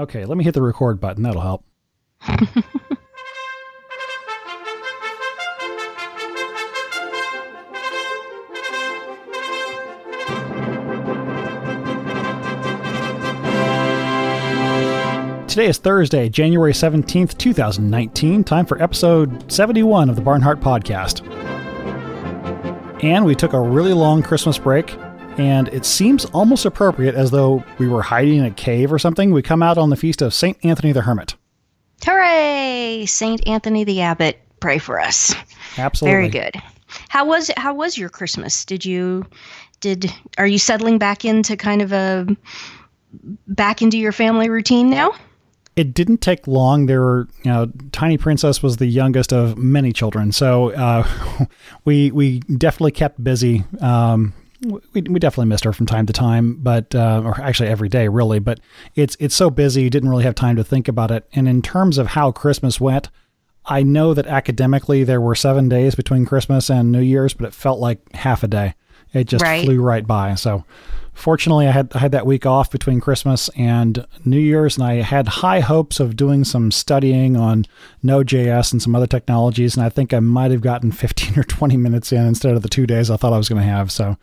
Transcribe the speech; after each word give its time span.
Okay, 0.00 0.24
let 0.24 0.38
me 0.38 0.44
hit 0.44 0.54
the 0.54 0.62
record 0.62 0.98
button. 0.98 1.24
That'll 1.24 1.42
help. 1.42 1.62
Today 15.46 15.66
is 15.66 15.76
Thursday, 15.76 16.30
January 16.30 16.72
17th, 16.72 17.36
2019. 17.36 18.42
Time 18.44 18.64
for 18.64 18.82
episode 18.82 19.52
71 19.52 20.08
of 20.08 20.16
the 20.16 20.22
Barnhardt 20.22 20.62
Podcast. 20.62 21.20
And 23.04 23.26
we 23.26 23.34
took 23.34 23.52
a 23.52 23.60
really 23.60 23.92
long 23.92 24.22
Christmas 24.22 24.56
break, 24.56 24.96
and 25.38 25.68
it 25.68 25.84
seems 25.84 26.24
almost 26.26 26.64
appropriate 26.64 27.14
as 27.14 27.30
though 27.30 27.64
we 27.78 27.88
were 27.88 28.02
hiding 28.02 28.38
in 28.38 28.44
a 28.44 28.50
cave 28.50 28.92
or 28.92 28.98
something. 28.98 29.32
We 29.32 29.42
come 29.42 29.62
out 29.62 29.78
on 29.78 29.90
the 29.90 29.96
feast 29.96 30.22
of 30.22 30.34
St. 30.34 30.56
Anthony 30.64 30.92
the 30.92 31.02
Hermit. 31.02 31.36
Hooray! 32.04 33.06
Saint 33.06 33.46
Anthony 33.46 33.84
the 33.84 34.00
Abbot, 34.00 34.40
pray 34.60 34.78
for 34.78 35.00
us. 35.00 35.34
Absolutely. 35.76 36.14
Very 36.14 36.28
good. 36.28 36.62
How 37.08 37.24
was 37.24 37.50
how 37.56 37.74
was 37.74 37.96
your 37.96 38.08
Christmas? 38.08 38.64
Did 38.64 38.84
you 38.84 39.26
did 39.80 40.12
are 40.38 40.46
you 40.46 40.58
settling 40.58 40.98
back 40.98 41.24
into 41.24 41.56
kind 41.56 41.82
of 41.82 41.92
a 41.92 42.26
back 43.46 43.82
into 43.82 43.98
your 43.98 44.12
family 44.12 44.48
routine 44.48 44.90
now? 44.90 45.12
It 45.76 45.94
didn't 45.94 46.18
take 46.18 46.46
long. 46.46 46.86
There 46.86 47.00
were, 47.00 47.28
you 47.42 47.50
know, 47.50 47.72
Tiny 47.92 48.18
Princess 48.18 48.62
was 48.62 48.78
the 48.78 48.86
youngest 48.86 49.32
of 49.32 49.56
many 49.56 49.92
children, 49.92 50.32
so 50.32 50.72
uh, 50.72 51.08
we 51.84 52.10
we 52.10 52.40
definitely 52.40 52.92
kept 52.92 53.22
busy. 53.22 53.64
Um, 53.80 54.34
we, 54.62 55.02
we 55.02 55.18
definitely 55.18 55.46
missed 55.48 55.64
her 55.64 55.72
from 55.72 55.86
time 55.86 56.06
to 56.06 56.12
time, 56.12 56.54
but 56.60 56.94
uh, 56.94 57.22
or 57.24 57.40
actually 57.40 57.68
every 57.68 57.88
day, 57.88 58.08
really. 58.08 58.38
But 58.38 58.60
it's 58.94 59.16
it's 59.20 59.34
so 59.34 59.50
busy, 59.50 59.82
you 59.82 59.90
didn't 59.90 60.10
really 60.10 60.24
have 60.24 60.34
time 60.34 60.56
to 60.56 60.64
think 60.64 60.88
about 60.88 61.10
it. 61.10 61.26
And 61.32 61.48
in 61.48 61.62
terms 61.62 61.98
of 61.98 62.08
how 62.08 62.30
Christmas 62.32 62.80
went, 62.80 63.08
I 63.66 63.82
know 63.82 64.14
that 64.14 64.26
academically 64.26 65.04
there 65.04 65.20
were 65.20 65.34
seven 65.34 65.68
days 65.68 65.94
between 65.94 66.26
Christmas 66.26 66.70
and 66.70 66.90
New 66.92 67.00
Year's, 67.00 67.34
but 67.34 67.46
it 67.46 67.54
felt 67.54 67.78
like 67.78 68.00
half 68.14 68.42
a 68.42 68.48
day. 68.48 68.74
It 69.12 69.24
just 69.24 69.42
Right. 69.42 69.64
flew 69.64 69.80
right 69.80 70.06
by. 70.06 70.34
So, 70.36 70.64
fortunately, 71.14 71.66
I 71.66 71.72
had 71.72 71.90
I 71.94 71.98
had 71.98 72.12
that 72.12 72.26
week 72.26 72.46
off 72.46 72.70
between 72.70 73.00
Christmas 73.00 73.48
and 73.56 74.06
New 74.24 74.38
Year's, 74.38 74.76
and 74.76 74.86
I 74.86 74.94
had 75.02 75.26
high 75.26 75.60
hopes 75.60 76.00
of 76.00 76.16
doing 76.16 76.44
some 76.44 76.70
studying 76.70 77.36
on 77.36 77.64
Node.js 78.02 78.72
and 78.72 78.80
some 78.82 78.94
other 78.94 79.06
technologies. 79.06 79.76
And 79.76 79.84
I 79.84 79.88
think 79.88 80.12
I 80.14 80.20
might 80.20 80.50
have 80.50 80.60
gotten 80.60 80.92
15 80.92 81.38
or 81.38 81.42
20 81.44 81.76
minutes 81.76 82.12
in 82.12 82.26
instead 82.26 82.54
of 82.54 82.62
the 82.62 82.68
two 82.68 82.86
days 82.86 83.10
I 83.10 83.16
thought 83.16 83.32
I 83.32 83.38
was 83.38 83.48
going 83.48 83.60
to 83.62 83.66
have. 83.68 83.90
So, 83.90 84.16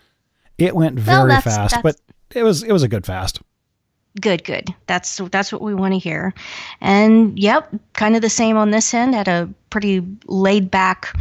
it 0.57 0.75
went 0.75 0.95
Well, 0.97 1.05
very 1.05 1.29
that's- 1.29 1.43
fast, 1.55 1.75
that's- 1.75 1.81
but 1.83 2.37
it 2.37 2.43
was 2.43 2.63
it 2.63 2.71
was 2.71 2.83
a 2.83 2.87
good 2.87 3.05
fast. 3.05 3.41
Good, 4.19 4.43
good. 4.43 4.73
That's 4.87 5.17
that's 5.31 5.51
what 5.51 5.61
we 5.61 5.75
want 5.75 5.93
to 5.93 5.99
hear. 5.99 6.33
And 6.81 7.37
yep, 7.37 7.69
kind 7.93 8.15
of 8.15 8.21
the 8.23 8.29
same 8.29 8.57
on 8.57 8.71
this 8.71 8.91
end. 8.93 9.13
Had 9.13 9.27
a 9.27 9.47
pretty 9.69 10.03
laid 10.25 10.71
back 10.71 11.15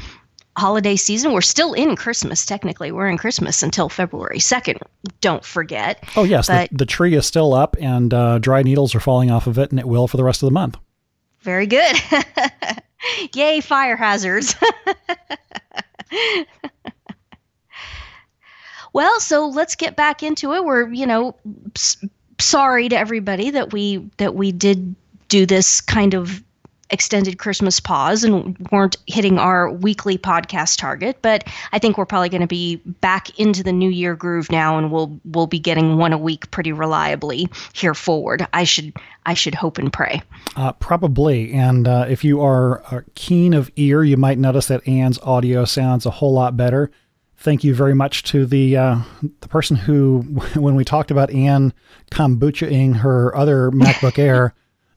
holiday 0.56 0.96
season. 0.96 1.32
We're 1.32 1.42
still 1.42 1.74
in 1.74 1.94
Christmas 1.94 2.46
technically. 2.46 2.90
We're 2.92 3.08
in 3.08 3.18
Christmas 3.18 3.62
until 3.62 3.90
February 3.90 4.38
2nd. 4.38 4.78
Don't 5.20 5.44
forget. 5.44 6.02
Oh 6.16 6.24
yes, 6.24 6.46
the, 6.46 6.68
the 6.72 6.86
tree 6.86 7.14
is 7.14 7.26
still 7.26 7.52
up, 7.52 7.76
and 7.78 8.14
uh, 8.14 8.38
dry 8.38 8.62
needles 8.62 8.94
are 8.94 9.00
falling 9.00 9.30
off 9.30 9.46
of 9.46 9.58
it, 9.58 9.70
and 9.70 9.78
it 9.78 9.86
will 9.86 10.08
for 10.08 10.16
the 10.16 10.24
rest 10.24 10.42
of 10.42 10.46
the 10.46 10.52
month. 10.54 10.78
Very 11.40 11.66
good. 11.66 11.96
Yay, 13.34 13.60
fire 13.60 13.96
hazards. 13.96 14.54
well, 18.96 19.20
so 19.20 19.48
let's 19.48 19.74
get 19.74 19.94
back 19.94 20.22
into 20.22 20.54
it. 20.54 20.64
We're, 20.64 20.90
you 20.90 21.06
know, 21.06 21.36
s- 21.76 21.98
sorry 22.40 22.88
to 22.88 22.96
everybody 22.96 23.50
that 23.50 23.70
we 23.70 23.98
that 24.16 24.34
we 24.34 24.52
did 24.52 24.96
do 25.28 25.44
this 25.44 25.82
kind 25.82 26.14
of 26.14 26.42
extended 26.88 27.38
Christmas 27.38 27.78
pause 27.78 28.24
and 28.24 28.56
weren't 28.72 28.96
hitting 29.06 29.38
our 29.38 29.70
weekly 29.70 30.16
podcast 30.16 30.78
target, 30.78 31.18
but 31.20 31.44
I 31.72 31.78
think 31.78 31.98
we're 31.98 32.06
probably 32.06 32.30
going 32.30 32.40
to 32.40 32.46
be 32.46 32.76
back 32.76 33.38
into 33.38 33.62
the 33.62 33.72
new 33.72 33.90
year 33.90 34.16
groove 34.16 34.50
now 34.50 34.78
and 34.78 34.90
we'll 34.90 35.20
we'll 35.26 35.46
be 35.46 35.58
getting 35.58 35.98
one 35.98 36.14
a 36.14 36.18
week 36.18 36.50
pretty 36.50 36.72
reliably 36.72 37.50
here 37.74 37.92
forward. 37.92 38.46
I 38.54 38.64
should 38.64 38.96
I 39.26 39.34
should 39.34 39.54
hope 39.54 39.76
and 39.76 39.92
pray. 39.92 40.22
Uh, 40.56 40.72
probably, 40.72 41.52
and 41.52 41.86
uh, 41.86 42.06
if 42.08 42.24
you 42.24 42.40
are 42.40 42.82
uh, 42.90 43.02
keen 43.14 43.52
of 43.52 43.70
ear, 43.76 44.02
you 44.04 44.16
might 44.16 44.38
notice 44.38 44.68
that 44.68 44.88
Ann's 44.88 45.18
audio 45.18 45.66
sounds 45.66 46.06
a 46.06 46.10
whole 46.10 46.32
lot 46.32 46.56
better. 46.56 46.90
Thank 47.38 47.64
you 47.64 47.74
very 47.74 47.94
much 47.94 48.22
to 48.24 48.46
the 48.46 48.76
uh, 48.76 48.98
the 49.40 49.48
person 49.48 49.76
who, 49.76 50.20
when 50.54 50.74
we 50.74 50.84
talked 50.84 51.10
about 51.10 51.30
Ann 51.30 51.72
kombuchaing 52.10 52.96
her 52.96 53.34
other 53.36 53.70
MacBook 53.72 54.18
Air, 54.18 54.54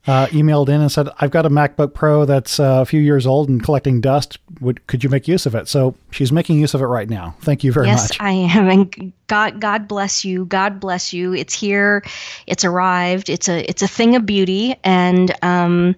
uh, 0.08 0.28
emailed 0.28 0.70
in 0.70 0.82
and 0.82 0.92
said, 0.92 1.10
"I've 1.20 1.32
got 1.32 1.46
a 1.46 1.50
MacBook 1.50 1.94
Pro 1.94 2.26
that's 2.26 2.60
uh, 2.60 2.80
a 2.82 2.86
few 2.86 3.02
years 3.02 3.28
old 3.28 3.50
and 3.50 3.62
collecting 3.62 4.00
dust. 4.02 4.40
Would 4.62 4.88
could 4.88 5.04
you 5.04 5.10
make 5.10 5.28
use 5.28 5.46
of 5.46 5.54
it?" 5.54 5.68
So 5.68 5.96
she's 6.12 6.32
making 6.32 6.60
use 6.60 6.74
of 6.74 6.82
it 6.82 6.86
right 6.86 7.10
now. 7.10 7.36
Thank 7.42 7.64
you 7.64 7.72
very 7.72 7.88
yes, 7.88 8.04
much. 8.04 8.12
Yes, 8.14 8.20
I 8.22 8.32
am. 8.32 8.70
And 8.70 9.14
God, 9.28 9.60
God 9.60 9.88
bless 9.88 10.24
you. 10.24 10.46
God 10.46 10.80
bless 10.80 11.14
you. 11.14 11.34
It's 11.34 11.54
here. 11.54 12.04
It's 12.48 12.64
arrived. 12.64 13.30
It's 13.30 13.50
a, 13.50 13.70
it's 13.70 13.82
a 13.82 13.88
thing 13.88 14.16
of 14.16 14.26
beauty, 14.26 14.76
and 14.84 15.36
um, 15.44 15.96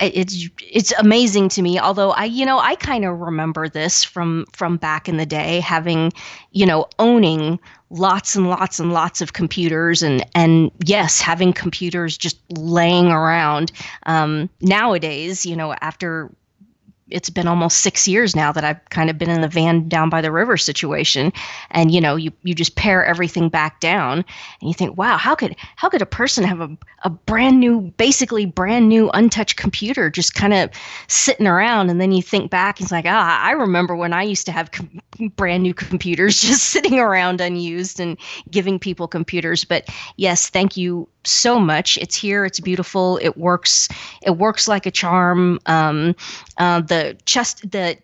it's, 0.00 0.48
it's 0.60 0.92
amazing 0.92 1.48
to 1.50 1.62
me. 1.62 1.78
Although 1.78 2.10
I, 2.10 2.24
you 2.24 2.44
know, 2.44 2.58
I 2.58 2.74
kind 2.76 3.04
of 3.04 3.18
remember 3.18 3.68
this 3.68 4.02
from, 4.02 4.46
from 4.52 4.76
back 4.76 5.08
in 5.08 5.16
the 5.16 5.26
day, 5.26 5.60
having, 5.60 6.12
you 6.52 6.66
know, 6.66 6.86
owning 6.98 7.58
lots 7.90 8.36
and 8.36 8.48
lots 8.48 8.78
and 8.78 8.92
lots 8.92 9.20
of 9.20 9.32
computers, 9.32 10.02
and 10.02 10.24
and 10.34 10.70
yes, 10.84 11.20
having 11.20 11.52
computers 11.52 12.16
just 12.16 12.38
laying 12.56 13.08
around. 13.08 13.72
Um, 14.06 14.48
nowadays, 14.60 15.44
you 15.44 15.56
know, 15.56 15.74
after 15.80 16.30
it's 17.10 17.30
been 17.30 17.46
almost 17.46 17.78
six 17.78 18.06
years 18.08 18.34
now 18.34 18.52
that 18.52 18.64
I've 18.64 18.84
kind 18.90 19.10
of 19.10 19.18
been 19.18 19.30
in 19.30 19.40
the 19.40 19.48
van 19.48 19.88
down 19.88 20.10
by 20.10 20.20
the 20.20 20.32
river 20.32 20.56
situation, 20.56 21.32
and 21.70 21.92
you 21.92 22.00
know, 22.00 22.16
you 22.16 22.32
you 22.42 22.54
just 22.54 22.76
pare 22.76 23.04
everything 23.04 23.48
back 23.48 23.80
down, 23.80 24.18
and 24.18 24.68
you 24.68 24.74
think, 24.74 24.96
wow, 24.96 25.16
how 25.16 25.34
could 25.34 25.56
how 25.76 25.88
could 25.88 26.02
a 26.02 26.06
person 26.06 26.44
have 26.44 26.60
a 26.60 26.76
a 27.02 27.10
brand 27.10 27.60
new, 27.60 27.80
basically 27.96 28.44
brand 28.46 28.88
new, 28.88 29.10
untouched 29.10 29.56
computer 29.56 30.10
just 30.10 30.34
kind 30.34 30.52
of 30.52 30.70
sitting 31.08 31.46
around, 31.46 31.90
and 31.90 32.00
then 32.00 32.12
you 32.12 32.22
think 32.22 32.50
back, 32.50 32.78
and 32.78 32.86
it's 32.86 32.92
like, 32.92 33.06
ah, 33.06 33.42
I 33.42 33.52
remember 33.52 33.96
when 33.96 34.12
I 34.12 34.22
used 34.22 34.46
to 34.46 34.52
have 34.52 34.70
com- 34.70 35.00
brand 35.36 35.62
new 35.62 35.74
computers 35.74 36.40
just 36.40 36.64
sitting 36.64 36.98
around 36.98 37.40
unused 37.40 38.00
and 38.00 38.16
giving 38.50 38.78
people 38.78 39.08
computers. 39.08 39.64
But 39.64 39.88
yes, 40.16 40.48
thank 40.48 40.76
you 40.76 41.08
so 41.24 41.58
much. 41.58 41.98
It's 41.98 42.14
here. 42.14 42.44
It's 42.44 42.60
beautiful. 42.60 43.18
It 43.22 43.36
works. 43.36 43.88
It 44.22 44.38
works 44.38 44.68
like 44.68 44.86
a 44.86 44.90
charm. 44.90 45.58
Um, 45.66 46.14
uh, 46.58 46.80
the 46.80 46.99
chest 47.24 47.70
the 47.70 47.96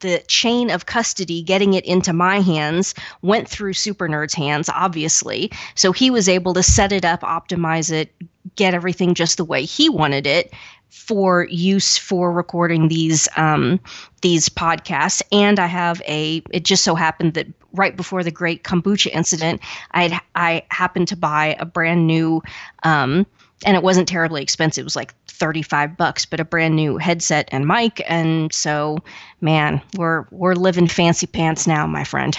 the 0.00 0.20
chain 0.26 0.70
of 0.70 0.86
custody 0.86 1.42
getting 1.42 1.74
it 1.74 1.84
into 1.84 2.12
my 2.12 2.40
hands 2.40 2.94
went 3.22 3.48
through 3.48 3.72
super 3.72 4.08
nerd's 4.08 4.34
hands 4.34 4.68
obviously 4.68 5.50
so 5.74 5.92
he 5.92 6.10
was 6.10 6.28
able 6.28 6.52
to 6.54 6.62
set 6.62 6.92
it 6.92 7.04
up 7.04 7.20
optimize 7.22 7.92
it 7.92 8.12
get 8.56 8.74
everything 8.74 9.14
just 9.14 9.36
the 9.36 9.44
way 9.44 9.64
he 9.64 9.88
wanted 9.88 10.26
it 10.26 10.52
for 10.88 11.46
use 11.50 11.98
for 11.98 12.32
recording 12.32 12.88
these 12.88 13.28
um, 13.36 13.78
these 14.22 14.48
podcasts 14.48 15.22
and 15.30 15.58
i 15.60 15.66
have 15.66 16.02
a 16.06 16.42
it 16.50 16.64
just 16.64 16.82
so 16.82 16.94
happened 16.94 17.34
that 17.34 17.46
right 17.72 17.96
before 17.96 18.24
the 18.24 18.30
great 18.30 18.64
kombucha 18.64 19.10
incident 19.12 19.60
i 19.92 20.20
i 20.34 20.62
happened 20.70 21.06
to 21.06 21.16
buy 21.16 21.56
a 21.60 21.66
brand 21.66 22.06
new 22.06 22.42
um, 22.82 23.26
and 23.64 23.76
it 23.76 23.82
wasn't 23.82 24.08
terribly 24.08 24.42
expensive. 24.42 24.82
It 24.82 24.84
was 24.84 24.96
like 24.96 25.14
35 25.36 25.96
bucks, 25.96 26.24
but 26.24 26.40
a 26.40 26.44
brand 26.44 26.76
new 26.76 26.96
headset 26.96 27.48
and 27.52 27.66
mic. 27.66 28.02
And 28.08 28.52
so, 28.52 28.98
man, 29.40 29.82
we're 29.96 30.26
we're 30.30 30.54
living 30.54 30.88
fancy 30.88 31.26
pants 31.26 31.66
now, 31.66 31.86
my 31.86 32.04
friend. 32.04 32.36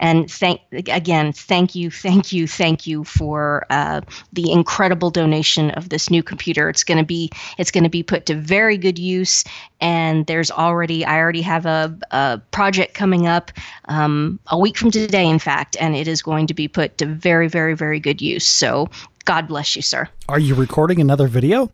And 0.00 0.30
thank 0.30 0.62
again, 0.72 1.32
thank 1.32 1.74
you, 1.74 1.90
thank 1.90 2.32
you, 2.32 2.48
thank 2.48 2.86
you 2.86 3.04
for 3.04 3.66
uh, 3.68 4.00
the 4.32 4.50
incredible 4.50 5.10
donation 5.10 5.70
of 5.72 5.90
this 5.90 6.10
new 6.10 6.22
computer. 6.22 6.70
It's 6.70 6.84
gonna 6.84 7.04
be 7.04 7.30
it's 7.58 7.70
gonna 7.70 7.90
be 7.90 8.02
put 8.02 8.24
to 8.26 8.34
very 8.34 8.78
good 8.78 8.98
use. 8.98 9.44
And 9.78 10.26
there's 10.26 10.50
already 10.50 11.04
I 11.04 11.18
already 11.18 11.42
have 11.42 11.66
a, 11.66 11.96
a 12.10 12.40
project 12.50 12.94
coming 12.94 13.26
up 13.26 13.52
um, 13.88 14.40
a 14.46 14.58
week 14.58 14.78
from 14.78 14.90
today, 14.90 15.28
in 15.28 15.38
fact, 15.38 15.76
and 15.78 15.94
it 15.94 16.08
is 16.08 16.22
going 16.22 16.46
to 16.46 16.54
be 16.54 16.66
put 16.66 16.96
to 16.98 17.06
very, 17.06 17.48
very, 17.48 17.74
very 17.74 18.00
good 18.00 18.22
use. 18.22 18.46
So 18.46 18.88
God 19.26 19.48
bless 19.48 19.76
you, 19.76 19.82
sir. 19.82 20.08
Are 20.30 20.40
you 20.40 20.54
recording 20.54 20.98
another 20.98 21.28
video? 21.28 21.70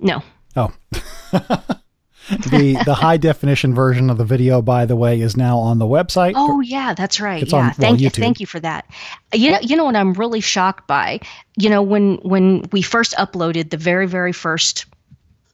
No. 0.00 0.22
Oh. 0.56 0.72
the 2.28 2.80
the 2.84 2.94
high 2.94 3.16
definition 3.16 3.74
version 3.74 4.08
of 4.08 4.16
the 4.16 4.24
video, 4.24 4.62
by 4.62 4.86
the 4.86 4.96
way, 4.96 5.20
is 5.20 5.36
now 5.36 5.58
on 5.58 5.78
the 5.78 5.86
website. 5.86 6.32
Oh 6.36 6.60
yeah, 6.60 6.94
that's 6.94 7.20
right. 7.20 7.42
It's 7.42 7.52
yeah, 7.52 7.58
on, 7.58 7.64
well, 7.64 7.74
thank 7.74 8.00
you, 8.00 8.10
thank 8.10 8.40
you 8.40 8.46
for 8.46 8.60
that. 8.60 8.86
You 9.32 9.52
know, 9.52 9.58
you 9.60 9.76
know 9.76 9.84
what 9.84 9.96
I'm 9.96 10.14
really 10.14 10.40
shocked 10.40 10.86
by. 10.86 11.20
You 11.56 11.68
know, 11.68 11.82
when 11.82 12.16
when 12.16 12.64
we 12.72 12.82
first 12.82 13.14
uploaded 13.16 13.70
the 13.70 13.76
very 13.76 14.06
very 14.06 14.32
first, 14.32 14.86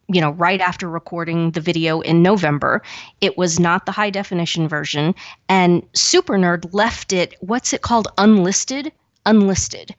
you 0.08 0.20
know, 0.20 0.30
right 0.30 0.60
after 0.60 0.88
recording 0.88 1.50
the 1.52 1.60
video 1.60 2.00
in 2.00 2.22
November, 2.22 2.82
it 3.20 3.36
was 3.36 3.58
not 3.58 3.86
the 3.86 3.92
high 3.92 4.10
definition 4.10 4.68
version, 4.68 5.14
and 5.48 5.84
Super 5.94 6.34
Nerd 6.34 6.72
left 6.72 7.12
it. 7.12 7.34
What's 7.40 7.72
it 7.72 7.82
called? 7.82 8.08
Unlisted. 8.16 8.92
Unlisted 9.26 9.94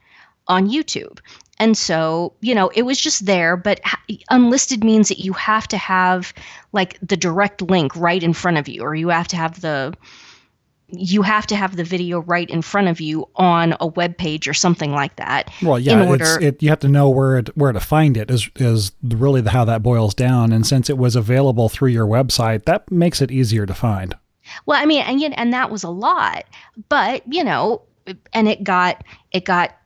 on 0.48 0.68
YouTube. 0.68 1.18
And 1.62 1.78
so, 1.78 2.32
you 2.40 2.56
know, 2.56 2.72
it 2.74 2.82
was 2.82 3.00
just 3.00 3.24
there, 3.24 3.56
but 3.56 3.80
unlisted 4.30 4.82
means 4.82 5.08
that 5.10 5.20
you 5.20 5.32
have 5.34 5.68
to 5.68 5.76
have 5.76 6.34
like 6.72 6.98
the 7.00 7.16
direct 7.16 7.62
link 7.62 7.94
right 7.94 8.20
in 8.20 8.32
front 8.32 8.56
of 8.56 8.66
you, 8.66 8.82
or 8.82 8.96
you 8.96 9.10
have 9.10 9.28
to 9.28 9.36
have 9.36 9.60
the 9.60 9.94
you 10.88 11.22
have 11.22 11.46
to 11.46 11.54
have 11.54 11.76
the 11.76 11.84
video 11.84 12.18
right 12.22 12.50
in 12.50 12.62
front 12.62 12.88
of 12.88 13.00
you 13.00 13.28
on 13.36 13.76
a 13.78 13.86
web 13.86 14.18
page 14.18 14.48
or 14.48 14.54
something 14.54 14.90
like 14.90 15.14
that. 15.16 15.52
Well, 15.62 15.78
yeah, 15.78 16.04
order, 16.04 16.40
it, 16.40 16.60
you 16.60 16.68
have 16.68 16.80
to 16.80 16.88
know 16.88 17.08
where 17.08 17.38
it, 17.38 17.56
where 17.56 17.70
to 17.70 17.78
find 17.78 18.16
it 18.16 18.28
is 18.28 18.50
is 18.56 18.90
really 19.00 19.40
the, 19.40 19.50
how 19.50 19.64
that 19.64 19.84
boils 19.84 20.14
down. 20.14 20.52
And 20.52 20.66
since 20.66 20.90
it 20.90 20.98
was 20.98 21.14
available 21.14 21.68
through 21.68 21.90
your 21.90 22.08
website, 22.08 22.64
that 22.64 22.90
makes 22.90 23.22
it 23.22 23.30
easier 23.30 23.66
to 23.66 23.74
find. 23.74 24.16
Well, 24.66 24.82
I 24.82 24.84
mean, 24.84 25.02
and 25.02 25.38
and 25.38 25.52
that 25.52 25.70
was 25.70 25.84
a 25.84 25.90
lot, 25.90 26.42
but 26.88 27.22
you 27.32 27.44
know, 27.44 27.82
and 28.32 28.48
it 28.48 28.64
got 28.64 29.04
it 29.30 29.44
got 29.44 29.76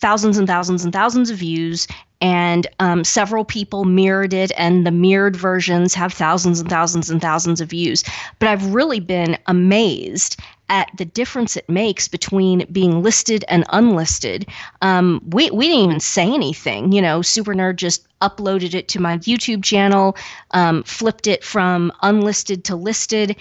thousands 0.00 0.38
and 0.38 0.46
thousands 0.46 0.84
and 0.84 0.92
thousands 0.92 1.30
of 1.30 1.36
views 1.36 1.86
and 2.22 2.66
um, 2.80 3.02
several 3.02 3.44
people 3.44 3.84
mirrored 3.84 4.34
it 4.34 4.52
and 4.56 4.86
the 4.86 4.90
mirrored 4.90 5.36
versions 5.36 5.94
have 5.94 6.12
thousands 6.12 6.60
and 6.60 6.68
thousands 6.68 7.08
and 7.08 7.20
thousands 7.20 7.60
of 7.60 7.70
views. 7.70 8.04
But 8.38 8.48
i've 8.48 8.74
really 8.74 9.00
been 9.00 9.38
amazed 9.46 10.40
at 10.68 10.90
the 10.96 11.04
difference 11.04 11.56
it 11.56 11.68
makes 11.68 12.06
between 12.06 12.64
being 12.70 13.02
listed 13.02 13.44
and 13.48 13.64
unlisted. 13.70 14.46
Um, 14.82 15.20
we, 15.26 15.50
we 15.50 15.66
didn't 15.66 15.84
even 15.84 16.00
say 16.00 16.32
anything 16.32 16.92
you 16.92 17.02
know 17.02 17.22
super 17.22 17.54
nerd 17.54 17.76
just 17.76 18.06
uploaded 18.20 18.74
it 18.74 18.88
to 18.88 19.00
my 19.00 19.18
youtube 19.18 19.64
channel 19.64 20.16
um, 20.52 20.82
flipped 20.84 21.26
it 21.26 21.42
from 21.42 21.92
unlisted 22.02 22.64
to 22.64 22.76
listed 22.76 23.36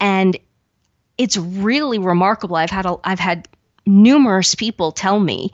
and 0.00 0.38
it's 1.18 1.36
really 1.36 1.98
remarkable. 1.98 2.56
I've 2.56 2.70
had 2.70 2.86
a, 2.86 2.96
i've 3.04 3.20
had 3.20 3.46
numerous 3.86 4.54
people 4.54 4.92
tell 4.92 5.20
me 5.20 5.52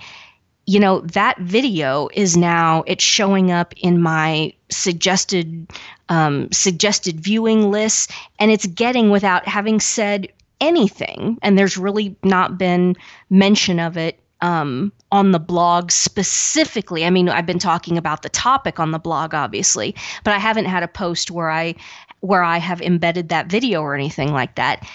you 0.66 0.80
know 0.80 1.00
that 1.00 1.38
video 1.38 2.08
is 2.12 2.36
now 2.36 2.82
it's 2.86 3.04
showing 3.04 3.50
up 3.50 3.72
in 3.76 4.00
my 4.00 4.52
suggested 4.68 5.68
um, 6.08 6.50
suggested 6.52 7.20
viewing 7.20 7.70
list 7.70 8.12
and 8.38 8.50
it's 8.50 8.66
getting 8.66 9.10
without 9.10 9.46
having 9.46 9.80
said 9.80 10.28
anything 10.60 11.38
and 11.42 11.58
there's 11.58 11.76
really 11.76 12.16
not 12.22 12.58
been 12.58 12.96
mention 13.30 13.78
of 13.78 13.96
it 13.96 14.18
um, 14.42 14.92
on 15.10 15.32
the 15.32 15.38
blog 15.38 15.90
specifically. 15.90 17.04
I 17.04 17.10
mean 17.10 17.28
i've 17.28 17.46
been 17.46 17.58
talking 17.58 17.96
about 17.96 18.22
the 18.22 18.28
topic 18.28 18.80
on 18.80 18.90
the 18.90 18.98
blog 18.98 19.34
obviously 19.34 19.94
but 20.24 20.34
i 20.34 20.38
haven't 20.38 20.66
had 20.66 20.82
a 20.82 20.88
post 20.88 21.30
where 21.30 21.50
i 21.50 21.74
where 22.20 22.42
i 22.42 22.58
have 22.58 22.82
embedded 22.82 23.28
that 23.28 23.46
video 23.46 23.82
or 23.82 23.94
anything 23.94 24.32
like 24.32 24.56
that 24.56 24.86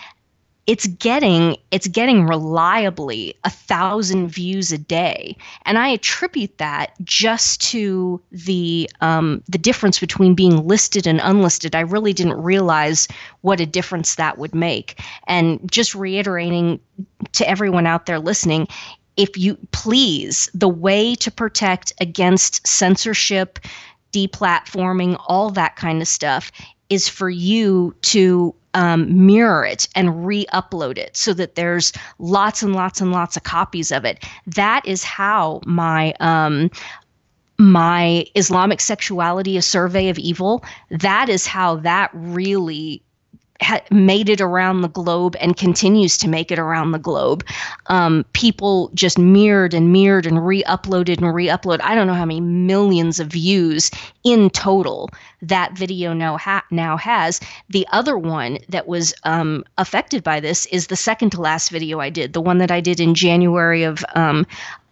it's 0.67 0.85
getting 0.87 1.57
it's 1.71 1.87
getting 1.87 2.27
reliably 2.27 3.35
a 3.43 3.49
thousand 3.49 4.29
views 4.29 4.71
a 4.71 4.77
day. 4.77 5.35
And 5.65 5.77
i 5.77 5.87
attribute 5.89 6.57
that 6.59 6.93
just 7.03 7.61
to 7.71 8.21
the 8.31 8.89
um, 9.01 9.43
the 9.49 9.57
difference 9.57 9.99
between 9.99 10.35
being 10.35 10.67
listed 10.67 11.07
and 11.07 11.19
unlisted. 11.23 11.75
I 11.75 11.81
really 11.81 12.13
didn't 12.13 12.41
realize 12.41 13.07
what 13.41 13.59
a 13.59 13.65
difference 13.65 14.15
that 14.15 14.37
would 14.37 14.53
make. 14.53 15.01
And 15.27 15.59
just 15.71 15.95
reiterating 15.95 16.79
to 17.33 17.49
everyone 17.49 17.87
out 17.87 18.05
there 18.05 18.19
listening 18.19 18.67
if 19.17 19.37
you 19.37 19.57
please 19.71 20.49
the 20.53 20.69
way 20.69 21.15
to 21.15 21.29
protect 21.29 21.91
against 21.99 22.65
censorship 22.65 23.59
deplatforming 24.13 25.21
all 25.27 25.49
that 25.49 25.75
kind 25.75 26.01
of 26.01 26.07
stuff 26.07 26.51
is 26.89 27.07
for 27.07 27.29
you 27.29 27.95
to 28.01 28.53
um, 28.73 29.25
mirror 29.25 29.65
it 29.65 29.87
and 29.95 30.25
re 30.25 30.45
upload 30.53 30.97
it 30.97 31.15
so 31.15 31.33
that 31.33 31.55
there's 31.55 31.93
lots 32.19 32.61
and 32.61 32.73
lots 32.73 33.01
and 33.01 33.11
lots 33.11 33.37
of 33.37 33.43
copies 33.43 33.91
of 33.91 34.05
it. 34.05 34.23
That 34.47 34.85
is 34.85 35.03
how 35.03 35.61
my. 35.65 36.13
Um, 36.19 36.71
my 37.59 38.25
Islamic 38.33 38.81
sexuality, 38.81 39.55
a 39.55 39.61
survey 39.61 40.09
of 40.09 40.17
evil, 40.17 40.65
that 40.89 41.29
is 41.29 41.45
how 41.45 41.75
that 41.75 42.09
really 42.11 43.03
ha- 43.61 43.81
made 43.91 44.29
it 44.29 44.41
around 44.41 44.81
the 44.81 44.89
globe 44.89 45.35
and 45.39 45.55
continues 45.55 46.17
to 46.17 46.27
make 46.27 46.51
it 46.51 46.59
around 46.59 46.91
the 46.91 46.99
globe. 46.99 47.45
Um, 47.87 48.25
people 48.33 48.89
just 48.93 49.17
mirrored 49.17 49.73
and 49.73 49.93
mirrored 49.93 50.25
and 50.25 50.45
re-uploaded 50.45 51.17
and 51.17 51.33
re-uploaded. 51.33 51.81
I 51.83 51.95
don't 51.95 52.07
know 52.07 52.13
how 52.13 52.25
many 52.25 52.41
millions 52.41 53.19
of 53.19 53.27
views 53.27 53.91
in 54.23 54.49
total 54.49 55.09
that 55.41 55.73
video 55.73 56.13
now 56.13 56.37
ha- 56.37 56.65
now 56.71 56.97
has. 56.97 57.39
The 57.69 57.87
other 57.91 58.17
one 58.17 58.59
that 58.69 58.87
was 58.87 59.13
um, 59.23 59.63
affected 59.77 60.23
by 60.23 60.39
this 60.39 60.65
is 60.67 60.87
the 60.87 60.95
second 60.95 61.31
to 61.31 61.41
last 61.41 61.69
video 61.69 61.99
I 61.99 62.09
did, 62.09 62.33
the 62.33 62.41
one 62.41 62.59
that 62.59 62.71
I 62.71 62.81
did 62.81 62.99
in 62.99 63.15
January 63.15 63.83
of 63.83 64.03
um, 64.15 64.45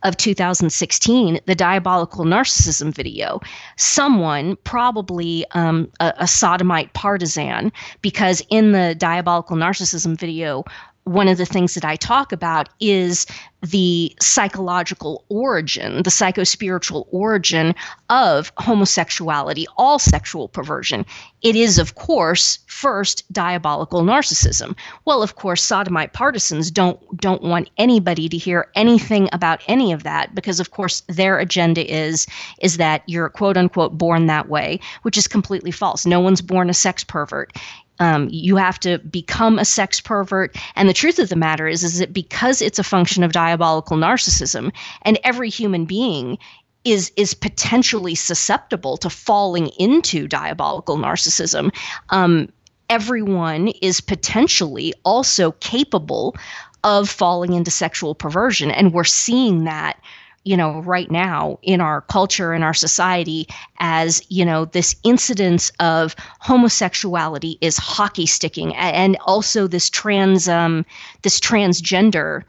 of 0.04 0.16
2016, 0.16 1.42
the 1.46 1.56
diabolical 1.56 2.24
narcissism 2.24 2.94
video. 2.94 3.42
Someone, 3.75 4.56
probably 4.63 5.46
um, 5.51 5.92
a, 6.00 6.13
a 6.19 6.28
sodomite 6.28 6.94
partisan, 6.94 7.72
because 8.02 8.42
in 8.50 8.72
the 8.72 8.95
diabolical 8.95 9.57
narcissism 9.57 10.18
video, 10.18 10.63
one 11.09 11.27
of 11.27 11.38
the 11.38 11.45
things 11.45 11.73
that 11.73 11.83
I 11.83 11.95
talk 11.95 12.31
about 12.31 12.69
is 12.79 13.25
the 13.61 14.15
psychological 14.21 15.25
origin, 15.29 16.03
the 16.03 16.11
psychospiritual 16.11 17.07
origin 17.11 17.73
of 18.09 18.53
homosexuality, 18.57 19.65
all 19.75 19.97
sexual 20.00 20.47
perversion. 20.47 21.06
It 21.41 21.56
is, 21.56 21.79
of 21.79 21.95
course, 21.95 22.59
first 22.67 23.25
diabolical 23.33 24.03
narcissism. 24.03 24.75
Well, 25.06 25.23
of 25.23 25.35
course, 25.35 25.63
sodomite 25.63 26.13
partisans 26.13 26.69
don't 26.69 27.00
don't 27.17 27.41
want 27.41 27.69
anybody 27.77 28.29
to 28.29 28.38
hear 28.38 28.69
anything 28.75 29.29
about 29.33 29.61
any 29.67 29.91
of 29.91 30.03
that 30.03 30.35
because, 30.35 30.59
of 30.59 30.71
course, 30.71 31.01
their 31.07 31.39
agenda 31.39 31.83
is 31.91 32.27
is 32.61 32.77
that 32.77 33.01
you're 33.07 33.29
quote 33.29 33.57
unquote 33.57 33.97
born 33.97 34.27
that 34.27 34.47
way, 34.47 34.79
which 35.01 35.17
is 35.17 35.27
completely 35.27 35.71
false. 35.71 36.06
No 36.06 36.19
one's 36.19 36.41
born 36.41 36.69
a 36.69 36.73
sex 36.73 37.03
pervert. 37.03 37.51
Um, 38.00 38.30
you 38.31 38.56
have 38.56 38.80
to 38.81 39.00
become 39.00 39.60
a 39.60 39.66
sex 39.66 40.00
pervert. 40.00 40.56
And 40.75 40.88
the 40.88 40.94
truth 40.94 41.19
of 41.19 41.30
the 41.30 41.36
matter 41.36 41.68
is, 41.68 41.84
is 41.84 42.00
that 42.00 42.13
because 42.13 42.62
it's 42.62 42.80
a 42.80 42.84
function 42.84 43.24
of 43.24 43.31
diabolical 43.31 43.98
narcissism, 43.98 44.72
and 45.01 45.19
every 45.24 45.50
human 45.50 45.86
being 45.86 46.38
is 46.86 47.12
is 47.18 47.34
potentially 47.34 48.16
susceptible 48.16 48.98
to 48.98 49.10
falling 49.10 49.68
into 49.80 50.28
diabolical 50.28 50.98
narcissism. 50.98 51.75
Um, 52.10 52.50
everyone 52.90 53.68
is 53.81 54.02
potentially 54.02 54.94
also 55.04 55.52
capable 55.60 56.36
of 56.84 57.10
falling 57.10 57.54
into 57.54 57.72
sexual 57.72 58.16
perversion, 58.16 58.72
and 58.72 58.94
we're 58.94 59.04
seeing 59.04 59.66
that 59.66 60.00
you 60.44 60.56
know, 60.56 60.81
right 60.81 61.12
now 61.12 61.59
in 61.62 61.81
our 61.81 62.01
culture 62.01 62.53
and 62.53 62.63
our 62.63 62.74
society 62.74 63.47
as, 63.80 64.21
you 64.30 64.45
know, 64.45 64.65
this 64.65 64.95
incidence 65.03 65.71
of 65.80 66.16
homosexuality 66.40 67.57
is 67.61 67.78
hockey 67.78 68.25
sticking 68.25 68.75
and 68.75 69.18
also 69.25 69.68
this 69.68 69.90
trans 69.90 70.47
um, 70.47 70.85
this 71.21 71.40
transgender 71.40 72.44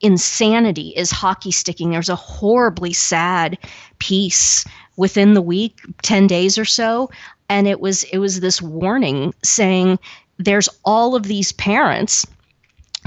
insanity 0.00 0.92
is 0.96 1.10
hockey 1.10 1.50
sticking. 1.50 1.90
There's 1.90 2.08
a 2.08 2.16
horribly 2.16 2.92
sad 2.92 3.58
piece 3.98 4.64
within 4.96 5.34
the 5.34 5.42
week, 5.42 5.80
10 6.02 6.26
days 6.26 6.58
or 6.58 6.64
so, 6.64 7.10
and 7.48 7.66
it 7.66 7.80
was 7.80 8.04
it 8.04 8.18
was 8.18 8.40
this 8.40 8.62
warning 8.62 9.34
saying 9.42 9.98
there's 10.38 10.68
all 10.84 11.14
of 11.14 11.24
these 11.24 11.52
parents 11.52 12.26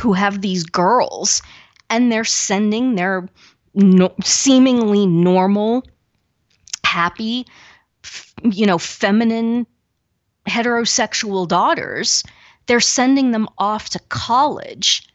who 0.02 0.14
have 0.14 0.42
these 0.42 0.64
girls 0.64 1.42
and 1.90 2.12
they're 2.12 2.24
sending 2.24 2.96
their 2.96 3.28
no, 3.74 4.14
seemingly 4.24 5.06
normal, 5.06 5.84
happy, 6.84 7.46
f- 8.04 8.34
you 8.44 8.66
know, 8.66 8.78
feminine, 8.78 9.66
heterosexual 10.48 11.48
daughters, 11.48 12.24
they're 12.66 12.80
sending 12.80 13.32
them 13.32 13.48
off 13.58 13.90
to 13.90 14.00
college. 14.10 15.08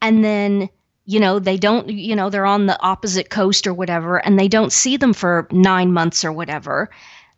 And 0.00 0.24
then, 0.24 0.68
you 1.06 1.18
know, 1.18 1.38
they 1.38 1.56
don't, 1.56 1.88
you 1.88 2.14
know, 2.14 2.30
they're 2.30 2.46
on 2.46 2.66
the 2.66 2.80
opposite 2.82 3.30
coast 3.30 3.66
or 3.66 3.74
whatever, 3.74 4.24
and 4.24 4.38
they 4.38 4.48
don't 4.48 4.72
see 4.72 4.96
them 4.96 5.12
for 5.12 5.48
nine 5.50 5.92
months 5.92 6.24
or 6.24 6.32
whatever. 6.32 6.90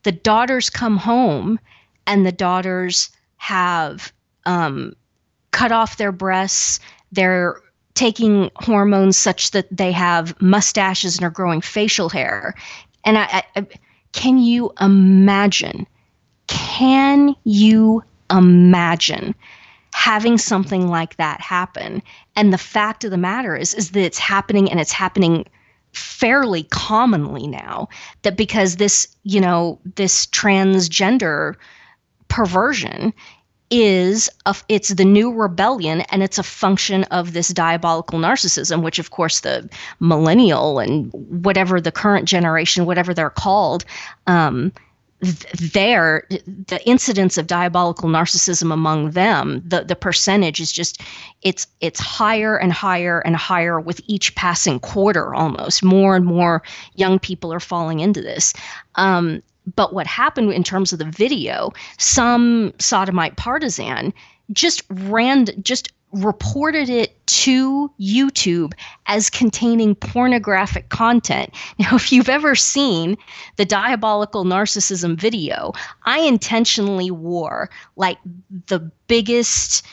The 0.02 0.12
daughters 0.12 0.70
come 0.70 0.96
home, 0.96 1.58
and 2.06 2.26
the 2.26 2.32
daughters 2.32 3.10
have 3.36 4.12
um, 4.44 4.94
cut 5.52 5.72
off 5.72 5.96
their 5.96 6.12
breasts. 6.12 6.80
They're 7.12 7.56
taking 7.94 8.50
hormones 8.56 9.16
such 9.16 9.50
that 9.50 9.66
they 9.70 9.92
have 9.92 10.40
mustaches 10.40 11.16
and 11.16 11.24
are 11.24 11.30
growing 11.30 11.60
facial 11.60 12.08
hair. 12.08 12.54
And 13.04 13.18
I, 13.18 13.42
I 13.56 13.66
can 14.12 14.38
you 14.38 14.72
imagine? 14.80 15.86
Can 16.46 17.36
you 17.44 18.02
imagine 18.30 19.34
having 19.92 20.38
something 20.38 20.88
like 20.88 21.16
that 21.16 21.40
happen? 21.40 22.02
And 22.36 22.52
the 22.52 22.58
fact 22.58 23.04
of 23.04 23.10
the 23.10 23.16
matter 23.16 23.56
is, 23.56 23.74
is 23.74 23.90
that 23.92 24.02
it's 24.04 24.18
happening 24.18 24.70
and 24.70 24.80
it's 24.80 24.92
happening 24.92 25.46
fairly 25.92 26.64
commonly 26.64 27.46
now. 27.46 27.88
That 28.22 28.36
because 28.36 28.76
this, 28.76 29.08
you 29.22 29.40
know, 29.40 29.78
this 29.96 30.26
transgender 30.26 31.54
perversion 32.28 33.12
is 33.70 34.28
a, 34.46 34.56
it's 34.68 34.88
the 34.90 35.04
new 35.04 35.32
rebellion 35.32 36.00
and 36.02 36.22
it's 36.22 36.38
a 36.38 36.42
function 36.42 37.04
of 37.04 37.32
this 37.32 37.48
diabolical 37.48 38.18
narcissism 38.18 38.82
which 38.82 38.98
of 38.98 39.10
course 39.10 39.40
the 39.40 39.68
millennial 40.00 40.78
and 40.78 41.10
whatever 41.12 41.80
the 41.80 41.92
current 41.92 42.26
generation 42.26 42.84
whatever 42.84 43.14
they're 43.14 43.30
called 43.30 43.84
um, 44.26 44.72
there 45.20 46.26
the 46.66 46.80
incidence 46.86 47.36
of 47.36 47.46
diabolical 47.46 48.08
narcissism 48.08 48.72
among 48.72 49.10
them 49.10 49.62
the 49.66 49.84
the 49.84 49.94
percentage 49.94 50.60
is 50.60 50.72
just 50.72 51.02
it's 51.42 51.66
it's 51.80 52.00
higher 52.00 52.56
and 52.56 52.72
higher 52.72 53.20
and 53.20 53.36
higher 53.36 53.78
with 53.80 54.00
each 54.06 54.34
passing 54.34 54.80
quarter 54.80 55.34
almost. 55.34 55.82
More 55.82 56.16
and 56.16 56.24
more 56.24 56.62
young 56.94 57.18
people 57.18 57.52
are 57.52 57.60
falling 57.60 58.00
into 58.00 58.20
this. 58.20 58.54
Um, 58.94 59.42
but 59.74 59.92
what 59.92 60.06
happened 60.06 60.52
in 60.52 60.64
terms 60.64 60.92
of 60.92 60.98
the 60.98 61.04
video 61.04 61.72
some 61.98 62.72
sodomite 62.78 63.36
partisan 63.36 64.12
just 64.52 64.82
ran 64.90 65.46
just 65.62 65.92
reported 66.12 66.88
it 66.88 67.24
to 67.26 67.90
YouTube 68.00 68.72
as 69.06 69.30
containing 69.30 69.94
pornographic 69.94 70.88
content. 70.88 71.54
Now, 71.78 71.94
if 71.94 72.12
you've 72.12 72.28
ever 72.28 72.54
seen 72.54 73.16
the 73.56 73.64
diabolical 73.64 74.44
narcissism 74.44 75.18
video, 75.18 75.72
I 76.04 76.20
intentionally 76.20 77.10
wore 77.10 77.70
like 77.96 78.18
the 78.66 78.90
biggest, 79.06 79.86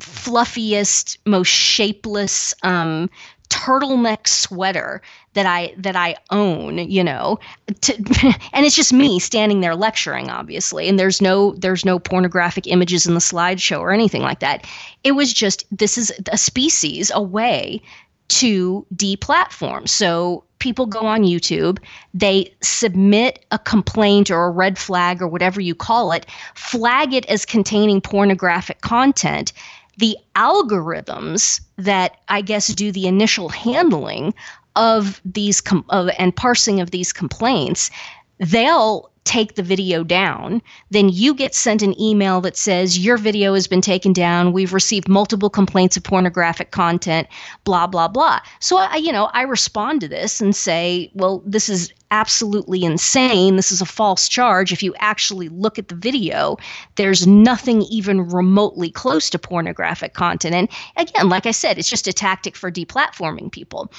fluffiest, 0.00 1.18
most 1.24 1.48
shapeless 1.48 2.54
um, 2.62 3.08
turtleneck 3.54 4.26
sweater 4.26 5.00
that 5.34 5.46
I 5.46 5.74
that 5.78 5.94
I 5.94 6.16
own, 6.30 6.78
you 6.78 7.04
know, 7.04 7.38
to, 7.82 7.94
and 8.52 8.66
it's 8.66 8.74
just 8.74 8.92
me 8.92 9.20
standing 9.20 9.60
there 9.60 9.76
lecturing, 9.76 10.28
obviously, 10.28 10.88
and 10.88 10.98
there's 10.98 11.22
no 11.22 11.54
there's 11.54 11.84
no 11.84 12.00
pornographic 12.00 12.66
images 12.66 13.06
in 13.06 13.14
the 13.14 13.20
slideshow 13.20 13.78
or 13.78 13.92
anything 13.92 14.22
like 14.22 14.40
that. 14.40 14.66
It 15.04 15.12
was 15.12 15.32
just 15.32 15.64
this 15.70 15.96
is 15.96 16.12
a 16.32 16.36
species, 16.36 17.12
a 17.14 17.22
way 17.22 17.80
to 18.26 18.84
deplatform. 18.94 19.88
So 19.88 20.42
people 20.58 20.86
go 20.86 21.00
on 21.00 21.22
YouTube, 21.22 21.78
they 22.12 22.52
submit 22.60 23.44
a 23.52 23.58
complaint 23.58 24.30
or 24.30 24.46
a 24.46 24.50
red 24.50 24.78
flag 24.78 25.22
or 25.22 25.28
whatever 25.28 25.60
you 25.60 25.74
call 25.74 26.10
it, 26.10 26.26
flag 26.54 27.12
it 27.12 27.26
as 27.26 27.44
containing 27.44 28.00
pornographic 28.00 28.80
content 28.80 29.52
the 29.98 30.16
algorithms 30.36 31.60
that 31.76 32.18
I 32.28 32.40
guess 32.40 32.68
do 32.68 32.92
the 32.92 33.06
initial 33.06 33.48
handling 33.48 34.34
of 34.76 35.20
these 35.24 35.60
com- 35.60 35.84
of, 35.88 36.10
and 36.18 36.34
parsing 36.34 36.80
of 36.80 36.90
these 36.90 37.12
complaints, 37.12 37.90
they'll 38.38 39.10
take 39.24 39.54
the 39.54 39.62
video 39.62 40.04
down, 40.04 40.60
then 40.90 41.08
you 41.08 41.34
get 41.34 41.54
sent 41.54 41.82
an 41.82 41.98
email 42.00 42.40
that 42.42 42.56
says 42.56 42.98
your 42.98 43.16
video 43.16 43.54
has 43.54 43.66
been 43.66 43.80
taken 43.80 44.12
down. 44.12 44.52
We've 44.52 44.74
received 44.74 45.08
multiple 45.08 45.48
complaints 45.48 45.96
of 45.96 46.02
pornographic 46.02 46.70
content, 46.70 47.26
blah 47.64 47.86
blah 47.86 48.08
blah. 48.08 48.40
So 48.60 48.76
I 48.76 48.96
you 48.96 49.12
know, 49.12 49.30
I 49.32 49.42
respond 49.42 50.02
to 50.02 50.08
this 50.08 50.40
and 50.40 50.54
say, 50.54 51.10
well, 51.14 51.42
this 51.46 51.68
is 51.68 51.92
absolutely 52.14 52.84
insane. 52.84 53.56
This 53.56 53.72
is 53.72 53.80
a 53.80 53.86
false 53.86 54.28
charge. 54.28 54.72
If 54.72 54.84
you 54.84 54.94
actually 54.98 55.48
look 55.48 55.80
at 55.80 55.88
the 55.88 55.96
video, 55.96 56.56
there's 56.94 57.26
nothing 57.26 57.82
even 57.82 58.28
remotely 58.28 58.88
close 58.88 59.28
to 59.30 59.38
pornographic 59.38 60.14
content. 60.14 60.54
And 60.54 60.68
again, 60.96 61.28
like 61.28 61.44
I 61.44 61.50
said, 61.50 61.76
it's 61.76 61.90
just 61.90 62.06
a 62.06 62.12
tactic 62.12 62.54
for 62.54 62.70
deplatforming 62.70 63.50
people. 63.50 63.92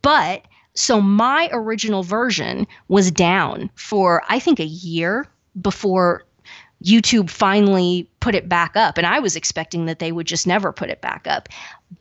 But 0.00 0.44
so 0.74 1.00
my 1.00 1.50
original 1.52 2.04
version 2.04 2.68
was 2.86 3.10
down 3.10 3.68
for, 3.74 4.22
I 4.28 4.38
think, 4.38 4.60
a 4.60 4.64
year 4.64 5.26
before 5.60 6.22
YouTube 6.84 7.28
finally 7.28 8.08
put 8.20 8.36
it 8.36 8.48
back 8.48 8.76
up. 8.76 8.96
And 8.96 9.06
I 9.06 9.18
was 9.18 9.34
expecting 9.34 9.86
that 9.86 9.98
they 9.98 10.12
would 10.12 10.26
just 10.26 10.46
never 10.46 10.72
put 10.72 10.88
it 10.88 11.00
back 11.00 11.26
up. 11.26 11.48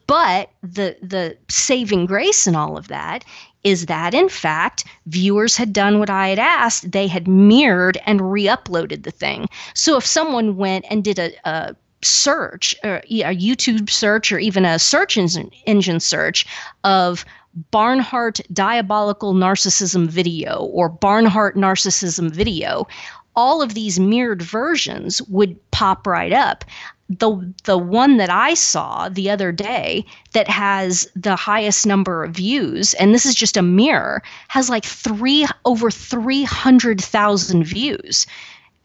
But 0.06 0.52
the 0.62 0.96
the 1.02 1.38
saving 1.50 2.06
grace 2.06 2.46
in 2.46 2.56
all 2.56 2.78
of 2.78 2.88
that 2.90 3.26
is 3.64 3.88
that 3.88 4.14
in 4.14 4.30
fact 4.30 4.86
viewers 5.08 5.58
had 5.58 5.74
done 5.74 6.00
what 6.00 6.10
I 6.10 6.30
had 6.30 6.40
asked. 6.40 6.92
They 6.92 7.08
had 7.08 7.28
mirrored 7.28 7.98
and 8.06 8.32
re-uploaded 8.32 9.04
the 9.04 9.12
thing. 9.12 9.48
So 9.74 9.98
if 9.98 10.06
someone 10.06 10.58
went 10.58 10.86
and 10.90 11.04
did 11.04 11.20
a, 11.20 11.32
a 11.44 11.76
search 12.02 12.76
or 12.84 12.98
a 13.06 13.36
YouTube 13.36 13.90
search 13.90 14.32
or 14.32 14.40
even 14.40 14.66
a 14.66 14.80
search 14.80 15.18
engine, 15.18 15.52
engine 15.66 16.00
search 16.00 16.46
of 16.84 17.26
Barnhardt 17.74 18.42
diabolical 18.54 19.34
narcissism 19.34 20.08
video 20.08 20.60
or 20.72 20.90
Barnhardt 20.90 21.56
narcissism 21.56 22.32
video, 22.32 22.88
all 23.36 23.62
of 23.62 23.74
these 23.74 24.00
mirrored 24.00 24.42
versions 24.42 25.22
would 25.24 25.58
pop 25.72 26.08
right 26.08 26.32
up. 26.32 26.64
The 27.10 27.54
the 27.64 27.78
one 27.78 28.18
that 28.18 28.30
I 28.30 28.54
saw 28.54 29.10
the 29.10 29.32
other 29.32 29.52
day 29.52 30.06
that 30.34 30.48
has 30.48 31.10
the 31.16 31.36
highest 31.36 31.86
number 31.88 32.24
of 32.24 32.36
views, 32.36 32.94
and 32.94 33.14
this 33.14 33.26
is 33.26 33.34
just 33.34 33.58
a 33.58 33.64
mirror, 33.64 34.22
has 34.48 34.70
like 34.70 34.86
three 34.86 35.48
over 35.66 35.90
three 35.90 36.44
hundred 36.44 37.02
thousand 37.02 37.64
views. 37.64 38.28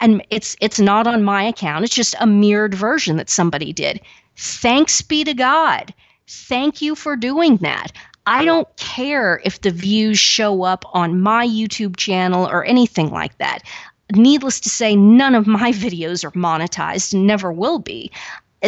And 0.01 0.25
it's 0.31 0.57
it's 0.61 0.81
not 0.81 1.07
on 1.07 1.23
my 1.23 1.43
account. 1.43 1.85
It's 1.85 1.95
just 1.95 2.15
a 2.19 2.27
mirrored 2.27 2.75
version 2.75 3.17
that 3.19 3.31
somebody 3.31 3.73
did. 3.73 4.01
Thanks 4.37 5.03
be 5.03 5.23
to 5.25 5.35
God. 5.35 5.93
Thank 6.27 6.81
you 6.81 6.95
for 6.95 7.17
doing 7.17 7.59
that. 7.59 7.93
I 8.27 8.47
don't 8.47 8.75
care 8.77 9.43
if 9.45 9.61
the 9.61 9.71
views 9.71 10.19
show 10.19 10.63
up 10.63 10.85
on 10.95 11.21
my 11.21 11.47
YouTube 11.47 11.97
channel 11.97 12.47
or 12.47 12.65
anything 12.65 13.11
like 13.11 13.37
that. 13.37 13.59
Needless 14.13 14.61
to 14.61 14.69
say, 14.69 14.95
none 14.97 15.35
of 15.35 15.47
my 15.47 15.73
videos 15.73 16.25
are 16.25 16.31
monetized 16.33 17.13
and 17.15 17.27
never 17.27 17.53
will 17.53 17.79
be. 17.79 18.11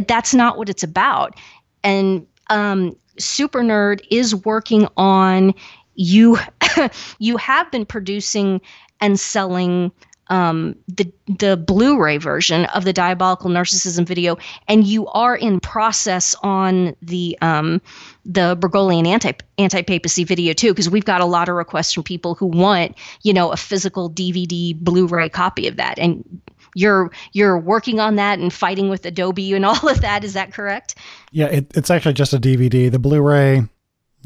That's 0.07 0.35
not 0.35 0.59
what 0.59 0.69
it's 0.69 0.83
about. 0.83 1.39
And 1.83 2.27
um, 2.51 2.97
Super 3.19 3.61
Nerd 3.61 4.05
is 4.11 4.35
working 4.35 4.89
on 4.97 5.55
you. 5.95 6.39
you 7.19 7.37
have 7.37 7.71
been 7.71 7.87
producing 7.87 8.61
and 9.01 9.19
selling 9.19 9.93
um, 10.29 10.75
the 10.89 11.11
the 11.39 11.57
Blu-ray 11.57 12.19
version 12.19 12.65
of 12.67 12.85
the 12.85 12.93
Diabolical 12.93 13.51
Narcissism 13.51 14.07
video, 14.07 14.37
and 14.69 14.87
you 14.87 15.07
are 15.09 15.37
in 15.37 15.61
process 15.61 16.35
on 16.43 16.97
the 17.01 17.39
um, 17.43 17.81
the 18.27 18.57
Bergoglian 18.57 19.07
anti 19.07 19.33
anti 19.57 19.83
papacy 19.83 20.25
video 20.25 20.53
too, 20.53 20.73
because 20.73 20.91
we've 20.91 21.05
got 21.05 21.21
a 21.21 21.25
lot 21.25 21.49
of 21.49 21.55
requests 21.55 21.93
from 21.93 22.03
people 22.03 22.35
who 22.35 22.47
want 22.47 22.97
you 23.23 23.33
know 23.33 23.53
a 23.53 23.57
physical 23.57 24.11
DVD 24.11 24.79
Blu-ray 24.79 25.29
copy 25.29 25.69
of 25.69 25.77
that, 25.77 25.99
and 25.99 26.43
you're 26.75 27.11
you're 27.33 27.59
working 27.59 28.01
on 28.01 28.17
that 28.17 28.39
and 28.39 28.53
fighting 28.53 28.89
with 28.89 29.07
Adobe 29.07 29.55
and 29.55 29.65
all 29.67 29.89
of 29.89 30.01
that. 30.01 30.25
Is 30.25 30.35
that 30.35 30.53
correct? 30.53 30.97
Yeah, 31.31 31.47
it, 31.47 31.77
it's 31.77 31.91
actually 31.91 32.15
just 32.15 32.33
a 32.33 32.39
DVD. 32.39 32.91
The 32.91 32.99
Blu-ray, 32.99 33.63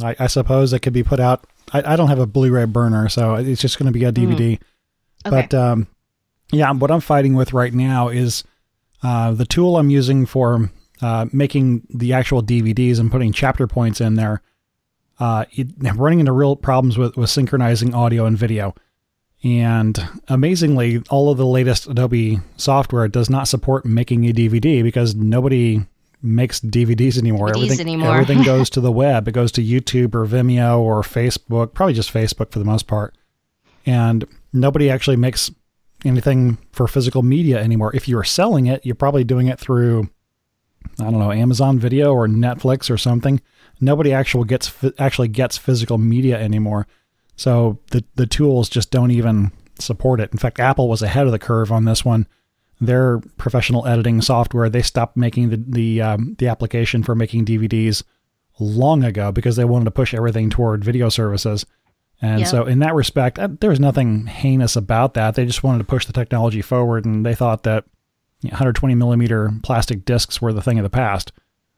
I, 0.03 0.17
I 0.19 0.27
suppose, 0.27 0.73
it 0.73 0.81
could 0.81 0.93
be 0.93 1.03
put 1.03 1.21
out. 1.21 1.47
I, 1.73 1.93
I 1.93 1.97
don't 1.97 2.09
have 2.09 2.19
a 2.19 2.27
Blu-ray 2.27 2.65
burner, 2.65 3.09
so 3.09 3.35
it's 3.35 3.61
just 3.61 3.79
going 3.79 3.93
to 3.93 3.99
be 3.99 4.05
a 4.05 4.13
DVD. 4.13 4.59
Mm. 4.59 4.61
Okay. 5.27 5.47
But 5.49 5.55
um, 5.55 5.87
yeah, 6.53 6.73
what 6.73 6.91
I'm 6.91 7.01
fighting 7.01 7.35
with 7.35 7.53
right 7.53 7.73
now 7.73 8.09
is 8.09 8.45
uh, 9.03 9.33
the 9.33 9.45
tool 9.45 9.77
I'm 9.77 9.91
using 9.91 10.27
for 10.27 10.71
uh, 11.03 11.27
making 11.33 11.87
the 11.91 12.13
actual 12.13 12.43
DVDs 12.43 12.99
and 12.99 13.11
putting 13.11 13.33
chapter 13.33 13.67
points 13.67 14.01
in 14.01 14.15
there. 14.15 14.43
Uh, 15.19 15.45
it, 15.53 15.69
running 15.97 16.21
into 16.21 16.33
real 16.33 16.57
problems 16.57 16.97
with, 16.97 17.17
with 17.17 17.29
synchronizing 17.29 17.95
audio 17.95 18.25
and 18.25 18.39
video. 18.39 18.75
And 19.43 19.99
amazingly, 20.29 21.03
all 21.11 21.31
of 21.31 21.39
the 21.39 21.47
latest 21.47 21.87
Adobe 21.87 22.41
software 22.57 23.09
does 23.09 23.31
not 23.31 23.49
support 23.49 23.85
making 23.85 24.29
a 24.29 24.33
DVD 24.33 24.83
because 24.83 25.15
nobody 25.15 25.87
makes 26.23 26.61
DVDs 26.61 27.19
anymore. 27.19 27.49
DVDs 27.49 27.55
everything 27.55 27.81
anymore. 27.81 28.13
everything 28.13 28.43
goes 28.45 28.69
to 28.71 28.81
the 28.81 28.93
web. 28.93 29.29
It 29.29 29.33
goes 29.33 29.53
to 29.53 29.63
YouTube 29.63 30.15
or 30.15 30.27
Vimeo 30.27 30.79
or 30.79 31.03
Facebook, 31.03 31.73
probably 31.73 31.95
just 31.95 32.13
Facebook 32.13 32.53
for 32.53 32.59
the 32.59 32.65
most 32.65 32.87
part. 32.87 33.17
And 33.87 34.27
nobody 34.53 34.91
actually 34.91 35.17
makes 35.17 35.51
anything 36.05 36.59
for 36.73 36.87
physical 36.87 37.23
media 37.23 37.59
anymore. 37.59 37.95
If 37.95 38.09
you're 38.09 38.25
selling 38.25 38.67
it, 38.67 38.85
you're 38.85 38.95
probably 38.95 39.25
doing 39.25 39.49
it 39.49 39.59
through 39.59 40.09
I 40.99 41.05
don't 41.05 41.19
know, 41.19 41.33
Amazon 41.33 41.79
Video 41.79 42.13
or 42.13 42.27
Netflix 42.29 42.91
or 42.91 42.99
something. 42.99 43.41
Nobody 43.81 44.13
actually 44.13 44.47
gets 44.47 44.73
actually 44.99 45.29
gets 45.29 45.57
physical 45.57 45.99
media 45.99 46.39
anymore. 46.39 46.87
So 47.37 47.79
the 47.91 48.05
the 48.17 48.27
tools 48.27 48.69
just 48.69 48.91
don't 48.91 49.11
even 49.11 49.53
support 49.79 50.21
it. 50.21 50.31
In 50.33 50.39
fact, 50.39 50.61
Apple 50.61 50.89
was 50.89 51.03
ahead 51.03 51.27
of 51.27 51.33
the 51.33 51.39
curve 51.39 51.73
on 51.73 51.85
this 51.85 52.05
one. 52.05 52.27
Their 52.81 53.19
professional 53.37 53.87
editing 53.87 54.23
software, 54.23 54.69
they 54.69 54.83
stopped 54.83 55.17
making 55.17 55.51
the 55.51 55.57
the 55.57 56.03
um, 56.03 56.37
the 56.39 56.49
application 56.49 57.03
for 57.03 57.15
making 57.15 57.47
DVDs 57.47 58.03
long 58.59 59.05
ago 59.05 59.33
because 59.33 59.57
they 59.57 59.65
wanted 59.65 59.87
to 59.87 59.91
push 59.91 60.15
everything 60.15 60.51
toward 60.51 60.85
video 60.85 61.09
services. 61.09 61.65
And 62.23 62.41
yep. 62.41 62.49
so, 62.49 62.67
in 62.67 62.81
that 62.81 62.95
respect, 62.95 63.39
uh, 63.39 63.49
there 63.61 63.71
was 63.71 63.81
nothing 63.81 64.27
heinous 64.27 64.77
about 64.77 65.15
that. 65.15 65.35
They 65.35 65.47
just 65.47 65.63
wanted 65.63 65.79
to 65.79 65.85
push 65.85 66.05
the 66.05 66.13
technology 66.13 66.61
forward, 66.61 67.07
and 67.07 67.25
they 67.25 67.35
thought 67.35 67.63
that 67.63 67.85
120 68.43 68.95
millimeter 68.95 69.53
plastic 69.63 70.05
discs 70.05 70.41
were 70.41 70.53
the 70.53 70.63
thing 70.63 70.79
of 70.79 70.83
the 70.83 70.91
past. 70.91 71.33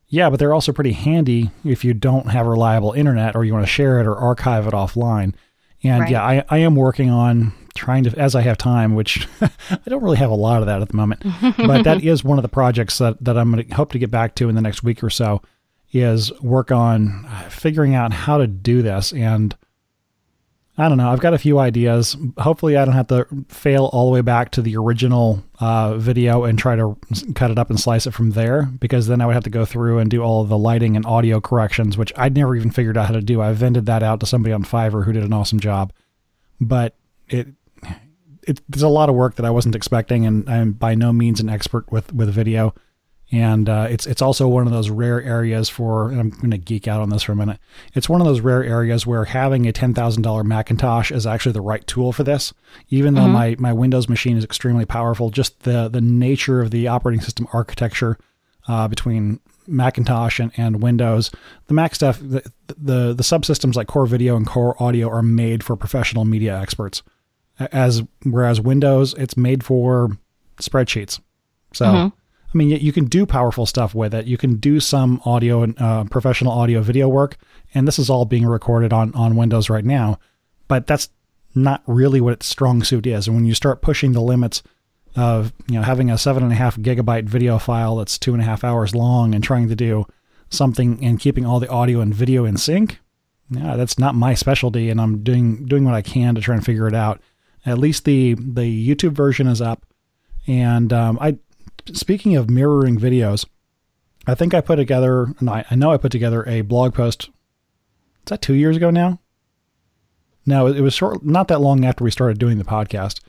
Yeah, 0.08 0.28
but 0.28 0.38
they're 0.38 0.52
also 0.52 0.72
pretty 0.72 0.92
handy 0.92 1.50
if 1.64 1.84
you 1.84 1.94
don't 1.94 2.28
have 2.28 2.46
reliable 2.46 2.92
internet 2.92 3.34
or 3.34 3.44
you 3.44 3.52
want 3.54 3.64
to 3.64 3.72
share 3.72 3.98
it 3.98 4.06
or 4.06 4.14
archive 4.16 4.66
it 4.66 4.74
offline. 4.74 5.34
And 5.82 6.02
right. 6.02 6.10
yeah, 6.10 6.22
I, 6.22 6.44
I 6.50 6.58
am 6.58 6.76
working 6.76 7.10
on 7.10 7.52
trying 7.74 8.04
to 8.04 8.18
as 8.18 8.34
I 8.34 8.42
have 8.42 8.58
time, 8.58 8.94
which 8.94 9.26
I 9.40 9.78
don't 9.86 10.02
really 10.02 10.18
have 10.18 10.30
a 10.30 10.34
lot 10.34 10.60
of 10.60 10.66
that 10.66 10.82
at 10.82 10.88
the 10.88 10.96
moment. 10.96 11.24
but 11.56 11.84
that 11.84 12.04
is 12.04 12.22
one 12.22 12.38
of 12.38 12.42
the 12.42 12.48
projects 12.48 12.98
that 12.98 13.22
that 13.24 13.38
I'm 13.38 13.50
going 13.50 13.66
to 13.66 13.74
hope 13.74 13.92
to 13.92 13.98
get 13.98 14.10
back 14.10 14.34
to 14.36 14.48
in 14.48 14.54
the 14.54 14.60
next 14.60 14.82
week 14.82 15.02
or 15.02 15.10
so 15.10 15.42
is 15.92 16.32
work 16.40 16.70
on 16.70 17.26
figuring 17.48 17.94
out 17.94 18.12
how 18.12 18.38
to 18.38 18.46
do 18.46 18.82
this 18.82 19.12
and 19.12 19.56
I 20.78 20.88
don't 20.88 20.96
know. 20.96 21.10
I've 21.10 21.20
got 21.20 21.34
a 21.34 21.38
few 21.38 21.58
ideas. 21.58 22.16
Hopefully, 22.38 22.78
I 22.78 22.86
don't 22.86 22.94
have 22.94 23.08
to 23.08 23.26
fail 23.48 23.90
all 23.92 24.06
the 24.06 24.12
way 24.12 24.22
back 24.22 24.52
to 24.52 24.62
the 24.62 24.76
original 24.76 25.44
uh, 25.60 25.98
video 25.98 26.44
and 26.44 26.58
try 26.58 26.76
to 26.76 26.96
cut 27.34 27.50
it 27.50 27.58
up 27.58 27.68
and 27.68 27.78
slice 27.78 28.06
it 28.06 28.12
from 28.14 28.30
there, 28.30 28.62
because 28.80 29.06
then 29.06 29.20
I 29.20 29.26
would 29.26 29.34
have 29.34 29.44
to 29.44 29.50
go 29.50 29.66
through 29.66 29.98
and 29.98 30.10
do 30.10 30.22
all 30.22 30.44
the 30.44 30.56
lighting 30.56 30.96
and 30.96 31.04
audio 31.04 31.42
corrections, 31.42 31.98
which 31.98 32.10
I'd 32.16 32.34
never 32.34 32.56
even 32.56 32.70
figured 32.70 32.96
out 32.96 33.06
how 33.06 33.12
to 33.12 33.20
do. 33.20 33.42
I 33.42 33.52
vended 33.52 33.84
that 33.84 34.02
out 34.02 34.20
to 34.20 34.26
somebody 34.26 34.54
on 34.54 34.64
Fiverr 34.64 35.04
who 35.04 35.12
did 35.12 35.24
an 35.24 35.32
awesome 35.34 35.60
job, 35.60 35.92
but 36.58 36.94
it 37.28 37.48
it 38.48 38.62
there's 38.66 38.82
a 38.82 38.88
lot 38.88 39.10
of 39.10 39.14
work 39.14 39.36
that 39.36 39.44
I 39.44 39.50
wasn't 39.50 39.76
expecting, 39.76 40.24
and 40.24 40.48
I'm 40.48 40.72
by 40.72 40.94
no 40.94 41.12
means 41.12 41.38
an 41.38 41.50
expert 41.50 41.92
with 41.92 42.14
with 42.14 42.30
video 42.30 42.74
and 43.32 43.66
uh, 43.66 43.86
it's 43.88 44.06
it's 44.06 44.20
also 44.20 44.46
one 44.46 44.66
of 44.66 44.72
those 44.74 44.90
rare 44.90 45.22
areas 45.22 45.70
for. 45.70 46.12
I'm 46.12 46.30
going 46.30 46.50
to 46.50 46.58
geek 46.58 46.86
out 46.86 47.00
on 47.00 47.08
this 47.08 47.22
for 47.22 47.32
a 47.32 47.36
minute. 47.36 47.58
It's 47.94 48.06
one 48.06 48.20
of 48.20 48.26
those 48.26 48.40
rare 48.40 48.62
areas 48.62 49.06
where 49.06 49.24
having 49.24 49.66
a 49.66 49.72
ten 49.72 49.94
thousand 49.94 50.22
dollar 50.22 50.44
Macintosh 50.44 51.10
is 51.10 51.26
actually 51.26 51.52
the 51.52 51.62
right 51.62 51.84
tool 51.86 52.12
for 52.12 52.24
this. 52.24 52.52
Even 52.90 53.14
though 53.14 53.22
mm-hmm. 53.22 53.32
my 53.32 53.56
my 53.58 53.72
Windows 53.72 54.06
machine 54.06 54.36
is 54.36 54.44
extremely 54.44 54.84
powerful, 54.84 55.30
just 55.30 55.60
the 55.60 55.88
the 55.88 56.02
nature 56.02 56.60
of 56.60 56.70
the 56.70 56.88
operating 56.88 57.22
system 57.22 57.48
architecture 57.54 58.18
uh, 58.68 58.86
between 58.86 59.40
Macintosh 59.66 60.38
and, 60.38 60.52
and 60.58 60.82
Windows, 60.82 61.30
the 61.68 61.74
Mac 61.74 61.94
stuff, 61.94 62.18
the, 62.20 62.42
the 62.66 63.14
the 63.14 63.22
subsystems 63.22 63.76
like 63.76 63.86
Core 63.86 64.06
Video 64.06 64.36
and 64.36 64.46
Core 64.46 64.76
Audio 64.78 65.08
are 65.08 65.22
made 65.22 65.64
for 65.64 65.74
professional 65.74 66.26
media 66.26 66.60
experts, 66.60 67.02
as 67.58 68.02
whereas 68.24 68.60
Windows 68.60 69.14
it's 69.14 69.38
made 69.38 69.64
for 69.64 70.18
spreadsheets. 70.58 71.18
So. 71.72 71.86
Mm-hmm 71.86 72.18
I 72.52 72.58
mean, 72.58 72.68
you 72.70 72.92
can 72.92 73.06
do 73.06 73.24
powerful 73.24 73.64
stuff 73.64 73.94
with 73.94 74.14
it. 74.14 74.26
You 74.26 74.36
can 74.36 74.56
do 74.56 74.78
some 74.78 75.22
audio 75.24 75.62
and 75.62 75.80
uh, 75.80 76.04
professional 76.04 76.52
audio 76.52 76.82
video 76.82 77.08
work, 77.08 77.36
and 77.74 77.88
this 77.88 77.98
is 77.98 78.10
all 78.10 78.24
being 78.24 78.46
recorded 78.46 78.92
on 78.92 79.14
on 79.14 79.36
Windows 79.36 79.70
right 79.70 79.84
now. 79.84 80.18
But 80.68 80.86
that's 80.86 81.08
not 81.54 81.82
really 81.86 82.20
what 82.20 82.34
its 82.34 82.46
strong 82.46 82.82
suit 82.82 83.06
is. 83.06 83.26
And 83.26 83.36
when 83.36 83.46
you 83.46 83.54
start 83.54 83.82
pushing 83.82 84.12
the 84.12 84.20
limits 84.20 84.62
of 85.14 85.52
you 85.68 85.74
know 85.74 85.82
having 85.82 86.10
a 86.10 86.18
seven 86.18 86.42
and 86.42 86.52
a 86.52 86.56
half 86.56 86.76
gigabyte 86.76 87.24
video 87.24 87.58
file 87.58 87.96
that's 87.96 88.18
two 88.18 88.32
and 88.32 88.42
a 88.42 88.46
half 88.46 88.64
hours 88.64 88.94
long 88.94 89.34
and 89.34 89.44
trying 89.44 89.68
to 89.68 89.76
do 89.76 90.06
something 90.48 91.04
and 91.04 91.20
keeping 91.20 91.44
all 91.44 91.60
the 91.60 91.68
audio 91.68 92.00
and 92.00 92.14
video 92.14 92.44
in 92.44 92.56
sync, 92.56 92.98
yeah, 93.50 93.76
that's 93.76 93.98
not 93.98 94.14
my 94.14 94.34
specialty. 94.34 94.90
And 94.90 95.00
I'm 95.00 95.22
doing 95.22 95.64
doing 95.64 95.84
what 95.84 95.94
I 95.94 96.02
can 96.02 96.34
to 96.34 96.40
try 96.40 96.54
and 96.54 96.64
figure 96.64 96.86
it 96.86 96.94
out. 96.94 97.20
At 97.64 97.78
least 97.78 98.04
the 98.04 98.34
the 98.34 98.88
YouTube 98.88 99.12
version 99.12 99.46
is 99.46 99.62
up, 99.62 99.86
and 100.46 100.92
um, 100.92 101.18
I 101.18 101.38
speaking 101.92 102.36
of 102.36 102.50
mirroring 102.50 102.98
videos, 102.98 103.46
I 104.26 104.34
think 104.34 104.54
I 104.54 104.60
put 104.60 104.76
together, 104.76 105.34
I, 105.46 105.64
I 105.70 105.74
know 105.74 105.90
I 105.92 105.96
put 105.96 106.12
together 106.12 106.46
a 106.48 106.60
blog 106.60 106.94
post. 106.94 107.24
Is 107.24 108.30
that 108.30 108.42
two 108.42 108.54
years 108.54 108.76
ago 108.76 108.90
now? 108.90 109.20
No, 110.46 110.66
it 110.66 110.80
was 110.80 110.94
short, 110.94 111.24
not 111.24 111.48
that 111.48 111.60
long 111.60 111.84
after 111.84 112.04
we 112.04 112.10
started 112.10 112.38
doing 112.38 112.58
the 112.58 112.64
podcast. 112.64 113.20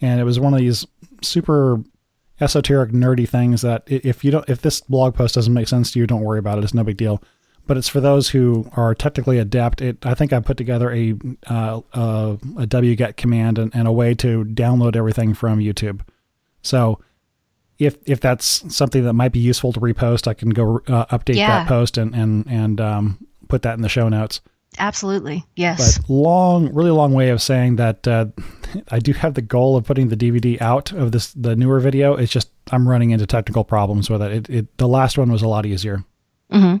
And 0.00 0.20
it 0.20 0.24
was 0.24 0.40
one 0.40 0.54
of 0.54 0.60
these 0.60 0.86
super 1.22 1.82
esoteric, 2.40 2.90
nerdy 2.90 3.28
things 3.28 3.62
that 3.62 3.84
if 3.86 4.24
you 4.24 4.32
don't, 4.32 4.48
if 4.48 4.60
this 4.60 4.80
blog 4.80 5.14
post 5.14 5.34
doesn't 5.34 5.54
make 5.54 5.68
sense 5.68 5.92
to 5.92 5.98
you, 5.98 6.06
don't 6.06 6.22
worry 6.22 6.40
about 6.40 6.58
it. 6.58 6.64
It's 6.64 6.74
no 6.74 6.84
big 6.84 6.96
deal. 6.96 7.22
But 7.66 7.76
it's 7.76 7.88
for 7.88 8.00
those 8.00 8.30
who 8.30 8.68
are 8.76 8.92
technically 8.92 9.38
adept. 9.38 9.80
It, 9.80 10.04
I 10.04 10.14
think 10.14 10.32
I 10.32 10.40
put 10.40 10.56
together 10.56 10.90
a 10.90 11.14
uh, 11.46 11.80
uh, 11.92 12.36
a 12.58 12.66
wget 12.66 13.16
command 13.16 13.58
and, 13.58 13.72
and 13.72 13.86
a 13.86 13.92
way 13.92 14.14
to 14.16 14.44
download 14.44 14.96
everything 14.96 15.32
from 15.32 15.60
YouTube. 15.60 16.00
So 16.62 16.98
if 17.86 17.96
if 18.06 18.20
that's 18.20 18.74
something 18.74 19.04
that 19.04 19.12
might 19.12 19.32
be 19.32 19.40
useful 19.40 19.72
to 19.72 19.80
repost, 19.80 20.28
I 20.28 20.34
can 20.34 20.50
go 20.50 20.80
uh, 20.88 21.06
update 21.06 21.36
yeah. 21.36 21.60
that 21.60 21.68
post 21.68 21.98
and 21.98 22.14
and 22.14 22.46
and 22.48 22.80
um, 22.80 23.26
put 23.48 23.62
that 23.62 23.74
in 23.74 23.82
the 23.82 23.88
show 23.88 24.08
notes. 24.08 24.40
Absolutely, 24.78 25.44
yes. 25.54 25.98
But 25.98 26.10
long, 26.10 26.72
really 26.72 26.90
long 26.90 27.12
way 27.12 27.28
of 27.28 27.42
saying 27.42 27.76
that 27.76 28.08
uh, 28.08 28.26
I 28.90 29.00
do 29.00 29.12
have 29.12 29.34
the 29.34 29.42
goal 29.42 29.76
of 29.76 29.84
putting 29.84 30.08
the 30.08 30.16
DVD 30.16 30.60
out 30.60 30.92
of 30.92 31.12
this 31.12 31.32
the 31.34 31.54
newer 31.54 31.78
video. 31.80 32.14
It's 32.14 32.32
just 32.32 32.48
I'm 32.70 32.88
running 32.88 33.10
into 33.10 33.26
technical 33.26 33.64
problems 33.64 34.08
with 34.08 34.22
it. 34.22 34.32
It, 34.32 34.50
it 34.50 34.78
the 34.78 34.88
last 34.88 35.18
one 35.18 35.30
was 35.30 35.42
a 35.42 35.48
lot 35.48 35.66
easier. 35.66 36.04
Mm-hmm. 36.50 36.76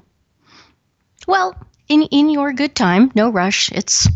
Well, 1.26 1.54
in 1.88 2.02
in 2.04 2.30
your 2.30 2.52
good 2.52 2.74
time, 2.74 3.12
no 3.14 3.30
rush. 3.30 3.70
It's 3.72 4.08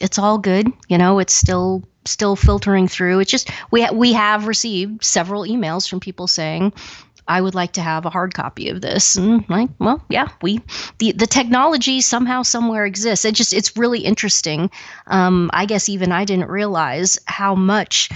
it's 0.00 0.18
all 0.18 0.38
good. 0.38 0.66
You 0.88 0.96
know, 0.96 1.18
it's 1.18 1.34
still 1.34 1.84
still 2.04 2.36
filtering 2.36 2.88
through. 2.88 3.20
It's 3.20 3.30
just 3.30 3.50
we 3.70 3.82
ha- 3.82 3.92
we 3.92 4.12
have 4.12 4.46
received 4.46 5.04
several 5.04 5.44
emails 5.44 5.88
from 5.88 6.00
people 6.00 6.26
saying 6.26 6.72
I 7.30 7.40
would 7.40 7.54
like 7.54 7.72
to 7.74 7.80
have 7.80 8.06
a 8.06 8.10
hard 8.10 8.34
copy 8.34 8.70
of 8.70 8.80
this. 8.80 9.14
And 9.14 9.48
like, 9.48 9.70
well, 9.78 10.04
yeah, 10.08 10.28
we 10.42 10.60
the 10.98 11.12
the 11.12 11.28
technology 11.28 12.00
somehow 12.00 12.42
somewhere 12.42 12.84
exists. 12.84 13.24
It 13.24 13.36
just 13.36 13.52
it's 13.52 13.76
really 13.76 14.00
interesting. 14.00 14.70
Um, 15.06 15.48
I 15.52 15.66
guess 15.66 15.88
even 15.88 16.10
I 16.10 16.24
didn't 16.24 16.48
realize 16.48 17.18
how 17.26 17.54
much, 17.54 18.10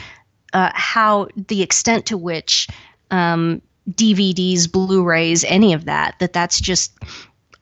uh, 0.53 0.71
how 0.75 1.29
the 1.37 1.63
extent 1.63 2.07
to 2.07 2.17
which 2.17 2.69
um, 3.13 3.63
DVDs, 3.89 4.71
Blu-rays, 4.71 5.45
any 5.45 5.75
of 5.75 5.85
that, 5.85 6.19
that 6.19 6.33
that's 6.33 6.61
just 6.61 6.99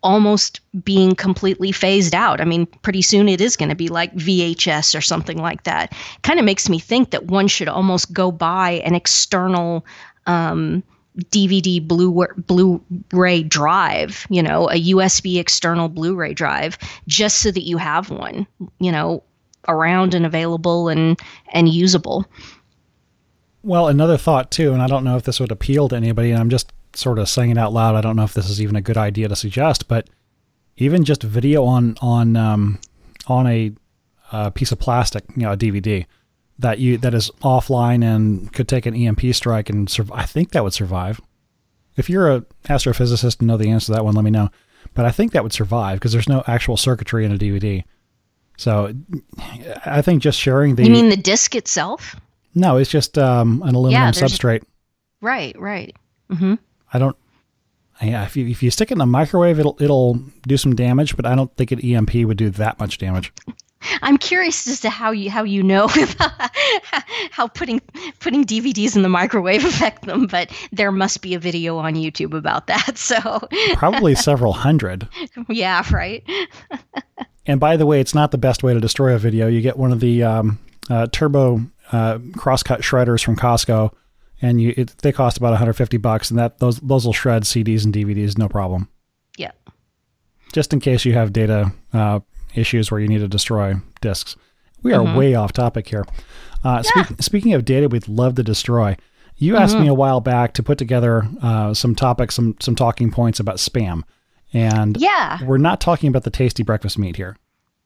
almost 0.02 0.60
being 0.84 1.14
completely 1.14 1.72
phased 1.72 2.14
out. 2.14 2.40
I 2.40 2.44
mean, 2.44 2.66
pretty 2.66 3.02
soon 3.02 3.28
it 3.28 3.40
is 3.40 3.56
going 3.56 3.68
to 3.68 3.74
be 3.74 3.88
like 3.88 4.14
VHS 4.14 4.96
or 4.96 5.00
something 5.00 5.38
like 5.38 5.64
that. 5.64 5.92
Kind 6.22 6.38
of 6.38 6.44
makes 6.44 6.68
me 6.68 6.78
think 6.78 7.10
that 7.10 7.26
one 7.26 7.48
should 7.48 7.68
almost 7.68 8.12
go 8.12 8.32
buy 8.32 8.82
an 8.84 8.94
external 8.94 9.86
um, 10.26 10.82
DVD 11.30 11.86
Blu 11.86 12.26
Blu-ray 12.36 13.42
drive, 13.42 14.26
you 14.30 14.42
know, 14.42 14.68
a 14.70 14.90
USB 14.92 15.38
external 15.38 15.88
Blu-ray 15.88 16.34
drive, 16.34 16.78
just 17.06 17.38
so 17.38 17.50
that 17.50 17.66
you 17.66 17.76
have 17.76 18.10
one, 18.10 18.46
you 18.78 18.90
know, 18.90 19.22
around 19.68 20.14
and 20.14 20.26
available 20.26 20.88
and 20.88 21.18
and 21.52 21.68
usable. 21.68 22.26
Well, 23.62 23.88
another 23.88 24.16
thought 24.16 24.50
too, 24.50 24.72
and 24.72 24.82
I 24.82 24.86
don't 24.86 25.04
know 25.04 25.16
if 25.16 25.22
this 25.22 25.38
would 25.38 25.52
appeal 25.52 25.88
to 25.88 25.96
anybody, 25.96 26.30
and 26.30 26.40
I'm 26.40 26.50
just 26.50 26.72
sort 26.96 27.18
of 27.18 27.28
saying 27.28 27.50
it 27.50 27.58
out 27.58 27.72
loud. 27.72 27.94
I 27.94 28.00
don't 28.00 28.16
know 28.16 28.24
if 28.24 28.34
this 28.34 28.48
is 28.48 28.60
even 28.60 28.76
a 28.76 28.80
good 28.80 28.96
idea 28.96 29.28
to 29.28 29.36
suggest, 29.36 29.88
but 29.88 30.08
even 30.76 31.04
just 31.04 31.22
video 31.22 31.64
on 31.64 31.96
on 32.00 32.36
um, 32.36 32.78
on 33.26 33.46
a, 33.46 33.72
a 34.32 34.50
piece 34.50 34.72
of 34.72 34.78
plastic, 34.78 35.24
you 35.36 35.42
know, 35.42 35.52
a 35.52 35.56
DVD 35.56 36.06
that 36.58 36.78
you 36.78 36.98
that 36.98 37.14
is 37.14 37.30
offline 37.42 38.04
and 38.04 38.52
could 38.52 38.68
take 38.68 38.86
an 38.86 38.94
EMP 38.94 39.34
strike 39.34 39.70
and 39.70 39.88
survive. 39.90 40.18
I 40.18 40.24
think 40.24 40.50
that 40.50 40.64
would 40.64 40.74
survive. 40.74 41.20
If 41.96 42.08
you're 42.08 42.30
a 42.30 42.40
astrophysicist 42.64 43.40
and 43.40 43.48
know 43.48 43.56
the 43.56 43.68
answer 43.70 43.86
to 43.86 43.92
that 43.92 44.04
one, 44.04 44.14
let 44.14 44.24
me 44.24 44.30
know. 44.30 44.50
But 44.94 45.04
I 45.04 45.10
think 45.10 45.32
that 45.32 45.42
would 45.42 45.52
survive 45.52 45.98
because 45.98 46.12
there's 46.12 46.28
no 46.28 46.42
actual 46.46 46.76
circuitry 46.76 47.24
in 47.24 47.32
a 47.32 47.38
DVD. 47.38 47.84
So 48.56 48.94
I 49.84 50.02
think 50.02 50.22
just 50.22 50.38
sharing 50.38 50.76
the. 50.76 50.84
You 50.84 50.90
mean 50.90 51.08
the 51.08 51.16
disc 51.16 51.54
itself? 51.54 52.16
No, 52.54 52.76
it's 52.76 52.90
just 52.90 53.18
um, 53.18 53.62
an 53.64 53.74
aluminum 53.74 54.02
yeah, 54.02 54.10
substrate. 54.10 54.62
Right, 55.20 55.58
right. 55.58 55.96
Mm-hmm. 56.30 56.54
I 56.92 56.98
don't. 56.98 57.16
Yeah, 58.00 58.24
if 58.24 58.36
you 58.36 58.46
if 58.48 58.62
you 58.62 58.70
stick 58.70 58.90
it 58.90 58.94
in 58.94 59.00
a 59.00 59.06
microwave, 59.06 59.58
it'll 59.58 59.76
it'll 59.80 60.14
do 60.46 60.56
some 60.56 60.74
damage, 60.74 61.16
but 61.16 61.24
I 61.26 61.34
don't 61.34 61.54
think 61.56 61.70
an 61.70 61.80
EMP 61.80 62.14
would 62.26 62.36
do 62.36 62.50
that 62.50 62.80
much 62.80 62.98
damage. 62.98 63.32
I'm 64.00 64.16
curious 64.16 64.66
as 64.68 64.80
to 64.80 64.90
how 64.90 65.10
you 65.10 65.30
how 65.30 65.44
you 65.44 65.62
know 65.62 65.88
how 67.30 67.48
putting 67.48 67.80
putting 68.20 68.44
DVDs 68.44 68.96
in 68.96 69.02
the 69.02 69.08
microwave 69.08 69.64
affect 69.64 70.06
them, 70.06 70.26
but 70.26 70.50
there 70.72 70.92
must 70.92 71.22
be 71.22 71.34
a 71.34 71.38
video 71.38 71.78
on 71.78 71.94
YouTube 71.94 72.36
about 72.36 72.66
that. 72.66 72.92
So 73.02 73.48
probably 73.74 74.14
several 74.14 74.52
hundred. 74.52 75.08
Yeah, 75.48 75.84
right. 75.92 76.24
and 77.46 77.58
by 77.58 77.76
the 77.76 77.84
way, 77.84 78.00
it's 78.00 78.14
not 78.14 78.30
the 78.30 78.38
best 78.38 78.62
way 78.62 78.74
to 78.74 78.80
destroy 78.80 79.14
a 79.14 79.18
video. 79.18 79.48
You 79.48 79.60
get 79.60 79.76
one 79.76 79.92
of 79.92 80.00
the 80.00 80.22
um, 80.22 80.58
uh, 80.88 81.08
turbo 81.10 81.60
uh, 81.90 82.18
crosscut 82.36 82.80
shredders 82.80 83.22
from 83.22 83.36
Costco 83.36 83.92
and 84.42 84.60
you 84.60 84.74
it, 84.76 84.98
they 84.98 85.12
cost 85.12 85.38
about 85.38 85.50
150 85.50 85.96
bucks, 85.98 86.30
and 86.30 86.38
that 86.38 86.58
those 86.58 86.78
those 86.80 87.06
will 87.06 87.12
shred 87.12 87.44
CDs 87.44 87.84
and 87.84 87.94
DVDs 87.94 88.36
no 88.36 88.48
problem. 88.48 88.88
Yeah. 89.38 89.52
Just 90.52 90.72
in 90.72 90.80
case 90.80 91.04
you 91.04 91.14
have 91.14 91.32
data 91.32 91.72
uh, 91.94 92.20
issues 92.54 92.90
where 92.90 93.00
you 93.00 93.08
need 93.08 93.20
to 93.20 93.28
destroy 93.28 93.74
disks. 94.00 94.36
We 94.82 94.92
are 94.92 95.00
mm-hmm. 95.00 95.16
way 95.16 95.34
off 95.36 95.52
topic 95.52 95.88
here. 95.88 96.04
Uh, 96.64 96.82
yeah. 96.84 97.04
speak, 97.04 97.22
speaking 97.22 97.54
of 97.54 97.64
data, 97.64 97.88
we'd 97.88 98.08
love 98.08 98.34
to 98.34 98.42
destroy. 98.42 98.96
You 99.36 99.54
mm-hmm. 99.54 99.62
asked 99.62 99.78
me 99.78 99.86
a 99.86 99.94
while 99.94 100.20
back 100.20 100.54
to 100.54 100.62
put 100.62 100.76
together 100.76 101.26
uh, 101.40 101.72
some 101.72 101.94
topics, 101.94 102.34
some 102.34 102.56
some 102.60 102.74
talking 102.74 103.10
points 103.10 103.40
about 103.40 103.56
spam, 103.56 104.02
and 104.52 104.96
yeah, 104.96 105.38
we're 105.44 105.58
not 105.58 105.80
talking 105.80 106.08
about 106.08 106.24
the 106.24 106.30
tasty 106.30 106.62
breakfast 106.62 106.98
meat 106.98 107.16
here. 107.16 107.36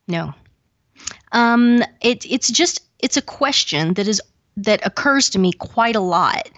No, 0.09 0.35
um, 1.33 1.83
it, 2.01 2.25
it's 2.27 2.51
just 2.51 2.83
it's 2.99 3.17
a 3.17 3.23
question 3.23 3.95
that 3.95 4.09
is 4.09 4.21
that 4.57 4.85
occurs 4.87 5.31
to 5.31 5.39
me 5.39 5.53
quite 5.53 5.97
a 5.97 6.01
lot. 6.01 6.49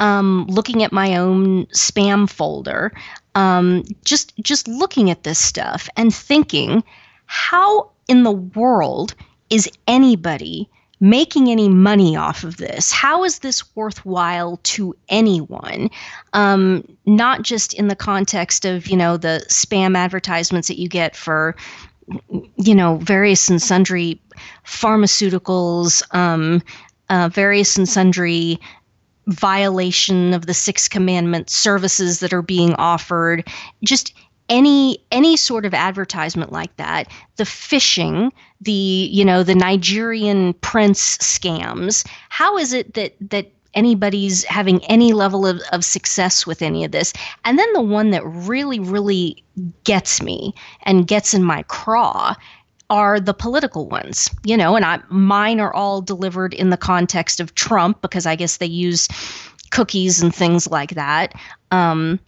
Um, 0.00 0.46
looking 0.48 0.84
at 0.84 0.92
my 0.92 1.16
own 1.16 1.66
spam 1.66 2.30
folder, 2.30 2.92
um, 3.34 3.82
just 4.04 4.32
just 4.38 4.68
looking 4.68 5.10
at 5.10 5.24
this 5.24 5.40
stuff 5.40 5.88
and 5.96 6.14
thinking, 6.14 6.84
how 7.26 7.90
in 8.06 8.22
the 8.22 8.32
world 8.32 9.14
is 9.50 9.68
anybody 9.86 10.68
making 11.00 11.48
any 11.48 11.68
money 11.68 12.16
off 12.16 12.42
of 12.42 12.56
this? 12.56 12.90
How 12.90 13.24
is 13.24 13.38
this 13.40 13.62
worthwhile 13.76 14.58
to 14.64 14.96
anyone? 15.08 15.90
Um, 16.32 16.84
not 17.06 17.42
just 17.42 17.74
in 17.74 17.88
the 17.88 17.96
context 17.96 18.64
of, 18.64 18.88
you 18.88 18.96
know, 18.96 19.16
the 19.16 19.44
spam 19.48 19.96
advertisements 19.96 20.68
that 20.68 20.78
you 20.78 20.88
get 20.88 21.14
for, 21.14 21.54
you 22.56 22.74
know, 22.74 22.96
various 22.96 23.48
and 23.48 23.62
sundry 23.62 24.20
pharmaceuticals, 24.64 26.02
um, 26.14 26.62
uh, 27.10 27.28
various 27.32 27.76
and 27.76 27.88
sundry 27.88 28.58
violation 29.26 30.32
of 30.32 30.46
the 30.46 30.54
sixth 30.54 30.90
commandment 30.90 31.50
services 31.50 32.20
that 32.20 32.32
are 32.32 32.42
being 32.42 32.74
offered. 32.74 33.46
Just 33.84 34.14
any 34.48 34.98
any 35.12 35.36
sort 35.36 35.66
of 35.66 35.74
advertisement 35.74 36.50
like 36.50 36.74
that 36.76 37.06
the 37.36 37.44
phishing 37.44 38.30
the 38.62 38.72
you 38.72 39.22
know 39.22 39.42
the 39.42 39.54
nigerian 39.54 40.54
prince 40.54 41.18
scams 41.18 42.02
how 42.30 42.56
is 42.56 42.72
it 42.72 42.94
that 42.94 43.14
that 43.20 43.52
anybody's 43.74 44.44
having 44.44 44.84
any 44.86 45.12
level 45.12 45.46
of, 45.46 45.60
of 45.72 45.84
success 45.84 46.46
with 46.46 46.62
any 46.62 46.84
of 46.84 46.90
this? 46.90 47.12
And 47.44 47.58
then 47.58 47.72
the 47.72 47.82
one 47.82 48.10
that 48.10 48.26
really 48.26 48.80
really 48.80 49.42
gets 49.84 50.22
me 50.22 50.54
and 50.82 51.06
gets 51.06 51.34
in 51.34 51.44
my 51.44 51.62
craw 51.64 52.34
are 52.90 53.20
the 53.20 53.34
political 53.34 53.88
ones, 53.88 54.30
you 54.44 54.56
know, 54.56 54.76
and 54.76 54.84
I 54.84 55.00
mine 55.10 55.60
are 55.60 55.72
all 55.74 56.00
delivered 56.00 56.54
in 56.54 56.70
the 56.70 56.76
context 56.76 57.40
of 57.40 57.54
Trump 57.54 58.00
because 58.00 58.26
I 58.26 58.36
guess 58.36 58.56
they 58.56 58.66
use 58.66 59.08
cookies 59.70 60.22
and 60.22 60.34
things 60.34 60.68
like 60.70 60.94
that. 60.94 61.34
Um, 61.70 62.18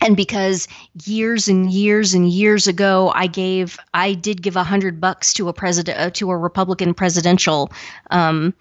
and 0.00 0.16
because 0.16 0.68
years 1.04 1.48
and 1.48 1.70
years 1.70 2.12
and 2.12 2.28
years 2.28 2.66
ago, 2.66 3.10
I 3.14 3.26
gave, 3.26 3.78
I 3.94 4.12
did 4.12 4.42
give 4.42 4.56
a 4.56 4.64
hundred 4.64 5.00
bucks 5.00 5.32
to 5.34 5.48
a 5.48 5.52
president, 5.52 5.98
uh, 5.98 6.10
to 6.10 6.30
a 6.30 6.36
Republican 6.36 6.92
presidential 6.92 7.72
um, 8.10 8.52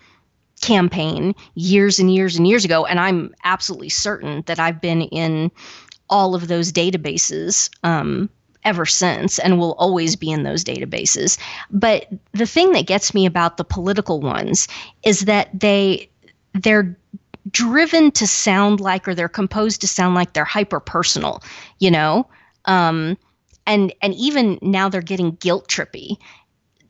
campaign 0.62 1.36
years 1.56 2.00
and 2.00 2.14
years 2.14 2.38
and 2.38 2.48
years 2.48 2.64
ago, 2.64 2.86
and 2.86 3.00
I'm 3.00 3.34
absolutely 3.44 3.90
certain 3.90 4.44
that 4.46 4.60
I've 4.60 4.80
been 4.80 5.02
in 5.02 5.52
all 6.10 6.36
of 6.36 6.48
those 6.48 6.72
databases 6.72 7.70
um, 7.84 8.30
ever 8.66 8.86
since 8.86 9.40
and 9.40 9.60
will 9.60 9.74
always 9.74 10.16
be 10.16 10.32
in 10.32 10.44
those 10.44 10.64
databases. 10.64 11.38
But 11.72 12.08
the 12.32 12.46
thing 12.46 12.72
that 12.74 12.88
gets 12.88 13.14
me 13.14 13.26
about 13.26 13.58
the 13.58 13.64
political 13.64 14.20
ones 14.20 14.68
is 15.04 15.22
that 15.22 15.50
they 15.58 16.10
they're 16.54 16.96
driven 17.52 18.12
to 18.12 18.28
sound 18.28 18.80
like 18.80 19.08
or 19.08 19.16
they're 19.16 19.28
composed 19.30 19.82
to 19.82 19.88
sound 19.88 20.16
like 20.16 20.34
they're 20.34 20.46
hyper 20.46 20.80
personal, 20.80 21.44
you 21.80 21.92
know? 21.92 22.28
Um, 22.66 23.18
and 23.66 23.94
and 24.02 24.14
even 24.16 24.60
now 24.62 24.90
they're 24.90 25.02
getting 25.02 25.32
guilt 25.36 25.68
trippy 25.68 26.18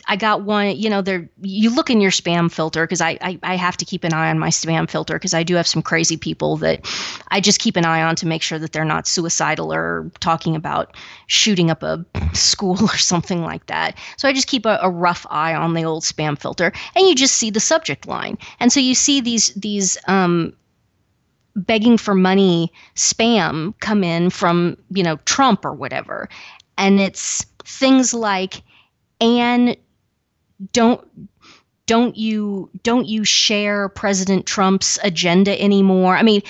I 0.06 0.18
got 0.18 0.44
one, 0.44 0.76
you 0.76 0.90
know, 0.90 1.02
there 1.02 1.30
you 1.42 1.74
look 1.74 1.90
in 1.90 2.02
your 2.02 2.12
spam 2.12 2.52
filter 2.52 2.84
because 2.84 3.00
I, 3.00 3.18
I, 3.22 3.40
I 3.42 3.56
have 3.56 3.78
to 3.78 3.86
keep 3.86 4.04
an 4.04 4.14
eye 4.14 4.30
on 4.30 4.38
my 4.38 4.50
spam 4.50 4.90
filter 4.90 5.14
because 5.14 5.34
I 5.34 5.44
do 5.44 5.56
have 5.56 5.68
some 5.68 5.82
crazy 5.82 6.18
people 6.18 6.58
that 6.58 6.86
I 7.30 7.40
just 7.40 7.60
keep 7.60 7.78
an 7.78 7.86
eye 7.86 8.02
on 8.02 8.16
to 8.18 8.28
make 8.28 8.42
sure 8.42 8.60
that 8.60 8.74
they're 8.74 8.84
not 8.84 9.08
suicidal 9.08 9.74
or 9.74 10.12
talking 10.20 10.56
about 10.56 10.96
shooting 11.28 11.72
up 11.72 11.84
a 11.84 12.06
school 12.34 12.82
or 12.84 12.98
something 12.98 13.44
like 13.44 13.66
that. 13.68 13.98
So 14.18 14.28
I 14.28 14.34
just 14.34 14.48
keep 14.48 14.66
a, 14.66 14.78
a 14.82 14.90
rough 14.90 15.26
eye 15.30 15.54
on 15.54 15.74
the 15.74 15.86
old 15.86 16.04
spam 16.04 16.38
filter, 16.38 16.74
and 16.96 17.08
you 17.08 17.16
just 17.16 17.36
see 17.36 17.50
the 17.50 17.62
subject 17.62 18.08
line, 18.08 18.38
and 18.60 18.74
so 18.74 18.80
you 18.80 18.96
see 18.96 19.22
these 19.22 19.54
these 19.54 19.98
um, 20.08 20.54
begging 21.56 21.98
for 21.98 22.14
money 22.14 22.74
spam 22.96 23.74
come 23.80 24.04
in 24.04 24.30
from 24.30 24.78
you 24.92 25.04
know 25.04 25.16
Trump 25.26 25.64
or 25.64 25.74
whatever, 25.74 26.28
and 26.78 27.00
it's 27.00 27.46
things 27.64 28.14
like 28.14 28.64
and 29.22 29.78
don't 30.72 31.06
don't 31.86 32.16
you 32.16 32.70
don't 32.84 33.08
you 33.08 33.24
share 33.26 33.90
President 33.90 34.46
Trump's 34.46 34.98
agenda 35.04 35.60
anymore? 35.62 36.16
I 36.16 36.24
mean, 36.24 36.42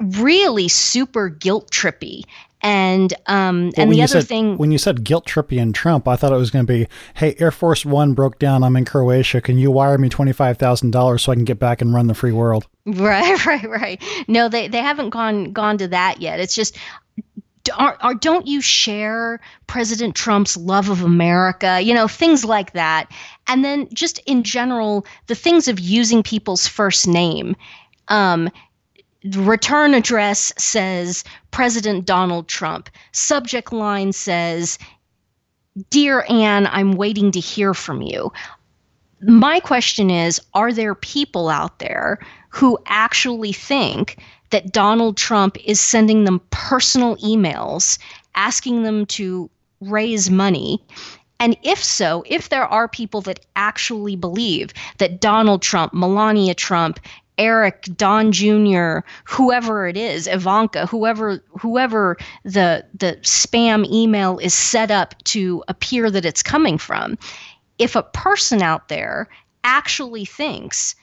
really 0.00 0.68
super 0.68 1.28
guilt 1.28 1.70
trippy. 1.70 2.24
And 2.60 3.14
um, 3.26 3.70
and 3.76 3.92
the 3.92 4.02
other 4.02 4.20
said, 4.20 4.26
thing 4.26 4.58
when 4.58 4.72
you 4.72 4.78
said 4.78 5.04
guilt 5.04 5.26
trippy 5.26 5.62
and 5.62 5.72
Trump, 5.72 6.08
I 6.08 6.16
thought 6.16 6.32
it 6.32 6.36
was 6.36 6.50
going 6.50 6.66
to 6.66 6.72
be, 6.72 6.88
hey, 7.14 7.36
Air 7.38 7.52
Force 7.52 7.86
One 7.86 8.14
broke 8.14 8.40
down. 8.40 8.64
I'm 8.64 8.74
in 8.74 8.84
Croatia. 8.84 9.40
Can 9.40 9.58
you 9.58 9.70
wire 9.70 9.96
me 9.96 10.08
twenty 10.08 10.32
five 10.32 10.58
thousand 10.58 10.90
dollars 10.90 11.22
so 11.22 11.30
I 11.30 11.36
can 11.36 11.44
get 11.44 11.60
back 11.60 11.80
and 11.80 11.94
run 11.94 12.08
the 12.08 12.14
free 12.14 12.32
world? 12.32 12.66
Right, 12.88 13.44
right, 13.44 13.68
right. 13.68 14.02
No, 14.28 14.48
they 14.48 14.66
they 14.66 14.78
haven't 14.78 15.10
gone 15.10 15.52
gone 15.52 15.76
to 15.76 15.88
that 15.88 16.22
yet. 16.22 16.40
It's 16.40 16.54
just 16.54 16.78
are, 17.76 17.96
are, 18.00 18.14
don't 18.14 18.46
you 18.46 18.60
share 18.60 19.40
President 19.66 20.14
Trump's 20.14 20.56
love 20.56 20.88
of 20.88 21.02
America? 21.02 21.80
You 21.80 21.94
know, 21.94 22.08
things 22.08 22.44
like 22.44 22.72
that. 22.72 23.10
And 23.48 23.64
then 23.64 23.88
just 23.92 24.20
in 24.26 24.42
general, 24.42 25.06
the 25.26 25.34
things 25.34 25.68
of 25.68 25.80
using 25.80 26.22
people's 26.22 26.66
first 26.66 27.08
name. 27.08 27.56
Um, 28.08 28.50
return 29.34 29.94
address 29.94 30.52
says 30.58 31.24
President 31.50 32.04
Donald 32.04 32.46
Trump. 32.48 32.90
Subject 33.12 33.72
line 33.72 34.12
says, 34.12 34.78
Dear 35.90 36.24
Ann, 36.28 36.66
I'm 36.66 36.92
waiting 36.92 37.30
to 37.32 37.40
hear 37.40 37.74
from 37.74 38.02
you. 38.02 38.32
My 39.22 39.60
question 39.60 40.10
is 40.10 40.40
Are 40.54 40.72
there 40.72 40.94
people 40.94 41.48
out 41.48 41.78
there 41.78 42.18
who 42.50 42.78
actually 42.86 43.52
think 43.52 44.18
that 44.50 44.72
Donald 44.72 45.16
Trump 45.16 45.56
is 45.64 45.80
sending 45.80 46.24
them 46.24 46.40
personal 46.50 47.16
emails 47.16 47.98
asking 48.34 48.84
them 48.84 49.04
to 49.04 49.50
raise 49.80 50.30
money. 50.30 50.82
And 51.40 51.56
if 51.62 51.82
so, 51.82 52.24
if 52.26 52.48
there 52.48 52.66
are 52.66 52.88
people 52.88 53.20
that 53.22 53.46
actually 53.54 54.16
believe 54.16 54.72
that 54.98 55.20
Donald 55.20 55.62
Trump, 55.62 55.94
Melania 55.94 56.54
Trump, 56.54 56.98
Eric, 57.38 57.88
Don 57.96 58.32
Jr., 58.32 58.98
whoever 59.24 59.86
it 59.86 59.96
is, 59.96 60.26
Ivanka, 60.26 60.86
whoever 60.86 61.40
whoever 61.60 62.16
the 62.44 62.84
the 62.92 63.16
spam 63.22 63.88
email 63.88 64.38
is 64.38 64.52
set 64.54 64.90
up 64.90 65.14
to 65.24 65.62
appear 65.68 66.10
that 66.10 66.24
it's 66.24 66.42
coming 66.42 66.78
from, 66.78 67.16
if 67.78 67.94
a 67.94 68.02
person 68.02 68.60
out 68.60 68.88
there 68.88 69.28
actually 69.62 70.24
thinks 70.24 70.96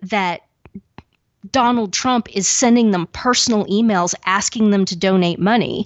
that 0.00 0.40
Donald 1.50 1.92
Trump 1.92 2.28
is 2.34 2.48
sending 2.48 2.92
them 2.92 3.06
personal 3.08 3.66
emails 3.66 4.14
asking 4.24 4.70
them 4.70 4.84
to 4.86 4.96
donate 4.96 5.38
money, 5.38 5.84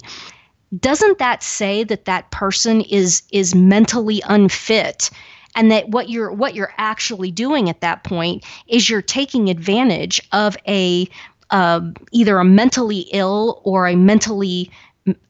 doesn't 0.79 1.19
that 1.19 1.43
say 1.43 1.83
that 1.83 2.05
that 2.05 2.29
person 2.31 2.81
is 2.81 3.23
is 3.31 3.55
mentally 3.55 4.21
unfit? 4.27 5.09
and 5.55 5.71
that 5.71 5.89
what 5.89 6.07
you're 6.07 6.31
what 6.31 6.53
you're 6.53 6.73
actually 6.77 7.31
doing 7.31 7.67
at 7.67 7.81
that 7.81 8.03
point 8.03 8.45
is 8.67 8.89
you're 8.89 9.01
taking 9.01 9.49
advantage 9.49 10.21
of 10.31 10.55
a 10.67 11.09
uh, 11.49 11.81
either 12.11 12.37
a 12.37 12.45
mentally 12.45 13.07
ill 13.11 13.61
or 13.65 13.87
a 13.87 13.95
mentally 13.95 14.69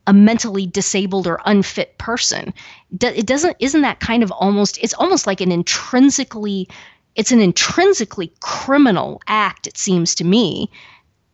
a 0.06 0.14
mentally 0.14 0.66
disabled 0.66 1.28
or 1.28 1.40
unfit 1.46 1.98
person. 1.98 2.54
It 3.00 3.26
doesn't 3.26 3.56
isn't 3.60 3.82
that 3.82 4.00
kind 4.00 4.22
of 4.22 4.32
almost 4.32 4.78
it's 4.82 4.94
almost 4.96 5.28
like 5.28 5.40
an 5.40 5.52
intrinsically 5.52 6.68
it's 7.16 7.32
an 7.32 7.40
intrinsically 7.40 8.32
criminal 8.42 9.22
act, 9.28 9.66
it 9.66 9.78
seems 9.78 10.14
to 10.16 10.24
me, 10.24 10.70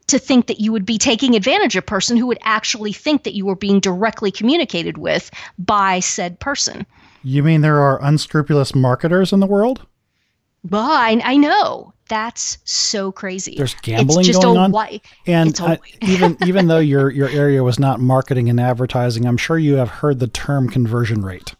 to 0.07 0.19
think 0.19 0.47
that 0.47 0.59
you 0.59 0.71
would 0.71 0.85
be 0.85 0.97
taking 0.97 1.35
advantage 1.35 1.75
of 1.75 1.83
a 1.83 1.85
person 1.85 2.17
who 2.17 2.27
would 2.27 2.39
actually 2.41 2.93
think 2.93 3.23
that 3.23 3.33
you 3.33 3.45
were 3.45 3.55
being 3.55 3.79
directly 3.79 4.31
communicated 4.31 4.97
with 4.97 5.31
by 5.57 5.99
said 5.99 6.39
person. 6.39 6.85
You 7.23 7.43
mean 7.43 7.61
there 7.61 7.79
are 7.79 8.03
unscrupulous 8.03 8.75
marketers 8.75 9.31
in 9.31 9.39
the 9.39 9.47
world? 9.47 9.85
Well, 10.69 10.91
I, 10.91 11.21
I 11.23 11.37
know 11.37 11.93
that's 12.07 12.57
so 12.63 13.11
crazy. 13.11 13.55
There's 13.57 13.75
gambling 13.75 14.31
going 14.31 14.57
on, 14.57 14.71
why, 14.71 15.01
and 15.25 15.59
uh, 15.59 15.77
even 16.01 16.37
even 16.45 16.67
though 16.67 16.79
your 16.79 17.09
your 17.09 17.29
area 17.29 17.63
was 17.63 17.79
not 17.79 17.99
marketing 17.99 18.49
and 18.49 18.59
advertising, 18.59 19.25
I'm 19.25 19.37
sure 19.37 19.57
you 19.57 19.75
have 19.75 19.89
heard 19.89 20.19
the 20.19 20.27
term 20.27 20.69
conversion 20.69 21.21
rate. 21.21 21.55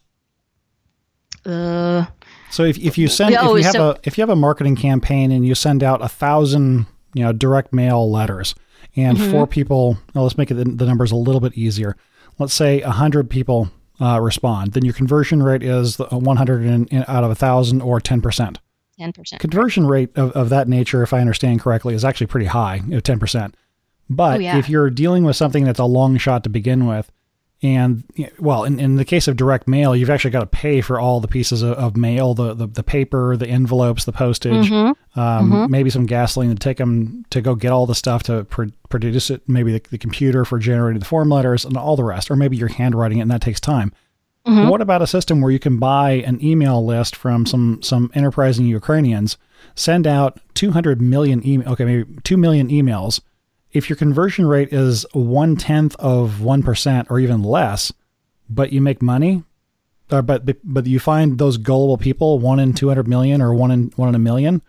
Uh, 1.44 2.06
so 2.50 2.62
if, 2.62 2.78
if 2.78 2.96
you 2.96 3.08
send 3.08 3.34
oh, 3.36 3.56
if 3.56 3.58
you 3.58 3.64
have 3.64 3.72
so, 3.72 3.90
a 3.90 3.98
if 4.04 4.16
you 4.16 4.22
have 4.22 4.30
a 4.30 4.36
marketing 4.36 4.76
campaign 4.76 5.32
and 5.32 5.46
you 5.46 5.54
send 5.54 5.82
out 5.82 6.02
a 6.02 6.08
thousand 6.08 6.86
you 7.14 7.22
know 7.22 7.32
direct 7.32 7.72
mail 7.72 8.10
letters 8.10 8.54
and 8.96 9.16
mm-hmm. 9.16 9.30
four 9.30 9.46
people 9.46 9.98
well, 10.14 10.24
let's 10.24 10.38
make 10.38 10.50
it 10.50 10.54
the, 10.54 10.64
the, 10.64 10.86
numbers 10.86 11.12
a 11.12 11.16
little 11.16 11.40
bit 11.40 11.54
easier. 11.54 11.96
Let's 12.38 12.54
say 12.54 12.80
a 12.82 12.90
hundred 12.90 13.30
people 13.30 13.70
uh, 14.00 14.20
respond, 14.20 14.72
then 14.72 14.84
your 14.84 14.94
conversion 14.94 15.42
rate 15.42 15.62
is 15.62 15.98
100 15.98 16.62
in, 16.64 16.86
in, 16.86 17.04
out 17.06 17.24
of 17.24 17.30
a 17.30 17.34
thousand 17.34 17.80
or 17.80 18.00
10 18.00 18.20
percent. 18.20 18.58
10%. 19.00 19.40
Conversion 19.40 19.86
rate 19.86 20.10
of, 20.16 20.30
of 20.32 20.48
that 20.50 20.68
nature, 20.68 21.02
if 21.02 21.12
I 21.12 21.20
understand 21.20 21.60
correctly, 21.60 21.94
is 21.94 22.04
actually 22.04 22.28
pretty 22.28 22.46
high, 22.46 22.78
10%. 22.78 23.54
But 24.08 24.36
oh, 24.36 24.40
yeah. 24.40 24.58
if 24.58 24.68
you're 24.68 24.90
dealing 24.90 25.24
with 25.24 25.34
something 25.34 25.64
that's 25.64 25.80
a 25.80 25.84
long 25.84 26.16
shot 26.16 26.44
to 26.44 26.48
begin 26.48 26.86
with, 26.86 27.10
and 27.62 28.04
well, 28.38 28.64
in, 28.64 28.78
in 28.78 28.96
the 28.96 29.04
case 29.04 29.26
of 29.26 29.36
direct 29.36 29.66
mail, 29.66 29.96
you've 29.96 30.10
actually 30.10 30.32
got 30.32 30.40
to 30.40 30.46
pay 30.46 30.80
for 30.80 31.00
all 31.00 31.20
the 31.20 31.28
pieces 31.28 31.62
of, 31.62 31.72
of 31.78 31.96
mail, 31.96 32.34
the, 32.34 32.52
the, 32.52 32.66
the 32.66 32.82
paper, 32.82 33.36
the 33.36 33.48
envelopes, 33.48 34.04
the 34.04 34.12
postage, 34.12 34.68
mm-hmm. 34.68 35.18
Um, 35.18 35.52
mm-hmm. 35.52 35.70
maybe 35.70 35.90
some 35.90 36.06
gasoline 36.06 36.50
to 36.50 36.56
take 36.56 36.76
them 36.78 37.24
to 37.30 37.40
go 37.40 37.54
get 37.54 37.72
all 37.72 37.86
the 37.86 37.94
stuff 37.94 38.24
to 38.24 38.44
pr- 38.44 38.64
produce 38.88 39.30
it. 39.30 39.48
Maybe 39.48 39.72
the, 39.72 39.82
the, 39.90 39.98
computer 39.98 40.44
for 40.44 40.58
generating 40.58 40.98
the 40.98 41.06
form 41.06 41.30
letters 41.30 41.64
and 41.64 41.76
all 41.76 41.96
the 41.96 42.04
rest, 42.04 42.30
or 42.30 42.36
maybe 42.36 42.56
you're 42.56 42.68
handwriting 42.68 43.18
it 43.18 43.22
and 43.22 43.30
that 43.30 43.40
takes 43.40 43.60
time. 43.60 43.92
Mm-hmm. 44.46 44.68
What 44.68 44.82
about 44.82 45.00
a 45.00 45.06
system 45.06 45.40
where 45.40 45.52
you 45.52 45.58
can 45.58 45.78
buy 45.78 46.12
an 46.12 46.44
email 46.44 46.84
list 46.84 47.16
from 47.16 47.46
some 47.46 47.80
some 47.82 48.10
enterprising 48.14 48.66
Ukrainians 48.66 49.38
send 49.74 50.06
out 50.06 50.38
200 50.54 51.00
million 51.00 51.46
email, 51.46 51.72
okay, 51.72 51.84
maybe 51.84 52.20
2 52.24 52.36
million 52.36 52.68
emails. 52.68 53.20
If 53.74 53.90
your 53.90 53.96
conversion 53.96 54.46
rate 54.46 54.72
is 54.72 55.04
one 55.12 55.56
tenth 55.56 55.96
of 55.96 56.38
1% 56.40 57.10
or 57.10 57.18
even 57.18 57.42
less, 57.42 57.92
but 58.48 58.72
you 58.72 58.80
make 58.80 59.02
money, 59.02 59.42
uh, 60.10 60.22
but 60.22 60.44
but 60.62 60.86
you 60.86 61.00
find 61.00 61.38
those 61.38 61.56
gullible 61.56 61.98
people, 61.98 62.38
one 62.38 62.60
in 62.60 62.72
200 62.72 63.08
million 63.08 63.42
or 63.42 63.52
one 63.52 63.70
in 63.70 63.92
one 63.96 64.08
in 64.08 64.14
a 64.14 64.18
million, 64.18 64.62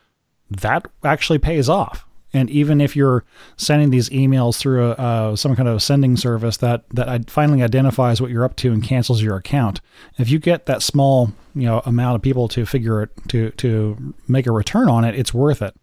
that 0.50 0.88
actually 1.04 1.40
pays 1.40 1.70
off. 1.70 2.06
And 2.34 2.50
even 2.50 2.82
if 2.82 2.98
you're 2.98 3.24
sending 3.56 3.92
these 3.92 4.10
emails 4.10 4.58
through 4.58 4.88
a, 4.88 4.92
uh, 4.92 5.36
some 5.38 5.56
kind 5.56 5.70
of 5.70 5.82
sending 5.82 6.18
service 6.18 6.58
that 6.58 6.84
that 6.90 7.30
finally 7.30 7.64
identifies 7.64 8.20
what 8.22 8.32
you're 8.32 8.44
up 8.44 8.56
to 8.58 8.74
and 8.74 8.84
cancels 8.84 9.22
your 9.22 9.38
account, 9.38 9.82
if 10.18 10.30
you 10.30 10.40
get 10.40 10.66
that 10.66 10.82
small 10.82 11.32
you 11.54 11.66
know 11.66 11.82
amount 11.86 12.16
of 12.16 12.22
people 12.22 12.48
to 12.50 12.66
figure 12.66 13.04
it 13.04 13.12
to 13.30 13.52
to 13.52 14.14
make 14.28 14.48
a 14.48 14.52
return 14.52 14.90
on 14.90 15.06
it, 15.06 15.16
it's 15.16 15.34
worth 15.34 15.62
it. 15.62 15.76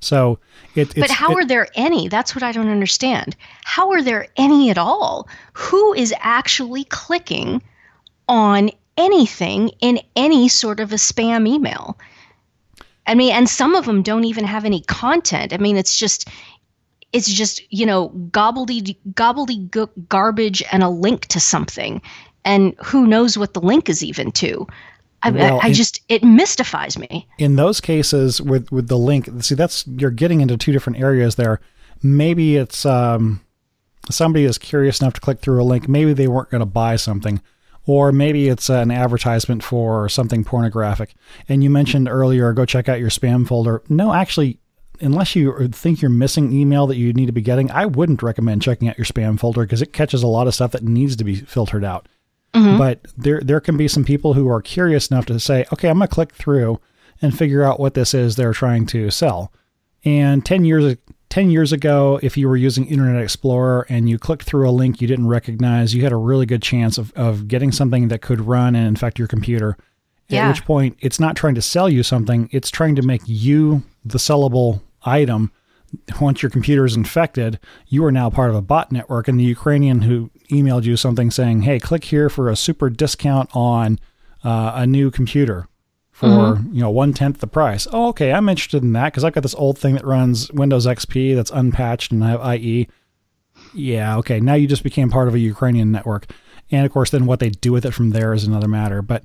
So 0.00 0.38
it. 0.74 0.94
but 0.94 1.10
how 1.10 1.32
it, 1.32 1.36
are 1.36 1.46
there 1.46 1.68
any? 1.74 2.08
That's 2.08 2.34
what 2.34 2.42
I 2.42 2.52
don't 2.52 2.68
understand. 2.68 3.36
How 3.64 3.90
are 3.90 4.02
there 4.02 4.28
any 4.36 4.70
at 4.70 4.78
all? 4.78 5.28
Who 5.52 5.92
is 5.94 6.14
actually 6.20 6.84
clicking 6.84 7.62
on 8.28 8.70
anything 8.96 9.70
in 9.80 10.00
any 10.16 10.48
sort 10.48 10.80
of 10.80 10.92
a 10.92 10.96
spam 10.96 11.46
email? 11.46 11.98
I 13.06 13.14
mean, 13.14 13.32
and 13.32 13.48
some 13.48 13.74
of 13.74 13.86
them 13.86 14.02
don't 14.02 14.24
even 14.24 14.44
have 14.44 14.64
any 14.64 14.80
content. 14.82 15.52
I 15.52 15.58
mean, 15.58 15.76
it's 15.76 15.96
just 15.96 16.28
it's 17.12 17.28
just 17.28 17.60
you 17.72 17.84
know 17.84 18.10
gobbledy 18.30 18.96
gobbledygook 19.14 19.90
garbage 20.08 20.62
and 20.72 20.82
a 20.82 20.88
link 20.88 21.26
to 21.26 21.40
something, 21.40 22.00
and 22.44 22.74
who 22.82 23.06
knows 23.06 23.36
what 23.36 23.52
the 23.52 23.60
link 23.60 23.88
is 23.88 24.02
even 24.02 24.32
to. 24.32 24.66
I, 25.22 25.30
well, 25.30 25.60
I, 25.60 25.66
I 25.66 25.72
just 25.72 26.00
it 26.08 26.22
mystifies 26.24 26.98
me. 26.98 27.28
In 27.38 27.56
those 27.56 27.80
cases, 27.80 28.40
with 28.40 28.70
with 28.72 28.88
the 28.88 28.98
link, 28.98 29.28
see 29.42 29.54
that's 29.54 29.86
you're 29.86 30.10
getting 30.10 30.40
into 30.40 30.56
two 30.56 30.72
different 30.72 31.00
areas 31.00 31.34
there. 31.34 31.60
Maybe 32.02 32.56
it's 32.56 32.86
um, 32.86 33.40
somebody 34.10 34.44
is 34.44 34.56
curious 34.58 35.00
enough 35.00 35.14
to 35.14 35.20
click 35.20 35.40
through 35.40 35.62
a 35.62 35.64
link. 35.64 35.88
Maybe 35.88 36.12
they 36.12 36.28
weren't 36.28 36.50
going 36.50 36.60
to 36.60 36.66
buy 36.66 36.96
something 36.96 37.40
or 37.86 38.12
maybe 38.12 38.48
it's 38.48 38.68
an 38.68 38.90
advertisement 38.90 39.62
for 39.62 40.08
something 40.08 40.44
pornographic. 40.44 41.14
And 41.48 41.64
you 41.64 41.70
mentioned 41.70 42.08
earlier, 42.08 42.52
go 42.52 42.64
check 42.64 42.88
out 42.88 43.00
your 43.00 43.10
spam 43.10 43.46
folder. 43.46 43.82
No, 43.88 44.12
actually, 44.12 44.58
unless 45.00 45.34
you 45.34 45.68
think 45.68 46.02
you're 46.02 46.10
missing 46.10 46.52
email 46.52 46.86
that 46.86 46.96
you 46.96 47.12
need 47.12 47.26
to 47.26 47.32
be 47.32 47.40
getting, 47.40 47.70
I 47.70 47.86
wouldn't 47.86 48.22
recommend 48.22 48.62
checking 48.62 48.88
out 48.88 48.98
your 48.98 49.06
spam 49.06 49.38
folder 49.38 49.62
because 49.62 49.82
it 49.82 49.92
catches 49.92 50.22
a 50.22 50.28
lot 50.28 50.46
of 50.46 50.54
stuff 50.54 50.72
that 50.72 50.84
needs 50.84 51.16
to 51.16 51.24
be 51.24 51.34
filtered 51.36 51.84
out. 51.84 52.06
Mm-hmm. 52.54 52.78
But 52.78 53.06
there 53.16 53.40
there 53.40 53.60
can 53.60 53.76
be 53.76 53.88
some 53.88 54.04
people 54.04 54.34
who 54.34 54.48
are 54.48 54.60
curious 54.60 55.08
enough 55.10 55.26
to 55.26 55.38
say, 55.38 55.64
okay, 55.72 55.88
I'm 55.88 55.98
going 55.98 56.08
to 56.08 56.14
click 56.14 56.32
through 56.32 56.80
and 57.22 57.36
figure 57.36 57.62
out 57.62 57.78
what 57.78 57.94
this 57.94 58.14
is 58.14 58.36
they're 58.36 58.52
trying 58.52 58.86
to 58.86 59.10
sell. 59.10 59.52
And 60.04 60.44
10 60.44 60.64
years 60.64 60.96
10 61.30 61.50
years 61.50 61.72
ago, 61.72 62.18
if 62.22 62.36
you 62.36 62.48
were 62.48 62.56
using 62.56 62.86
Internet 62.86 63.22
Explorer 63.22 63.86
and 63.88 64.10
you 64.10 64.18
clicked 64.18 64.42
through 64.42 64.68
a 64.68 64.72
link 64.72 65.00
you 65.00 65.06
didn't 65.06 65.28
recognize, 65.28 65.94
you 65.94 66.02
had 66.02 66.12
a 66.12 66.16
really 66.16 66.44
good 66.44 66.62
chance 66.62 66.98
of, 66.98 67.12
of 67.14 67.46
getting 67.46 67.70
something 67.70 68.08
that 68.08 68.20
could 68.20 68.40
run 68.40 68.74
and 68.74 68.86
infect 68.86 69.16
your 69.16 69.28
computer. 69.28 69.76
Yeah. 70.28 70.46
At 70.46 70.48
which 70.48 70.64
point, 70.64 70.96
it's 71.00 71.20
not 71.20 71.36
trying 71.36 71.54
to 71.54 71.62
sell 71.62 71.88
you 71.88 72.02
something, 72.02 72.48
it's 72.52 72.70
trying 72.70 72.96
to 72.96 73.02
make 73.02 73.22
you 73.26 73.84
the 74.04 74.18
sellable 74.18 74.82
item. 75.04 75.52
Once 76.20 76.42
your 76.42 76.50
computer 76.50 76.84
is 76.84 76.96
infected, 76.96 77.58
you 77.86 78.04
are 78.04 78.12
now 78.12 78.30
part 78.30 78.50
of 78.50 78.56
a 78.56 78.62
bot 78.62 78.92
network. 78.92 79.28
And 79.28 79.38
the 79.38 79.44
Ukrainian 79.44 80.02
who 80.02 80.30
emailed 80.50 80.84
you 80.84 80.96
something 80.96 81.30
saying, 81.30 81.62
hey, 81.62 81.80
click 81.80 82.04
here 82.04 82.28
for 82.28 82.48
a 82.48 82.56
super 82.56 82.90
discount 82.90 83.50
on 83.54 83.98
uh, 84.44 84.72
a 84.74 84.86
new 84.86 85.10
computer 85.10 85.68
for 86.20 86.26
mm-hmm. 86.26 86.74
you 86.74 86.82
know 86.82 86.90
one 86.90 87.14
tenth 87.14 87.40
the 87.40 87.46
price. 87.46 87.88
Oh, 87.92 88.08
okay, 88.08 88.32
I'm 88.32 88.48
interested 88.50 88.82
in 88.82 88.92
that 88.92 89.12
because 89.12 89.24
I've 89.24 89.32
got 89.32 89.42
this 89.42 89.54
old 89.54 89.78
thing 89.78 89.94
that 89.94 90.04
runs 90.04 90.52
Windows 90.52 90.86
XP 90.86 91.34
that's 91.34 91.50
unpatched 91.50 92.12
and 92.12 92.22
I 92.22 92.30
have 92.30 92.60
IE. 92.60 92.88
Yeah, 93.72 94.18
okay. 94.18 94.38
Now 94.38 94.52
you 94.52 94.66
just 94.66 94.82
became 94.82 95.08
part 95.08 95.28
of 95.28 95.34
a 95.34 95.38
Ukrainian 95.38 95.90
network, 95.90 96.30
and 96.70 96.84
of 96.84 96.92
course, 96.92 97.08
then 97.08 97.24
what 97.24 97.40
they 97.40 97.48
do 97.48 97.72
with 97.72 97.86
it 97.86 97.94
from 97.94 98.10
there 98.10 98.34
is 98.34 98.44
another 98.44 98.68
matter. 98.68 99.00
But 99.00 99.24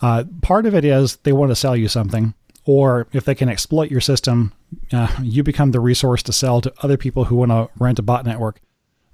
uh, 0.00 0.24
part 0.40 0.64
of 0.64 0.74
it 0.74 0.84
is 0.84 1.16
they 1.16 1.32
want 1.32 1.50
to 1.50 1.56
sell 1.56 1.76
you 1.76 1.88
something, 1.88 2.32
or 2.64 3.06
if 3.12 3.26
they 3.26 3.34
can 3.34 3.50
exploit 3.50 3.90
your 3.90 4.00
system, 4.00 4.54
uh, 4.92 5.14
you 5.22 5.42
become 5.42 5.72
the 5.72 5.80
resource 5.80 6.22
to 6.22 6.32
sell 6.32 6.62
to 6.62 6.72
other 6.82 6.96
people 6.96 7.24
who 7.24 7.36
want 7.36 7.50
to 7.50 7.68
rent 7.78 7.98
a 7.98 8.02
bot 8.02 8.24
network. 8.24 8.60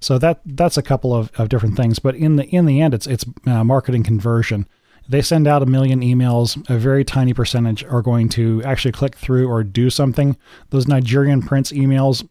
So 0.07 0.19
that 0.19 0.40
that's 0.45 0.77
a 0.77 0.83
couple 0.83 1.14
of, 1.14 1.31
of 1.37 1.49
different 1.49 1.77
things. 1.77 1.99
But 1.99 2.14
in 2.14 2.37
the 2.37 2.45
in 2.45 2.66
the 2.66 2.81
end, 2.81 2.95
it's 2.95 3.07
it's 3.07 3.25
uh, 3.47 3.64
marketing 3.64 4.05
conversion 4.05 4.66
they 5.09 5.23
send 5.23 5.47
out 5.47 5.62
a 5.62 5.66
million 5.66 6.01
emails, 6.01 6.69
a 6.69 6.79
very 6.79 7.05
tiny 7.05 7.33
percentage 7.33 7.85
are 7.85 8.03
going 8.03 8.29
to 8.31 8.62
actually 8.64 8.92
click 8.92 9.14
through 9.16 9.49
or 9.49 9.62
do 9.62 9.90
something. 9.90 10.37
Those 10.71 10.88
Nigerian 10.88 11.42
prince 11.42 11.73
emails, 11.73 12.29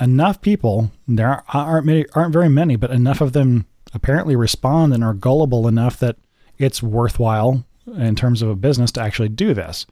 enough 0.00 0.40
people, 0.40 0.90
there 1.06 1.42
aren't 1.52 1.86
many, 1.86 2.04
aren't 2.14 2.32
very 2.32 2.48
many, 2.48 2.76
but 2.76 2.90
enough 2.90 3.20
of 3.20 3.32
them 3.32 3.66
apparently 3.94 4.36
respond 4.36 4.92
and 4.92 5.04
are 5.04 5.14
gullible 5.14 5.68
enough 5.68 5.98
that 6.00 6.16
it's 6.58 6.82
worthwhile 6.82 7.64
in 7.86 8.16
terms 8.16 8.42
of 8.42 8.48
a 8.48 8.56
business 8.56 8.92
to 8.92 9.00
actually 9.00 9.28
do 9.28 9.54
this. 9.54 9.86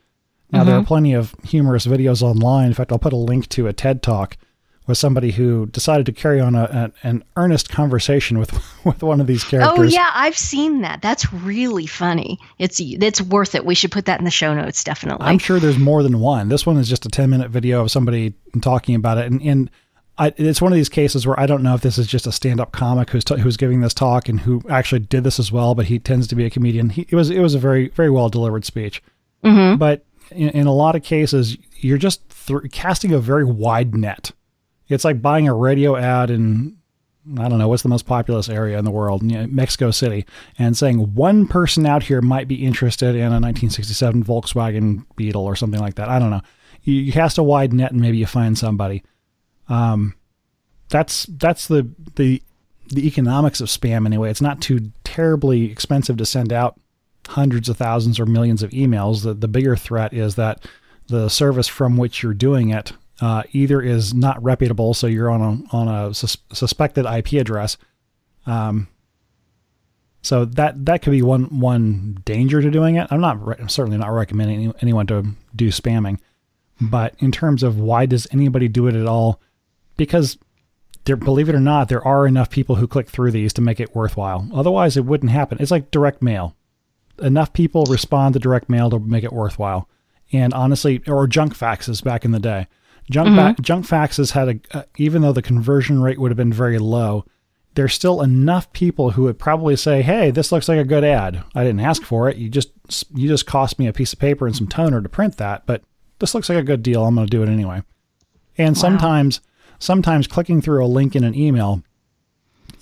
Now, 0.50 0.60
mm-hmm. 0.60 0.68
there 0.68 0.78
are 0.78 0.84
plenty 0.84 1.12
of 1.12 1.34
humorous 1.44 1.86
videos 1.86 2.22
online. 2.22 2.66
In 2.66 2.74
fact, 2.74 2.92
I'll 2.92 2.98
put 2.98 3.12
a 3.12 3.16
link 3.16 3.48
to 3.50 3.68
a 3.68 3.72
TED 3.72 4.02
talk 4.02 4.36
was 4.86 4.98
somebody 4.98 5.32
who 5.32 5.66
decided 5.66 6.06
to 6.06 6.12
carry 6.12 6.40
on 6.40 6.54
a, 6.54 6.92
a, 7.02 7.08
an 7.08 7.24
earnest 7.36 7.70
conversation 7.70 8.38
with 8.38 8.52
with 8.84 9.02
one 9.02 9.20
of 9.20 9.26
these 9.26 9.44
characters. 9.44 9.78
Oh 9.78 9.96
yeah, 9.96 10.10
I've 10.14 10.36
seen 10.36 10.82
that. 10.82 11.02
That's 11.02 11.32
really 11.32 11.86
funny. 11.86 12.38
It's 12.58 12.80
it's 12.80 13.20
worth 13.20 13.54
it. 13.54 13.64
We 13.64 13.74
should 13.74 13.92
put 13.92 14.04
that 14.06 14.18
in 14.18 14.24
the 14.24 14.30
show 14.30 14.54
notes 14.54 14.84
definitely. 14.84 15.26
I'm 15.26 15.38
sure 15.38 15.58
there's 15.58 15.78
more 15.78 16.02
than 16.02 16.20
one. 16.20 16.48
This 16.48 16.66
one 16.66 16.76
is 16.76 16.88
just 16.88 17.06
a 17.06 17.08
10 17.08 17.30
minute 17.30 17.50
video 17.50 17.82
of 17.82 17.90
somebody 17.90 18.34
talking 18.60 18.94
about 18.94 19.18
it, 19.18 19.30
and 19.30 19.42
and 19.42 19.70
I, 20.18 20.32
it's 20.36 20.62
one 20.62 20.72
of 20.72 20.76
these 20.76 20.88
cases 20.88 21.26
where 21.26 21.38
I 21.38 21.46
don't 21.46 21.62
know 21.62 21.74
if 21.74 21.82
this 21.82 21.98
is 21.98 22.06
just 22.06 22.26
a 22.26 22.32
stand 22.32 22.60
up 22.60 22.72
comic 22.72 23.10
who's 23.10 23.24
t- 23.24 23.38
who's 23.38 23.56
giving 23.56 23.80
this 23.80 23.92
talk 23.92 24.28
and 24.28 24.40
who 24.40 24.62
actually 24.70 25.00
did 25.00 25.24
this 25.24 25.38
as 25.38 25.52
well, 25.52 25.74
but 25.74 25.86
he 25.86 25.98
tends 25.98 26.26
to 26.28 26.34
be 26.34 26.46
a 26.46 26.50
comedian. 26.50 26.90
He, 26.90 27.06
it 27.08 27.14
was 27.14 27.28
it 27.28 27.40
was 27.40 27.54
a 27.54 27.58
very 27.58 27.88
very 27.88 28.10
well 28.10 28.28
delivered 28.30 28.64
speech, 28.64 29.02
mm-hmm. 29.44 29.76
but 29.76 30.04
in, 30.30 30.48
in, 30.50 30.66
a 30.66 30.72
lot 30.72 30.96
of 30.96 31.02
cases 31.02 31.58
you're 31.76 31.98
just 31.98 32.22
th- 32.46 32.72
casting 32.72 33.12
a 33.12 33.18
very 33.18 33.44
wide 33.44 33.94
net 33.94 34.32
it's 34.88 35.04
like 35.04 35.22
buying 35.22 35.48
a 35.48 35.54
radio 35.54 35.96
ad 35.96 36.30
in 36.30 36.76
I 37.38 37.48
don't 37.48 37.58
know 37.58 37.66
what's 37.66 37.82
the 37.82 37.88
most 37.88 38.06
populous 38.06 38.48
area 38.48 38.78
in 38.78 38.84
the 38.84 38.90
world, 38.90 39.22
Mexico 39.22 39.90
City, 39.90 40.24
and 40.58 40.76
saying 40.76 41.14
one 41.14 41.48
person 41.48 41.84
out 41.84 42.04
here 42.04 42.22
might 42.22 42.46
be 42.46 42.64
interested 42.64 43.16
in 43.16 43.22
a 43.22 43.40
1967 43.40 44.22
Volkswagen 44.22 45.04
Beetle 45.16 45.44
or 45.44 45.56
something 45.56 45.80
like 45.80 45.96
that. 45.96 46.08
I 46.08 46.20
don't 46.20 46.30
know. 46.30 46.42
You, 46.84 46.94
you 46.94 47.12
cast 47.12 47.38
a 47.38 47.42
wide 47.42 47.72
net 47.72 47.90
and 47.90 48.00
maybe 48.00 48.18
you 48.18 48.26
find 48.26 48.56
somebody. 48.56 49.02
Um, 49.68 50.14
that's 50.88 51.26
that's 51.26 51.66
the 51.66 51.88
the 52.14 52.40
the 52.88 53.06
economics 53.08 53.60
of 53.60 53.68
spam 53.68 54.06
anyway. 54.06 54.30
It's 54.30 54.40
not 54.40 54.60
too 54.60 54.92
terribly 55.02 55.70
expensive 55.70 56.16
to 56.18 56.26
send 56.26 56.52
out 56.52 56.78
hundreds 57.26 57.68
of 57.68 57.76
thousands 57.76 58.20
or 58.20 58.26
millions 58.26 58.62
of 58.62 58.70
emails. 58.70 59.24
The 59.24 59.34
the 59.34 59.48
bigger 59.48 59.74
threat 59.74 60.12
is 60.12 60.36
that 60.36 60.64
the 61.08 61.28
service 61.28 61.66
from 61.66 61.96
which 61.96 62.22
you're 62.22 62.34
doing 62.34 62.70
it 62.70 62.92
uh, 63.20 63.42
either 63.52 63.80
is 63.80 64.12
not 64.12 64.42
reputable, 64.42 64.94
so 64.94 65.06
you're 65.06 65.30
on 65.30 65.40
a 65.40 65.76
on 65.76 65.88
a 65.88 66.14
sus- 66.14 66.36
suspected 66.52 67.06
IP 67.06 67.34
address. 67.34 67.76
Um, 68.46 68.88
so 70.22 70.44
that 70.44 70.84
that 70.86 71.02
could 71.02 71.12
be 71.12 71.22
one 71.22 71.44
one 71.60 72.18
danger 72.24 72.60
to 72.60 72.70
doing 72.70 72.96
it. 72.96 73.06
I'm 73.10 73.20
not 73.20 73.44
re- 73.44 73.56
I'm 73.58 73.68
certainly 73.68 73.98
not 73.98 74.08
recommending 74.08 74.64
any, 74.64 74.72
anyone 74.82 75.06
to 75.06 75.24
do 75.54 75.68
spamming, 75.68 76.18
but 76.80 77.14
in 77.18 77.32
terms 77.32 77.62
of 77.62 77.78
why 77.78 78.06
does 78.06 78.26
anybody 78.32 78.68
do 78.68 78.86
it 78.86 78.94
at 78.94 79.06
all? 79.06 79.40
Because 79.96 80.36
there, 81.06 81.16
believe 81.16 81.48
it 81.48 81.54
or 81.54 81.60
not, 81.60 81.88
there 81.88 82.06
are 82.06 82.26
enough 82.26 82.50
people 82.50 82.74
who 82.74 82.88
click 82.88 83.08
through 83.08 83.30
these 83.30 83.52
to 83.54 83.62
make 83.62 83.80
it 83.80 83.94
worthwhile. 83.94 84.48
Otherwise, 84.52 84.96
it 84.96 85.04
wouldn't 85.04 85.30
happen. 85.30 85.58
It's 85.60 85.70
like 85.70 85.90
direct 85.90 86.20
mail. 86.20 86.54
Enough 87.22 87.52
people 87.52 87.84
respond 87.84 88.34
to 88.34 88.40
direct 88.40 88.68
mail 88.68 88.90
to 88.90 88.98
make 88.98 89.24
it 89.24 89.32
worthwhile. 89.32 89.88
And 90.32 90.52
honestly, 90.52 91.02
or 91.06 91.26
junk 91.28 91.56
faxes 91.56 92.02
back 92.02 92.24
in 92.24 92.32
the 92.32 92.40
day. 92.40 92.66
Junk, 93.10 93.28
mm-hmm. 93.28 93.54
ba- 93.54 93.62
junk 93.62 93.86
faxes 93.86 94.32
had 94.32 94.48
a, 94.48 94.78
uh, 94.78 94.82
even 94.96 95.22
though 95.22 95.32
the 95.32 95.42
conversion 95.42 96.02
rate 96.02 96.18
would 96.18 96.30
have 96.30 96.36
been 96.36 96.52
very 96.52 96.78
low, 96.78 97.24
there's 97.74 97.94
still 97.94 98.22
enough 98.22 98.72
people 98.72 99.10
who 99.10 99.22
would 99.22 99.38
probably 99.38 99.76
say, 99.76 100.02
"Hey, 100.02 100.30
this 100.30 100.50
looks 100.50 100.68
like 100.68 100.78
a 100.78 100.84
good 100.84 101.04
ad. 101.04 101.44
I 101.54 101.62
didn't 101.62 101.80
ask 101.80 102.02
for 102.02 102.28
it. 102.28 102.36
You 102.36 102.48
just 102.48 102.72
you 103.14 103.28
just 103.28 103.46
cost 103.46 103.78
me 103.78 103.86
a 103.86 103.92
piece 103.92 104.12
of 104.12 104.18
paper 104.18 104.46
and 104.46 104.56
some 104.56 104.66
toner 104.66 105.00
to 105.02 105.08
print 105.08 105.36
that, 105.36 105.66
but 105.66 105.82
this 106.18 106.34
looks 106.34 106.48
like 106.48 106.58
a 106.58 106.62
good 106.62 106.82
deal. 106.82 107.04
I'm 107.04 107.14
going 107.14 107.26
to 107.26 107.30
do 107.30 107.42
it 107.42 107.48
anyway." 107.48 107.82
And 108.58 108.74
wow. 108.74 108.80
sometimes 108.80 109.40
sometimes 109.78 110.26
clicking 110.26 110.60
through 110.60 110.84
a 110.84 110.88
link 110.88 111.14
in 111.14 111.22
an 111.22 111.34
email 111.34 111.82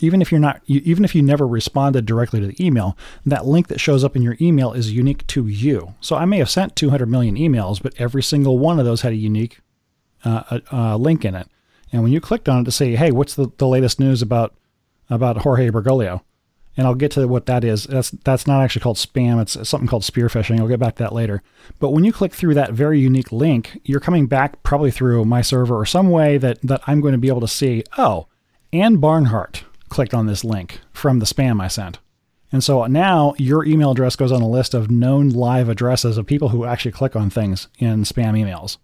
even 0.01 0.21
if 0.21 0.31
you're 0.31 0.41
not 0.41 0.61
even 0.67 1.05
if 1.05 1.15
you 1.15 1.23
never 1.23 1.47
responded 1.47 2.07
directly 2.07 2.41
to 2.41 2.47
the 2.47 2.65
email 2.65 2.97
that 3.25 3.47
link 3.47 3.69
that 3.69 3.81
shows 3.81 4.05
up 4.05 4.17
in 4.17 4.23
your 4.23 4.37
email 4.41 4.73
is 4.73 4.93
unique 4.93 5.27
to 5.27 5.47
you 5.47 5.95
so 6.01 6.17
i 6.17 6.25
may 6.25 6.39
have 6.39 6.51
sent 6.51 6.77
200 6.77 7.07
million 7.07 7.37
emails 7.37 7.83
but 7.83 7.95
every 7.99 8.23
single 8.23 8.59
one 8.59 8.79
of 8.79 8.85
those 8.85 9.03
had 9.03 9.13
a 9.13 9.17
unique 9.17 9.61
uh, 10.25 10.61
a, 10.71 10.77
a, 10.77 10.99
link 10.99 11.25
in 11.25 11.35
it. 11.35 11.49
And 11.93 12.03
when 12.03 12.13
you 12.13 12.21
clicked 12.21 12.49
on 12.49 12.63
it 12.63 12.65
to 12.65 12.73
say, 12.73 12.97
"Hey, 12.97 13.11
what's 13.11 13.35
the, 13.35 13.51
the 13.59 13.69
latest 13.69 14.01
news 14.01 14.23
about 14.23 14.55
about 15.11 15.39
Jorge 15.39 15.71
Bergoglio?" 15.71 16.23
and 16.77 16.87
I'll 16.87 16.95
get 16.95 17.13
to 17.13 17.27
what 17.27 17.47
that 17.47 17.65
is. 17.65 17.85
That's 17.85 18.11
that's 18.11 18.47
not 18.47 18.63
actually 18.63 18.83
called 18.83 18.97
spam. 18.97 19.41
It's 19.41 19.69
something 19.69 19.89
called 19.89 20.05
spear 20.05 20.29
phishing. 20.29 20.59
I'll 20.59 20.69
get 20.69 20.81
back 20.81 20.97
to 20.97 21.05
that 21.05 21.13
later. 21.13 21.43
But 21.79 21.91
when 21.91 22.05
you 22.05 22.13
click 22.13 22.35
through 22.35 22.55
that 22.55 22.73
very 22.73 22.99
unique 22.99 23.33
link, 23.33 23.81
you're 23.85 24.01
coming 24.01 24.27
back 24.27 24.63
probably 24.63 24.91
through 24.91 25.25
my 25.25 25.41
server 25.41 25.79
or 25.79 25.87
some 25.87 26.11
way 26.11 26.39
that 26.39 26.61
that 26.63 26.83
I'm 26.87 27.01
going 27.01 27.13
to 27.13 27.19
be 27.19 27.29
able 27.29 27.41
to 27.41 27.49
see. 27.49 27.85
Oh, 27.97 28.27
Ann 28.73 28.99
Barnhardt 28.99 29.63
clicked 29.89 30.15
on 30.15 30.27
this 30.27 30.45
link 30.45 30.81
from 30.93 31.21
the 31.21 31.27
spam 31.27 31.63
I 31.63 31.69
sent. 31.69 31.99
And 32.51 32.63
so 32.63 32.87
now 32.87 33.35
your 33.37 33.65
email 33.65 33.93
address 33.93 34.15
goes 34.17 34.31
on 34.31 34.43
a 34.43 34.49
list 34.49 34.75
of 34.75 34.91
known 34.91 35.29
live 35.31 35.69
addresses 35.69 36.17
of 36.17 36.27
people 36.27 36.51
who 36.51 36.65
actually 36.65 36.93
click 36.93 37.17
on 37.17 37.31
things 37.31 37.69
in 37.79 38.05
spam 38.05 38.33
emails. 38.35 38.79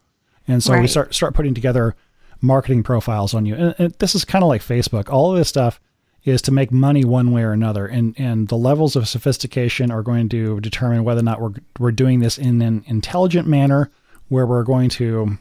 And 0.49 0.63
so 0.63 0.73
right. 0.73 0.83
we 0.83 0.89
start 0.89 1.15
start 1.15 1.35
putting 1.35 1.55
together 1.55 1.95
marketing 2.41 2.83
profiles 2.83 3.35
on 3.35 3.47
you. 3.47 3.55
And, 3.55 3.75
and 3.79 3.95
this 3.99 4.15
is 4.15 4.25
kind 4.25 4.43
of 4.43 4.49
like 4.49 4.63
Facebook. 4.63 5.11
All 5.11 5.31
of 5.31 5.39
this 5.39 5.49
stuff 5.49 5.81
is 6.25 6.43
to 6.43 6.53
make 6.53 6.71
money 6.71 7.05
one 7.05 7.33
way 7.33 7.43
or 7.43 7.53
another, 7.53 7.87
and 7.87 8.15
and 8.19 8.49
the 8.49 8.57
levels 8.57 8.97
of 8.97 9.09
sophistication 9.09 9.91
are 9.91 10.03
going 10.03 10.29
to 10.29 10.61
determine 10.61 11.05
whether 11.05 11.21
or 11.21 11.25
not 11.25 11.41
we're 11.41 11.55
we're 11.79 11.93
doing 11.93 12.21
this 12.21 12.37
in 12.37 12.61
an 12.61 12.85
intelligent 12.87 13.49
manner, 13.49 13.91
where 14.29 14.47
we're 14.47 14.65
going 14.65 14.91
to, 14.91 15.39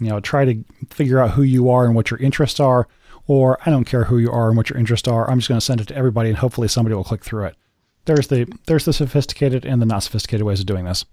you 0.00 0.08
know, 0.08 0.20
try 0.20 0.44
to 0.44 0.62
figure 0.90 1.18
out 1.18 1.30
who 1.30 1.42
you 1.42 1.70
are 1.70 1.86
and 1.86 1.94
what 1.94 2.10
your 2.10 2.20
interests 2.20 2.60
are, 2.60 2.86
or 3.26 3.58
I 3.64 3.70
don't 3.70 3.86
care 3.86 4.04
who 4.04 4.18
you 4.18 4.30
are 4.30 4.48
and 4.48 4.56
what 4.56 4.68
your 4.68 4.78
interests 4.78 5.08
are. 5.08 5.30
I'm 5.30 5.38
just 5.38 5.48
going 5.48 5.60
to 5.60 5.64
send 5.64 5.80
it 5.80 5.88
to 5.88 5.96
everybody, 5.96 6.28
and 6.28 6.38
hopefully 6.38 6.68
somebody 6.68 6.94
will 6.94 7.04
click 7.04 7.24
through 7.24 7.46
it. 7.46 7.56
There's 8.04 8.28
the 8.28 8.46
there's 8.66 8.84
the 8.84 8.92
sophisticated 8.92 9.64
and 9.64 9.80
the 9.80 9.86
not 9.86 10.02
sophisticated 10.02 10.44
ways 10.44 10.60
of 10.60 10.66
doing 10.66 10.84
this. 10.84 11.06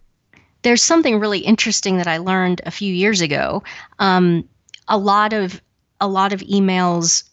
There's 0.64 0.82
something 0.82 1.20
really 1.20 1.40
interesting 1.40 1.98
that 1.98 2.08
I 2.08 2.18
learned 2.18 2.62
a 2.66 2.72
few 2.72 2.94
years 2.94 3.22
ago. 3.22 3.64
Um, 4.00 4.48
a 4.88 4.98
lot 4.98 5.34
of 5.34 5.62
a 6.02 6.08
lot 6.08 6.34
of 6.34 6.42
emails 6.42 7.24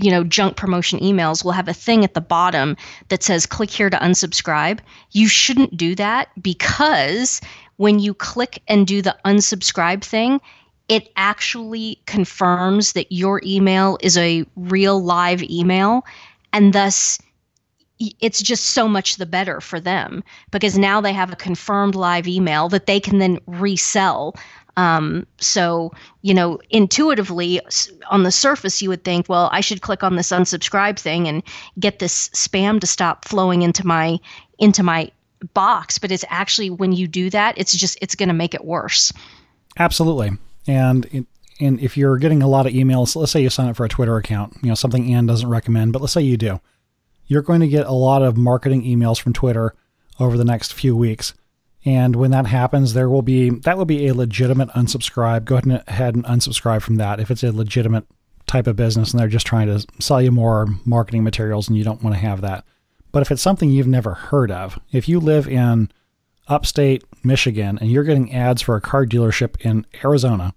you 0.00 0.10
know, 0.10 0.24
junk 0.24 0.56
promotion 0.56 0.98
emails 1.00 1.44
will 1.44 1.52
have 1.52 1.68
a 1.68 1.74
thing 1.74 2.04
at 2.04 2.14
the 2.14 2.20
bottom 2.20 2.76
that 3.08 3.22
says 3.22 3.46
click 3.46 3.70
here 3.70 3.90
to 3.90 3.96
unsubscribe. 3.98 4.80
You 5.12 5.28
shouldn't 5.28 5.76
do 5.76 5.94
that 5.96 6.28
because 6.40 7.40
when 7.76 7.98
you 7.98 8.14
click 8.14 8.62
and 8.68 8.86
do 8.86 9.02
the 9.02 9.16
unsubscribe 9.24 10.02
thing, 10.02 10.40
it 10.88 11.10
actually 11.16 12.00
confirms 12.06 12.92
that 12.92 13.12
your 13.12 13.40
email 13.44 13.98
is 14.00 14.16
a 14.16 14.44
real 14.56 15.02
live 15.02 15.42
email 15.42 16.04
and 16.52 16.72
thus 16.72 17.18
it's 18.20 18.40
just 18.40 18.66
so 18.66 18.86
much 18.88 19.16
the 19.16 19.26
better 19.26 19.60
for 19.60 19.80
them 19.80 20.22
because 20.50 20.78
now 20.78 21.00
they 21.00 21.12
have 21.12 21.32
a 21.32 21.36
confirmed 21.36 21.94
live 21.94 22.28
email 22.28 22.68
that 22.68 22.86
they 22.86 23.00
can 23.00 23.18
then 23.18 23.38
resell 23.46 24.34
um, 24.78 25.26
so, 25.38 25.92
you 26.22 26.32
know, 26.32 26.60
intuitively 26.70 27.60
on 28.10 28.22
the 28.22 28.30
surface, 28.30 28.80
you 28.80 28.88
would 28.90 29.02
think, 29.02 29.28
well, 29.28 29.48
I 29.50 29.60
should 29.60 29.82
click 29.82 30.04
on 30.04 30.14
this 30.14 30.30
unsubscribe 30.30 31.00
thing 31.00 31.26
and 31.26 31.42
get 31.80 31.98
this 31.98 32.28
spam 32.28 32.80
to 32.80 32.86
stop 32.86 33.26
flowing 33.26 33.62
into 33.62 33.84
my 33.84 34.20
into 34.60 34.84
my 34.84 35.10
box. 35.52 35.98
But 35.98 36.12
it's 36.12 36.24
actually 36.28 36.70
when 36.70 36.92
you 36.92 37.08
do 37.08 37.28
that, 37.30 37.58
it's 37.58 37.76
just 37.76 37.98
it's 38.00 38.14
going 38.14 38.28
to 38.28 38.34
make 38.34 38.54
it 38.54 38.64
worse. 38.64 39.12
Absolutely, 39.78 40.30
and. 40.66 41.26
and 41.60 41.80
if 41.80 41.96
you're 41.96 42.18
getting 42.18 42.40
a 42.40 42.46
lot 42.46 42.68
of 42.68 42.72
emails, 42.72 43.16
let's 43.16 43.32
say 43.32 43.42
you 43.42 43.50
sign 43.50 43.68
up 43.68 43.74
for 43.74 43.84
a 43.84 43.88
Twitter 43.88 44.16
account, 44.16 44.56
you 44.62 44.68
know, 44.68 44.76
something 44.76 45.12
Ann 45.12 45.26
doesn't 45.26 45.48
recommend, 45.48 45.92
but 45.92 46.00
let's 46.00 46.12
say 46.12 46.22
you 46.22 46.36
do, 46.36 46.60
you're 47.28 47.42
going 47.42 47.60
to 47.60 47.68
get 47.68 47.86
a 47.86 47.92
lot 47.92 48.22
of 48.22 48.36
marketing 48.36 48.82
emails 48.82 49.20
from 49.20 49.32
Twitter 49.32 49.74
over 50.18 50.36
the 50.36 50.44
next 50.44 50.72
few 50.72 50.96
weeks. 50.96 51.34
And 51.84 52.16
when 52.16 52.32
that 52.32 52.46
happens, 52.46 52.94
there 52.94 53.08
will 53.08 53.22
be 53.22 53.50
that 53.50 53.78
will 53.78 53.84
be 53.84 54.08
a 54.08 54.14
legitimate 54.14 54.68
unsubscribe. 54.70 55.44
Go 55.44 55.56
ahead 55.56 56.16
and 56.16 56.24
unsubscribe 56.24 56.82
from 56.82 56.96
that 56.96 57.20
if 57.20 57.30
it's 57.30 57.44
a 57.44 57.52
legitimate 57.52 58.04
type 58.46 58.66
of 58.66 58.76
business 58.76 59.12
and 59.12 59.20
they're 59.20 59.28
just 59.28 59.46
trying 59.46 59.68
to 59.68 59.86
sell 60.00 60.20
you 60.20 60.32
more 60.32 60.66
marketing 60.84 61.22
materials 61.22 61.68
and 61.68 61.76
you 61.76 61.84
don't 61.84 62.02
want 62.02 62.16
to 62.16 62.20
have 62.20 62.40
that. 62.40 62.64
But 63.12 63.22
if 63.22 63.30
it's 63.30 63.42
something 63.42 63.70
you've 63.70 63.86
never 63.86 64.14
heard 64.14 64.50
of, 64.50 64.78
if 64.90 65.08
you 65.08 65.20
live 65.20 65.46
in 65.46 65.90
upstate 66.48 67.04
Michigan 67.22 67.78
and 67.78 67.90
you're 67.90 68.04
getting 68.04 68.34
ads 68.34 68.62
for 68.62 68.74
a 68.74 68.80
car 68.80 69.06
dealership 69.06 69.60
in 69.60 69.86
Arizona, 70.02 70.54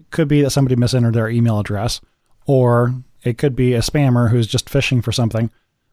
it 0.00 0.10
could 0.10 0.28
be 0.28 0.42
that 0.42 0.50
somebody 0.50 0.76
misentered 0.76 1.14
their 1.14 1.28
email 1.28 1.60
address, 1.60 2.00
or 2.46 2.94
it 3.22 3.38
could 3.38 3.54
be 3.54 3.74
a 3.74 3.80
spammer 3.80 4.30
who's 4.30 4.46
just 4.46 4.68
fishing 4.68 5.00
for 5.02 5.12
something 5.12 5.50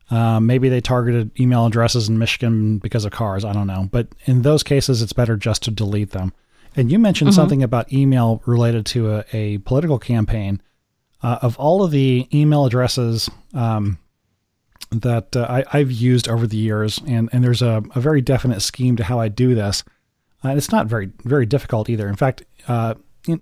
uh, 0.09 0.39
maybe 0.39 0.69
they 0.69 0.81
targeted 0.81 1.37
email 1.39 1.65
addresses 1.65 2.07
in 2.07 2.17
Michigan 2.17 2.77
because 2.77 3.05
of 3.05 3.11
cars. 3.11 3.43
I 3.43 3.53
don't 3.53 3.67
know. 3.67 3.89
But 3.91 4.07
in 4.25 4.41
those 4.41 4.63
cases, 4.63 5.01
it's 5.01 5.13
better 5.13 5.35
just 5.35 5.63
to 5.63 5.71
delete 5.71 6.11
them. 6.11 6.33
And 6.75 6.91
you 6.91 6.99
mentioned 6.99 7.31
mm-hmm. 7.31 7.35
something 7.35 7.63
about 7.63 7.91
email 7.91 8.41
related 8.45 8.85
to 8.87 9.15
a, 9.15 9.25
a 9.33 9.57
political 9.59 9.99
campaign. 9.99 10.61
Uh, 11.23 11.39
of 11.41 11.57
all 11.57 11.83
of 11.83 11.89
the 11.89 12.27
email 12.31 12.65
addresses 12.65 13.27
um, 13.55 13.97
that 14.91 15.35
uh, 15.35 15.63
I, 15.71 15.79
have 15.79 15.91
used 15.91 16.29
over 16.29 16.45
the 16.45 16.57
years, 16.57 17.01
and, 17.07 17.27
and 17.33 17.43
there's 17.43 17.63
a, 17.63 17.83
a, 17.95 17.99
very 17.99 18.21
definite 18.21 18.61
scheme 18.61 18.95
to 18.97 19.03
how 19.03 19.19
I 19.19 19.27
do 19.27 19.55
this. 19.55 19.83
Uh, 20.45 20.49
and 20.49 20.57
it's 20.59 20.71
not 20.71 20.85
very 20.85 21.11
very 21.23 21.47
difficult 21.47 21.89
either. 21.89 22.07
In 22.07 22.15
fact, 22.15 22.43
uh, 22.67 22.93
in, 23.27 23.41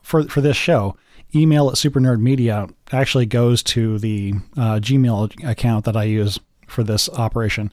for 0.00 0.22
for 0.24 0.40
this 0.40 0.56
show, 0.56 0.96
email 1.34 1.70
at 1.70 1.78
Super 1.78 2.00
Nerd 2.00 2.20
Media 2.20 2.68
actually 2.92 3.26
goes 3.26 3.62
to 3.64 3.98
the 3.98 4.34
uh, 4.56 4.80
Gmail 4.80 5.44
account 5.48 5.84
that 5.84 5.96
I 5.96 6.04
use 6.04 6.38
for 6.66 6.82
this 6.82 7.08
operation. 7.10 7.72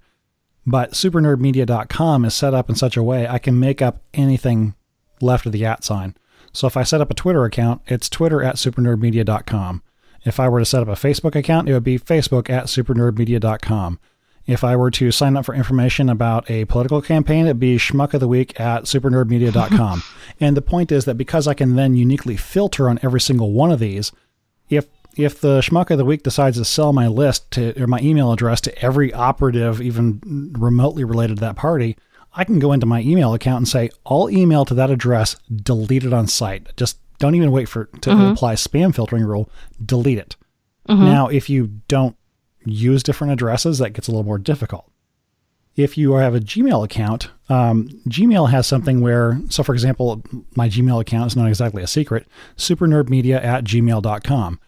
But 0.66 0.92
supernerdmedia.com 0.92 2.26
is 2.26 2.34
set 2.34 2.54
up 2.54 2.70
in 2.70 2.76
such 2.76 2.98
a 2.98 3.04
way 3.04 3.28
I 3.28 3.40
can 3.40 3.60
make 3.60 3.82
up 3.82 4.02
anything 4.14 4.76
left 5.22 5.46
of 5.46 5.54
the 5.54 5.66
at 5.66 5.84
sign. 5.84 6.16
So 6.52 6.68
if 6.68 6.76
I 6.76 6.84
set 6.84 7.02
up 7.02 7.12
a 7.12 7.16
Twitter 7.16 7.46
account, 7.46 7.82
it's 7.88 8.10
twitter 8.10 8.44
at 8.44 8.56
supernerdmedia.com. 8.56 9.84
If 10.26 10.40
I 10.40 10.50
were 10.50 10.60
to 10.60 10.66
set 10.66 10.82
up 10.82 10.90
a 10.90 10.92
Facebook 10.92 11.36
account, 11.36 11.70
it 11.70 11.74
would 11.74 11.84
be 11.84 11.98
facebook 11.98 12.50
at 12.50 12.66
supernerdmedia.com. 12.66 14.00
If 14.48 14.64
I 14.64 14.78
were 14.78 14.92
to 14.92 15.12
sign 15.12 15.36
up 15.36 15.46
for 15.46 15.54
information 15.54 16.10
about 16.10 16.50
a 16.50 16.66
political 16.66 17.02
campaign, 17.02 17.46
it'd 17.46 17.60
be 17.60 17.76
schmuck 17.76 18.14
of 18.14 18.22
the 18.22 18.30
week 18.30 18.58
at 18.60 18.84
supernerdmedia.com. 18.84 20.04
and 20.40 20.56
the 20.56 20.62
point 20.62 20.92
is 20.92 21.04
that 21.06 21.16
because 21.16 21.48
I 21.48 21.54
can 21.54 21.76
then 21.76 21.96
uniquely 21.96 22.38
filter 22.38 22.90
on 22.90 23.00
every 23.04 23.20
single 23.20 23.52
one 23.52 23.72
of 23.72 23.80
these, 23.80 24.12
if 24.70 24.88
if 25.18 25.42
the 25.42 25.60
schmuck 25.60 25.90
of 25.90 25.98
the 25.98 26.06
week 26.06 26.24
decides 26.24 26.58
to 26.58 26.66
sell 26.66 26.94
my 26.94 27.08
list 27.08 27.50
to 27.52 27.82
or 27.82 27.88
my 27.88 28.00
email 28.00 28.32
address 28.32 28.62
to 28.62 28.82
every 28.84 29.12
operative, 29.14 29.82
even 29.82 30.54
remotely 30.58 31.04
related 31.04 31.38
to 31.38 31.42
that 31.42 31.56
party, 31.56 31.98
I 32.34 32.44
can 32.44 32.60
go 32.60 32.72
into 32.72 32.86
my 32.86 33.02
email 33.02 33.34
account 33.34 33.58
and 33.58 33.68
say 33.68 33.90
all 34.04 34.30
email 34.30 34.64
to 34.66 34.76
that 34.76 34.92
address 34.92 35.36
deleted 35.54 36.14
on 36.14 36.28
site. 36.28 36.76
Just 36.78 37.00
don't 37.18 37.36
even 37.36 37.52
wait 37.52 37.68
for 37.68 37.86
to 37.86 38.10
mm-hmm. 38.12 38.32
apply 38.32 38.54
spam 38.56 38.94
filtering 38.94 39.24
rule. 39.24 39.50
Delete 39.84 40.20
it. 40.20 40.36
Mm-hmm. 40.88 41.04
Now, 41.04 41.28
if 41.28 41.50
you 41.50 41.82
don't 41.88 42.16
use 42.72 43.04
different 43.04 43.34
addresses, 43.34 43.80
that 43.80 43.92
gets 43.92 44.08
a 44.08 44.12
little 44.12 44.26
more 44.26 44.38
difficult. 44.38 44.90
If 45.76 45.98
you 45.98 46.14
have 46.14 46.34
a 46.34 46.40
Gmail 46.40 46.84
account, 46.84 47.30
um, 47.50 47.88
Gmail 48.08 48.50
has 48.50 48.66
something 48.66 49.00
where, 49.02 49.40
so 49.50 49.62
for 49.62 49.74
example, 49.74 50.24
my 50.56 50.68
Gmail 50.68 51.00
account 51.00 51.28
is 51.28 51.36
not 51.36 51.48
exactly 51.48 51.84
a 51.84 51.88
secret, 51.88 52.26
supernerdmedia 52.58 53.44
at 53.44 53.64
gmail.com. 53.64 54.60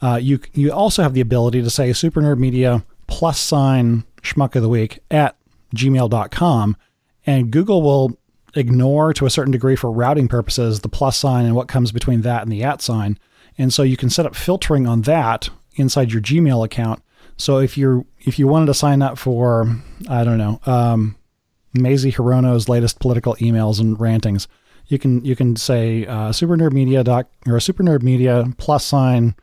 Uh, 0.00 0.18
you, 0.20 0.40
you 0.52 0.72
also 0.72 1.02
have 1.02 1.14
the 1.14 1.20
ability 1.20 1.62
to 1.62 1.70
say 1.70 1.90
supernerdmedia 1.90 2.84
plus 3.06 3.38
sign 3.38 4.02
schmuck 4.22 4.56
of 4.56 4.62
the 4.62 4.68
week 4.68 4.98
at 5.12 5.36
gmail.com, 5.76 6.76
and 7.24 7.50
Google 7.52 7.82
will 7.82 8.18
ignore 8.54 9.12
to 9.14 9.26
a 9.26 9.30
certain 9.30 9.52
degree 9.52 9.76
for 9.76 9.90
routing 9.90 10.28
purposes 10.28 10.80
the 10.80 10.88
plus 10.88 11.16
sign 11.16 11.44
and 11.44 11.54
what 11.54 11.68
comes 11.68 11.92
between 11.92 12.22
that 12.22 12.42
and 12.42 12.50
the 12.50 12.64
at 12.64 12.82
sign. 12.82 13.18
And 13.58 13.72
so 13.72 13.82
you 13.82 13.96
can 13.96 14.10
set 14.10 14.26
up 14.26 14.34
filtering 14.34 14.86
on 14.86 15.02
that 15.02 15.50
inside 15.76 16.12
your 16.12 16.22
Gmail 16.22 16.64
account 16.64 17.02
so 17.42 17.58
if 17.58 17.76
you're 17.76 18.04
if 18.20 18.38
you 18.38 18.46
wanted 18.46 18.66
to 18.66 18.74
sign 18.74 19.02
up 19.02 19.18
for 19.18 19.66
I 20.08 20.22
don't 20.22 20.38
know 20.38 20.60
um, 20.64 21.16
Mazie 21.74 22.12
Hirono's 22.12 22.68
latest 22.68 23.00
political 23.00 23.34
emails 23.36 23.80
and 23.80 24.00
rantings, 24.00 24.46
you 24.86 24.98
can 24.98 25.24
you 25.24 25.34
can 25.34 25.56
say 25.56 26.06
uh, 26.06 26.30
Super 26.30 26.56
Nerd 26.56 26.72
Media 26.72 27.02
doc 27.02 27.26
or 27.48 27.58
Super 27.58 27.82
Nerd 27.82 28.02
Media 28.02 28.44
plus 28.58 28.86
sign 28.86 29.34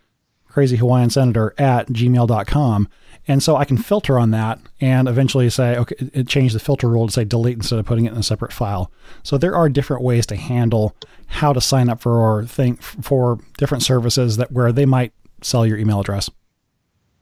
Crazy 0.47 0.77
Hawaiian 0.77 1.09
Senator 1.09 1.53
at 1.57 1.87
gmail.com. 1.89 2.87
And 3.27 3.43
so 3.43 3.57
I 3.57 3.65
can 3.65 3.77
filter 3.77 4.17
on 4.17 4.31
that 4.31 4.59
and 4.79 5.07
eventually 5.07 5.49
say, 5.49 5.77
okay, 5.77 6.23
change 6.23 6.53
the 6.53 6.59
filter 6.59 6.87
rule 6.87 7.05
to 7.05 7.13
say 7.13 7.25
delete 7.25 7.57
instead 7.57 7.79
of 7.79 7.85
putting 7.85 8.05
it 8.05 8.13
in 8.13 8.17
a 8.17 8.23
separate 8.23 8.53
file. 8.53 8.91
So 9.23 9.37
there 9.37 9.55
are 9.55 9.69
different 9.69 10.03
ways 10.03 10.25
to 10.27 10.37
handle 10.37 10.95
how 11.27 11.51
to 11.51 11.59
sign 11.61 11.89
up 11.89 12.01
for 12.01 12.17
or 12.17 12.45
think 12.45 12.81
for 12.81 13.39
different 13.57 13.83
services 13.83 14.37
that 14.37 14.51
where 14.53 14.71
they 14.71 14.85
might 14.85 15.11
sell 15.41 15.65
your 15.65 15.77
email 15.77 15.99
address. 15.99 16.29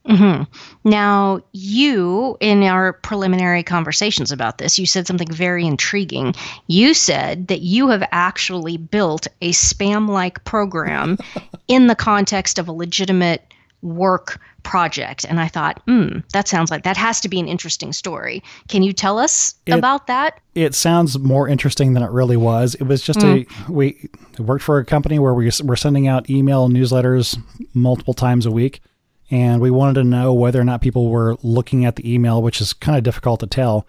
Mm-hmm. 0.08 0.44
Now, 0.90 1.42
you, 1.52 2.38
in 2.40 2.64
our 2.64 2.94
preliminary 2.94 3.64
conversations 3.64 4.32
about 4.32 4.58
this, 4.58 4.80
you 4.80 4.86
said 4.86 5.06
something 5.06 5.32
very 5.32 5.66
intriguing. 5.66 6.34
You 6.68 6.94
said 6.94 7.48
that 7.48 7.62
you 7.62 7.90
have 7.90 8.08
actually 8.12 8.78
built 8.78 9.28
a 9.42 9.52
spam 9.52 10.08
like 10.08 10.44
program 10.46 11.18
in 11.68 11.88
the 11.88 11.96
context 11.96 12.58
of 12.58 12.68
a 12.68 12.72
legitimate 12.72 13.54
work 13.82 14.40
project. 14.64 15.26
And 15.26 15.40
I 15.40 15.48
thought, 15.48 15.82
hmm, 15.86 16.20
that 16.34 16.48
sounds 16.48 16.72
like 16.72 16.84
that 16.84 16.98
has 16.98 17.22
to 17.22 17.30
be 17.30 17.40
an 17.40 17.48
interesting 17.48 17.94
story. 17.94 18.44
Can 18.68 18.84
you 18.84 18.92
tell 18.92 19.20
us 19.20 19.56
it, 19.66 19.74
about 19.74 20.08
that? 20.08 20.40
It 20.56 20.74
sounds 20.74 21.20
more 21.20 21.48
interesting 21.48 21.94
than 21.94 22.04
it 22.04 22.12
really 22.12 22.38
was. 22.38 22.76
It 22.76 22.84
was 22.84 23.02
just 23.02 23.20
mm. 23.20 23.48
a, 23.48 23.72
we 23.72 24.10
worked 24.40 24.64
for 24.64 24.80
a 24.80 24.86
company 24.86 25.20
where 25.20 25.34
we 25.34 25.50
were 25.64 25.76
sending 25.76 26.08
out 26.08 26.30
email 26.30 26.70
newsletters 26.70 27.42
multiple 27.74 28.14
times 28.14 28.46
a 28.46 28.52
week 28.52 28.82
and 29.30 29.62
we 29.62 29.72
wanted 29.72 29.96
to 29.96 30.04
know 30.04 30.34
whether 30.34 30.60
or 30.60 30.64
not 30.64 30.82
people 30.82 31.10
were 31.10 31.38
looking 31.44 31.86
at 31.86 31.96
the 31.96 32.14
email, 32.14 32.42
which 32.42 32.62
is 32.62 32.74
kind 32.74 32.98
of 32.98 33.04
difficult 33.04 33.40
to 33.42 33.48
tell, 33.48 33.86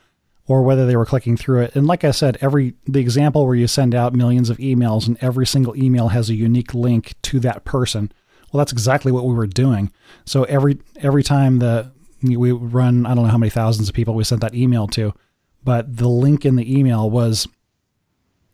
or 0.47 0.62
whether 0.62 0.86
they 0.86 0.97
were 0.97 1.07
clicking 1.07 1.36
through 1.36 1.62
it. 1.62 1.76
And 1.76 1.86
like 1.86 2.05
I 2.05 2.11
said, 2.11 2.39
every 2.41 2.74
the 2.86 3.01
example 3.01 3.47
where 3.47 3.55
you 3.55 3.66
send 3.66 3.95
out 3.95 4.14
millions 4.14 4.51
of 4.51 4.59
emails 4.59 5.07
and 5.07 5.16
every 5.20 5.47
single 5.47 5.76
email 5.76 6.09
has 6.09 6.28
a 6.28 6.34
unique 6.34 6.74
link 6.74 7.14
to 7.22 7.39
that 7.41 7.64
person. 7.64 8.11
Well, 8.51 8.59
that's 8.59 8.72
exactly 8.72 9.12
what 9.12 9.26
we 9.26 9.34
were 9.34 9.47
doing. 9.47 9.93
So 10.24 10.45
every 10.45 10.78
every 10.97 11.22
time 11.22 11.59
the 11.59 11.93
we 12.22 12.51
run, 12.51 13.07
I 13.07 13.14
don't 13.14 13.24
know 13.24 13.30
how 13.30 13.39
many 13.39 13.51
thousands 13.51 13.89
of 13.89 13.95
people 13.95 14.14
we 14.14 14.24
sent 14.24 14.41
that 14.41 14.55
email 14.55 14.89
to, 14.89 15.14
but 15.62 15.99
the 15.99 16.09
link 16.09 16.45
in 16.45 16.57
the 16.57 16.78
email 16.78 17.09
was 17.09 17.47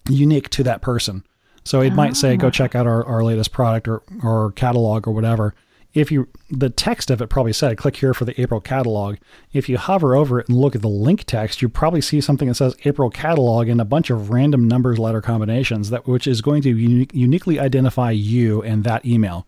unique 0.09 0.51
to 0.51 0.63
that 0.65 0.83
person. 0.83 1.25
So 1.65 1.81
it 1.81 1.93
oh. 1.93 1.97
might 1.97 2.15
say, 2.15 2.37
go 2.37 2.49
ah. 2.49 2.51
check 2.51 2.75
out 2.75 2.87
our, 2.87 3.03
our 3.07 3.25
latest 3.25 3.53
product 3.53 3.89
or, 3.89 4.03
or 4.23 4.53
catalog 4.53 5.09
or 5.09 5.13
whatever 5.13 5.55
if 5.95 6.11
you 6.11 6.29
the 6.51 6.71
text 6.71 7.11
of 7.11 7.23
it 7.23 7.29
probably 7.29 7.53
said 7.53 7.79
click 7.79 7.97
here 7.97 8.13
for 8.13 8.25
the 8.25 8.39
April 8.41 8.61
catalog. 8.61 9.17
If 9.53 9.69
you 9.69 9.79
hover 9.79 10.15
over 10.17 10.41
it 10.41 10.49
and 10.49 10.59
look 10.59 10.75
at 10.75 10.83
the 10.83 10.89
link 10.89 11.25
text, 11.25 11.63
you 11.63 11.69
probably 11.69 12.01
see 12.01 12.21
something 12.21 12.49
that 12.49 12.57
says 12.57 12.77
April 12.85 13.11
catalog 13.11 13.69
and 13.69 13.81
a 13.81 13.85
bunch 13.85 14.11
of 14.11 14.31
random 14.31 14.67
numbers 14.67 14.99
letter 14.99 15.21
combinations 15.21 15.91
that 15.91 16.07
which 16.07 16.27
is 16.27 16.43
going 16.43 16.63
to 16.63 16.77
unique, 16.77 17.15
uniquely 17.15 17.61
identify 17.61 18.11
you 18.11 18.61
and 18.63 18.83
that 18.85 19.07
email. 19.07 19.47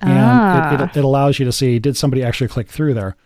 And 0.00 0.12
ah. 0.12 0.74
it, 0.74 0.80
it, 0.80 0.96
it 0.96 1.04
allows 1.04 1.38
you 1.38 1.44
to 1.44 1.52
see 1.52 1.78
did 1.78 1.96
somebody 1.96 2.22
actually 2.22 2.48
click 2.48 2.68
through 2.68 2.94
there. 2.94 3.16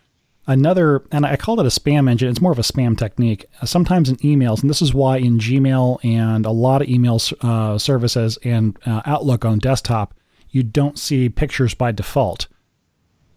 Another, 0.45 1.03
and 1.11 1.27
I 1.27 1.35
call 1.35 1.59
it 1.59 1.65
a 1.65 1.69
spam 1.69 2.09
engine. 2.09 2.27
It's 2.27 2.41
more 2.41 2.51
of 2.51 2.57
a 2.57 2.63
spam 2.63 2.97
technique. 2.97 3.45
Sometimes 3.63 4.09
in 4.09 4.15
emails, 4.17 4.61
and 4.61 4.69
this 4.69 4.81
is 4.81 4.95
why 4.95 5.17
in 5.17 5.37
Gmail 5.37 6.03
and 6.03 6.43
a 6.43 6.51
lot 6.51 6.81
of 6.81 6.89
email 6.89 7.21
uh, 7.41 7.77
services 7.77 8.37
and 8.43 8.77
uh, 8.85 9.03
Outlook 9.05 9.45
on 9.45 9.59
desktop, 9.59 10.15
you 10.49 10.63
don't 10.63 10.97
see 10.97 11.29
pictures 11.29 11.75
by 11.75 11.91
default. 11.91 12.47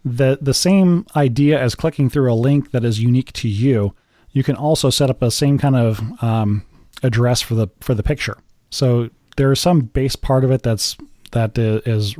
The, 0.05 0.39
the 0.41 0.55
same 0.55 1.07
idea 1.15 1.61
as 1.61 1.75
clicking 1.75 2.11
through 2.11 2.33
a 2.33 2.35
link 2.35 2.73
that 2.73 2.85
is 2.85 3.01
unique 3.01 3.33
to 3.35 3.49
you, 3.49 3.95
you 4.33 4.43
can 4.43 4.57
also 4.57 4.91
set 4.91 5.11
up 5.11 5.23
a 5.23 5.31
same 5.31 5.59
kind 5.59 5.77
of 5.77 6.23
um, 6.23 6.65
address 7.03 7.41
for 7.41 7.55
the 7.55 7.69
for 7.81 7.95
the 7.95 8.03
picture. 8.03 8.39
So 8.71 9.11
there 9.37 9.53
is 9.53 9.61
some 9.61 9.81
base 9.81 10.17
part 10.17 10.45
of 10.45 10.51
it 10.51 10.63
that's 10.63 10.97
that 11.33 11.57
is 11.59 12.17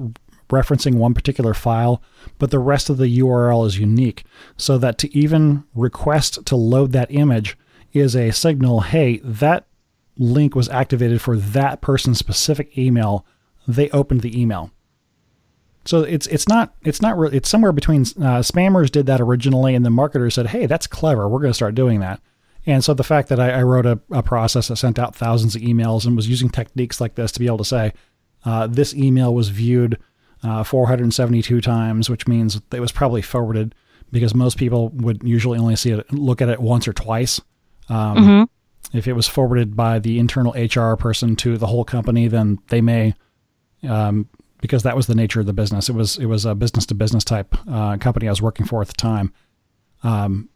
referencing 0.51 0.97
one 0.97 1.15
particular 1.15 1.55
file, 1.55 2.03
but 2.39 2.51
the 2.51 2.59
rest 2.59 2.91
of 2.91 2.99
the 2.99 3.19
URL 3.19 3.67
is 3.67 3.79
unique. 3.79 4.25
So 4.57 4.79
that 4.79 4.99
to 4.99 5.17
even 5.17 5.65
request 5.75 6.45
to 6.47 6.57
load 6.57 6.93
that 6.93 7.11
image 7.11 7.57
is 7.93 8.15
a 8.15 8.31
signal, 8.31 8.83
hey, 8.83 9.19
that 9.25 9.67
link 10.19 10.55
was 10.55 10.69
activated 10.69 11.21
for 11.21 11.37
that 11.37 11.81
person's 11.81 12.19
specific 12.19 12.77
email. 12.77 13.27
They 13.67 13.89
opened 13.91 14.21
the 14.21 14.39
email. 14.39 14.71
So 15.85 16.03
it's 16.03 16.27
it's 16.29 16.49
not 16.49 16.75
it's 16.83 17.03
not 17.03 17.19
re- 17.19 17.31
it's 17.33 17.49
somewhere 17.49 17.73
between 17.73 18.03
uh, 18.03 18.41
spammers 18.41 18.91
did 18.91 19.07
that 19.07 19.21
originally, 19.21 19.75
and 19.75 19.85
the 19.85 19.91
marketers 19.91 20.35
said, 20.35 20.49
"Hey, 20.49 20.67
that's 20.67 20.87
clever. 20.87 21.29
We're 21.29 21.41
going 21.41 21.51
to 21.51 21.55
start 21.55 21.75
doing 21.75 22.01
that." 22.01 22.21
And 22.67 22.85
so 22.85 22.95
the 22.95 23.05
fact 23.05 23.29
that 23.29 23.41
I, 23.41 23.51
I 23.51 23.63
wrote 23.63 23.87
a, 23.87 23.99
a, 24.13 24.23
process 24.23 24.69
that 24.69 24.77
sent 24.77 24.97
out 24.97 25.17
thousands 25.17 25.57
of 25.57 25.63
emails 25.63 26.07
and 26.07 26.15
was 26.15 26.29
using 26.29 26.49
techniques 26.49 27.01
like 27.01 27.17
this 27.17 27.33
to 27.33 27.41
be 27.41 27.47
able 27.47 27.59
to 27.59 27.65
say, 27.65 27.93
uh, 28.45 28.69
"This 28.69 28.95
email 28.95 29.35
was 29.35 29.49
viewed 29.49 29.99
uh, 30.45 30.63
472 30.63 31.61
times," 31.61 32.09
which 32.09 32.29
means 32.29 32.61
it 32.73 32.81
was 32.81 32.93
probably 32.93 33.23
forwarded 33.23 33.75
because 34.13 34.35
most 34.35 34.59
people 34.59 34.91
would 34.91 35.23
usually 35.25 35.59
only 35.59 35.75
see 35.75 35.91
it 35.91 36.13
look 36.13 36.41
at 36.41 36.49
it 36.49 36.61
once 36.61 36.87
or 36.87 36.93
twice. 36.93 37.41
Um, 37.89 38.17
mm-hmm. 38.17 38.97
If 38.97 39.09
it 39.09 39.15
was 39.15 39.27
forwarded 39.27 39.75
by 39.75 39.99
the 39.99 40.19
internal 40.19 40.53
HR 40.53 40.97
person 40.97 41.35
to 41.37 41.57
the 41.57 41.67
whole 41.67 41.85
company, 41.85 42.29
then 42.29 42.59
they 42.69 42.81
may 42.83 43.15
um, 43.89 44.29
because 44.63 44.85
that 44.85 44.97
was 44.97 45.07
the 45.07 45.15
nature 45.15 45.41
of 45.41 45.47
the 45.47 45.53
business. 45.53 45.91
It 45.91 45.95
was 45.95 46.17
it 46.17 46.27
was 46.27 46.47
a 46.47 46.55
business 46.55 46.87
to 46.87 46.95
business 46.95 47.25
type 47.25 47.55
uh, 47.69 47.99
company 47.99 48.29
I 48.29 48.31
was 48.31 48.41
working 48.41 48.65
for 48.65 48.81
at 48.81 48.89
the 48.89 48.95
time. 48.95 49.35
Um, 50.03 50.49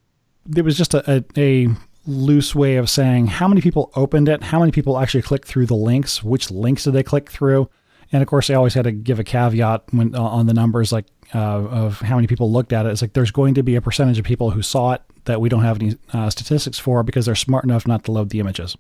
it 0.57 0.63
was 0.63 0.79
just 0.79 0.95
a, 0.95 1.25
a, 1.37 1.41
a, 1.67 1.69
loose 2.09 2.55
way 2.55 2.77
of 2.77 2.89
saying 2.89 3.27
how 3.27 3.49
many 3.49 3.61
people 3.61 3.91
opened 3.97 4.29
it, 4.29 4.43
how 4.45 4.61
many 4.61 4.71
people 4.71 4.97
actually 4.99 5.23
clicked 5.23 5.47
through 5.47 5.67
the 5.67 5.75
links, 5.75 6.23
which 6.23 6.53
links 6.53 6.85
did 6.85 6.93
they 6.93 7.03
click 7.03 7.29
through, 7.29 7.69
and 8.13 8.23
of 8.23 8.29
course, 8.29 8.49
I 8.49 8.55
always 8.55 8.75
had 8.75 8.85
to 8.85 8.93
give 8.93 9.19
a 9.19 9.25
caveat 9.25 9.83
when 9.91 10.15
uh, 10.15 10.23
on 10.23 10.47
the 10.47 10.55
numbers 10.55 10.93
like 10.93 11.07
uh, 11.35 11.39
of 11.39 12.01
how 12.01 12.17
many 12.17 12.29
people 12.29 12.51
looked 12.51 12.73
at 12.73 12.87
it. 12.87 12.91
It's 12.91 13.03
like 13.03 13.13
there's 13.13 13.33
going 13.33 13.55
to 13.55 13.63
be 13.63 13.75
a 13.75 13.81
percentage 13.81 14.19
of 14.19 14.25
people 14.25 14.51
who 14.51 14.63
saw 14.63 14.93
it 14.93 15.03
that 15.25 15.41
we 15.41 15.49
don't 15.49 15.65
have 15.65 15.81
any 15.81 15.97
uh, 16.13 16.31
statistics 16.31 16.79
for 16.79 17.03
because 17.03 17.27
they're 17.27 17.35
smart 17.35 17.65
enough 17.65 17.87
not 17.87 18.05
to 18.05 18.13
load 18.13 18.31
the 18.31 18.39
images. 18.39 18.77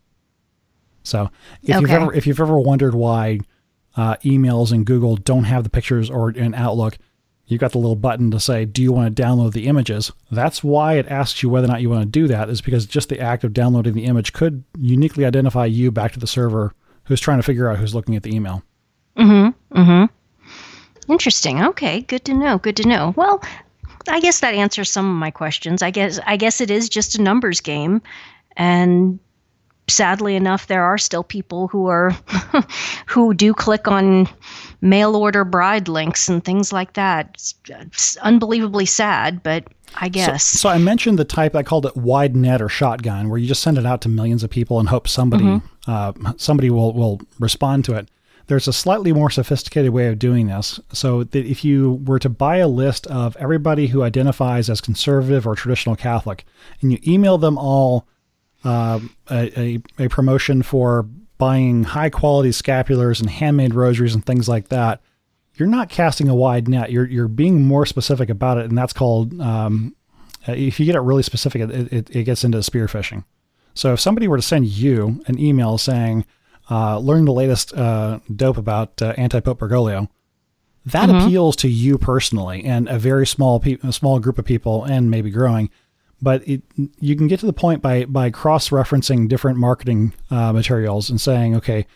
So 1.03 1.31
if 1.63 1.71
okay. 1.71 1.81
you've 1.81 1.91
ever 1.91 2.15
if 2.15 2.27
you've 2.27 2.41
ever 2.41 2.59
wondered 2.59 2.95
why 2.95 3.41
uh, 3.97 4.17
emails 4.17 4.73
in 4.73 4.85
Google 4.85 5.17
don't 5.17 5.45
have 5.45 5.65
the 5.65 5.71
pictures 5.71 6.11
or 6.11 6.31
in 6.31 6.55
Outlook, 6.55 6.99
you've 7.47 7.61
got 7.61 7.73
the 7.73 7.79
little 7.79 7.97
button 7.97 8.31
to 8.31 8.41
say, 8.41 8.65
Do 8.65 8.83
you 8.83 8.93
want 8.93 9.15
to 9.15 9.23
download 9.23 9.53
the 9.53 9.67
images? 9.67 10.13
That's 10.31 10.63
why 10.63 10.95
it 10.95 11.09
asks 11.09 11.43
you 11.43 11.49
whether 11.49 11.67
or 11.67 11.69
not 11.69 11.83
you 11.83 11.91
want 11.91 12.03
to 12.03 12.07
do 12.07 12.27
that, 12.29 12.49
is 12.49 12.61
because 12.61 12.87
just 12.87 13.09
the 13.09 13.21
act 13.21 13.45
of 13.45 13.53
downloading 13.53 13.95
the 13.95 14.05
image 14.05 14.33
could 14.33 14.65
uniquely 14.79 15.25
identify 15.25 15.67
you 15.67 15.91
back 15.91 16.13
to 16.13 16.21
the 16.21 16.27
server 16.27 16.75
who's 17.05 17.21
trying 17.21 17.39
to 17.39 17.43
figure 17.43 17.71
out 17.71 17.79
who's 17.79 17.95
looking 17.95 18.17
at 18.17 18.23
the 18.23 18.35
email. 18.35 18.63
Mm 19.17 19.55
hmm. 19.71 19.79
Mm 19.79 19.87
hmm. 19.87 21.13
Interesting. 21.13 21.63
Okay. 21.63 22.01
Good 22.03 22.25
to 22.25 22.35
know. 22.35 22.59
Good 22.59 22.77
to 22.77 22.89
know. 22.89 23.15
Well, 23.17 23.43
I 24.09 24.21
guess 24.21 24.41
that 24.41 24.55
answers 24.55 24.91
some 24.91 25.09
of 25.09 25.17
my 25.17 25.31
questions. 25.31 25.83
I 25.83 25.91
guess 25.91 26.19
I 26.27 26.37
guess 26.37 26.61
it 26.61 26.71
is 26.71 26.89
just 26.89 27.19
a 27.19 27.23
numbers 27.23 27.61
game, 27.61 28.03
and 28.57 29.19
sadly 29.89 30.37
enough, 30.37 30.67
there 30.67 30.85
are 30.85 30.99
still 30.99 31.25
people 31.25 31.69
who 31.69 31.87
are 31.87 32.11
who 33.07 33.35
do 33.35 33.55
click 33.55 33.89
on 33.89 34.29
mail 34.81 35.17
order 35.17 35.45
bride 35.45 35.89
links 35.89 36.29
and 36.29 36.45
things 36.45 36.73
like 36.73 36.95
that. 36.95 37.31
It's, 37.35 37.55
it's 37.69 38.17
unbelievably 38.19 38.87
sad, 38.87 39.43
but 39.43 39.65
I 39.97 40.09
guess. 40.09 40.45
So, 40.45 40.59
so, 40.59 40.69
I 40.69 40.79
mentioned 40.79 41.19
the 41.19 41.25
type 41.25 41.55
I 41.55 41.63
called 41.63 41.87
it 41.87 41.97
wide 41.97 42.37
net 42.37 42.61
or 42.61 42.69
shotgun, 42.69 43.29
where 43.29 43.39
you 43.39 43.47
just 43.47 43.63
send 43.63 43.79
it 43.79 43.87
out 43.87 44.01
to 44.03 44.09
millions 44.09 44.43
of 44.43 44.51
people 44.51 44.81
and 44.81 44.89
hope 44.89 45.09
somebody 45.09 45.45
mm-hmm. 45.45 45.91
uh, 45.91 46.33
somebody 46.37 46.71
will 46.71 46.93
will 46.93 47.21
respond 47.39 47.85
to 47.87 47.95
it. 47.95 48.11
There's 48.49 48.69
a 48.69 48.73
slightly 48.73 49.13
more 49.13 49.31
sophisticated 49.31 49.93
way 49.93 50.07
of 50.07 50.21
doing 50.21 50.47
this. 50.47 50.79
So 50.93 51.25
that 51.25 51.47
if 51.47 51.65
you 51.65 52.01
were 52.05 52.21
to 52.21 52.29
buy 52.29 52.59
a 52.59 52.69
list 52.69 53.07
of 53.09 53.37
everybody 53.37 53.89
who 53.89 54.03
identifies 54.03 54.71
as 54.71 54.81
conservative 54.81 55.47
or 55.47 55.57
traditional 55.57 55.97
Catholic, 55.97 56.45
and 56.81 56.93
you 56.93 56.99
email 57.07 57.39
them 57.39 57.59
all 57.59 58.07
uh, 58.65 59.01
a, 59.31 59.81
a, 59.99 60.09
promotion 60.09 60.63
for 60.63 61.07
buying 61.39 61.85
high 61.85 62.11
quality 62.11 62.51
scapulars 62.51 63.21
and 63.21 63.31
handmade 63.31 63.75
rosaries 63.75 64.15
and 64.15 64.25
things 64.25 64.49
like 64.49 64.69
that, 64.69 65.01
you're 65.55 65.69
not 65.69 65.89
casting 65.89 66.29
a 66.29 66.35
wide 66.35 66.69
net. 66.69 66.91
You're 66.91 67.07
you're 67.07 67.29
being 67.29 67.63
more 67.63 67.87
specific 67.87 68.29
about 68.29 68.59
it, 68.59 68.67
and 68.67 68.77
that's 68.77 68.93
called 68.93 69.41
um, 69.41 69.95
if 70.47 70.79
you 70.79 70.87
get 70.87 70.95
it 70.95 71.01
really 71.01 71.23
specific, 71.23 71.63
it, 71.63 71.93
it, 71.93 72.17
it, 72.17 72.25
gets 72.25 72.45
into 72.45 72.63
spear 72.63 72.87
phishing. 72.87 73.25
So 73.75 73.93
if 73.93 74.01
somebody 74.01 74.29
were 74.29 74.37
to 74.37 74.43
send 74.43 74.67
you 74.67 75.23
an 75.27 75.39
email 75.39 75.79
saying, 75.79 76.25
uh, 76.71 76.99
"Learn 76.99 77.25
the 77.25 77.33
latest 77.33 77.75
uh, 77.75 78.21
dope 78.35 78.59
about 78.59 79.01
uh, 79.01 79.15
anti 79.17 79.41
Pope 79.41 79.59
Bergoglio," 79.59 80.09
that 80.85 81.09
mm-hmm. 81.09 81.27
appeals 81.27 81.57
to 81.57 81.69
you 81.69 81.99
personally 81.99 82.65
and 82.65 82.89
a 82.89 82.99
very 82.99 83.27
small 83.27 83.61
pe- 83.61 83.79
a 83.83 83.93
small 83.93 84.19
group 84.19 84.39
of 84.39 84.45
people, 84.45 84.85
and 84.85 85.11
maybe 85.11 85.31
growing 85.31 85.71
but 86.21 86.47
it, 86.49 86.63
you 86.99 87.17
can 87.17 87.27
get 87.27 87.41
to 87.41 87.47
the 87.47 87.53
point 87.53 87.83
by 87.83 88.05
by 88.05 88.31
cross 88.31 88.71
referencing 88.71 89.29
different 89.29 89.59
marketing 89.59 90.15
uh, 90.31 90.53
materials 90.53 91.11
and 91.11 91.21
saying, 91.21 91.55
okay, 91.57 91.87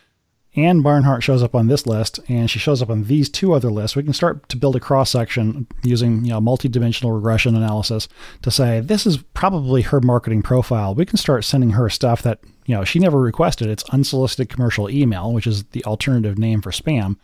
Ann 0.56 0.82
Barnhardt 0.82 1.22
shows 1.22 1.44
up 1.44 1.54
on 1.54 1.68
this 1.68 1.86
list, 1.86 2.18
and 2.28 2.50
she 2.50 2.58
shows 2.58 2.82
up 2.82 2.90
on 2.90 3.04
these 3.04 3.28
two 3.28 3.52
other 3.52 3.70
lists. 3.70 3.96
We 3.96 4.02
can 4.02 4.12
start 4.12 4.48
to 4.48 4.56
build 4.56 4.74
a 4.74 4.80
cross 4.80 5.10
section 5.10 5.66
using 5.84 6.24
you 6.24 6.32
know 6.32 6.40
multi-dimensional 6.40 7.12
regression 7.12 7.54
analysis 7.54 8.08
to 8.42 8.50
say 8.50 8.80
this 8.80 9.06
is 9.06 9.18
probably 9.18 9.82
her 9.82 10.00
marketing 10.00 10.42
profile. 10.42 10.94
We 10.94 11.06
can 11.06 11.18
start 11.18 11.44
sending 11.44 11.70
her 11.70 11.88
stuff 11.88 12.22
that 12.22 12.40
you 12.66 12.74
know 12.74 12.84
she 12.84 12.98
never 12.98 13.20
requested. 13.20 13.68
It's 13.68 13.88
unsolicited 13.90 14.48
commercial 14.48 14.90
email, 14.90 15.32
which 15.32 15.46
is 15.46 15.64
the 15.64 15.84
alternative 15.84 16.36
name 16.36 16.60
for 16.62 16.72
spam, 16.72 17.16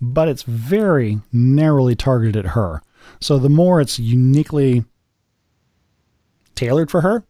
but 0.00 0.28
it's 0.28 0.42
very 0.42 1.20
narrowly 1.32 1.94
targeted 1.94 2.36
at 2.36 2.52
her. 2.52 2.82
So 3.20 3.38
the 3.38 3.48
more 3.50 3.80
it's 3.80 3.98
uniquely 3.98 4.84
tailored 6.60 6.90
for 6.90 7.00
her, 7.00 7.24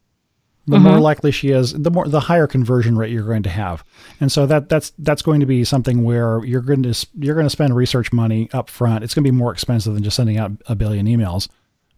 the 0.66 0.76
mm-hmm. 0.76 0.86
more 0.86 1.00
likely 1.00 1.30
she 1.30 1.50
is, 1.50 1.72
the 1.72 1.90
more 1.90 2.06
the 2.06 2.20
higher 2.20 2.46
conversion 2.46 2.98
rate 2.98 3.12
you're 3.12 3.26
going 3.26 3.44
to 3.44 3.50
have. 3.50 3.84
And 4.20 4.30
so 4.30 4.44
that 4.46 4.68
that's 4.68 4.92
that's 4.98 5.22
going 5.22 5.40
to 5.40 5.46
be 5.46 5.64
something 5.64 6.04
where 6.04 6.44
you're 6.44 6.60
going 6.60 6.82
to 6.82 7.06
you're 7.18 7.34
going 7.34 7.46
to 7.46 7.50
spend 7.50 7.74
research 7.74 8.12
money 8.12 8.48
up 8.52 8.68
front. 8.68 9.04
It's 9.04 9.14
going 9.14 9.24
to 9.24 9.30
be 9.30 9.36
more 9.36 9.52
expensive 9.52 9.94
than 9.94 10.02
just 10.02 10.16
sending 10.16 10.36
out 10.36 10.52
a 10.66 10.74
billion 10.74 11.06
emails. 11.06 11.48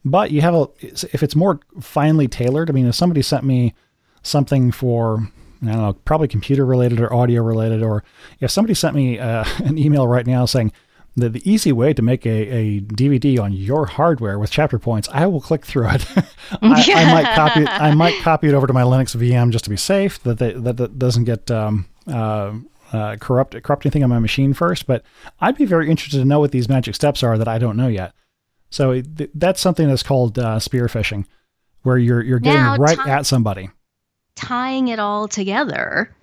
But 0.05 0.30
you 0.30 0.43
have 0.43 0.55
a 0.55 0.68
if 0.80 1.22
it's 1.22 1.35
more 1.35 1.61
finely 1.80 2.28
tailored. 2.28 2.70
I 2.70 2.72
mean, 2.72 2.87
if 2.87 2.95
somebody 2.95 3.22
sent 3.22 3.45
me 3.45 3.74
something 4.22 4.70
for 4.70 5.28
I 5.62 5.66
don't 5.66 5.76
know, 5.76 5.93
probably 6.05 6.28
computer 6.28 6.66
related 6.66 7.01
or 7.01 7.12
audio 7.12 7.43
related, 7.43 7.83
or 7.83 8.05
if 8.41 8.51
somebody 8.51 8.74
sent 8.74 8.95
me 8.95 9.18
uh, 9.18 9.45
an 9.64 9.78
email 9.78 10.07
right 10.07 10.26
now 10.26 10.45
saying, 10.45 10.72
the, 11.17 11.29
the 11.29 11.51
easy 11.51 11.73
way 11.73 11.93
to 11.93 12.03
make 12.03 12.25
a, 12.25 12.31
a 12.31 12.81
DVD 12.81 13.39
on 13.39 13.53
your 13.53 13.87
hardware 13.87 14.39
with 14.39 14.51
chapter 14.51 14.79
points, 14.79 15.09
I 15.13 15.27
will 15.27 15.41
click 15.41 15.67
through 15.67 15.91
it. 15.91 16.07
I, 16.63 16.85
yeah. 16.87 16.97
I, 16.97 17.13
might 17.13 17.35
copy 17.35 17.61
it. 17.61 17.69
I 17.69 17.95
might 17.95 18.15
copy 18.23 18.49
it 18.49 18.55
over 18.55 18.67
to 18.67 18.73
my 18.73 18.83
Linux 18.83 19.15
VM 19.17 19.51
just 19.51 19.65
to 19.65 19.71
be 19.71 19.77
safe 19.77 20.23
that 20.23 20.39
they, 20.39 20.53
that, 20.53 20.77
that 20.79 20.99
doesn't 20.99 21.25
get 21.25 21.51
um, 21.51 21.87
uh, 22.07 22.53
uh, 22.93 23.17
corrupt 23.17 23.61
corrupt 23.63 23.87
anything 23.87 24.03
on 24.03 24.11
my 24.11 24.19
machine 24.19 24.53
first. 24.55 24.87
But 24.87 25.03
I'd 25.41 25.57
be 25.57 25.65
very 25.65 25.91
interested 25.91 26.19
to 26.19 26.25
know 26.25 26.41
what 26.41 26.53
these 26.53 26.69
magic 26.69 26.95
steps 26.95 27.23
are 27.23 27.37
that 27.39 27.49
I 27.49 27.59
don't 27.59 27.77
know 27.77 27.89
yet. 27.89 28.13
So 28.71 29.03
th- 29.03 29.31
that's 29.35 29.61
something 29.61 29.89
that's 29.89 30.03
called 30.03 30.39
uh, 30.39 30.59
spear 30.59 30.87
phishing, 30.87 31.27
where 31.83 31.99
you're 31.99 32.23
you're 32.23 32.39
getting 32.39 32.61
Now, 32.61 32.77
right 32.77 32.99
ti- 32.99 33.11
at 33.11 33.27
somebody. 33.27 33.69
tying 34.35 34.89
it 34.89 34.99
all 34.99 35.29
together, 35.29 36.15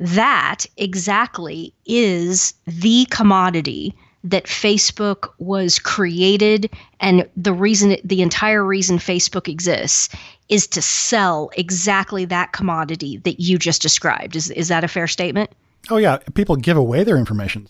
that 0.00 0.66
exactly 0.76 1.72
is 1.86 2.54
the 2.66 3.06
commodity 3.10 3.96
that 4.24 4.46
Facebook 4.46 5.28
was 5.38 5.78
created, 5.78 6.70
and 6.98 7.28
the 7.36 7.52
reason, 7.52 7.96
the 8.02 8.22
entire 8.22 8.64
reason 8.64 8.98
Facebook 8.98 9.48
exists 9.48 10.08
is 10.48 10.66
to 10.68 10.82
sell 10.82 11.50
exactly 11.56 12.24
that 12.24 12.52
commodity 12.52 13.18
that 13.18 13.40
you 13.40 13.58
just 13.58 13.82
described. 13.82 14.34
Is 14.34 14.50
is 14.50 14.68
that 14.68 14.82
a 14.82 14.88
fair 14.88 15.06
statement? 15.06 15.50
Oh 15.90 15.98
yeah, 15.98 16.18
people 16.34 16.56
give 16.56 16.76
away 16.76 17.04
their 17.04 17.16
information. 17.16 17.68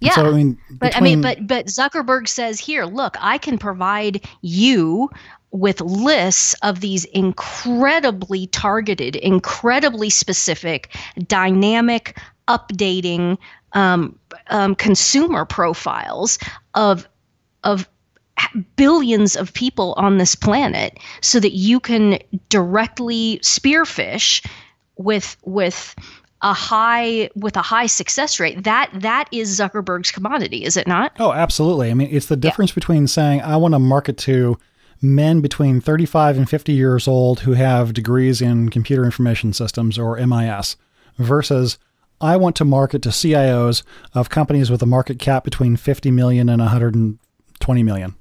Yeah. 0.00 0.12
So 0.12 0.26
I 0.26 0.32
mean, 0.32 0.58
But 0.70 0.96
I 0.96 1.00
mean, 1.00 1.20
but 1.20 1.46
but 1.46 1.66
Zuckerberg 1.66 2.28
says 2.28 2.60
here, 2.60 2.84
look, 2.84 3.16
I 3.20 3.38
can 3.38 3.58
provide 3.58 4.26
you 4.42 5.10
with 5.52 5.80
lists 5.80 6.54
of 6.62 6.80
these 6.80 7.04
incredibly 7.06 8.46
targeted, 8.48 9.16
incredibly 9.16 10.10
specific, 10.10 10.94
dynamic, 11.26 12.18
updating 12.48 13.38
um, 13.72 14.18
um, 14.48 14.74
consumer 14.74 15.44
profiles 15.44 16.38
of 16.74 17.08
of 17.64 17.88
billions 18.76 19.34
of 19.34 19.52
people 19.52 19.94
on 19.96 20.18
this 20.18 20.34
planet, 20.34 20.98
so 21.20 21.40
that 21.40 21.52
you 21.52 21.80
can 21.80 22.18
directly 22.48 23.38
spearfish 23.42 24.46
with 24.96 25.36
with 25.44 25.94
a 26.42 26.52
high 26.52 27.30
with 27.34 27.56
a 27.56 27.62
high 27.62 27.86
success 27.86 28.38
rate. 28.38 28.64
That 28.64 28.90
that 28.94 29.28
is 29.32 29.58
zuckerberg's 29.58 30.10
commodity 30.10 30.64
is 30.64 30.76
it 30.76 30.86
not? 30.86 31.12
Oh, 31.18 31.32
absolutely. 31.32 31.90
I 31.90 31.94
mean, 31.94 32.08
it's 32.10 32.26
the 32.26 32.36
difference 32.36 32.72
between 32.72 33.06
saying 33.06 33.42
I 33.42 33.56
want 33.56 33.72
to 33.72 33.78
market 33.78 34.18
to 34.18 34.58
men 35.02 35.40
between 35.40 35.80
35 35.80 36.38
and 36.38 36.48
50 36.48 36.72
years 36.72 37.06
old 37.06 37.40
who 37.40 37.52
have 37.52 37.92
degrees 37.92 38.40
in 38.40 38.68
computer 38.70 39.04
information 39.04 39.52
systems 39.52 39.98
or 39.98 40.16
MIS 40.24 40.76
versus 41.18 41.78
I 42.20 42.36
want 42.36 42.56
to 42.56 42.64
market 42.64 43.02
to 43.02 43.10
CIOs 43.10 43.82
of 44.14 44.30
companies 44.30 44.70
with 44.70 44.82
a 44.82 44.86
market 44.86 45.18
cap 45.18 45.44
between 45.44 45.76
50 45.76 46.10
million 46.10 46.48
and 46.48 46.60
120 46.60 47.82
million 47.82 48.14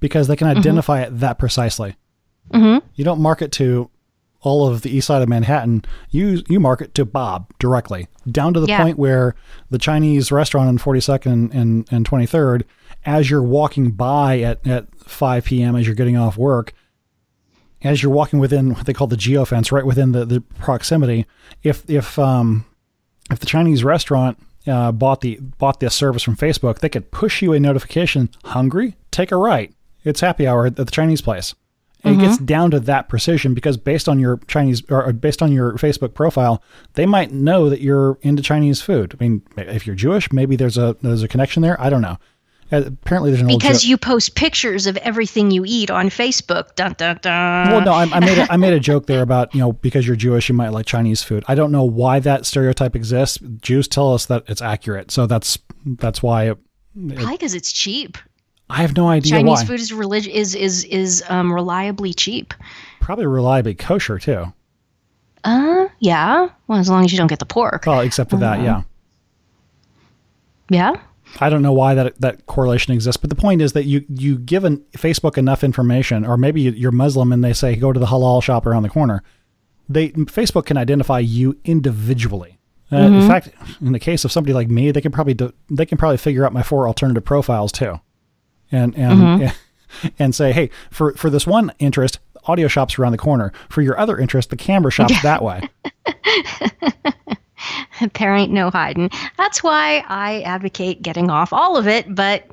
because 0.00 0.28
they 0.28 0.36
can 0.36 0.46
identify 0.48 1.02
it 1.02 1.18
that 1.18 1.38
precisely. 1.38 1.96
mm-hmm. 2.52 2.86
You 2.94 3.04
don't 3.04 3.20
market 3.20 3.52
to 3.52 3.90
all 4.42 4.68
of 4.68 4.82
the 4.82 4.90
east 4.96 5.08
side 5.08 5.22
of 5.22 5.28
Manhattan. 5.28 5.84
You 6.10 6.42
you 6.48 6.60
market 6.60 6.94
to 6.94 7.04
Bob 7.04 7.52
directly, 7.58 8.06
down 8.30 8.54
to 8.54 8.60
the 8.60 8.68
Yeah. 8.68 8.82
point 8.82 8.98
where 8.98 9.34
the 9.70 9.78
Chinese 9.78 10.30
restaurant 10.30 10.68
on 10.68 10.78
42nd 10.78 11.52
and, 11.52 11.88
and 11.90 12.08
23rd, 12.08 12.62
as 13.04 13.28
you're 13.28 13.42
walking 13.42 13.90
by 13.90 14.40
at, 14.40 14.64
at 14.66 14.86
5 14.98 15.44
p.m. 15.46 15.74
as 15.74 15.86
you're 15.86 15.96
getting 15.96 16.16
off 16.16 16.36
work, 16.36 16.72
as 17.82 18.02
you're 18.02 18.12
walking 18.12 18.38
within 18.38 18.74
what 18.74 18.86
they 18.86 18.92
call 18.92 19.06
the 19.08 19.16
geofence, 19.16 19.72
right 19.72 19.84
within 19.86 20.12
the, 20.12 20.24
the 20.24 20.40
proximity, 20.60 21.26
if 21.64 21.88
if 21.90 22.16
um 22.18 22.64
if 23.30 23.38
the 23.38 23.46
Chinese 23.46 23.84
restaurant 23.84 24.38
uh, 24.66 24.92
bought 24.92 25.20
the 25.20 25.36
bought 25.58 25.80
this 25.80 25.94
service 25.94 26.22
from 26.22 26.36
Facebook, 26.36 26.78
they 26.78 26.88
could 26.88 27.10
push 27.10 27.42
you 27.42 27.52
a 27.52 27.60
notification: 27.60 28.30
"Hungry? 28.44 28.96
Take 29.10 29.32
a 29.32 29.36
right. 29.36 29.72
It's 30.04 30.20
happy 30.20 30.46
hour 30.46 30.66
at 30.66 30.76
the 30.76 30.84
Chinese 30.84 31.20
place." 31.20 31.54
And 32.04 32.20
it 32.20 32.24
gets 32.24 32.38
down 32.38 32.70
to 32.70 32.78
that 32.80 33.08
precision 33.08 33.52
because 33.52 33.76
based 33.76 34.08
on 34.08 34.20
your 34.20 34.38
Chinese 34.46 34.82
or 34.90 35.12
based 35.12 35.42
on 35.42 35.50
your 35.50 35.72
Facebook 35.72 36.14
profile, 36.14 36.62
they 36.94 37.04
might 37.04 37.32
know 37.32 37.68
that 37.68 37.80
you're 37.80 38.16
into 38.22 38.42
Chinese 38.42 38.80
food. 38.80 39.16
I 39.18 39.24
mean, 39.24 39.42
if 39.56 39.88
you're 39.88 39.96
Jewish, 39.96 40.30
maybe 40.32 40.54
there's 40.54 40.78
a 40.78 40.96
there's 41.02 41.24
a 41.24 41.28
connection 41.28 41.62
there. 41.62 41.80
I 41.80 41.90
don't 41.90 42.02
know. 42.02 42.18
Uh, 42.72 42.82
apparently, 42.86 43.30
there's 43.30 43.40
an 43.42 43.50
old 43.50 43.60
because 43.60 43.84
you 43.84 43.96
post 43.96 44.34
pictures 44.34 44.86
of 44.86 44.96
everything 44.98 45.50
you 45.52 45.62
eat 45.66 45.88
on 45.90 46.08
facebook 46.08 46.74
dun 46.74 46.94
dun 46.98 47.16
dun 47.22 47.70
Well, 47.70 47.84
no, 47.84 47.92
I, 47.92 48.02
I 48.04 48.20
made 48.20 48.38
a, 48.38 48.52
I 48.52 48.56
made 48.56 48.72
a 48.72 48.80
joke 48.80 49.06
there 49.06 49.22
about 49.30 49.54
you 49.54 49.60
know 49.60 49.72
because 49.72 50.06
you're 50.06 50.16
Jewish, 50.16 50.48
you 50.48 50.54
might 50.54 50.70
like 50.70 50.84
Chinese 50.86 51.22
food. 51.22 51.44
I 51.46 51.54
don't 51.54 51.70
know 51.70 51.84
why 51.84 52.18
that 52.20 52.44
stereotype 52.44 52.96
exists. 52.96 53.38
Jews 53.60 53.86
tell 53.86 54.12
us 54.12 54.26
that 54.26 54.42
it's 54.48 54.60
accurate, 54.62 55.10
so 55.12 55.26
that's 55.26 55.58
that's 55.84 56.22
why. 56.22 56.50
It, 56.50 56.58
probably 56.96 57.32
because 57.36 57.54
it's 57.54 57.72
cheap 57.72 58.16
I 58.70 58.78
have 58.78 58.96
no 58.96 59.06
idea 59.08 59.32
chinese 59.32 59.60
why. 59.60 59.64
food 59.66 59.80
is 59.80 59.92
relig- 59.92 60.26
is 60.28 60.54
is 60.54 60.82
is 60.84 61.22
um, 61.28 61.52
reliably 61.52 62.14
cheap 62.14 62.54
Probably 63.00 63.26
reliably 63.26 63.74
kosher 63.74 64.18
too. 64.18 64.52
uh 65.44 65.86
yeah 66.00 66.48
well 66.66 66.78
as 66.80 66.88
long 66.88 67.04
as 67.04 67.12
you 67.12 67.18
don't 67.18 67.26
get 67.28 67.38
the 67.38 67.44
pork 67.46 67.86
Oh, 67.86 68.00
except 68.00 68.30
for 68.30 68.38
that, 68.38 68.60
yeah. 68.62 68.82
yeah 70.70 70.94
I 71.40 71.50
don't 71.50 71.62
know 71.62 71.72
why 71.72 71.94
that 71.94 72.20
that 72.20 72.46
correlation 72.46 72.94
exists, 72.94 73.20
but 73.20 73.30
the 73.30 73.36
point 73.36 73.60
is 73.60 73.72
that 73.72 73.84
you 73.84 74.04
you 74.08 74.38
give 74.38 74.64
an, 74.64 74.78
Facebook 74.96 75.36
enough 75.36 75.62
information, 75.64 76.24
or 76.24 76.36
maybe 76.36 76.62
you're 76.62 76.92
Muslim 76.92 77.32
and 77.32 77.42
they 77.44 77.52
say 77.52 77.76
go 77.76 77.92
to 77.92 78.00
the 78.00 78.06
halal 78.06 78.42
shop 78.42 78.66
around 78.66 78.82
the 78.84 78.88
corner. 78.88 79.22
They 79.88 80.10
Facebook 80.10 80.66
can 80.66 80.76
identify 80.76 81.18
you 81.20 81.58
individually. 81.64 82.58
Uh, 82.92 82.96
In 82.96 83.26
fact, 83.28 83.50
in 83.80 83.92
the 83.92 83.98
case 83.98 84.24
of 84.24 84.30
somebody 84.30 84.52
like 84.54 84.68
me, 84.68 84.92
they 84.92 85.00
can 85.00 85.10
probably 85.12 85.34
do, 85.34 85.52
they 85.70 85.84
can 85.84 85.98
probably 85.98 86.16
figure 86.18 86.46
out 86.46 86.52
my 86.52 86.62
four 86.62 86.86
alternative 86.86 87.24
profiles 87.24 87.72
too, 87.72 88.00
and 88.70 88.96
and 88.96 89.52
and 90.18 90.34
say, 90.34 90.52
hey, 90.52 90.70
for 90.90 91.12
for 91.14 91.28
this 91.28 91.46
one 91.46 91.72
interest, 91.80 92.20
audio 92.44 92.68
shop's 92.68 92.98
around 92.98 93.12
the 93.12 93.18
corner. 93.18 93.52
For 93.68 93.82
your 93.82 93.98
other 93.98 94.16
interest, 94.18 94.50
the 94.50 94.56
camera 94.56 94.92
shop's 94.92 95.20
that 95.22 95.42
way. 95.42 95.68
there 98.14 98.34
ain't 98.34 98.52
no 98.52 98.70
hiding 98.70 99.10
that's 99.36 99.62
why 99.62 100.04
i 100.08 100.40
advocate 100.42 101.02
getting 101.02 101.30
off 101.30 101.52
all 101.52 101.76
of 101.76 101.86
it 101.86 102.14
but 102.14 102.44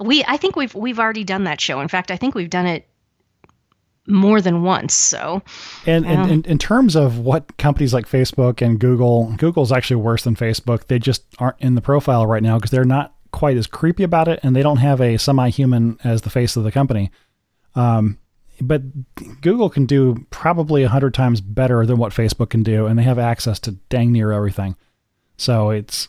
we 0.00 0.24
i 0.26 0.36
think 0.36 0.56
we've 0.56 0.74
we've 0.74 0.98
already 0.98 1.24
done 1.24 1.44
that 1.44 1.60
show 1.60 1.80
in 1.80 1.88
fact 1.88 2.10
i 2.10 2.16
think 2.16 2.34
we've 2.34 2.50
done 2.50 2.66
it 2.66 2.88
more 4.06 4.40
than 4.40 4.62
once 4.62 4.92
so 4.92 5.42
And, 5.86 6.04
and, 6.04 6.30
and 6.30 6.46
in 6.46 6.58
terms 6.58 6.94
of 6.94 7.18
what 7.18 7.56
companies 7.56 7.94
like 7.94 8.06
Facebook 8.06 8.60
and 8.60 8.78
Google, 8.78 9.34
Google's 9.38 9.72
actually 9.72 9.96
worse 9.96 10.24
than 10.24 10.36
Facebook. 10.36 10.88
They 10.88 10.98
just 10.98 11.24
aren't 11.38 11.58
in 11.60 11.74
the 11.74 11.80
profile 11.80 12.26
right 12.26 12.42
now 12.42 12.58
because 12.58 12.70
they're 12.70 12.84
not 12.84 13.14
quite 13.32 13.56
as 13.56 13.66
creepy 13.66 14.02
about 14.02 14.28
it, 14.28 14.40
and 14.42 14.54
they 14.54 14.62
don't 14.62 14.76
have 14.76 15.00
a 15.00 15.16
semi-human 15.16 15.98
as 16.04 16.22
the 16.22 16.30
face 16.30 16.54
of 16.54 16.64
the 16.64 16.70
company. 16.70 17.10
Um, 17.74 18.18
but 18.60 18.82
Google 19.40 19.70
can 19.70 19.86
do 19.86 20.26
probably 20.30 20.82
a 20.82 20.88
hundred 20.88 21.14
times 21.14 21.40
better 21.40 21.86
than 21.86 21.98
what 21.98 22.12
Facebook 22.12 22.50
can 22.50 22.62
do, 22.62 22.86
and 22.86 22.98
they 22.98 23.02
have 23.02 23.18
access 23.18 23.58
to 23.60 23.72
dang 23.88 24.12
near 24.12 24.32
everything. 24.32 24.76
So 25.36 25.70
it's 25.70 26.08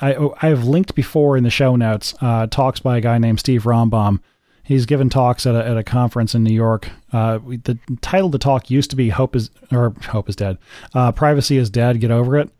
I 0.00 0.14
I 0.40 0.48
have 0.48 0.64
linked 0.64 0.94
before 0.94 1.36
in 1.36 1.44
the 1.44 1.50
show 1.50 1.76
notes 1.76 2.14
uh, 2.20 2.46
talks 2.46 2.80
by 2.80 2.98
a 2.98 3.00
guy 3.00 3.18
named 3.18 3.40
Steve 3.40 3.64
Rambam. 3.64 4.20
He's 4.62 4.86
given 4.86 5.10
talks 5.10 5.46
at 5.46 5.54
a, 5.54 5.66
at 5.66 5.76
a 5.76 5.82
conference 5.82 6.34
in 6.34 6.44
New 6.44 6.54
York. 6.54 6.90
Uh, 7.12 7.38
the 7.38 7.78
title 8.02 8.26
of 8.26 8.32
the 8.32 8.38
talk 8.38 8.70
used 8.70 8.90
to 8.90 8.96
be 8.96 9.08
"Hope 9.08 9.34
is 9.34 9.50
or 9.72 9.94
Hope 10.08 10.28
is 10.28 10.36
Dead." 10.36 10.58
Uh, 10.94 11.12
Privacy 11.12 11.56
is 11.56 11.70
dead. 11.70 12.00
Get 12.00 12.10
over 12.10 12.38
it. 12.38 12.50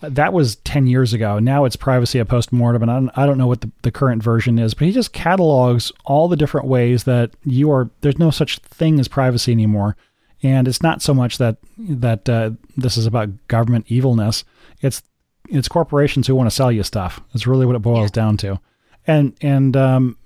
That 0.00 0.32
was 0.32 0.56
ten 0.56 0.86
years 0.86 1.12
ago. 1.12 1.38
Now 1.38 1.64
it's 1.64 1.76
privacy 1.76 2.18
a 2.18 2.24
postmortem, 2.24 2.82
and 2.82 2.90
I 2.90 2.94
don't, 2.94 3.10
I 3.18 3.26
don't 3.26 3.38
know 3.38 3.46
what 3.46 3.60
the, 3.60 3.70
the 3.82 3.90
current 3.90 4.22
version 4.22 4.58
is. 4.58 4.72
But 4.74 4.86
he 4.86 4.92
just 4.92 5.12
catalogs 5.12 5.92
all 6.04 6.28
the 6.28 6.36
different 6.36 6.66
ways 6.66 7.04
that 7.04 7.32
you 7.44 7.70
are. 7.70 7.90
There's 8.00 8.18
no 8.18 8.30
such 8.30 8.58
thing 8.60 8.98
as 8.98 9.08
privacy 9.08 9.52
anymore, 9.52 9.96
and 10.42 10.66
it's 10.66 10.82
not 10.82 11.02
so 11.02 11.12
much 11.12 11.38
that 11.38 11.58
that 11.78 12.28
uh, 12.28 12.52
this 12.76 12.96
is 12.96 13.06
about 13.06 13.28
government 13.48 13.86
evilness. 13.88 14.44
It's 14.80 15.02
it's 15.48 15.68
corporations 15.68 16.26
who 16.26 16.34
want 16.34 16.48
to 16.48 16.54
sell 16.54 16.72
you 16.72 16.82
stuff. 16.82 17.20
That's 17.32 17.46
really 17.46 17.66
what 17.66 17.76
it 17.76 17.82
boils 17.82 18.10
down 18.10 18.36
to. 18.38 18.60
And 19.06 19.34
and 19.40 19.76
um, 19.76 20.16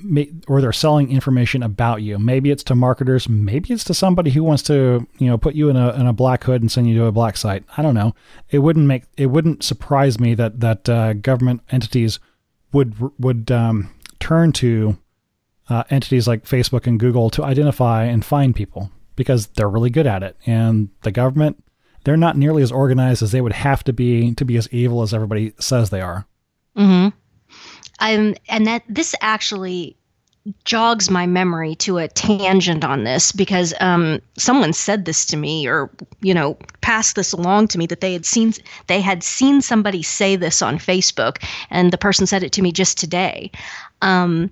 or 0.49 0.61
they're 0.61 0.73
selling 0.73 1.11
information 1.11 1.63
about 1.63 2.03
you. 2.03 2.19
Maybe 2.19 2.51
it's 2.51 2.65
to 2.65 2.75
marketers. 2.75 3.29
Maybe 3.29 3.73
it's 3.73 3.85
to 3.85 3.95
somebody 3.95 4.31
who 4.31 4.43
wants 4.43 4.63
to 4.65 5.07
you 5.19 5.29
know 5.29 5.39
put 5.39 5.55
you 5.55 5.69
in 5.71 5.77
a 5.77 5.93
in 5.95 6.07
a 6.07 6.13
black 6.13 6.45
hood 6.45 6.61
and 6.61 6.71
send 6.71 6.89
you 6.89 6.99
to 6.99 7.05
a 7.05 7.13
black 7.13 7.37
site. 7.37 7.65
I 7.77 7.83
don't 7.83 7.95
know. 7.95 8.15
It 8.51 8.59
wouldn't 8.59 8.87
make 8.87 9.05
it 9.17 9.27
wouldn't 9.27 9.63
surprise 9.63 10.19
me 10.19 10.35
that 10.35 10.61
that 10.61 10.89
uh, 10.89 11.13
government 11.15 11.63
entities 11.71 12.19
would 12.73 12.95
would 13.19 13.51
um, 13.51 13.91
turn 14.19 14.53
to 14.53 14.99
uh, 15.69 15.85
entities 15.91 16.29
like 16.29 16.45
Facebook 16.45 16.87
and 16.87 17.01
Google 17.01 17.31
to 17.31 17.45
identify 17.45 18.05
and 18.05 18.25
find 18.25 18.55
people 18.55 18.91
because 19.17 19.47
they're 19.49 19.69
really 19.69 19.91
good 19.91 20.07
at 20.07 20.23
it. 20.23 20.37
And 20.47 20.91
the 21.03 21.13
government, 21.13 21.63
they're 22.05 22.17
not 22.17 22.37
nearly 22.37 22.63
as 22.63 22.73
organized 22.73 23.23
as 23.23 23.33
they 23.33 23.41
would 23.41 23.53
have 23.53 23.85
to 23.85 23.93
be 23.93 24.35
to 24.35 24.45
be 24.45 24.57
as 24.57 24.69
evil 24.71 25.03
as 25.03 25.15
everybody 25.15 25.55
says 25.59 25.91
they 25.91 26.01
are. 26.01 26.27
Mm-hmm. 26.77 27.17
And 28.01 28.39
that 28.49 28.83
this 28.89 29.15
actually 29.21 29.97
jogs 30.65 31.11
my 31.11 31.27
memory 31.27 31.75
to 31.75 31.97
a 31.97 32.09
tangent 32.09 32.85
on 32.85 33.05
this 33.05 33.33
because 33.33 33.73
um, 33.81 34.21
someone 34.37 34.75
said 34.75 35.07
this 35.07 35.25
to 35.25 35.37
me 35.39 35.67
or 35.67 35.91
you 36.21 36.35
know 36.35 36.59
passed 36.83 37.17
this 37.17 37.33
along 37.33 37.67
to 37.69 37.79
me 37.79 37.87
that 37.87 38.03
they 38.03 38.13
had 38.13 38.27
seen 38.27 38.53
they 38.87 39.01
had 39.01 39.23
seen 39.23 39.63
somebody 39.63 40.03
say 40.03 40.37
this 40.37 40.61
on 40.61 40.77
Facebook 40.79 41.43
and 41.71 41.93
the 41.93 41.99
person 41.99 42.27
said 42.27 42.43
it 42.43 42.53
to 42.53 42.63
me 42.63 42.73
just 42.73 42.99
today. 42.99 43.51
Um, 44.03 44.51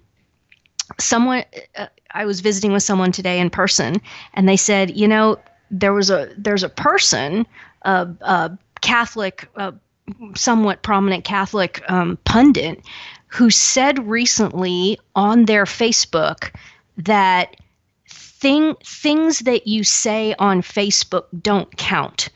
someone 0.99 1.45
uh, 1.76 1.88
I 2.12 2.24
was 2.24 2.40
visiting 2.40 2.72
with 2.72 2.82
someone 2.82 3.12
today 3.12 3.38
in 3.38 3.51
person 3.51 4.01
and 4.32 4.49
they 4.49 4.57
said 4.57 4.97
you 4.97 5.09
know 5.09 5.38
there 5.70 5.93
was 5.93 6.09
a 6.11 6.32
there's 6.38 6.62
a 6.62 6.70
person 6.70 7.47
a, 7.82 8.09
a 8.22 8.59
Catholic. 8.80 9.49
Uh, 9.57 9.72
somewhat 10.34 10.82
prominent 10.82 11.24
Catholic 11.24 11.80
um, 11.88 12.18
pundit 12.24 12.82
who 13.33 13.49
said 13.49 14.07
recently 14.07 14.99
on 15.14 15.47
their 15.47 15.64
Facebook 15.64 16.55
that 16.99 17.57
thing 18.07 18.74
things 18.85 19.41
that 19.41 19.66
you 19.66 19.85
say 19.85 20.35
on 20.39 20.61
Facebook 20.61 21.24
don't 21.41 21.74
count. 21.78 22.28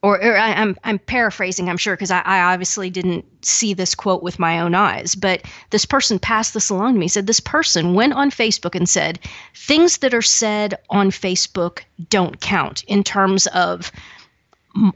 Or, 0.00 0.22
or 0.22 0.36
I, 0.36 0.50
am 0.50 0.68
I'm, 0.68 0.76
I'm 0.84 0.98
paraphrasing, 1.00 1.68
I'm 1.68 1.76
sure, 1.76 1.96
because 1.96 2.12
I, 2.12 2.20
I 2.20 2.52
obviously 2.52 2.90
didn't 2.90 3.24
see 3.44 3.74
this 3.74 3.96
quote 3.96 4.22
with 4.22 4.38
my 4.38 4.60
own 4.60 4.76
eyes. 4.76 5.16
But 5.16 5.42
this 5.70 5.84
person 5.84 6.20
passed 6.20 6.54
this 6.54 6.70
along 6.70 6.94
to 6.94 7.00
me. 7.00 7.08
Said 7.08 7.26
this 7.26 7.40
person 7.40 7.94
went 7.94 8.12
on 8.12 8.30
Facebook 8.30 8.76
and 8.76 8.88
said 8.88 9.18
things 9.56 9.98
that 9.98 10.14
are 10.14 10.22
said 10.22 10.78
on 10.90 11.10
Facebook 11.10 11.80
don't 12.08 12.40
count 12.40 12.84
in 12.84 13.02
terms 13.02 13.48
of 13.48 13.90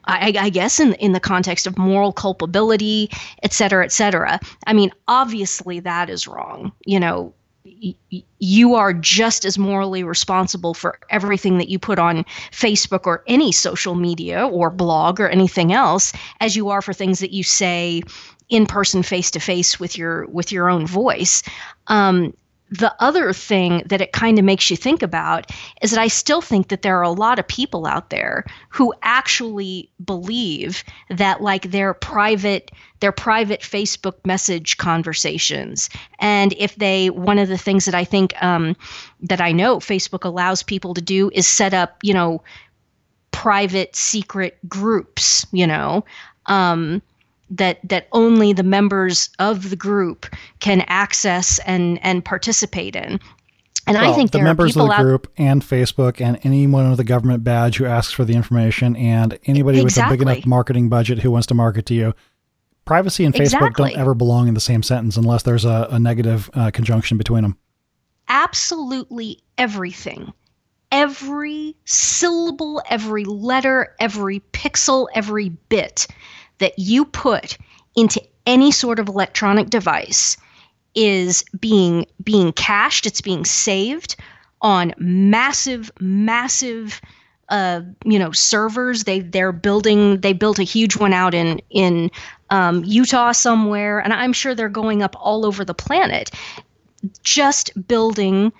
I, 0.04 0.34
I, 0.38 0.50
guess 0.50 0.80
in 0.80 0.94
in 0.94 1.12
the 1.12 1.20
context 1.20 1.66
of 1.66 1.78
moral 1.78 2.12
culpability, 2.12 3.10
et 3.42 3.52
cetera, 3.52 3.84
et 3.84 3.92
cetera. 3.92 4.40
I 4.66 4.72
mean, 4.72 4.92
obviously 5.08 5.80
that 5.80 6.10
is 6.10 6.26
wrong. 6.26 6.72
You 6.84 7.00
know, 7.00 7.34
you 8.38 8.74
are 8.74 8.92
just 8.92 9.44
as 9.44 9.58
morally 9.58 10.02
responsible 10.02 10.74
for 10.74 10.98
everything 11.10 11.58
that 11.58 11.68
you 11.68 11.78
put 11.78 11.98
on 11.98 12.24
Facebook 12.50 13.06
or 13.06 13.22
any 13.26 13.52
social 13.52 13.94
media 13.94 14.46
or 14.46 14.70
blog 14.70 15.20
or 15.20 15.28
anything 15.28 15.72
else 15.72 16.12
as 16.40 16.56
you 16.56 16.70
are 16.70 16.82
for 16.82 16.92
things 16.92 17.20
that 17.20 17.32
you 17.32 17.42
say 17.42 18.02
in 18.48 18.66
person 18.66 19.02
face 19.02 19.30
to 19.30 19.40
face 19.40 19.80
with 19.80 19.96
your 19.96 20.26
with 20.26 20.52
your 20.52 20.68
own 20.68 20.86
voice 20.86 21.42
um, 21.86 22.34
the 22.72 22.94
other 23.00 23.34
thing 23.34 23.82
that 23.86 24.00
it 24.00 24.12
kind 24.12 24.38
of 24.38 24.46
makes 24.46 24.70
you 24.70 24.78
think 24.78 25.02
about 25.02 25.50
is 25.82 25.90
that 25.90 26.00
I 26.00 26.08
still 26.08 26.40
think 26.40 26.68
that 26.68 26.80
there 26.80 26.98
are 26.98 27.02
a 27.02 27.10
lot 27.10 27.38
of 27.38 27.46
people 27.46 27.86
out 27.86 28.08
there 28.08 28.46
who 28.70 28.94
actually 29.02 29.90
believe 30.02 30.82
that 31.10 31.42
like 31.42 31.70
their 31.70 31.92
private 31.92 32.70
their 33.00 33.12
private 33.12 33.60
Facebook 33.60 34.24
message 34.24 34.76
conversations. 34.78 35.90
And 36.18 36.54
if 36.56 36.76
they 36.76 37.10
one 37.10 37.38
of 37.38 37.48
the 37.48 37.58
things 37.58 37.84
that 37.84 37.94
I 37.94 38.04
think 38.04 38.32
um, 38.42 38.74
that 39.20 39.40
I 39.40 39.52
know 39.52 39.76
Facebook 39.76 40.24
allows 40.24 40.62
people 40.62 40.94
to 40.94 41.02
do 41.02 41.30
is 41.34 41.46
set 41.46 41.74
up 41.74 41.98
you 42.02 42.14
know 42.14 42.42
private 43.32 43.94
secret 43.94 44.58
groups 44.66 45.46
you 45.52 45.66
know? 45.66 46.06
Um, 46.46 47.02
that 47.52 47.78
that 47.84 48.08
only 48.12 48.52
the 48.52 48.62
members 48.62 49.30
of 49.38 49.70
the 49.70 49.76
group 49.76 50.26
can 50.60 50.84
access 50.88 51.58
and 51.60 51.98
and 52.02 52.24
participate 52.24 52.96
in. 52.96 53.20
And 53.86 53.96
well, 53.96 54.12
I 54.12 54.14
think 54.14 54.30
the 54.30 54.42
members 54.42 54.76
of 54.76 54.88
the 54.88 54.96
group 54.96 55.32
and 55.36 55.60
Facebook 55.60 56.20
and 56.20 56.38
anyone 56.44 56.88
with 56.90 57.00
a 57.00 57.04
government 57.04 57.42
badge 57.42 57.78
who 57.78 57.84
asks 57.84 58.12
for 58.12 58.24
the 58.24 58.34
information 58.34 58.94
and 58.94 59.38
anybody 59.46 59.80
exactly. 59.80 60.18
with 60.18 60.22
a 60.22 60.24
big 60.24 60.36
enough 60.36 60.46
marketing 60.46 60.88
budget 60.88 61.18
who 61.18 61.32
wants 61.32 61.48
to 61.48 61.54
market 61.54 61.86
to 61.86 61.94
you. 61.94 62.14
Privacy 62.84 63.24
and 63.24 63.34
Facebook 63.34 63.42
exactly. 63.42 63.90
don't 63.90 64.00
ever 64.00 64.14
belong 64.14 64.48
in 64.48 64.54
the 64.54 64.60
same 64.60 64.82
sentence 64.82 65.16
unless 65.16 65.42
there's 65.42 65.64
a, 65.64 65.88
a 65.90 65.98
negative 65.98 66.48
uh, 66.54 66.70
conjunction 66.70 67.18
between 67.18 67.42
them. 67.42 67.56
Absolutely 68.28 69.40
everything 69.58 70.32
every 70.92 71.74
syllable, 71.86 72.82
every 72.88 73.24
letter, 73.24 73.96
every 73.98 74.40
pixel, 74.52 75.08
every 75.14 75.48
bit 75.48 76.06
that 76.62 76.78
you 76.78 77.04
put 77.04 77.58
into 77.94 78.22
any 78.46 78.72
sort 78.72 78.98
of 78.98 79.08
electronic 79.08 79.68
device 79.68 80.36
is 80.94 81.44
being 81.58 82.06
being 82.22 82.52
cached 82.52 83.06
it's 83.06 83.20
being 83.20 83.44
saved 83.44 84.16
on 84.60 84.94
massive 84.98 85.90
massive 86.00 87.00
uh, 87.48 87.82
you 88.04 88.18
know 88.18 88.32
servers. 88.32 89.04
They 89.04 89.20
they're 89.20 89.52
building 89.52 90.20
they 90.20 90.32
built 90.32 90.58
a 90.58 90.64
huge 90.64 90.96
one 90.96 91.12
out 91.12 91.34
in 91.34 91.60
in 91.70 92.10
um, 92.50 92.82
Utah 92.84 93.32
somewhere 93.32 93.98
and 93.98 94.12
I'm 94.12 94.32
sure 94.32 94.54
they're 94.54 94.68
going 94.68 95.02
up 95.02 95.16
all 95.18 95.44
over 95.44 95.64
the 95.64 95.74
planet 95.74 96.30
just 97.22 97.70
building 97.88 98.52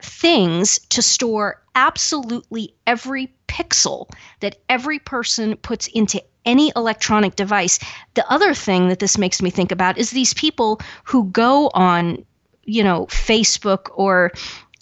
things 0.00 0.78
to 0.90 1.00
store 1.02 1.62
absolutely 1.74 2.74
every 2.86 3.34
pixel 3.48 4.10
that 4.40 4.56
every 4.68 4.98
person 4.98 5.56
puts 5.56 5.86
into 5.88 6.22
any 6.46 6.72
electronic 6.76 7.36
device. 7.36 7.78
The 8.14 8.30
other 8.30 8.54
thing 8.54 8.88
that 8.88 9.00
this 9.00 9.18
makes 9.18 9.42
me 9.42 9.50
think 9.50 9.72
about 9.72 9.98
is 9.98 10.10
these 10.10 10.32
people 10.32 10.80
who 11.04 11.24
go 11.30 11.70
on, 11.74 12.24
you 12.64 12.82
know, 12.82 13.06
Facebook 13.06 13.88
or 13.94 14.32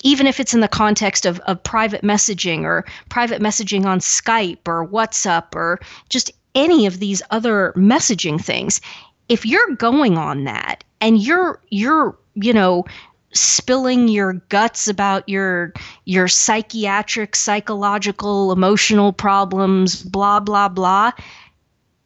even 0.05 0.27
if 0.27 0.39
it's 0.39 0.55
in 0.55 0.61
the 0.61 0.69
context 0.69 1.27
of, 1.27 1.41
of 1.41 1.63
private 1.63 2.03
messaging 2.03 2.63
or 2.63 2.85
private 3.09 3.41
messaging 3.41 3.87
on 3.87 3.99
Skype 3.99 4.69
or 4.69 4.87
WhatsApp 4.87 5.55
or 5.55 5.81
just 6.11 6.31
any 6.55 6.87
of 6.87 7.01
these 7.01 7.23
other 7.31 7.73
messaging 7.75 8.41
things, 8.41 8.81
if 9.29 9.47
you're 9.47 9.75
going 9.77 10.19
on 10.19 10.45
that 10.45 10.85
and 11.01 11.21
you're 11.21 11.61
you're 11.71 12.17
you 12.35 12.53
know 12.53 12.85
spilling 13.33 14.09
your 14.09 14.35
guts 14.49 14.87
about 14.87 15.29
your 15.29 15.73
your 16.05 16.29
psychiatric 16.29 17.35
psychological 17.35 18.53
emotional 18.53 19.13
problems 19.13 20.03
blah 20.03 20.39
blah 20.39 20.69
blah 20.69 21.11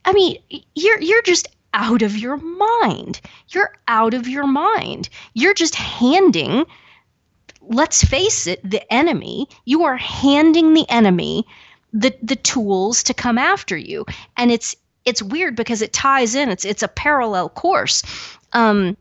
I 0.05 0.12
mean, 0.12 0.38
you're 0.74 1.01
you're 1.01 1.22
just 1.22 1.49
out 1.74 2.03
of 2.03 2.16
your 2.16 2.36
mind. 2.36 3.20
You're 3.49 3.72
out 3.88 4.14
of 4.14 4.28
your 4.28 4.46
mind. 4.46 5.09
You're 5.34 5.55
just 5.55 5.74
handing 5.74 6.64
let's 7.68 8.03
face 8.03 8.46
it, 8.46 8.68
the 8.68 8.92
enemy, 8.92 9.46
you 9.64 9.84
are 9.84 9.96
handing 9.96 10.74
the 10.74 10.88
enemy 10.88 11.46
the 11.92 12.14
the 12.22 12.36
tools 12.36 13.03
to 13.05 13.14
come 13.14 13.38
after 13.38 13.76
you. 13.76 14.05
And 14.36 14.51
it's 14.51 14.76
it's 15.05 15.22
weird 15.22 15.57
because 15.57 15.82
it 15.82 15.92
ties 15.92 16.34
in. 16.34 16.49
It's 16.49 16.64
it's 16.64 16.82
a 16.82 16.88
parallel 16.88 17.49
course. 17.49 18.03
Um, 18.53 18.96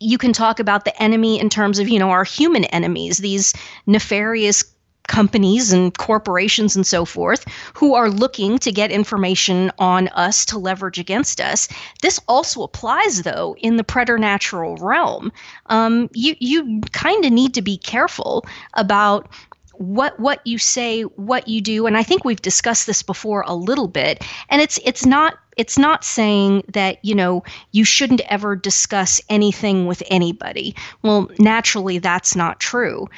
you 0.00 0.18
can 0.18 0.32
talk 0.32 0.60
about 0.60 0.84
the 0.84 1.02
enemy 1.02 1.40
in 1.40 1.48
terms 1.48 1.78
of 1.78 1.88
you 1.88 1.98
know 1.98 2.10
our 2.10 2.24
human 2.24 2.64
enemies, 2.66 3.18
these 3.18 3.52
nefarious 3.86 4.64
companies 5.08 5.72
and 5.72 5.96
corporations 5.98 6.76
and 6.76 6.86
so 6.86 7.04
forth 7.04 7.44
who 7.74 7.94
are 7.94 8.08
looking 8.08 8.58
to 8.58 8.70
get 8.70 8.92
information 8.92 9.72
on 9.78 10.06
us 10.08 10.44
to 10.44 10.58
leverage 10.58 10.98
against 10.98 11.40
us. 11.40 11.66
This 12.02 12.20
also 12.28 12.62
applies, 12.62 13.22
though, 13.22 13.56
in 13.58 13.76
the 13.76 13.84
preternatural 13.84 14.76
realm. 14.76 15.32
Um, 15.66 16.08
you 16.12 16.36
you 16.38 16.80
kind 16.92 17.24
of 17.24 17.32
need 17.32 17.54
to 17.54 17.62
be 17.62 17.76
careful 17.76 18.46
about 18.74 19.28
what 19.72 20.18
what 20.20 20.40
you 20.44 20.58
say, 20.58 21.02
what 21.02 21.48
you 21.48 21.60
do, 21.60 21.86
and 21.86 21.96
I 21.96 22.02
think 22.02 22.24
we've 22.24 22.42
discussed 22.42 22.86
this 22.86 23.02
before 23.02 23.44
a 23.46 23.54
little 23.54 23.88
bit. 23.88 24.24
And 24.50 24.60
it's 24.60 24.78
it's 24.84 25.06
not 25.06 25.38
it's 25.56 25.78
not 25.78 26.04
saying 26.04 26.64
that 26.68 27.04
you 27.04 27.14
know 27.14 27.44
you 27.72 27.84
shouldn't 27.84 28.20
ever 28.28 28.56
discuss 28.56 29.20
anything 29.28 29.86
with 29.86 30.02
anybody. 30.10 30.74
Well, 31.02 31.30
naturally, 31.38 31.98
that's 31.98 32.36
not 32.36 32.60
true 32.60 33.08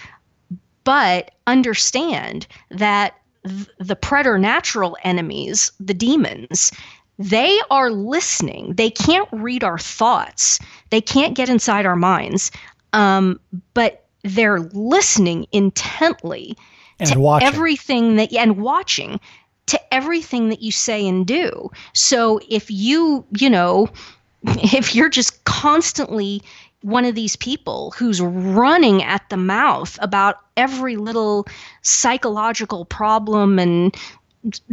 but 0.84 1.30
understand 1.46 2.46
that 2.70 3.14
th- 3.46 3.68
the 3.78 3.96
preternatural 3.96 4.96
enemies, 5.04 5.72
the 5.80 5.94
demons, 5.94 6.72
they 7.18 7.58
are 7.70 7.90
listening. 7.90 8.74
They 8.74 8.90
can't 8.90 9.28
read 9.30 9.62
our 9.62 9.78
thoughts. 9.78 10.58
They 10.90 11.00
can't 11.02 11.36
get 11.36 11.48
inside 11.48 11.84
our 11.84 11.96
minds. 11.96 12.50
Um, 12.92 13.38
but 13.74 14.06
they're 14.22 14.60
listening 14.60 15.46
intently 15.52 16.56
and 16.98 17.12
to 17.12 17.20
watching. 17.20 17.48
everything 17.48 18.16
that 18.16 18.32
and 18.32 18.58
watching 18.58 19.20
to 19.66 19.94
everything 19.94 20.48
that 20.48 20.62
you 20.62 20.72
say 20.72 21.06
and 21.06 21.26
do. 21.26 21.70
So 21.94 22.40
if 22.48 22.70
you, 22.70 23.24
you 23.38 23.50
know, 23.50 23.88
if 24.44 24.94
you're 24.94 25.08
just 25.08 25.44
constantly 25.44 26.42
one 26.82 27.04
of 27.04 27.14
these 27.14 27.36
people 27.36 27.92
who's 27.96 28.20
running 28.20 29.02
at 29.02 29.28
the 29.28 29.36
mouth 29.36 29.98
about 30.00 30.36
every 30.56 30.96
little 30.96 31.46
psychological 31.82 32.84
problem 32.84 33.58
and 33.58 33.94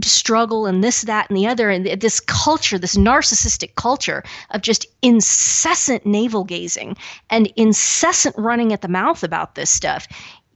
struggle 0.01 0.65
and 0.65 0.81
this 0.81 1.01
that 1.01 1.29
and 1.29 1.37
the 1.37 1.45
other 1.45 1.69
and 1.69 1.85
this 1.99 2.21
culture 2.21 2.79
this 2.79 2.95
narcissistic 2.95 3.75
culture 3.75 4.23
of 4.51 4.61
just 4.61 4.85
incessant 5.01 6.05
navel 6.05 6.45
gazing 6.45 6.95
and 7.29 7.51
incessant 7.57 8.33
running 8.37 8.71
at 8.71 8.81
the 8.81 8.87
mouth 8.87 9.23
about 9.23 9.55
this 9.55 9.69
stuff. 9.69 10.07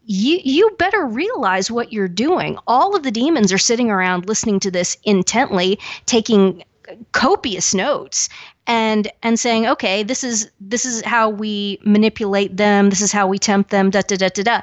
You 0.05 0.39
you 0.43 0.69
better 0.79 1.05
realize 1.05 1.69
what 1.69 1.91
you're 1.91 2.07
doing. 2.07 2.57
All 2.67 2.95
of 2.95 3.03
the 3.03 3.11
demons 3.11 3.51
are 3.51 3.57
sitting 3.57 3.91
around 3.91 4.27
listening 4.27 4.61
to 4.61 4.71
this 4.71 4.97
intently 5.03 5.77
taking 6.05 6.63
copious 7.11 7.73
notes 7.73 8.29
and 8.67 9.11
and 9.23 9.39
saying 9.39 9.67
okay 9.67 10.03
this 10.03 10.23
is 10.23 10.49
this 10.59 10.85
is 10.85 11.01
how 11.03 11.29
we 11.29 11.79
manipulate 11.83 12.57
them. 12.57 12.89
This 12.89 13.01
is 13.01 13.11
how 13.11 13.27
we 13.27 13.39
tempt 13.39 13.69
them 13.69 13.89
da 13.89 14.01
da 14.01 14.15
da 14.17 14.29
da 14.29 14.43
da. 14.43 14.61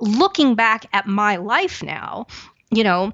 Looking 0.00 0.54
back 0.54 0.86
at 0.92 1.06
my 1.06 1.36
life 1.36 1.82
now 1.82 2.26
you 2.70 2.84
know 2.84 3.12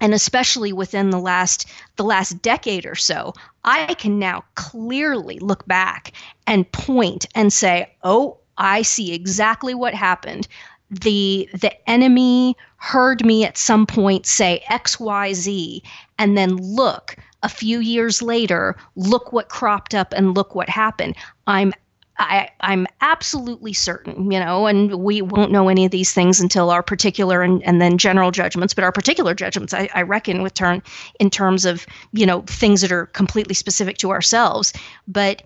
and 0.00 0.14
especially 0.14 0.72
within 0.72 1.10
the 1.10 1.18
last 1.18 1.66
the 1.96 2.04
last 2.04 2.42
decade 2.42 2.84
or 2.86 2.94
so 2.94 3.32
i 3.64 3.94
can 3.94 4.18
now 4.18 4.44
clearly 4.54 5.38
look 5.38 5.66
back 5.66 6.12
and 6.46 6.70
point 6.72 7.26
and 7.34 7.52
say 7.52 7.90
oh 8.02 8.38
i 8.58 8.82
see 8.82 9.12
exactly 9.12 9.74
what 9.74 9.94
happened. 9.94 10.46
The 10.90 11.48
the 11.54 11.72
enemy 11.88 12.54
heard 12.76 13.24
me 13.24 13.44
at 13.44 13.56
some 13.56 13.86
point 13.86 14.26
say 14.26 14.62
xyz 14.70 15.80
and 16.18 16.36
then 16.36 16.56
look 16.56 17.16
a 17.42 17.48
few 17.48 17.80
years 17.80 18.22
later, 18.22 18.76
look 18.96 19.32
what 19.32 19.48
cropped 19.48 19.94
up 19.94 20.12
and 20.16 20.36
look 20.36 20.54
what 20.54 20.68
happened. 20.68 21.16
I'm 21.46 21.72
I, 22.18 22.50
I'm 22.60 22.86
absolutely 23.00 23.72
certain, 23.72 24.30
you 24.30 24.38
know, 24.38 24.66
and 24.66 25.02
we 25.02 25.22
won't 25.22 25.50
know 25.50 25.68
any 25.68 25.84
of 25.86 25.90
these 25.90 26.12
things 26.12 26.40
until 26.40 26.70
our 26.70 26.82
particular 26.82 27.42
and, 27.42 27.62
and 27.64 27.80
then 27.80 27.96
general 27.96 28.30
judgments, 28.30 28.74
but 28.74 28.84
our 28.84 28.92
particular 28.92 29.34
judgments, 29.34 29.72
I, 29.72 29.88
I 29.94 30.02
reckon, 30.02 30.42
with 30.42 30.54
turn 30.54 30.82
in 31.18 31.30
terms 31.30 31.64
of, 31.64 31.86
you 32.12 32.26
know, 32.26 32.42
things 32.42 32.82
that 32.82 32.92
are 32.92 33.06
completely 33.06 33.54
specific 33.54 33.96
to 33.98 34.10
ourselves. 34.10 34.72
But 35.08 35.42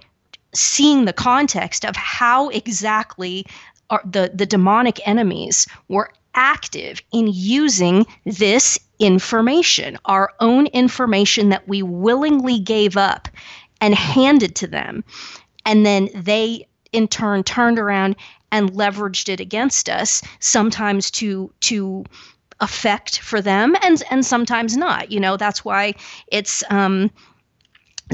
seeing 0.55 1.05
the 1.05 1.13
context 1.13 1.85
of 1.85 1.95
how 1.95 2.49
exactly 2.49 3.47
are 3.91 4.03
the, 4.05 4.33
the 4.35 4.47
demonic 4.47 5.01
enemies 5.07 5.69
were 5.89 6.11
active 6.37 7.03
in 7.13 7.29
using 7.33 8.07
this 8.25 8.79
information, 9.01 9.99
our 10.05 10.33
own 10.41 10.67
information 10.69 11.49
that 11.49 11.67
we 11.67 11.83
willingly 11.83 12.61
gave 12.61 12.97
up 12.97 13.29
and 13.81 13.95
handed 13.95 14.55
to 14.57 14.67
them 14.67 15.05
and 15.67 15.85
then 15.85 16.09
they 16.15 16.67
in 16.93 17.09
turn 17.09 17.43
turned 17.43 17.79
around 17.79 18.17
and 18.53 18.73
leveraged 18.73 19.29
it 19.29 19.41
against 19.41 19.91
us 19.91 20.23
sometimes 20.39 21.11
to 21.11 21.53
to 21.61 22.05
affect 22.61 23.19
for 23.19 23.43
them 23.43 23.77
and 23.83 24.03
and 24.11 24.25
sometimes 24.25 24.77
not 24.77 25.11
you 25.13 25.21
know 25.21 25.37
that's 25.37 25.63
why 25.65 25.93
it's 26.29 26.63
um 26.71 27.11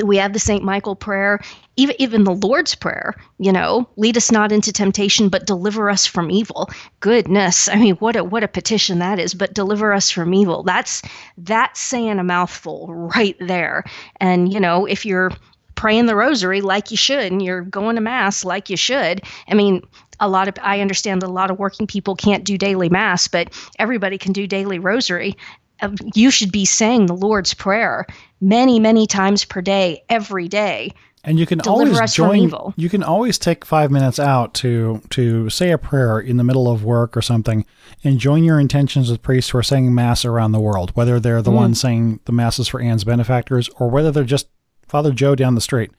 we 0.02 0.16
have 0.16 0.32
the 0.32 0.38
St. 0.38 0.64
Michael 0.64 0.96
prayer, 0.96 1.38
even 1.76 1.96
even 1.98 2.24
the 2.24 2.34
Lord's 2.34 2.74
prayer, 2.74 3.14
you 3.38 3.52
know, 3.52 3.88
lead 3.96 4.16
us 4.16 4.30
not 4.30 4.52
into 4.52 4.72
temptation, 4.72 5.28
but 5.28 5.46
deliver 5.46 5.88
us 5.88 6.06
from 6.06 6.30
evil. 6.30 6.68
Goodness, 7.00 7.68
I 7.68 7.76
mean, 7.76 7.96
what 7.96 8.16
a 8.16 8.24
what 8.24 8.44
a 8.44 8.48
petition 8.48 8.98
that 8.98 9.18
is, 9.18 9.34
but 9.34 9.54
deliver 9.54 9.92
us 9.92 10.10
from 10.10 10.34
evil. 10.34 10.62
That's 10.62 11.02
that's 11.38 11.80
saying 11.80 12.18
a 12.18 12.24
mouthful 12.24 12.88
right 12.92 13.36
there. 13.40 13.84
And 14.20 14.52
you 14.52 14.60
know, 14.60 14.86
if 14.86 15.06
you're 15.06 15.30
praying 15.74 16.06
the 16.06 16.16
rosary 16.16 16.60
like 16.60 16.90
you 16.90 16.96
should 16.96 17.32
and 17.32 17.42
you're 17.42 17.62
going 17.62 17.96
to 17.96 18.02
mass 18.02 18.44
like 18.44 18.70
you 18.70 18.76
should. 18.76 19.22
I 19.48 19.54
mean, 19.54 19.82
a 20.20 20.28
lot 20.28 20.46
of 20.46 20.54
I 20.62 20.80
understand 20.80 21.22
that 21.22 21.28
a 21.28 21.32
lot 21.32 21.50
of 21.50 21.58
working 21.58 21.86
people 21.86 22.14
can't 22.14 22.44
do 22.44 22.56
daily 22.56 22.88
mass, 22.88 23.26
but 23.26 23.52
everybody 23.78 24.18
can 24.18 24.32
do 24.32 24.46
daily 24.46 24.78
rosary. 24.78 25.36
Um, 25.80 25.96
you 26.14 26.30
should 26.30 26.52
be 26.52 26.64
saying 26.64 27.06
the 27.06 27.16
Lord's 27.16 27.54
prayer 27.54 28.06
many, 28.40 28.78
many 28.78 29.06
times 29.06 29.44
per 29.44 29.60
day, 29.60 30.04
every 30.08 30.46
day. 30.46 30.92
And 31.24 31.38
you 31.38 31.46
can 31.46 31.58
Deliver 31.58 31.94
always 31.94 32.14
join. 32.14 32.52
You 32.76 32.88
can 32.88 33.04
always 33.04 33.38
take 33.38 33.64
five 33.64 33.92
minutes 33.92 34.18
out 34.18 34.54
to 34.54 35.00
to 35.10 35.48
say 35.50 35.70
a 35.70 35.78
prayer 35.78 36.18
in 36.18 36.36
the 36.36 36.42
middle 36.42 36.68
of 36.68 36.82
work 36.82 37.16
or 37.16 37.22
something, 37.22 37.64
and 38.02 38.18
join 38.18 38.42
your 38.42 38.58
intentions 38.58 39.08
with 39.08 39.22
priests 39.22 39.50
who 39.50 39.58
are 39.58 39.62
saying 39.62 39.94
mass 39.94 40.24
around 40.24 40.50
the 40.50 40.60
world. 40.60 40.90
Whether 40.94 41.20
they're 41.20 41.40
the 41.40 41.52
mm. 41.52 41.56
ones 41.56 41.80
saying 41.80 42.18
the 42.24 42.32
masses 42.32 42.66
for 42.66 42.80
Ann's 42.80 43.04
benefactors, 43.04 43.70
or 43.78 43.88
whether 43.88 44.10
they're 44.10 44.24
just 44.24 44.48
Father 44.88 45.12
Joe 45.12 45.36
down 45.36 45.54
the 45.54 45.60
street. 45.60 45.92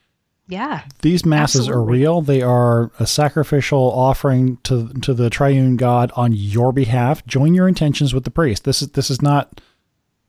Yeah. 0.47 0.83
These 1.01 1.25
masses 1.25 1.69
absolutely. 1.69 1.81
are 1.81 1.99
real. 1.99 2.21
They 2.21 2.41
are 2.41 2.91
a 2.99 3.07
sacrificial 3.07 3.79
offering 3.79 4.57
to 4.63 4.89
to 5.01 5.13
the 5.13 5.29
triune 5.29 5.77
God 5.77 6.11
on 6.17 6.33
your 6.33 6.73
behalf. 6.73 7.25
Join 7.25 7.53
your 7.53 7.69
intentions 7.69 8.13
with 8.13 8.25
the 8.25 8.31
priest. 8.31 8.65
This 8.65 8.81
is 8.81 8.89
this 8.89 9.09
is 9.09 9.21
not 9.21 9.61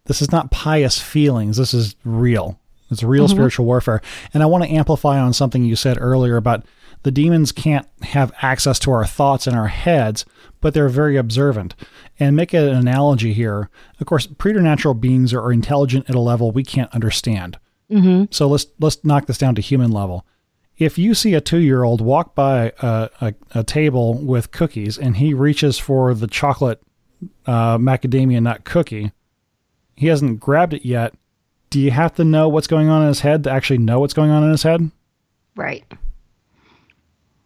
this 0.04 0.22
is 0.22 0.30
not 0.30 0.52
pious 0.52 1.00
feelings. 1.00 1.56
This 1.56 1.74
is 1.74 1.96
real. 2.04 2.60
It's 2.94 3.02
real 3.02 3.26
mm-hmm. 3.26 3.34
spiritual 3.34 3.66
warfare. 3.66 4.00
And 4.32 4.42
I 4.42 4.46
want 4.46 4.64
to 4.64 4.70
amplify 4.70 5.18
on 5.18 5.32
something 5.32 5.64
you 5.64 5.76
said 5.76 5.98
earlier 6.00 6.36
about 6.36 6.64
the 7.02 7.10
demons 7.10 7.52
can't 7.52 7.86
have 8.02 8.32
access 8.40 8.78
to 8.80 8.90
our 8.90 9.04
thoughts 9.04 9.46
in 9.46 9.54
our 9.54 9.68
heads, 9.68 10.24
but 10.60 10.72
they're 10.72 10.88
very 10.88 11.16
observant. 11.16 11.74
And 12.18 12.34
make 12.34 12.54
an 12.54 12.68
analogy 12.68 13.32
here. 13.32 13.68
Of 14.00 14.06
course, 14.06 14.26
preternatural 14.26 14.94
beings 14.94 15.34
are 15.34 15.52
intelligent 15.52 16.08
at 16.08 16.14
a 16.14 16.20
level 16.20 16.50
we 16.50 16.64
can't 16.64 16.92
understand. 16.94 17.58
Mm-hmm. 17.90 18.26
So 18.30 18.48
let's 18.48 18.66
let's 18.80 19.04
knock 19.04 19.26
this 19.26 19.38
down 19.38 19.54
to 19.56 19.60
human 19.60 19.90
level. 19.90 20.24
If 20.78 20.98
you 20.98 21.14
see 21.14 21.34
a 21.34 21.40
two-year-old 21.40 22.00
walk 22.00 22.34
by 22.34 22.72
a, 22.80 23.10
a, 23.20 23.34
a 23.54 23.64
table 23.64 24.14
with 24.14 24.50
cookies 24.50 24.98
and 24.98 25.16
he 25.16 25.34
reaches 25.34 25.78
for 25.78 26.14
the 26.14 26.26
chocolate 26.26 26.82
uh, 27.46 27.78
macadamia 27.78 28.42
nut 28.42 28.64
cookie, 28.64 29.12
he 29.94 30.08
hasn't 30.08 30.40
grabbed 30.40 30.74
it 30.74 30.84
yet. 30.84 31.14
Do 31.74 31.80
you 31.80 31.90
have 31.90 32.14
to 32.14 32.24
know 32.24 32.48
what's 32.48 32.68
going 32.68 32.88
on 32.88 33.02
in 33.02 33.08
his 33.08 33.18
head 33.18 33.42
to 33.42 33.50
actually 33.50 33.78
know 33.78 33.98
what's 33.98 34.14
going 34.14 34.30
on 34.30 34.44
in 34.44 34.50
his 34.50 34.62
head? 34.62 34.92
Right. 35.56 35.82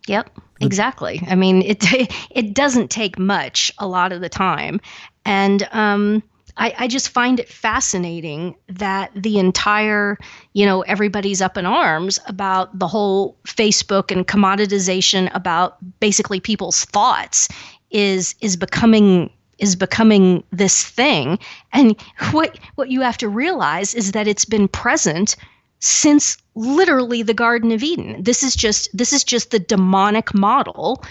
Yep, 0.06 0.38
exactly. 0.60 1.22
I 1.26 1.34
mean, 1.34 1.62
it 1.62 1.82
it 2.30 2.52
doesn't 2.52 2.90
take 2.90 3.18
much 3.18 3.72
a 3.78 3.88
lot 3.88 4.12
of 4.12 4.20
the 4.20 4.28
time, 4.28 4.82
and 5.24 5.66
um, 5.72 6.22
I, 6.58 6.74
I 6.76 6.88
just 6.88 7.08
find 7.08 7.40
it 7.40 7.48
fascinating 7.48 8.54
that 8.68 9.12
the 9.16 9.38
entire, 9.38 10.18
you 10.52 10.66
know, 10.66 10.82
everybody's 10.82 11.40
up 11.40 11.56
in 11.56 11.64
arms 11.64 12.20
about 12.26 12.78
the 12.78 12.86
whole 12.86 13.38
Facebook 13.46 14.10
and 14.10 14.28
commoditization 14.28 15.34
about 15.34 15.78
basically 16.00 16.38
people's 16.38 16.84
thoughts 16.84 17.48
is 17.90 18.34
is 18.42 18.56
becoming 18.56 19.30
is 19.58 19.76
becoming 19.76 20.42
this 20.50 20.84
thing. 20.84 21.38
And 21.72 22.00
what 22.30 22.58
what 22.76 22.90
you 22.90 23.00
have 23.00 23.18
to 23.18 23.28
realize 23.28 23.94
is 23.94 24.12
that 24.12 24.28
it's 24.28 24.44
been 24.44 24.68
present 24.68 25.36
since 25.80 26.36
literally 26.54 27.22
the 27.22 27.34
Garden 27.34 27.72
of 27.72 27.82
Eden. 27.82 28.22
This 28.22 28.42
is 28.42 28.54
just 28.54 28.88
this 28.96 29.12
is 29.12 29.24
just 29.24 29.50
the 29.50 29.58
demonic 29.58 30.34
model 30.34 31.04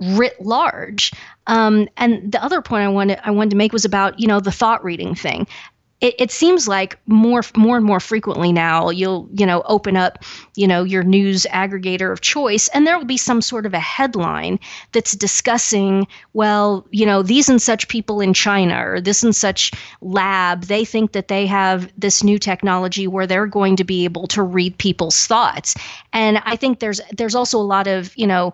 writ 0.00 0.40
large. 0.40 1.12
Um, 1.46 1.88
and 1.96 2.32
the 2.32 2.42
other 2.42 2.62
point 2.62 2.84
I 2.84 2.88
wanted 2.88 3.20
I 3.24 3.30
wanted 3.30 3.50
to 3.50 3.56
make 3.56 3.72
was 3.72 3.84
about 3.84 4.18
you 4.18 4.26
know 4.26 4.40
the 4.40 4.52
thought 4.52 4.84
reading 4.84 5.14
thing. 5.14 5.46
It, 6.00 6.14
it, 6.18 6.30
seems 6.30 6.68
like 6.68 6.98
more 7.06 7.42
more 7.56 7.76
and 7.76 7.86
more 7.86 8.00
frequently 8.00 8.52
now 8.52 8.90
you'll 8.90 9.28
you 9.32 9.46
know 9.46 9.62
open 9.66 9.96
up 9.96 10.22
you 10.54 10.66
know 10.66 10.82
your 10.82 11.02
news 11.02 11.46
aggregator 11.50 12.12
of 12.12 12.20
choice 12.20 12.68
and 12.68 12.86
there 12.86 12.98
will 12.98 13.04
be 13.06 13.16
some 13.16 13.40
sort 13.40 13.64
of 13.64 13.72
a 13.72 13.78
headline 13.78 14.58
that's 14.92 15.12
discussing 15.12 16.06
well 16.32 16.86
you 16.90 17.06
know 17.06 17.22
these 17.22 17.48
and 17.48 17.62
such 17.62 17.88
people 17.88 18.20
in 18.20 18.34
China 18.34 18.86
or 18.86 19.00
this 19.00 19.22
and 19.22 19.34
such 19.34 19.72
lab 20.00 20.64
they 20.64 20.84
think 20.84 21.12
that 21.12 21.28
they 21.28 21.46
have 21.46 21.90
this 21.96 22.22
new 22.22 22.38
technology 22.38 23.06
where 23.06 23.26
they're 23.26 23.46
going 23.46 23.76
to 23.76 23.84
be 23.84 24.04
able 24.04 24.26
to 24.26 24.42
read 24.42 24.76
people's 24.78 25.26
thoughts. 25.26 25.74
And 26.12 26.38
I 26.44 26.56
think 26.56 26.80
there's 26.80 27.00
there's 27.16 27.34
also 27.34 27.58
a 27.58 27.62
lot 27.62 27.86
of 27.86 28.16
you 28.16 28.26
know 28.26 28.52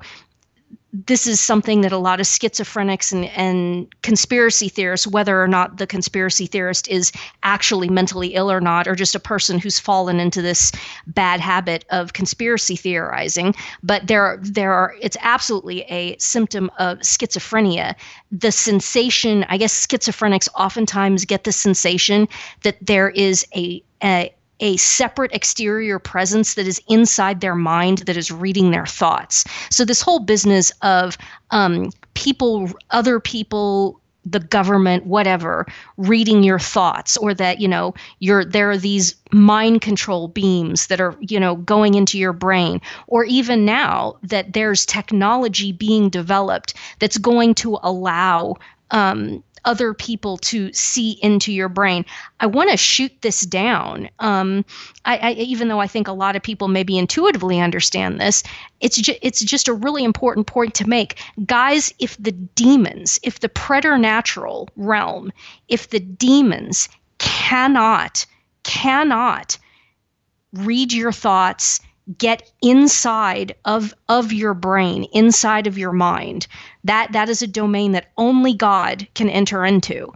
this 0.92 1.26
is 1.26 1.38
something 1.38 1.82
that 1.82 1.92
a 1.92 1.98
lot 1.98 2.20
of 2.20 2.26
schizophrenics 2.26 3.12
and, 3.12 3.26
and 3.26 4.02
conspiracy 4.02 4.68
theorists, 4.68 5.06
whether 5.06 5.40
or 5.40 5.46
not 5.46 5.76
the 5.76 5.86
conspiracy 5.86 6.46
theorist 6.46 6.88
is 6.88 7.12
actually 7.42 7.88
mentally 7.88 8.34
ill 8.34 8.50
or 8.50 8.60
not, 8.60 8.88
or 8.88 8.96
just 8.96 9.14
a 9.14 9.20
person 9.20 9.58
who's 9.58 9.78
fallen 9.78 10.18
into 10.18 10.42
this 10.42 10.72
bad 11.06 11.38
habit 11.40 11.84
of 11.90 12.12
conspiracy 12.12 12.74
theorizing, 12.74 13.54
but 13.82 14.06
there 14.08 14.38
there 14.42 14.72
are 14.72 14.94
it's 15.00 15.16
absolutely 15.20 15.82
a 15.82 16.16
symptom 16.18 16.70
of 16.78 16.98
schizophrenia. 16.98 17.94
The 18.32 18.52
sensation, 18.52 19.44
I 19.48 19.58
guess 19.58 19.86
schizophrenics 19.86 20.48
oftentimes 20.56 21.24
get 21.24 21.44
the 21.44 21.52
sensation 21.52 22.28
that 22.62 22.76
there 22.80 23.10
is 23.10 23.46
a, 23.54 23.82
a 24.02 24.34
a 24.60 24.76
separate 24.76 25.32
exterior 25.32 25.98
presence 25.98 26.54
that 26.54 26.66
is 26.66 26.80
inside 26.88 27.40
their 27.40 27.54
mind 27.54 27.98
that 27.98 28.16
is 28.16 28.30
reading 28.30 28.70
their 28.70 28.86
thoughts. 28.86 29.44
So 29.70 29.84
this 29.84 30.02
whole 30.02 30.20
business 30.20 30.72
of 30.82 31.18
um, 31.50 31.90
people, 32.14 32.70
other 32.90 33.18
people, 33.20 34.00
the 34.24 34.40
government, 34.40 35.06
whatever, 35.06 35.66
reading 35.96 36.42
your 36.42 36.58
thoughts, 36.58 37.16
or 37.16 37.32
that 37.34 37.60
you 37.60 37.68
know 37.68 37.94
you're 38.18 38.44
there 38.44 38.70
are 38.70 38.76
these 38.76 39.14
mind 39.32 39.80
control 39.80 40.28
beams 40.28 40.88
that 40.88 41.00
are 41.00 41.16
you 41.20 41.40
know 41.40 41.56
going 41.56 41.94
into 41.94 42.18
your 42.18 42.34
brain, 42.34 42.80
or 43.06 43.24
even 43.24 43.64
now 43.64 44.16
that 44.22 44.52
there's 44.52 44.84
technology 44.84 45.72
being 45.72 46.10
developed 46.10 46.74
that's 46.98 47.18
going 47.18 47.54
to 47.54 47.78
allow 47.82 48.56
um, 48.90 49.42
other 49.64 49.94
people 49.94 50.38
to 50.38 50.72
see 50.72 51.18
into 51.22 51.52
your 51.52 51.68
brain. 51.68 52.04
I 52.40 52.46
want 52.46 52.70
to 52.70 52.76
shoot 52.76 53.12
this 53.22 53.42
down. 53.42 54.08
Um, 54.18 54.64
I, 55.04 55.16
I, 55.18 55.32
even 55.32 55.68
though 55.68 55.80
I 55.80 55.86
think 55.86 56.08
a 56.08 56.12
lot 56.12 56.36
of 56.36 56.42
people 56.42 56.68
maybe 56.68 56.98
intuitively 56.98 57.60
understand 57.60 58.20
this, 58.20 58.42
it's 58.80 58.96
ju- 58.96 59.18
it's 59.22 59.40
just 59.40 59.68
a 59.68 59.74
really 59.74 60.04
important 60.04 60.46
point 60.46 60.74
to 60.74 60.88
make, 60.88 61.22
guys. 61.46 61.92
If 61.98 62.16
the 62.18 62.32
demons, 62.32 63.18
if 63.22 63.40
the 63.40 63.48
preternatural 63.48 64.68
realm, 64.76 65.32
if 65.68 65.90
the 65.90 66.00
demons 66.00 66.88
cannot 67.18 68.26
cannot 68.62 69.58
read 70.52 70.92
your 70.92 71.12
thoughts 71.12 71.80
get 72.18 72.50
inside 72.62 73.54
of 73.64 73.94
of 74.08 74.32
your 74.32 74.54
brain 74.54 75.04
inside 75.12 75.66
of 75.66 75.78
your 75.78 75.92
mind. 75.92 76.46
That 76.84 77.12
that 77.12 77.28
is 77.28 77.42
a 77.42 77.46
domain 77.46 77.92
that 77.92 78.10
only 78.16 78.54
god 78.54 79.06
can 79.14 79.28
enter 79.28 79.64
into. 79.64 80.12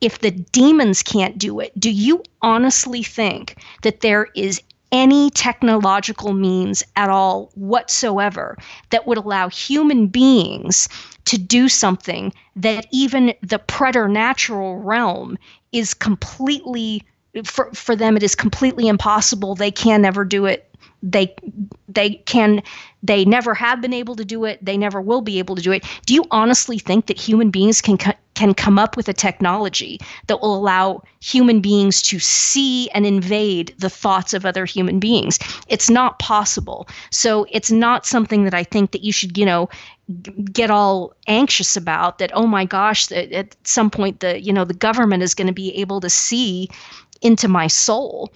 If 0.00 0.18
the 0.18 0.30
demons 0.30 1.02
can't 1.02 1.38
do 1.38 1.60
it 1.60 1.78
do 1.78 1.90
you 1.90 2.22
honestly 2.40 3.02
think 3.02 3.56
that 3.82 4.00
there 4.00 4.28
is 4.34 4.60
any 4.92 5.30
technological 5.30 6.34
means 6.34 6.82
at 6.96 7.08
all 7.08 7.50
whatsoever 7.54 8.56
that 8.90 9.06
would 9.06 9.16
allow 9.16 9.48
human 9.48 10.06
beings 10.06 10.88
to 11.24 11.38
do 11.38 11.68
something 11.68 12.32
that 12.56 12.86
even 12.92 13.32
the 13.42 13.58
preternatural 13.58 14.76
realm 14.76 15.38
is 15.72 15.94
completely 15.94 17.02
for, 17.44 17.72
for 17.72 17.96
them 17.96 18.16
it 18.16 18.22
is 18.22 18.34
completely 18.34 18.86
impossible. 18.88 19.54
They 19.54 19.70
can 19.70 20.02
never 20.02 20.24
do 20.24 20.44
it 20.44 20.68
they 21.02 21.34
they 21.88 22.10
can 22.26 22.62
they 23.02 23.24
never 23.24 23.54
have 23.54 23.80
been 23.80 23.92
able 23.92 24.14
to 24.16 24.24
do 24.24 24.44
it. 24.44 24.64
They 24.64 24.78
never 24.78 25.00
will 25.00 25.20
be 25.20 25.40
able 25.40 25.56
to 25.56 25.62
do 25.62 25.72
it. 25.72 25.84
Do 26.06 26.14
you 26.14 26.24
honestly 26.30 26.78
think 26.78 27.06
that 27.06 27.18
human 27.18 27.50
beings 27.50 27.80
can 27.80 27.98
can 28.34 28.54
come 28.54 28.78
up 28.78 28.96
with 28.96 29.08
a 29.08 29.12
technology 29.12 29.98
that 30.28 30.40
will 30.40 30.54
allow 30.54 31.02
human 31.20 31.60
beings 31.60 32.00
to 32.02 32.18
see 32.18 32.88
and 32.90 33.04
invade 33.04 33.74
the 33.78 33.90
thoughts 33.90 34.32
of 34.32 34.46
other 34.46 34.64
human 34.64 35.00
beings? 35.00 35.38
It's 35.68 35.90
not 35.90 36.18
possible. 36.18 36.88
So 37.10 37.46
it's 37.50 37.70
not 37.70 38.06
something 38.06 38.44
that 38.44 38.54
i 38.54 38.62
think 38.62 38.92
that 38.92 39.02
you 39.02 39.12
should 39.12 39.36
you 39.36 39.44
know 39.44 39.68
get 40.52 40.70
all 40.70 41.14
anxious 41.26 41.76
about 41.76 42.18
that 42.18 42.30
oh 42.34 42.46
my 42.46 42.64
gosh 42.64 43.06
that 43.06 43.32
at 43.32 43.56
some 43.64 43.90
point 43.90 44.20
the 44.20 44.40
you 44.40 44.52
know 44.52 44.64
the 44.64 44.74
government 44.74 45.22
is 45.22 45.34
going 45.34 45.46
to 45.46 45.52
be 45.52 45.74
able 45.76 46.00
to 46.00 46.10
see 46.10 46.68
into 47.22 47.48
my 47.48 47.66
soul 47.66 48.32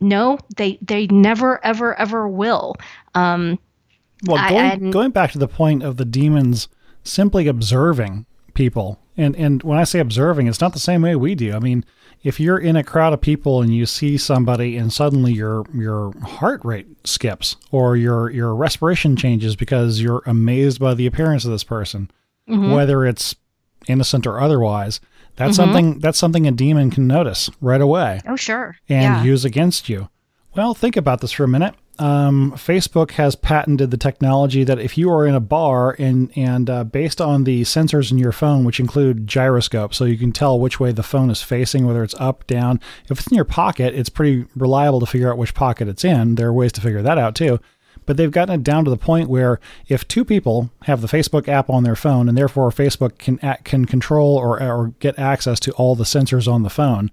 no, 0.00 0.38
they 0.56 0.78
they 0.82 1.06
never 1.08 1.64
ever 1.64 1.98
ever 1.98 2.28
will. 2.28 2.76
Um, 3.14 3.58
well, 4.24 4.48
going, 4.48 4.88
I, 4.88 4.90
going 4.90 5.10
back 5.10 5.32
to 5.32 5.38
the 5.38 5.48
point 5.48 5.82
of 5.82 5.96
the 5.96 6.04
demons 6.04 6.68
simply 7.04 7.46
observing 7.46 8.26
people, 8.54 9.00
and 9.16 9.36
and 9.36 9.62
when 9.62 9.78
I 9.78 9.84
say 9.84 9.98
observing, 9.98 10.46
it's 10.46 10.60
not 10.60 10.72
the 10.72 10.78
same 10.78 11.02
way 11.02 11.16
we 11.16 11.34
do. 11.34 11.52
I 11.54 11.58
mean, 11.58 11.84
if 12.22 12.40
you're 12.40 12.58
in 12.58 12.76
a 12.76 12.84
crowd 12.84 13.12
of 13.12 13.20
people 13.20 13.62
and 13.62 13.74
you 13.74 13.86
see 13.86 14.16
somebody, 14.16 14.76
and 14.76 14.92
suddenly 14.92 15.32
your 15.32 15.64
your 15.74 16.12
heart 16.20 16.64
rate 16.64 16.86
skips 17.04 17.56
or 17.70 17.96
your 17.96 18.30
your 18.30 18.54
respiration 18.54 19.16
changes 19.16 19.56
because 19.56 20.00
you're 20.00 20.22
amazed 20.26 20.80
by 20.80 20.94
the 20.94 21.06
appearance 21.06 21.44
of 21.44 21.50
this 21.50 21.64
person, 21.64 22.10
mm-hmm. 22.48 22.72
whether 22.72 23.04
it's 23.04 23.36
innocent 23.86 24.26
or 24.26 24.40
otherwise 24.40 25.00
that's 25.38 25.52
mm-hmm. 25.52 25.72
something 25.72 25.98
that's 26.00 26.18
something 26.18 26.46
a 26.46 26.50
demon 26.50 26.90
can 26.90 27.06
notice 27.06 27.48
right 27.60 27.80
away. 27.80 28.20
Oh, 28.26 28.36
sure. 28.36 28.76
And 28.88 29.02
yeah. 29.02 29.22
use 29.22 29.44
against 29.44 29.88
you. 29.88 30.08
Well, 30.56 30.74
think 30.74 30.96
about 30.96 31.20
this 31.20 31.30
for 31.30 31.44
a 31.44 31.48
minute. 31.48 31.74
Um, 32.00 32.52
Facebook 32.52 33.12
has 33.12 33.34
patented 33.34 33.90
the 33.90 33.96
technology 33.96 34.62
that 34.64 34.78
if 34.78 34.96
you 34.98 35.10
are 35.10 35.26
in 35.26 35.34
a 35.34 35.40
bar 35.40 35.94
and 35.98 36.32
and 36.36 36.68
uh, 36.68 36.84
based 36.84 37.20
on 37.20 37.44
the 37.44 37.62
sensors 37.62 38.10
in 38.10 38.18
your 38.18 38.32
phone, 38.32 38.64
which 38.64 38.80
include 38.80 39.28
gyroscope, 39.28 39.94
so 39.94 40.04
you 40.04 40.18
can 40.18 40.32
tell 40.32 40.58
which 40.58 40.80
way 40.80 40.90
the 40.90 41.02
phone 41.04 41.30
is 41.30 41.42
facing, 41.42 41.86
whether 41.86 42.02
it's 42.02 42.14
up, 42.14 42.44
down. 42.48 42.80
If 43.08 43.20
it's 43.20 43.28
in 43.28 43.36
your 43.36 43.44
pocket, 43.44 43.94
it's 43.94 44.08
pretty 44.08 44.44
reliable 44.56 45.00
to 45.00 45.06
figure 45.06 45.30
out 45.30 45.38
which 45.38 45.54
pocket 45.54 45.86
it's 45.86 46.04
in. 46.04 46.34
There 46.34 46.48
are 46.48 46.52
ways 46.52 46.72
to 46.72 46.80
figure 46.80 47.02
that 47.02 47.18
out 47.18 47.36
too 47.36 47.60
but 48.08 48.16
they've 48.16 48.30
gotten 48.30 48.54
it 48.54 48.64
down 48.64 48.86
to 48.86 48.90
the 48.90 48.96
point 48.96 49.28
where 49.28 49.60
if 49.86 50.08
two 50.08 50.24
people 50.24 50.70
have 50.84 51.02
the 51.02 51.06
Facebook 51.06 51.46
app 51.46 51.68
on 51.68 51.84
their 51.84 51.94
phone 51.94 52.26
and 52.26 52.38
therefore 52.38 52.70
Facebook 52.70 53.18
can 53.18 53.36
can 53.64 53.84
control 53.84 54.34
or 54.34 54.62
or 54.62 54.94
get 54.98 55.18
access 55.18 55.60
to 55.60 55.72
all 55.72 55.94
the 55.94 56.04
sensors 56.04 56.50
on 56.50 56.62
the 56.62 56.70
phone, 56.70 57.10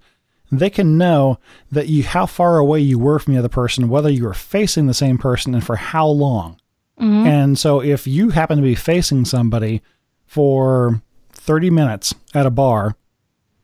they 0.50 0.70
can 0.70 0.96
know 0.96 1.38
that 1.70 1.88
you 1.88 2.02
how 2.02 2.24
far 2.24 2.56
away 2.56 2.80
you 2.80 2.98
were 2.98 3.18
from 3.18 3.34
the 3.34 3.38
other 3.38 3.50
person, 3.50 3.90
whether 3.90 4.08
you 4.08 4.24
were 4.24 4.32
facing 4.32 4.86
the 4.86 4.94
same 4.94 5.18
person 5.18 5.52
and 5.52 5.66
for 5.66 5.76
how 5.76 6.06
long. 6.06 6.58
Mm-hmm. 6.98 7.26
And 7.26 7.58
so 7.58 7.82
if 7.82 8.06
you 8.06 8.30
happen 8.30 8.56
to 8.56 8.62
be 8.62 8.74
facing 8.74 9.26
somebody 9.26 9.82
for 10.24 11.02
30 11.32 11.68
minutes 11.68 12.14
at 12.32 12.46
a 12.46 12.50
bar, 12.50 12.96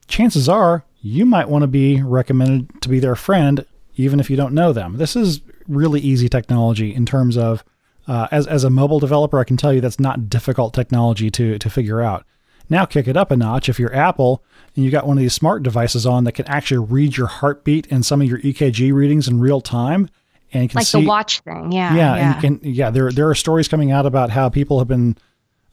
chances 0.06 0.50
are 0.50 0.84
you 1.00 1.24
might 1.24 1.48
want 1.48 1.62
to 1.62 1.66
be 1.66 2.02
recommended 2.02 2.82
to 2.82 2.90
be 2.90 3.00
their 3.00 3.16
friend 3.16 3.64
even 3.96 4.20
if 4.20 4.30
you 4.30 4.36
don't 4.36 4.54
know 4.54 4.72
them. 4.72 4.98
This 4.98 5.16
is 5.16 5.40
really 5.72 6.00
easy 6.00 6.28
technology 6.28 6.94
in 6.94 7.06
terms 7.06 7.36
of 7.36 7.64
uh, 8.08 8.28
as 8.30 8.46
as 8.46 8.64
a 8.64 8.70
mobile 8.70 9.00
developer, 9.00 9.38
I 9.38 9.44
can 9.44 9.56
tell 9.56 9.72
you 9.72 9.80
that's 9.80 10.00
not 10.00 10.28
difficult 10.28 10.74
technology 10.74 11.30
to 11.30 11.58
to 11.58 11.70
figure 11.70 12.00
out. 12.00 12.24
Now 12.68 12.84
kick 12.84 13.06
it 13.06 13.16
up 13.16 13.30
a 13.30 13.36
notch 13.36 13.68
if 13.68 13.78
you're 13.78 13.94
Apple 13.94 14.42
and 14.74 14.84
you 14.84 14.90
got 14.90 15.06
one 15.06 15.18
of 15.18 15.22
these 15.22 15.34
smart 15.34 15.62
devices 15.62 16.06
on 16.06 16.24
that 16.24 16.32
can 16.32 16.46
actually 16.48 16.86
read 16.86 17.16
your 17.16 17.26
heartbeat 17.26 17.86
and 17.90 18.04
some 18.04 18.20
of 18.20 18.28
your 18.28 18.38
EKG 18.38 18.92
readings 18.92 19.28
in 19.28 19.40
real 19.40 19.60
time 19.60 20.08
and 20.52 20.70
can 20.70 20.78
like 20.78 20.86
see, 20.86 21.00
the 21.00 21.06
watch 21.06 21.40
thing, 21.40 21.72
yeah, 21.72 21.94
yeah, 21.94 22.16
yeah, 22.16 22.32
and 22.32 22.40
can 22.40 22.60
yeah. 22.62 22.90
There 22.90 23.10
there 23.10 23.28
are 23.28 23.34
stories 23.34 23.68
coming 23.68 23.90
out 23.90 24.06
about 24.06 24.30
how 24.30 24.48
people 24.48 24.78
have 24.78 24.88
been 24.88 25.16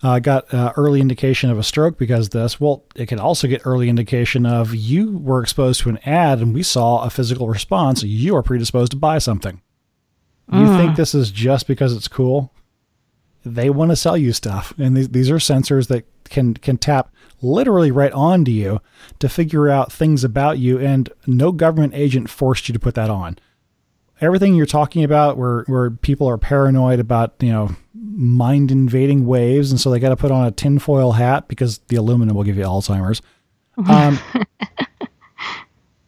uh, 0.02 0.20
got 0.20 0.54
uh, 0.54 0.72
early 0.78 1.02
indication 1.02 1.50
of 1.50 1.58
a 1.58 1.64
stroke 1.64 1.97
because 1.97 2.28
of 2.28 2.32
this. 2.32 2.60
Well, 2.60 2.86
it 2.95 3.08
can 3.08 3.20
also 3.20 3.47
get 3.47 3.62
early 3.66 3.89
indication 3.89 4.45
of 4.45 4.74
you 4.74 5.18
were 5.18 5.41
exposed 5.41 5.82
to 5.82 5.89
an 5.89 6.00
ad 6.06 6.39
and 6.39 6.54
we 6.54 6.64
saw 6.64 7.04
a 7.04 7.10
physical 7.10 7.50
response. 7.50 8.04
You 8.04 8.36
are 8.36 8.43
predisposed 8.43 8.91
to 8.91 8.97
buy 8.97 9.18
something. 9.18 9.62
You 10.52 10.60
mm. 10.60 10.78
think 10.78 10.95
this 10.95 11.14
is 11.14 11.32
just 11.32 11.68
because 11.68 11.95
it's 11.95 12.08
cool? 12.08 12.52
They 13.45 13.70
want 13.70 13.91
to 13.91 13.95
sell 13.95 14.18
you 14.18 14.34
stuff, 14.34 14.74
and 14.78 14.97
these, 14.97 15.10
these 15.10 15.30
are 15.30 15.36
sensors 15.36 15.88
that 15.88 16.06
can 16.26 16.56
can 16.56 16.78
tap 16.78 17.14
literally 17.41 17.91
right 17.91 18.12
onto 18.12 18.52
you 18.52 18.82
to 19.20 19.30
figure 19.30 19.70
out 19.70 19.91
things 19.91 20.24
about 20.24 20.58
you, 20.58 20.80
and 20.80 21.10
no 21.28 21.52
government 21.52 21.93
agent 21.95 22.30
forced 22.30 22.68
you 22.68 22.74
to 22.74 22.80
put 22.80 22.95
that 22.95 23.10
on. 23.10 23.38
Everything 24.22 24.56
you're 24.56 24.66
talking 24.66 25.04
about, 25.04 25.38
where 25.38 25.64
where 25.68 25.91
people 25.91 26.28
are 26.28 26.38
paranoid 26.38 27.00
about, 27.00 27.36
you 27.39 27.52
know, 27.52 27.76
mind 27.93 28.72
invading 28.72 29.26
waves, 29.26 29.72
and 29.72 29.80
so 29.80 29.91
they 29.91 30.00
got 30.00 30.10
to 30.10 30.18
put 30.18 30.32
on 30.32 30.47
a 30.47 30.52
tinfoil 30.52 31.14
hat 31.14 31.47
because 31.47 31.78
the 31.88 31.95
aluminum 31.95 32.36
will 32.36 32.43
give 32.43 32.58
you 32.58 32.64
Alzheimer's. 32.64 33.22
Um, 33.88 34.20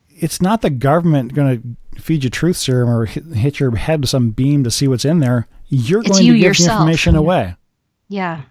it's 0.09 0.41
not 0.41 0.61
the 0.61 0.69
government 0.69 1.33
going 1.33 1.61
to 1.61 1.67
feed 2.01 2.23
you 2.23 2.29
truth 2.29 2.57
serum 2.57 2.89
or 2.89 3.05
hit, 3.05 3.59
your 3.59 3.75
head 3.75 4.01
with 4.01 4.09
some 4.09 4.31
beam 4.31 4.63
to 4.63 4.71
see 4.71 4.87
what's 4.87 5.05
in 5.05 5.19
there, 5.19 5.47
you're 5.67 6.01
it's 6.01 6.09
going 6.09 6.25
you 6.25 6.33
to 6.33 6.39
give 6.39 6.47
yourself. 6.47 6.67
the 6.67 6.73
information 6.73 7.15
away. 7.15 7.55
Yeah. 8.09 8.41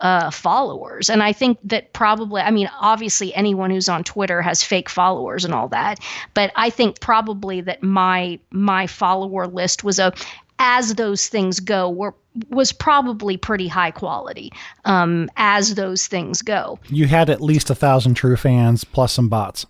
uh, 0.00 0.30
followers. 0.30 1.08
And 1.08 1.22
i 1.22 1.32
think 1.32 1.58
that 1.64 1.92
probably 1.92 2.42
i 2.42 2.50
mean 2.50 2.68
obviously 2.80 3.34
anyone 3.34 3.70
who's 3.70 3.88
on 3.88 4.02
twitter 4.02 4.42
has 4.42 4.64
fake 4.64 4.88
followers 4.88 5.44
and 5.44 5.54
all 5.54 5.68
that 5.68 6.00
but 6.34 6.50
i 6.56 6.70
think 6.70 7.00
probably 7.00 7.60
that 7.60 7.82
my 7.82 8.38
my 8.50 8.86
follower 8.86 9.46
list 9.46 9.84
was 9.84 9.98
a 9.98 10.12
as 10.58 10.94
those 10.94 11.28
things 11.28 11.60
go 11.60 11.90
were 11.90 12.14
was 12.48 12.72
probably 12.72 13.36
pretty 13.36 13.68
high 13.68 13.90
quality 13.90 14.52
um, 14.84 15.30
as 15.36 15.74
those 15.74 16.06
things 16.06 16.42
go. 16.42 16.78
You 16.88 17.06
had 17.06 17.28
at 17.28 17.40
least 17.40 17.70
a 17.70 17.74
thousand 17.74 18.14
true 18.14 18.36
fans 18.36 18.84
plus 18.84 19.12
some 19.12 19.28
bots. 19.28 19.66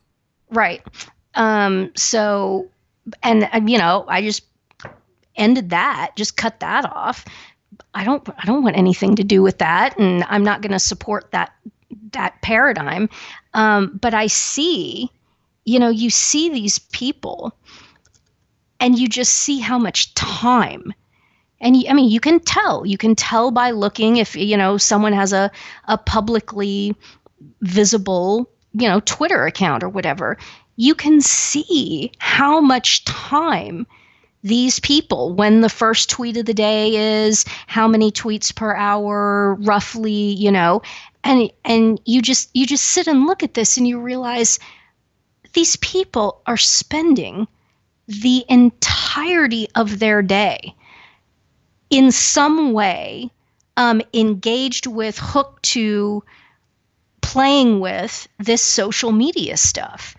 Right. 0.50 0.82
Um, 1.34 1.90
so, 1.96 2.68
and 3.22 3.48
uh, 3.52 3.60
you 3.66 3.78
know, 3.78 4.04
I 4.08 4.22
just 4.22 4.44
ended 5.36 5.70
that, 5.70 6.12
just 6.16 6.36
cut 6.36 6.60
that 6.60 6.84
off. 6.84 7.24
I 7.94 8.04
don't, 8.04 8.26
I 8.28 8.44
don't 8.44 8.62
want 8.62 8.76
anything 8.76 9.16
to 9.16 9.24
do 9.24 9.42
with 9.42 9.58
that, 9.58 9.98
and 9.98 10.24
I'm 10.28 10.44
not 10.44 10.62
going 10.62 10.72
to 10.72 10.78
support 10.78 11.30
that 11.32 11.52
that 12.12 12.40
paradigm. 12.42 13.08
Um, 13.54 13.98
but 14.00 14.14
I 14.14 14.26
see, 14.26 15.10
you 15.64 15.78
know, 15.78 15.88
you 15.88 16.10
see 16.10 16.48
these 16.48 16.78
people 16.78 17.54
and 18.80 18.98
you 18.98 19.08
just 19.08 19.34
see 19.34 19.60
how 19.60 19.78
much 19.78 20.12
time 20.14 20.92
and 21.62 21.76
I 21.88 21.92
mean, 21.94 22.10
you 22.10 22.20
can 22.20 22.40
tell. 22.40 22.84
You 22.84 22.98
can 22.98 23.14
tell 23.14 23.50
by 23.50 23.70
looking 23.70 24.16
if 24.16 24.36
you 24.36 24.56
know 24.56 24.76
someone 24.76 25.12
has 25.12 25.32
a 25.32 25.50
a 25.86 25.96
publicly 25.96 26.94
visible, 27.60 28.50
you 28.72 28.88
know, 28.88 29.00
Twitter 29.00 29.46
account 29.46 29.82
or 29.82 29.88
whatever. 29.88 30.36
You 30.76 30.94
can 30.94 31.20
see 31.20 32.12
how 32.18 32.60
much 32.60 33.04
time 33.04 33.86
these 34.42 34.80
people 34.80 35.32
when 35.34 35.60
the 35.60 35.68
first 35.68 36.10
tweet 36.10 36.36
of 36.36 36.46
the 36.46 36.54
day 36.54 36.96
is 36.96 37.44
how 37.68 37.86
many 37.86 38.10
tweets 38.10 38.54
per 38.54 38.74
hour 38.74 39.54
roughly 39.60 40.10
you 40.10 40.50
know 40.50 40.82
and 41.22 41.48
and 41.64 42.00
you 42.04 42.20
just 42.20 42.50
you 42.52 42.66
just 42.66 42.84
sit 42.84 43.06
and 43.06 43.26
look 43.26 43.44
at 43.44 43.54
this 43.54 43.76
and 43.76 43.86
you 43.86 44.00
realize 44.00 44.58
these 45.52 45.76
people 45.76 46.42
are 46.46 46.56
spending 46.56 47.46
the 48.08 48.44
entirety 48.48 49.68
of 49.76 50.00
their 50.00 50.22
day 50.22 50.74
in 51.93 52.11
some 52.11 52.72
way 52.72 53.30
um, 53.76 54.01
engaged 54.14 54.86
with, 54.86 55.18
hooked 55.18 55.62
to, 55.62 56.24
playing 57.20 57.80
with 57.80 58.26
this 58.38 58.62
social 58.62 59.12
media 59.12 59.57
stuff. 59.59 60.16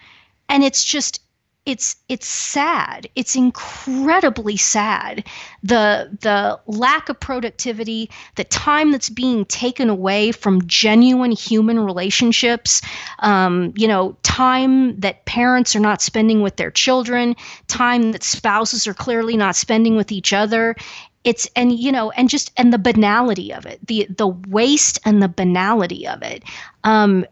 And 0.47 0.63
it's 0.63 0.85
just, 0.85 1.19
it's 1.65 1.95
it's 2.09 2.27
sad 2.27 3.07
it's 3.15 3.37
incredibly 3.37 4.57
sad 4.57 5.25
the 5.63 6.09
the 6.19 6.59
lack 6.67 7.07
of 7.07 7.17
productivity 7.17 8.09
the 8.35 8.43
time 8.43 8.91
that's 8.91 9.09
being 9.09 9.45
taken 9.45 9.89
away 9.89 10.33
from 10.33 10.67
genuine 10.67 11.31
human 11.31 11.79
relationships 11.79 12.81
um, 13.19 13.73
you 13.77 13.87
know 13.87 14.17
time 14.23 14.99
that 14.99 15.23
parents 15.23 15.73
are 15.73 15.79
not 15.79 16.01
spending 16.01 16.41
with 16.41 16.57
their 16.57 16.71
children 16.71 17.33
time 17.67 18.11
that 18.11 18.23
spouses 18.23 18.85
are 18.85 18.93
clearly 18.93 19.37
not 19.37 19.55
spending 19.55 19.95
with 19.95 20.11
each 20.11 20.33
other 20.33 20.75
it's 21.23 21.47
and 21.55 21.77
you 21.77 21.91
know 21.91 22.11
and 22.11 22.29
just 22.29 22.51
and 22.57 22.73
the 22.73 22.77
banality 22.77 23.53
of 23.53 23.65
it 23.65 23.85
the 23.87 24.07
the 24.09 24.27
waste 24.27 24.99
and 25.05 25.21
the 25.21 25.29
banality 25.29 26.07
of 26.07 26.21
it. 26.21 26.43
Um 26.83 27.25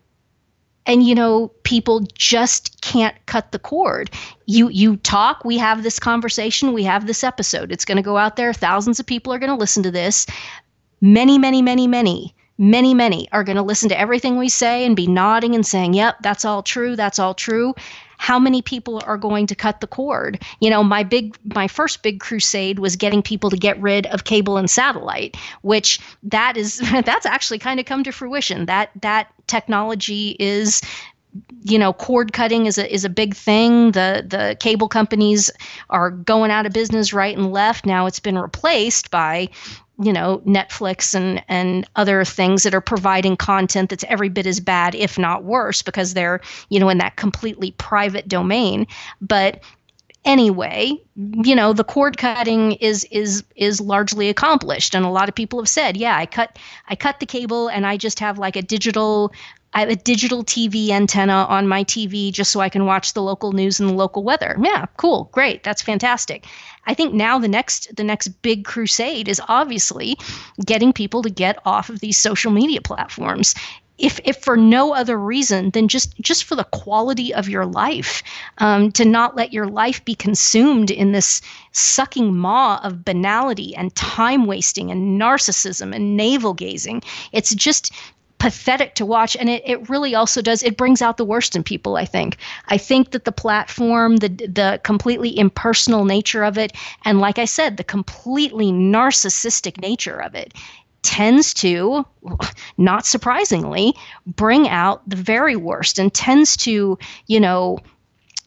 and 0.85 1.03
you 1.03 1.13
know 1.13 1.49
people 1.63 2.01
just 2.13 2.81
can't 2.81 3.15
cut 3.25 3.51
the 3.51 3.59
cord. 3.59 4.09
You 4.45 4.69
you 4.69 4.97
talk 4.97 5.43
we 5.45 5.57
have 5.57 5.83
this 5.83 5.99
conversation 5.99 6.73
we 6.73 6.83
have 6.83 7.07
this 7.07 7.23
episode. 7.23 7.71
It's 7.71 7.85
going 7.85 7.97
to 7.97 8.01
go 8.01 8.17
out 8.17 8.35
there. 8.35 8.53
Thousands 8.53 8.99
of 8.99 9.05
people 9.05 9.33
are 9.33 9.39
going 9.39 9.51
to 9.51 9.55
listen 9.55 9.83
to 9.83 9.91
this. 9.91 10.25
Many 11.01 11.37
many 11.37 11.61
many 11.61 11.87
many 11.87 12.33
many 12.57 12.93
many 12.93 13.27
are 13.31 13.43
going 13.43 13.55
to 13.55 13.63
listen 13.63 13.89
to 13.89 13.99
everything 13.99 14.37
we 14.37 14.47
say 14.47 14.85
and 14.85 14.95
be 14.95 15.07
nodding 15.07 15.55
and 15.55 15.65
saying 15.65 15.95
yep 15.95 16.15
that's 16.21 16.45
all 16.45 16.61
true 16.61 16.95
that's 16.95 17.17
all 17.17 17.33
true 17.33 17.73
how 18.21 18.37
many 18.37 18.61
people 18.61 19.01
are 19.07 19.17
going 19.17 19.47
to 19.47 19.55
cut 19.55 19.81
the 19.81 19.87
cord? 19.87 20.39
You 20.59 20.69
know 20.69 20.83
my 20.83 21.01
big 21.03 21.35
my 21.43 21.67
first 21.67 22.03
big 22.03 22.19
crusade 22.19 22.77
was 22.77 22.95
getting 22.95 23.23
people 23.23 23.49
to 23.49 23.57
get 23.57 23.81
rid 23.81 24.05
of 24.05 24.25
cable 24.25 24.57
and 24.57 24.69
satellite 24.69 25.35
which 25.63 25.99
that 26.21 26.55
is 26.55 26.77
that's 27.05 27.25
actually 27.25 27.57
kind 27.57 27.79
of 27.79 27.87
come 27.87 28.03
to 28.03 28.11
fruition. 28.11 28.67
That 28.67 28.91
that 29.01 29.33
technology 29.47 30.35
is 30.39 30.81
you 31.63 31.79
know 31.79 31.93
cord 31.93 32.31
cutting 32.31 32.67
is 32.67 32.77
a 32.77 32.93
is 32.93 33.05
a 33.05 33.09
big 33.09 33.35
thing. 33.35 33.91
The 33.93 34.23
the 34.27 34.55
cable 34.59 34.87
companies 34.87 35.49
are 35.89 36.11
going 36.11 36.51
out 36.51 36.67
of 36.67 36.73
business 36.73 37.13
right 37.13 37.35
and 37.35 37.51
left. 37.51 37.87
Now 37.87 38.05
it's 38.05 38.19
been 38.19 38.37
replaced 38.37 39.09
by 39.09 39.49
you 40.01 40.11
know 40.11 40.41
Netflix 40.45 41.13
and 41.13 41.43
and 41.47 41.87
other 41.95 42.23
things 42.25 42.63
that 42.63 42.73
are 42.73 42.81
providing 42.81 43.37
content 43.37 43.89
that's 43.89 44.03
every 44.05 44.29
bit 44.29 44.47
as 44.47 44.59
bad 44.59 44.95
if 44.95 45.17
not 45.17 45.43
worse 45.43 45.81
because 45.81 46.13
they're 46.13 46.41
you 46.69 46.79
know 46.79 46.89
in 46.89 46.97
that 46.97 47.15
completely 47.15 47.71
private 47.71 48.27
domain. 48.27 48.87
But 49.21 49.63
anyway 50.23 50.91
you 51.15 51.55
know 51.55 51.73
the 51.73 51.83
cord 51.83 52.17
cutting 52.17 52.73
is 52.73 53.05
is 53.05 53.43
is 53.55 53.81
largely 53.81 54.29
accomplished. 54.29 54.95
And 54.95 55.05
a 55.05 55.09
lot 55.09 55.29
of 55.29 55.35
people 55.35 55.59
have 55.59 55.69
said 55.69 55.97
yeah 55.97 56.17
i 56.17 56.25
cut 56.25 56.57
i 56.89 56.95
cut 56.95 57.19
the 57.19 57.25
cable 57.25 57.67
and 57.67 57.85
i 57.85 57.97
just 57.97 58.19
have 58.19 58.37
like 58.37 58.55
a 58.55 58.61
digital 58.61 59.31
I 59.73 59.79
have 59.79 59.89
a 59.89 59.95
digital 59.95 60.43
TV 60.43 60.89
antenna 60.89 61.45
on 61.47 61.67
my 61.67 61.83
TV 61.83 62.31
just 62.31 62.51
so 62.51 62.59
I 62.59 62.69
can 62.69 62.85
watch 62.85 63.13
the 63.13 63.21
local 63.21 63.53
news 63.53 63.79
and 63.79 63.89
the 63.89 63.93
local 63.93 64.23
weather. 64.23 64.57
Yeah, 64.61 64.85
cool, 64.97 65.29
great, 65.31 65.63
that's 65.63 65.81
fantastic. 65.81 66.45
I 66.85 66.93
think 66.93 67.13
now 67.13 67.39
the 67.39 67.47
next 67.47 67.95
the 67.95 68.03
next 68.03 68.29
big 68.41 68.65
crusade 68.65 69.27
is 69.27 69.41
obviously 69.47 70.17
getting 70.65 70.91
people 70.91 71.21
to 71.21 71.29
get 71.29 71.59
off 71.65 71.89
of 71.89 71.99
these 71.99 72.17
social 72.17 72.51
media 72.51 72.81
platforms. 72.81 73.55
If, 73.97 74.19
if 74.23 74.37
for 74.37 74.57
no 74.57 74.95
other 74.95 75.15
reason 75.15 75.69
than 75.69 75.87
just 75.87 76.19
just 76.19 76.45
for 76.45 76.55
the 76.55 76.63
quality 76.63 77.33
of 77.35 77.47
your 77.47 77.67
life, 77.67 78.23
um, 78.57 78.91
to 78.93 79.05
not 79.05 79.35
let 79.35 79.53
your 79.53 79.67
life 79.67 80.03
be 80.03 80.15
consumed 80.15 80.89
in 80.89 81.11
this 81.11 81.39
sucking 81.71 82.35
maw 82.35 82.81
of 82.83 83.05
banality 83.05 83.75
and 83.75 83.95
time 83.95 84.47
wasting 84.47 84.89
and 84.89 85.21
narcissism 85.21 85.95
and 85.95 86.17
navel 86.17 86.55
gazing. 86.55 87.03
It's 87.31 87.53
just 87.53 87.93
pathetic 88.41 88.95
to 88.95 89.05
watch 89.05 89.37
and 89.39 89.47
it, 89.49 89.61
it 89.67 89.87
really 89.87 90.15
also 90.15 90.41
does 90.41 90.63
it 90.63 90.75
brings 90.75 90.99
out 90.99 91.17
the 91.17 91.23
worst 91.23 91.55
in 91.55 91.61
people 91.61 91.95
i 91.95 92.05
think. 92.05 92.37
I 92.69 92.77
think 92.79 93.11
that 93.11 93.23
the 93.23 93.31
platform 93.31 94.17
the 94.17 94.29
the 94.29 94.81
completely 94.83 95.37
impersonal 95.37 96.05
nature 96.05 96.43
of 96.43 96.57
it 96.57 96.73
and 97.05 97.19
like 97.19 97.37
i 97.37 97.45
said 97.45 97.77
the 97.77 97.83
completely 97.83 98.71
narcissistic 98.71 99.79
nature 99.79 100.19
of 100.19 100.33
it 100.33 100.55
tends 101.03 101.53
to 101.53 102.03
not 102.79 103.05
surprisingly 103.05 103.93
bring 104.25 104.67
out 104.67 105.07
the 105.07 105.15
very 105.15 105.55
worst 105.55 105.99
and 105.99 106.11
tends 106.11 106.57
to 106.57 106.97
you 107.27 107.39
know 107.39 107.77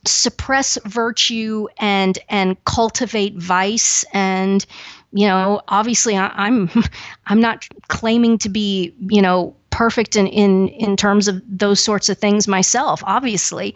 suppress 0.09 0.77
virtue 0.85 1.69
and 1.79 2.19
and 2.29 2.63
cultivate 2.65 3.37
vice. 3.37 4.05
And 4.13 4.67
you 5.15 5.29
know 5.29 5.63
obviously 5.69 6.17
I, 6.17 6.27
i'm 6.35 6.69
i'm 7.27 7.41
not 7.41 7.67
claiming 7.89 8.37
to 8.39 8.49
be 8.49 8.95
you 8.99 9.23
know 9.23 9.57
perfect 9.75 10.15
in, 10.15 10.29
in 10.29 10.69
in 10.69 10.97
terms 10.97 11.27
of 11.27 11.43
those 11.49 11.81
sorts 11.81 12.09
of 12.09 12.17
things 12.17 12.47
myself, 12.47 13.03
obviously. 13.05 13.75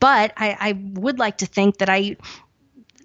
But 0.00 0.32
I, 0.36 0.56
I 0.58 0.72
would 0.94 1.20
like 1.20 1.38
to 1.38 1.46
think 1.46 1.78
that 1.78 1.88
I 1.88 2.16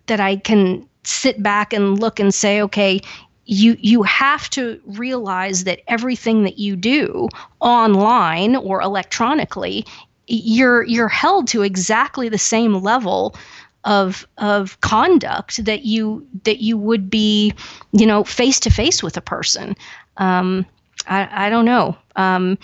that 0.08 0.20
I 0.20 0.38
can 0.38 0.90
sit 1.04 1.44
back 1.44 1.74
and 1.74 2.00
look 2.00 2.20
and 2.20 2.34
say, 2.34 2.60
okay, 2.64 3.02
you 3.46 3.78
you 3.80 4.02
have 4.02 4.50
to 4.52 4.82
realize 4.86 5.64
that 5.66 5.82
everything 5.88 6.44
that 6.44 6.58
you 6.58 6.76
do 6.76 7.30
online 7.60 8.56
or 8.56 8.82
electronically 8.82 9.86
you're 10.26 10.84
you're 10.86 11.10
held 11.10 11.48
to 11.50 11.62
exactly 11.62 12.30
the 12.30 12.38
same 12.38 12.82
level 12.82 13.36
of 13.84 14.26
of 14.40 14.80
conduct 14.82 15.64
that 15.66 15.84
you 15.84 16.26
that 16.46 16.62
you 16.62 16.78
would 16.78 17.12
be 17.12 17.54
you 17.92 18.08
know 18.08 18.24
face 18.24 18.60
to 18.62 18.72
face 18.72 19.04
with 19.04 19.18
a 19.18 19.22
person 19.22 19.76
um, 20.18 20.66
I, 21.08 21.48
I 21.48 21.50
don't 21.50 21.66
know. 21.66 21.98
Um, 22.16 22.58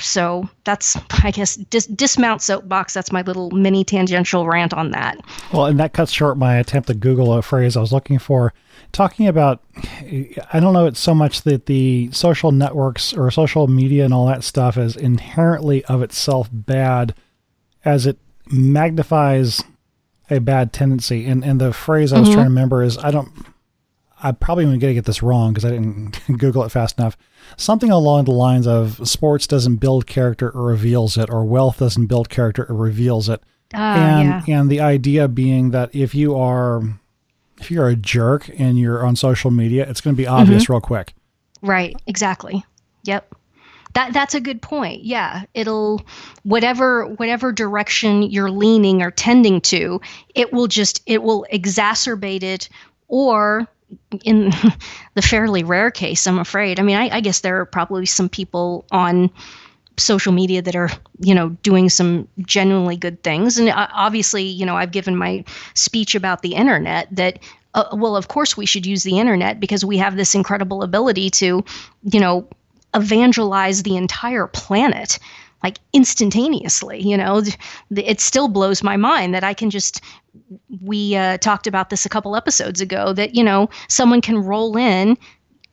so 0.00 0.48
that's 0.64 0.96
I 1.24 1.30
guess 1.30 1.56
dis- 1.56 1.86
dismount 1.86 2.42
soapbox. 2.42 2.94
That's 2.94 3.12
my 3.12 3.22
little 3.22 3.50
mini 3.50 3.84
tangential 3.84 4.46
rant 4.46 4.74
on 4.74 4.90
that. 4.92 5.18
Well, 5.52 5.66
and 5.66 5.78
that 5.80 5.92
cuts 5.92 6.12
short 6.12 6.38
my 6.38 6.56
attempt 6.56 6.88
to 6.88 6.94
Google 6.94 7.32
a 7.32 7.42
phrase 7.42 7.76
I 7.76 7.80
was 7.80 7.92
looking 7.92 8.18
for. 8.18 8.52
Talking 8.90 9.26
about, 9.26 9.62
I 10.52 10.60
don't 10.60 10.72
know. 10.72 10.86
It's 10.86 11.00
so 11.00 11.14
much 11.14 11.42
that 11.42 11.66
the 11.66 12.10
social 12.10 12.52
networks 12.52 13.12
or 13.12 13.30
social 13.30 13.66
media 13.66 14.04
and 14.04 14.14
all 14.14 14.26
that 14.28 14.42
stuff 14.42 14.78
is 14.78 14.96
inherently 14.96 15.84
of 15.86 16.02
itself 16.02 16.48
bad, 16.50 17.14
as 17.84 18.06
it 18.06 18.16
magnifies 18.46 19.62
a 20.30 20.38
bad 20.38 20.72
tendency. 20.72 21.26
And 21.26 21.44
and 21.44 21.60
the 21.60 21.74
phrase 21.74 22.14
I 22.14 22.20
was 22.20 22.28
mm-hmm. 22.28 22.34
trying 22.34 22.46
to 22.46 22.50
remember 22.50 22.82
is 22.82 22.96
I 22.98 23.10
don't. 23.10 23.30
I 24.22 24.32
probably 24.32 24.64
am 24.64 24.70
going 24.70 24.80
to 24.80 24.94
get 24.94 25.04
this 25.04 25.22
wrong 25.22 25.52
because 25.52 25.64
I 25.64 25.70
didn't 25.70 26.20
Google 26.38 26.64
it 26.64 26.70
fast 26.70 26.98
enough 26.98 27.16
something 27.56 27.90
along 27.90 28.24
the 28.24 28.32
lines 28.32 28.66
of 28.66 29.06
sports 29.08 29.46
doesn't 29.46 29.76
build 29.76 30.06
character 30.06 30.50
or 30.50 30.64
reveals 30.64 31.16
it, 31.16 31.30
or 31.30 31.44
wealth 31.44 31.78
doesn't 31.78 32.06
build 32.06 32.28
character 32.28 32.64
or 32.68 32.74
reveals 32.74 33.28
it. 33.28 33.42
Uh, 33.74 33.76
and 33.76 34.48
yeah. 34.48 34.60
and 34.60 34.70
the 34.70 34.80
idea 34.80 35.28
being 35.28 35.70
that 35.70 35.94
if 35.94 36.14
you 36.14 36.34
are 36.36 36.82
if 37.58 37.70
you're 37.70 37.88
a 37.88 37.96
jerk 37.96 38.48
and 38.58 38.78
you're 38.78 39.04
on 39.04 39.16
social 39.16 39.50
media, 39.50 39.88
it's 39.88 40.00
going 40.00 40.14
to 40.14 40.18
be 40.20 40.26
obvious 40.26 40.64
mm-hmm. 40.64 40.74
real 40.74 40.80
quick. 40.80 41.14
Right. 41.60 41.96
Exactly. 42.06 42.64
Yep. 43.04 43.34
That 43.94 44.12
that's 44.12 44.34
a 44.34 44.40
good 44.40 44.62
point. 44.62 45.04
Yeah, 45.04 45.44
it'll 45.54 46.02
whatever 46.44 47.06
whatever 47.06 47.52
direction 47.52 48.22
you're 48.22 48.50
leaning 48.50 49.02
or 49.02 49.10
tending 49.10 49.60
to, 49.62 50.00
it 50.34 50.52
will 50.52 50.66
just 50.66 51.02
it 51.06 51.22
will 51.22 51.46
exacerbate 51.52 52.42
it 52.42 52.68
or 53.08 53.66
in 54.24 54.50
the 55.14 55.22
fairly 55.22 55.64
rare 55.64 55.90
case, 55.90 56.26
I'm 56.26 56.38
afraid. 56.38 56.80
I 56.80 56.82
mean, 56.82 56.96
I, 56.96 57.16
I, 57.16 57.20
guess 57.20 57.40
there 57.40 57.60
are 57.60 57.66
probably 57.66 58.06
some 58.06 58.28
people 58.28 58.84
on 58.90 59.30
social 59.96 60.32
media 60.32 60.62
that 60.62 60.76
are, 60.76 60.90
you 61.20 61.34
know, 61.34 61.50
doing 61.62 61.88
some 61.88 62.28
genuinely 62.40 62.96
good 62.96 63.22
things. 63.22 63.58
And 63.58 63.68
uh, 63.68 63.88
obviously, 63.92 64.44
you 64.44 64.64
know, 64.64 64.76
I've 64.76 64.92
given 64.92 65.16
my 65.16 65.44
speech 65.74 66.14
about 66.14 66.42
the 66.42 66.54
internet 66.54 67.08
that, 67.10 67.40
uh, 67.74 67.84
well, 67.92 68.16
of 68.16 68.28
course 68.28 68.56
we 68.56 68.66
should 68.66 68.86
use 68.86 69.02
the 69.02 69.18
internet 69.18 69.60
because 69.60 69.84
we 69.84 69.98
have 69.98 70.16
this 70.16 70.34
incredible 70.34 70.82
ability 70.82 71.30
to, 71.30 71.64
you 72.04 72.20
know, 72.20 72.48
evangelize 72.94 73.82
the 73.82 73.96
entire 73.96 74.46
planet 74.46 75.18
like 75.62 75.78
instantaneously. 75.92 77.00
You 77.00 77.16
know, 77.16 77.42
it 77.90 78.20
still 78.20 78.48
blows 78.48 78.82
my 78.82 78.96
mind 78.96 79.34
that 79.34 79.44
I 79.44 79.54
can 79.54 79.70
just. 79.70 80.00
We 80.82 81.16
uh, 81.16 81.38
talked 81.38 81.66
about 81.66 81.90
this 81.90 82.06
a 82.06 82.08
couple 82.08 82.36
episodes 82.36 82.80
ago 82.80 83.12
that 83.14 83.34
you 83.34 83.42
know 83.42 83.68
someone 83.88 84.20
can 84.20 84.38
roll 84.38 84.76
in, 84.76 85.16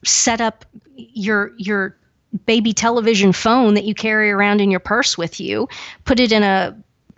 set 0.03 0.41
up 0.41 0.65
your 0.95 1.51
your 1.57 1.97
baby 2.45 2.73
television 2.73 3.31
phone 3.31 3.75
that 3.75 3.85
you 3.85 3.93
carry 3.93 4.31
around 4.31 4.61
in 4.61 4.71
your 4.71 4.79
purse 4.79 5.17
with 5.17 5.39
you, 5.39 5.67
put 6.03 6.19
it 6.19 6.31
in 6.31 6.43
a 6.43 6.75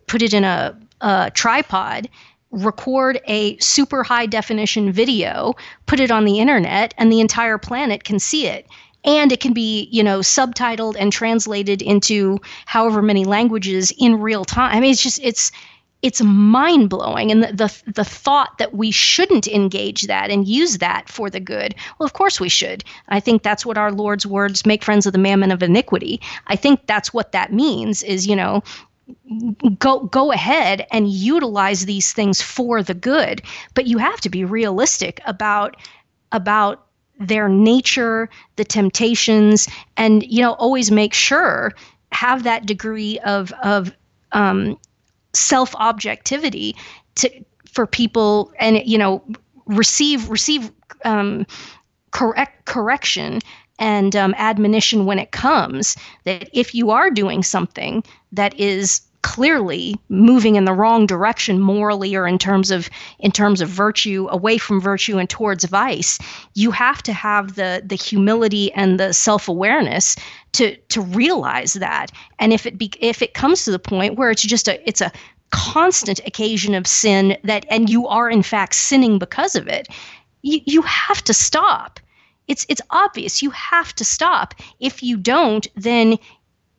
put 0.08 0.22
it 0.22 0.34
in 0.34 0.44
a, 0.44 0.78
a 1.02 1.32
tripod 1.34 2.10
record 2.52 3.20
a 3.28 3.58
super 3.58 4.04
high 4.04 4.26
definition 4.26 4.92
video, 4.92 5.54
put 5.86 6.00
it 6.00 6.12
on 6.12 6.26
the 6.26 6.40
internet, 6.40 6.94
and 6.98 7.12
the 7.12 7.20
entire 7.20 7.58
planet 7.58 8.04
can 8.04 8.20
see 8.20 8.48
it. 8.48 8.68
And 9.08 9.32
it 9.32 9.40
can 9.40 9.54
be, 9.54 9.88
you 9.92 10.04
know, 10.04 10.20
subtitled 10.20 10.98
and 11.00 11.12
translated 11.12 11.82
into 11.82 12.40
however 12.66 13.02
many 13.02 13.26
languages 13.26 13.92
in 13.98 14.20
real 14.20 14.46
time. 14.46 14.76
I 14.76 14.80
mean, 14.82 14.92
it's 14.92 15.02
just 15.02 15.20
it's 15.24 15.52
it's 16.04 16.22
mind 16.22 16.90
blowing, 16.90 17.32
and 17.32 17.42
the, 17.42 17.54
the 17.54 17.92
the 17.94 18.04
thought 18.04 18.60
that 18.60 18.76
we 18.76 18.92
shouldn't 18.92 19.48
engage 19.48 20.04
that 20.04 20.30
and 20.30 20.48
use 20.48 20.78
that 20.78 21.10
for 21.10 21.30
the 21.30 21.40
good. 21.40 21.74
Well, 21.98 22.06
of 22.06 22.14
course 22.14 22.40
we 22.40 22.50
should. 22.50 22.84
I 23.08 23.20
think 23.20 23.42
that's 23.42 23.66
what 23.66 23.78
our 23.80 23.92
Lord's 23.92 24.28
words 24.28 24.66
make 24.66 24.84
friends 24.84 25.08
of 25.08 25.14
the 25.14 25.20
mammon 25.20 25.52
of 25.52 25.64
iniquity. 25.64 26.22
I 26.48 26.56
think 26.56 26.86
that's 26.86 27.14
what 27.14 27.32
that 27.32 27.52
means. 27.52 28.04
Is 28.04 28.28
you 28.28 28.36
know 28.36 28.62
go 29.80 30.02
go 30.02 30.32
ahead 30.32 30.86
and 30.92 31.10
utilize 31.10 31.86
these 31.86 32.12
things 32.12 32.42
for 32.42 32.84
the 32.84 32.94
good 32.94 33.42
but 33.74 33.88
you 33.88 33.98
have 33.98 34.20
to 34.20 34.30
be 34.30 34.44
realistic 34.44 35.22
about 35.26 35.78
about 36.34 36.87
their 37.20 37.50
nature 37.50 38.30
the 38.56 38.66
temptations 38.66 39.68
and 39.96 40.24
you 40.24 40.42
know 40.42 40.54
always 40.54 40.92
make 40.92 41.14
sure 41.14 41.74
have 42.12 42.44
that 42.44 42.66
degree 42.66 43.20
of 43.20 43.52
of 43.64 43.92
um, 44.32 44.78
self 45.34 45.76
objectivity 45.76 46.76
to 47.16 47.30
for 47.72 47.88
people 47.88 48.52
and 48.60 48.82
you 48.86 48.98
know 48.98 49.24
receive 49.66 50.30
receive 50.30 50.72
um, 51.06 51.46
correct 52.12 52.66
correction 52.66 53.40
and 53.80 54.16
um, 54.16 54.34
admonition 54.38 55.06
when 55.06 55.20
it 55.20 55.32
comes 55.32 55.96
that 56.24 56.50
if 56.54 56.74
you 56.74 56.90
are 56.90 57.12
doing 57.12 57.44
something 57.44 58.04
that 58.32 58.58
is 58.60 59.02
clearly 59.22 59.96
moving 60.10 60.56
in 60.56 60.66
the 60.66 60.74
wrong 60.74 61.06
direction 61.06 61.60
morally 61.60 62.16
or 62.16 62.28
in 62.28 62.38
terms 62.38 62.72
of 62.72 62.90
in 63.20 63.32
terms 63.32 63.62
of 63.62 63.70
virtue 63.70 64.28
away 64.30 64.58
from 64.58 64.80
virtue 64.80 65.18
and 65.18 65.30
towards 65.30 65.66
vice 65.66 66.18
you 66.54 66.72
have 66.72 67.02
to 67.04 67.14
have 67.14 67.56
the 67.56 67.82
the 67.86 67.96
humility 67.96 68.72
and 68.74 69.00
the 69.00 69.14
self-awareness 69.14 70.16
to 70.54 70.76
to 70.90 71.02
realize 71.02 71.74
that 71.74 72.12
and 72.40 72.54
if 72.54 72.66
it 72.66 72.78
be 72.78 72.92
if 73.00 73.22
it 73.22 73.34
comes 73.34 73.66
to 73.66 73.72
the 73.72 73.80
point 73.80 74.16
where 74.16 74.32
it's 74.32 74.44
just 74.44 74.68
a 74.68 74.88
it's 74.88 75.02
a 75.02 75.12
constant 75.50 76.20
occasion 76.26 76.76
of 76.76 76.86
sin 76.86 77.38
that 77.44 77.66
and 77.70 77.90
you 77.90 78.08
are 78.08 78.30
in 78.30 78.44
fact 78.44 78.76
sinning 78.76 79.18
because 79.18 79.56
of 79.56 79.68
it 79.68 79.88
you, 80.42 80.60
you 80.66 80.82
have 80.82 81.24
to 81.24 81.34
stop 81.34 82.00
it's 82.48 82.66
it's 82.70 82.82
obvious 82.90 83.42
you 83.42 83.50
have 83.52 83.94
to 83.96 84.06
stop. 84.06 84.54
If 84.80 85.04
you 85.04 85.18
don't, 85.18 85.68
then 85.76 86.18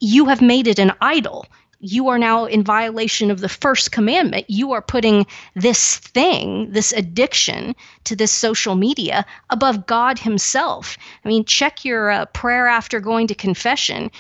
you 0.01 0.26
have 0.26 0.41
made 0.41 0.66
it 0.66 0.78
an 0.78 0.93
idol. 1.01 1.47
You 1.80 2.08
are 2.08 2.18
now 2.18 2.44
in 2.46 2.64
violation 2.64 3.30
of 3.30 3.40
the 3.40 3.48
first 3.48 3.92
commandment. 3.92 4.46
You 4.48 4.72
are 4.72 4.82
putting 4.82 5.26
this 5.54 5.98
thing, 5.98 6.72
this 6.72 6.92
addiction 6.92 7.76
to 8.04 8.16
this 8.16 8.32
social 8.32 8.74
media 8.74 9.24
above 9.50 9.86
God 9.86 10.18
Himself. 10.18 10.98
I 11.24 11.28
mean, 11.28 11.44
check 11.44 11.84
your 11.84 12.10
uh, 12.10 12.24
prayer 12.26 12.66
after 12.66 12.98
going 12.98 13.28
to 13.28 13.34
confession. 13.34 14.10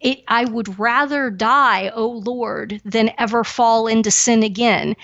It, 0.00 0.22
I 0.28 0.44
would 0.44 0.78
rather 0.78 1.30
die, 1.30 1.90
O 1.94 2.06
Lord, 2.06 2.80
than 2.84 3.10
ever 3.18 3.42
fall 3.42 3.88
into 3.88 4.12
sin 4.12 4.44
again 4.44 4.94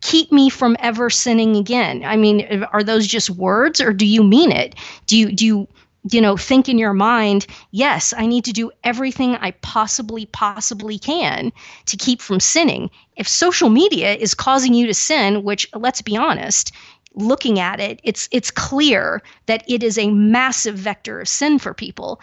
keep 0.00 0.32
me 0.32 0.48
from 0.48 0.76
ever 0.80 1.10
sinning 1.10 1.56
again. 1.56 2.02
I 2.04 2.16
mean, 2.16 2.64
are 2.72 2.82
those 2.82 3.06
just 3.06 3.30
words 3.30 3.80
or 3.80 3.92
do 3.92 4.06
you 4.06 4.24
mean 4.24 4.50
it? 4.50 4.74
Do 5.06 5.16
you 5.16 5.32
do 5.32 5.44
you 5.44 5.68
you 6.10 6.20
know 6.20 6.36
think 6.36 6.68
in 6.68 6.78
your 6.78 6.92
mind 6.94 7.46
yes 7.70 8.14
i 8.16 8.26
need 8.26 8.44
to 8.44 8.52
do 8.52 8.70
everything 8.84 9.34
i 9.36 9.50
possibly 9.62 10.26
possibly 10.26 10.98
can 10.98 11.52
to 11.86 11.96
keep 11.96 12.20
from 12.20 12.40
sinning. 12.40 12.90
If 13.16 13.28
social 13.28 13.68
media 13.68 14.14
is 14.14 14.34
causing 14.34 14.72
you 14.72 14.86
to 14.86 14.94
sin 14.94 15.42
which 15.44 15.68
let's 15.74 16.02
be 16.02 16.16
honest 16.16 16.72
looking 17.14 17.58
at 17.58 17.80
it 17.80 18.00
it's 18.02 18.28
it's 18.32 18.50
clear 18.50 19.22
that 19.46 19.62
it 19.68 19.82
is 19.82 19.98
a 19.98 20.10
massive 20.10 20.76
vector 20.76 21.20
of 21.20 21.28
sin 21.28 21.58
for 21.58 21.74
people. 21.74 22.20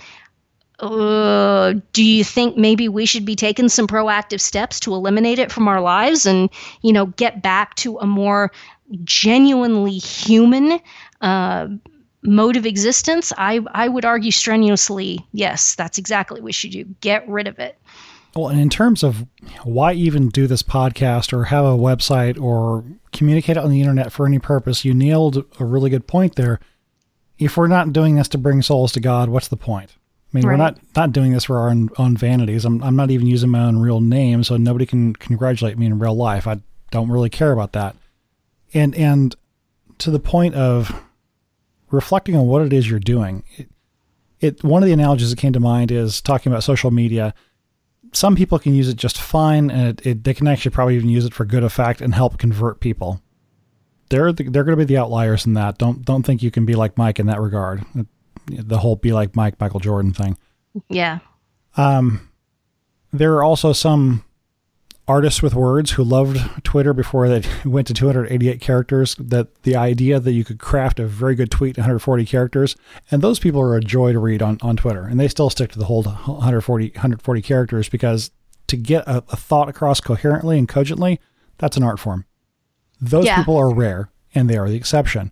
Uh, 0.79 1.73
do 1.91 2.03
you 2.03 2.23
think 2.23 2.55
maybe 2.55 2.87
we 2.87 3.07
should 3.07 3.25
be 3.25 3.35
taking 3.35 3.67
some 3.67 3.87
proactive 3.87 4.39
steps 4.39 4.79
to 4.79 4.93
eliminate 4.93 5.39
it 5.39 5.51
from 5.51 5.67
our 5.67 5.81
lives 5.81 6.27
and 6.27 6.51
you 6.83 6.93
know 6.93 7.07
get 7.07 7.41
back 7.41 7.73
to 7.75 7.97
a 7.97 8.05
more 8.05 8.51
genuinely 9.03 9.97
human 9.97 10.79
uh, 11.21 11.67
mode 12.23 12.57
of 12.57 12.65
existence 12.65 13.31
i 13.37 13.59
i 13.73 13.87
would 13.87 14.05
argue 14.05 14.31
strenuously 14.31 15.19
yes 15.31 15.75
that's 15.75 15.97
exactly 15.97 16.41
what 16.41 16.49
you 16.49 16.53
should 16.53 16.71
do 16.71 16.85
get 17.01 17.27
rid 17.27 17.47
of 17.47 17.59
it 17.59 17.77
well 18.35 18.49
and 18.49 18.59
in 18.59 18.69
terms 18.69 19.03
of 19.03 19.25
why 19.63 19.93
even 19.93 20.29
do 20.29 20.47
this 20.47 20.63
podcast 20.63 21.31
or 21.31 21.45
have 21.45 21.65
a 21.65 21.77
website 21.77 22.39
or 22.39 22.83
communicate 23.11 23.57
on 23.57 23.69
the 23.69 23.81
internet 23.81 24.11
for 24.11 24.25
any 24.25 24.39
purpose 24.39 24.83
you 24.83 24.93
nailed 24.93 25.43
a 25.59 25.65
really 25.65 25.89
good 25.89 26.07
point 26.07 26.35
there 26.35 26.59
if 27.37 27.55
we're 27.55 27.67
not 27.67 27.93
doing 27.93 28.15
this 28.15 28.27
to 28.27 28.37
bring 28.37 28.61
souls 28.61 28.91
to 28.91 28.99
god 28.99 29.29
what's 29.29 29.47
the 29.47 29.57
point 29.57 29.95
I 30.33 30.37
mean, 30.37 30.45
right. 30.45 30.53
we're 30.53 30.57
not 30.57 30.77
not 30.95 31.13
doing 31.13 31.31
this 31.31 31.45
for 31.45 31.57
our 31.57 31.69
own, 31.69 31.89
own 31.97 32.17
vanities. 32.17 32.65
I'm 32.65 32.83
I'm 32.83 32.97
not 32.97 33.11
even 33.11 33.27
using 33.27 33.49
my 33.49 33.63
own 33.63 33.77
real 33.77 34.01
name, 34.01 34.43
so 34.43 34.57
nobody 34.57 34.85
can 34.85 35.13
congratulate 35.13 35.77
me 35.77 35.85
in 35.85 35.99
real 35.99 36.15
life. 36.15 36.47
I 36.47 36.57
don't 36.91 37.09
really 37.09 37.29
care 37.29 37.53
about 37.53 37.71
that. 37.73 37.95
And 38.73 38.93
and 38.95 39.35
to 39.99 40.11
the 40.11 40.19
point 40.19 40.55
of 40.55 41.01
reflecting 41.91 42.35
on 42.35 42.47
what 42.47 42.61
it 42.61 42.73
is 42.73 42.89
you're 42.89 42.99
doing, 42.99 43.43
it, 43.55 43.69
it 44.39 44.63
one 44.63 44.83
of 44.83 44.87
the 44.87 44.93
analogies 44.93 45.29
that 45.29 45.39
came 45.39 45.53
to 45.53 45.59
mind 45.59 45.91
is 45.91 46.21
talking 46.21 46.51
about 46.51 46.63
social 46.63 46.91
media. 46.91 47.33
Some 48.13 48.35
people 48.35 48.57
can 48.57 48.73
use 48.73 48.87
it 48.87 48.95
just 48.95 49.17
fine, 49.19 49.69
and 49.69 49.99
it, 49.99 50.05
it, 50.05 50.23
they 50.23 50.33
can 50.33 50.47
actually 50.47 50.71
probably 50.71 50.95
even 50.95 51.09
use 51.09 51.25
it 51.25 51.33
for 51.33 51.45
good 51.45 51.63
effect 51.63 52.01
and 52.01 52.15
help 52.15 52.37
convert 52.37 52.79
people. 52.79 53.21
They're 54.09 54.31
the, 54.31 54.43
they're 54.43 54.63
going 54.63 54.77
to 54.77 54.85
be 54.85 54.93
the 54.93 54.97
outliers 54.99 55.45
in 55.45 55.53
that. 55.55 55.77
Don't 55.77 56.05
don't 56.05 56.23
think 56.23 56.41
you 56.41 56.51
can 56.51 56.65
be 56.65 56.75
like 56.75 56.97
Mike 56.97 57.19
in 57.19 57.27
that 57.27 57.41
regard 57.41 57.83
the 58.47 58.77
whole 58.77 58.95
be 58.95 59.11
like 59.11 59.35
Mike 59.35 59.59
Michael 59.59 59.79
Jordan 59.79 60.13
thing. 60.13 60.37
Yeah. 60.89 61.19
Um, 61.75 62.29
there 63.11 63.35
are 63.35 63.43
also 63.43 63.73
some 63.73 64.23
artists 65.07 65.41
with 65.41 65.55
words 65.55 65.91
who 65.91 66.03
loved 66.03 66.37
Twitter 66.63 66.93
before 66.93 67.29
they 67.29 67.43
went 67.65 67.87
to 67.87 67.93
288 67.93 68.59
characters. 68.59 69.15
That 69.15 69.63
the 69.63 69.75
idea 69.75 70.19
that 70.19 70.33
you 70.33 70.43
could 70.43 70.59
craft 70.59 70.99
a 70.99 71.07
very 71.07 71.35
good 71.35 71.51
tweet 71.51 71.77
in 71.77 71.81
140 71.81 72.25
characters, 72.25 72.75
and 73.09 73.21
those 73.21 73.39
people 73.39 73.61
are 73.61 73.75
a 73.75 73.81
joy 73.81 74.11
to 74.11 74.19
read 74.19 74.41
on, 74.41 74.57
on 74.61 74.75
Twitter, 74.75 75.03
and 75.03 75.19
they 75.19 75.27
still 75.27 75.49
stick 75.49 75.71
to 75.71 75.79
the 75.79 75.85
whole 75.85 76.03
140 76.03 76.89
140 76.89 77.41
characters 77.41 77.89
because 77.89 78.31
to 78.67 78.75
get 78.75 79.07
a, 79.07 79.23
a 79.29 79.35
thought 79.35 79.69
across 79.69 80.01
coherently 80.01 80.57
and 80.57 80.67
cogently, 80.67 81.19
that's 81.57 81.77
an 81.77 81.83
art 81.83 81.99
form. 81.99 82.25
Those 82.99 83.25
yeah. 83.25 83.37
people 83.37 83.55
are 83.57 83.73
rare, 83.73 84.09
and 84.35 84.49
they 84.49 84.57
are 84.57 84.69
the 84.69 84.75
exception. 84.75 85.31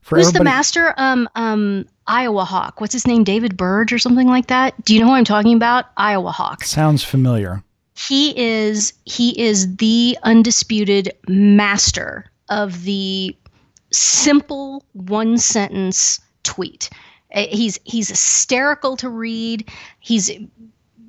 For 0.00 0.16
Who's 0.16 0.32
the 0.32 0.42
master? 0.42 0.94
Um, 0.96 1.28
um, 1.34 1.86
Iowa 2.06 2.44
Hawk. 2.44 2.80
What's 2.80 2.94
his 2.94 3.06
name? 3.06 3.22
David 3.22 3.56
Burge 3.56 3.92
or 3.92 3.98
something 3.98 4.26
like 4.26 4.46
that. 4.46 4.82
Do 4.84 4.94
you 4.94 5.00
know 5.00 5.08
who 5.08 5.12
I'm 5.12 5.24
talking 5.24 5.54
about? 5.54 5.86
Iowa 5.96 6.32
Hawk. 6.32 6.64
Sounds 6.64 7.04
familiar. 7.04 7.62
He 7.94 8.38
is 8.38 8.92
he 9.04 9.38
is 9.40 9.76
the 9.76 10.16
undisputed 10.22 11.12
master 11.28 12.30
of 12.48 12.82
the 12.84 13.36
simple 13.92 14.84
one 14.92 15.38
sentence 15.38 16.20
tweet. 16.42 16.90
Uh, 17.34 17.46
he's 17.50 17.78
he's 17.84 18.08
hysterical 18.08 18.96
to 18.96 19.08
read. 19.08 19.68
He's 20.00 20.30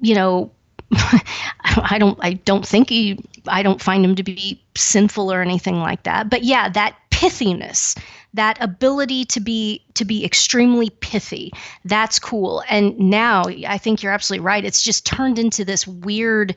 you 0.01 0.15
know 0.15 0.51
I 0.91 1.97
don't 1.99 2.19
I 2.21 2.33
don't 2.33 2.65
think 2.65 2.89
he 2.89 3.19
I 3.47 3.63
don't 3.63 3.81
find 3.81 4.03
him 4.03 4.15
to 4.15 4.23
be 4.23 4.61
sinful 4.75 5.31
or 5.31 5.41
anything 5.41 5.79
like 5.79 6.03
that. 6.03 6.29
But 6.29 6.43
yeah, 6.43 6.69
that 6.69 6.95
pithiness 7.11 7.97
that 8.33 8.57
ability 8.61 9.25
to 9.25 9.39
be 9.39 9.83
to 9.95 10.05
be 10.05 10.23
extremely 10.23 10.89
pithy. 10.89 11.51
That's 11.85 12.19
cool. 12.19 12.63
And 12.69 12.97
now 12.97 13.43
i 13.67 13.77
think 13.77 14.01
you're 14.01 14.13
absolutely 14.13 14.45
right. 14.45 14.63
It's 14.63 14.83
just 14.83 15.05
turned 15.05 15.37
into 15.37 15.65
this 15.65 15.85
weird 15.87 16.55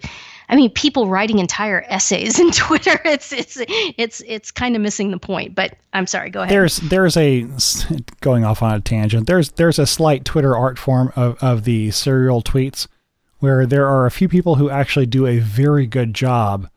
i 0.49 0.57
mean 0.57 0.71
people 0.71 1.09
writing 1.09 1.39
entire 1.39 1.85
essays 1.89 2.39
in 2.45 2.51
twitter. 2.53 3.01
It's 3.05 3.33
it's 3.33 3.59
it's 3.59 4.23
it's 4.27 4.51
kind 4.51 4.77
of 4.77 4.83
missing 4.83 5.11
the 5.11 5.19
point 5.19 5.55
but 5.55 5.77
i'm 5.93 6.07
sorry 6.07 6.31
go 6.31 6.43
ahead. 6.43 6.53
There's 6.53 6.77
there's 6.79 7.17
a 7.17 7.47
going 8.21 8.45
off 8.45 8.63
on 8.63 8.75
a 8.75 8.81
tangent 8.81 9.27
there's 9.27 9.53
there's 9.53 9.79
a 9.79 9.87
slight 9.87 10.25
twitter 10.25 10.57
art 10.57 10.79
form 10.79 11.13
of, 11.17 11.43
of 11.43 11.65
the 11.65 11.91
serial 11.91 12.43
tweets 12.43 12.87
where 13.39 13.67
there 13.67 13.87
are 13.87 14.07
a 14.07 14.11
few 14.11 14.29
people 14.29 14.55
who 14.57 14.71
actually 14.71 15.07
do 15.07 15.27
a 15.27 15.39
very 15.39 15.87
good 15.87 16.15
job 16.15 16.69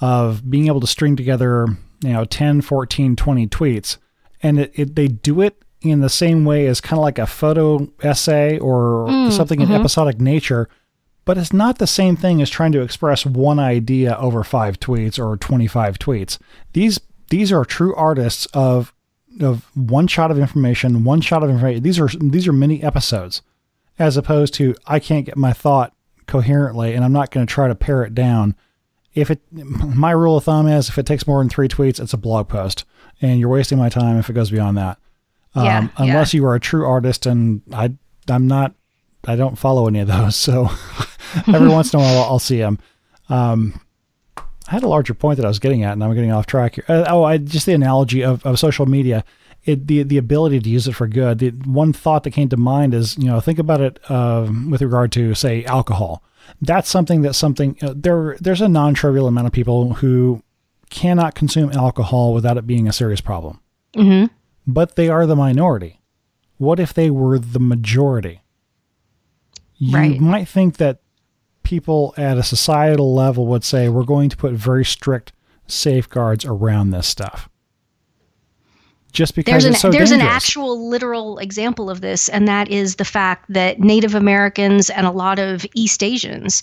of 0.00 0.48
being 0.48 0.66
able 0.66 0.80
to 0.80 0.86
string 0.86 1.16
together 1.16 1.66
you 2.02 2.12
know 2.12 2.24
10 2.24 2.60
14 2.60 3.16
20 3.16 3.46
tweets 3.48 3.96
and 4.42 4.58
it, 4.58 4.72
it, 4.74 4.96
they 4.96 5.08
do 5.08 5.40
it 5.40 5.62
in 5.82 6.00
the 6.00 6.08
same 6.08 6.44
way 6.44 6.66
as 6.66 6.80
kind 6.80 6.98
of 6.98 7.02
like 7.02 7.18
a 7.18 7.26
photo 7.26 7.88
essay 8.02 8.58
or 8.58 9.06
mm, 9.08 9.32
something 9.32 9.60
mm-hmm. 9.60 9.72
in 9.72 9.80
episodic 9.80 10.20
nature 10.20 10.68
but 11.24 11.38
it's 11.38 11.52
not 11.52 11.78
the 11.78 11.86
same 11.86 12.16
thing 12.16 12.42
as 12.42 12.50
trying 12.50 12.72
to 12.72 12.82
express 12.82 13.24
one 13.24 13.58
idea 13.58 14.16
over 14.16 14.42
five 14.42 14.80
tweets 14.80 15.18
or 15.18 15.36
25 15.36 15.98
tweets. 15.98 16.38
These 16.72 17.00
these 17.28 17.52
are 17.52 17.64
true 17.64 17.94
artists 17.94 18.46
of 18.46 18.92
of 19.40 19.70
one 19.76 20.08
shot 20.08 20.30
of 20.30 20.38
information, 20.38 21.04
one 21.04 21.20
shot 21.20 21.44
of 21.44 21.50
information. 21.50 21.82
These 21.82 22.00
are 22.00 22.08
these 22.08 22.48
are 22.48 22.52
mini 22.52 22.82
episodes, 22.82 23.42
as 23.98 24.16
opposed 24.16 24.54
to 24.54 24.74
I 24.86 24.98
can't 24.98 25.26
get 25.26 25.36
my 25.36 25.52
thought 25.52 25.94
coherently, 26.26 26.94
and 26.94 27.04
I'm 27.04 27.12
not 27.12 27.30
going 27.30 27.46
to 27.46 27.52
try 27.52 27.68
to 27.68 27.74
pare 27.74 28.02
it 28.02 28.14
down. 28.14 28.56
If 29.14 29.30
it, 29.30 29.40
my 29.52 30.12
rule 30.12 30.36
of 30.36 30.44
thumb 30.44 30.68
is 30.68 30.88
if 30.88 30.98
it 30.98 31.06
takes 31.06 31.26
more 31.26 31.40
than 31.40 31.48
three 31.48 31.68
tweets, 31.68 32.00
it's 32.00 32.12
a 32.12 32.18
blog 32.18 32.48
post, 32.48 32.84
and 33.20 33.38
you're 33.38 33.48
wasting 33.48 33.78
my 33.78 33.88
time 33.88 34.18
if 34.18 34.30
it 34.30 34.34
goes 34.34 34.50
beyond 34.50 34.78
that. 34.78 34.98
Yeah, 35.54 35.78
um, 35.78 35.92
unless 35.96 36.32
yeah. 36.32 36.38
you 36.38 36.46
are 36.46 36.54
a 36.54 36.60
true 36.60 36.86
artist, 36.86 37.26
and 37.26 37.62
I, 37.72 37.92
I'm 38.28 38.46
not, 38.46 38.74
I 39.24 39.36
don't 39.36 39.58
follow 39.58 39.88
any 39.88 39.98
of 40.00 40.08
those, 40.08 40.36
so 40.36 40.68
every 41.48 41.68
once 41.68 41.92
in 41.92 42.00
a 42.00 42.02
while 42.02 42.18
I'll, 42.18 42.24
I'll 42.24 42.38
see 42.38 42.58
them. 42.58 42.78
Um, 43.28 43.80
I 44.36 44.74
had 44.74 44.84
a 44.84 44.88
larger 44.88 45.14
point 45.14 45.36
that 45.38 45.44
I 45.44 45.48
was 45.48 45.58
getting 45.58 45.82
at, 45.82 45.92
and 45.94 46.04
I'm 46.04 46.14
getting 46.14 46.30
off 46.30 46.46
track 46.46 46.76
here. 46.76 46.84
Uh, 46.88 47.04
oh, 47.08 47.24
I 47.24 47.38
just 47.38 47.66
the 47.66 47.72
analogy 47.72 48.22
of, 48.22 48.44
of 48.46 48.58
social 48.58 48.86
media, 48.86 49.24
it, 49.64 49.88
the 49.88 50.04
the 50.04 50.16
ability 50.16 50.60
to 50.60 50.70
use 50.70 50.86
it 50.86 50.92
for 50.92 51.08
good. 51.08 51.40
The 51.40 51.50
one 51.50 51.92
thought 51.92 52.22
that 52.22 52.30
came 52.30 52.48
to 52.50 52.56
mind 52.56 52.94
is, 52.94 53.18
you 53.18 53.24
know, 53.24 53.40
think 53.40 53.58
about 53.58 53.80
it 53.80 53.98
uh, 54.08 54.48
with 54.68 54.80
regard 54.80 55.10
to 55.12 55.34
say 55.34 55.64
alcohol. 55.64 56.22
That's 56.62 56.88
something 56.88 57.22
that 57.22 57.34
something 57.34 57.76
uh, 57.82 57.94
there 57.96 58.36
there's 58.40 58.60
a 58.60 58.68
non-trivial 58.68 59.26
amount 59.26 59.48
of 59.48 59.52
people 59.52 59.94
who 59.94 60.42
cannot 60.90 61.34
consume 61.34 61.70
alcohol 61.72 62.34
without 62.34 62.56
it 62.58 62.66
being 62.66 62.86
a 62.88 62.92
serious 62.92 63.20
problem. 63.20 63.60
hmm 63.94 64.24
But 64.66 64.96
they 64.96 65.08
are 65.08 65.26
the 65.26 65.36
minority. 65.36 66.00
What 66.58 66.78
if 66.78 66.92
they 66.92 67.10
were 67.10 67.38
the 67.38 67.58
majority? 67.60 68.42
You 69.78 69.96
Right. 69.96 70.20
might 70.20 70.46
think 70.48 70.76
that 70.76 71.00
people 71.62 72.12
at 72.16 72.36
a 72.36 72.42
societal 72.42 73.14
level 73.14 73.46
would 73.46 73.64
say 73.64 73.88
we're 73.88 74.04
going 74.04 74.28
to 74.28 74.36
put 74.36 74.52
very 74.52 74.84
strict 74.84 75.32
safeguards 75.66 76.44
around 76.44 76.90
this 76.90 77.06
stuff. 77.06 77.48
Just 79.12 79.34
because 79.34 79.52
There's 79.52 79.64
an 79.64 79.74
so 79.74 79.90
there's 79.90 80.12
an 80.12 80.20
actual 80.20 80.88
literal 80.88 81.38
example 81.38 81.90
of 81.90 82.00
this, 82.00 82.28
and 82.28 82.46
that 82.46 82.68
is 82.68 82.96
the 82.96 83.04
fact 83.04 83.46
that 83.52 83.80
Native 83.80 84.14
Americans 84.14 84.88
and 84.88 85.04
a 85.04 85.10
lot 85.10 85.40
of 85.40 85.66
East 85.74 86.04
Asians 86.04 86.62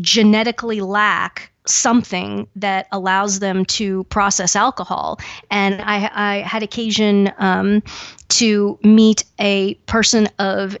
genetically 0.00 0.80
lack 0.80 1.50
something 1.66 2.46
that 2.54 2.86
allows 2.92 3.40
them 3.40 3.64
to 3.64 4.04
process 4.04 4.54
alcohol. 4.54 5.18
And 5.50 5.80
I, 5.82 6.10
I 6.14 6.36
had 6.42 6.62
occasion 6.62 7.32
um, 7.38 7.82
to 8.28 8.78
meet 8.82 9.24
a 9.40 9.74
person 9.86 10.28
of 10.38 10.76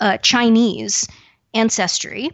uh, 0.00 0.16
Chinese 0.18 1.06
ancestry, 1.54 2.30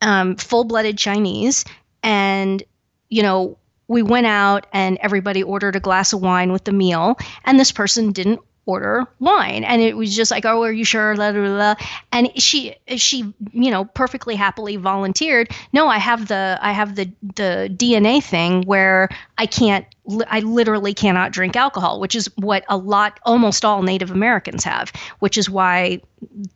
um, 0.00 0.36
full 0.36 0.64
blooded 0.64 0.96
Chinese. 0.96 1.64
And, 2.02 2.62
you 3.10 3.22
know, 3.22 3.58
we 3.88 4.02
went 4.02 4.26
out 4.26 4.66
and 4.72 4.96
everybody 5.02 5.42
ordered 5.42 5.76
a 5.76 5.80
glass 5.80 6.14
of 6.14 6.22
wine 6.22 6.50
with 6.52 6.64
the 6.64 6.72
meal, 6.72 7.18
and 7.44 7.60
this 7.60 7.72
person 7.72 8.12
didn't 8.12 8.40
order 8.66 9.06
wine. 9.18 9.64
And 9.64 9.82
it 9.82 9.96
was 9.96 10.14
just 10.14 10.30
like 10.30 10.44
oh 10.44 10.62
are 10.62 10.72
you 10.72 10.84
sure? 10.84 11.14
And 12.12 12.40
she 12.40 12.76
she 12.96 13.34
you 13.52 13.70
know 13.70 13.84
perfectly 13.84 14.34
happily 14.36 14.76
volunteered. 14.76 15.50
No 15.72 15.88
i 15.88 15.98
have 15.98 16.28
the 16.28 16.58
i 16.60 16.72
have 16.72 16.96
the 16.96 17.10
the 17.22 17.74
dna 17.74 18.22
thing 18.22 18.62
where 18.62 19.08
i 19.38 19.46
can't 19.46 19.86
i 20.26 20.40
literally 20.40 20.94
cannot 20.94 21.32
drink 21.32 21.56
alcohol 21.56 22.00
which 22.00 22.14
is 22.14 22.28
what 22.36 22.64
a 22.68 22.76
lot 22.76 23.18
almost 23.24 23.64
all 23.64 23.82
native 23.82 24.10
americans 24.10 24.64
have 24.64 24.92
which 25.20 25.38
is 25.38 25.48
why 25.48 26.00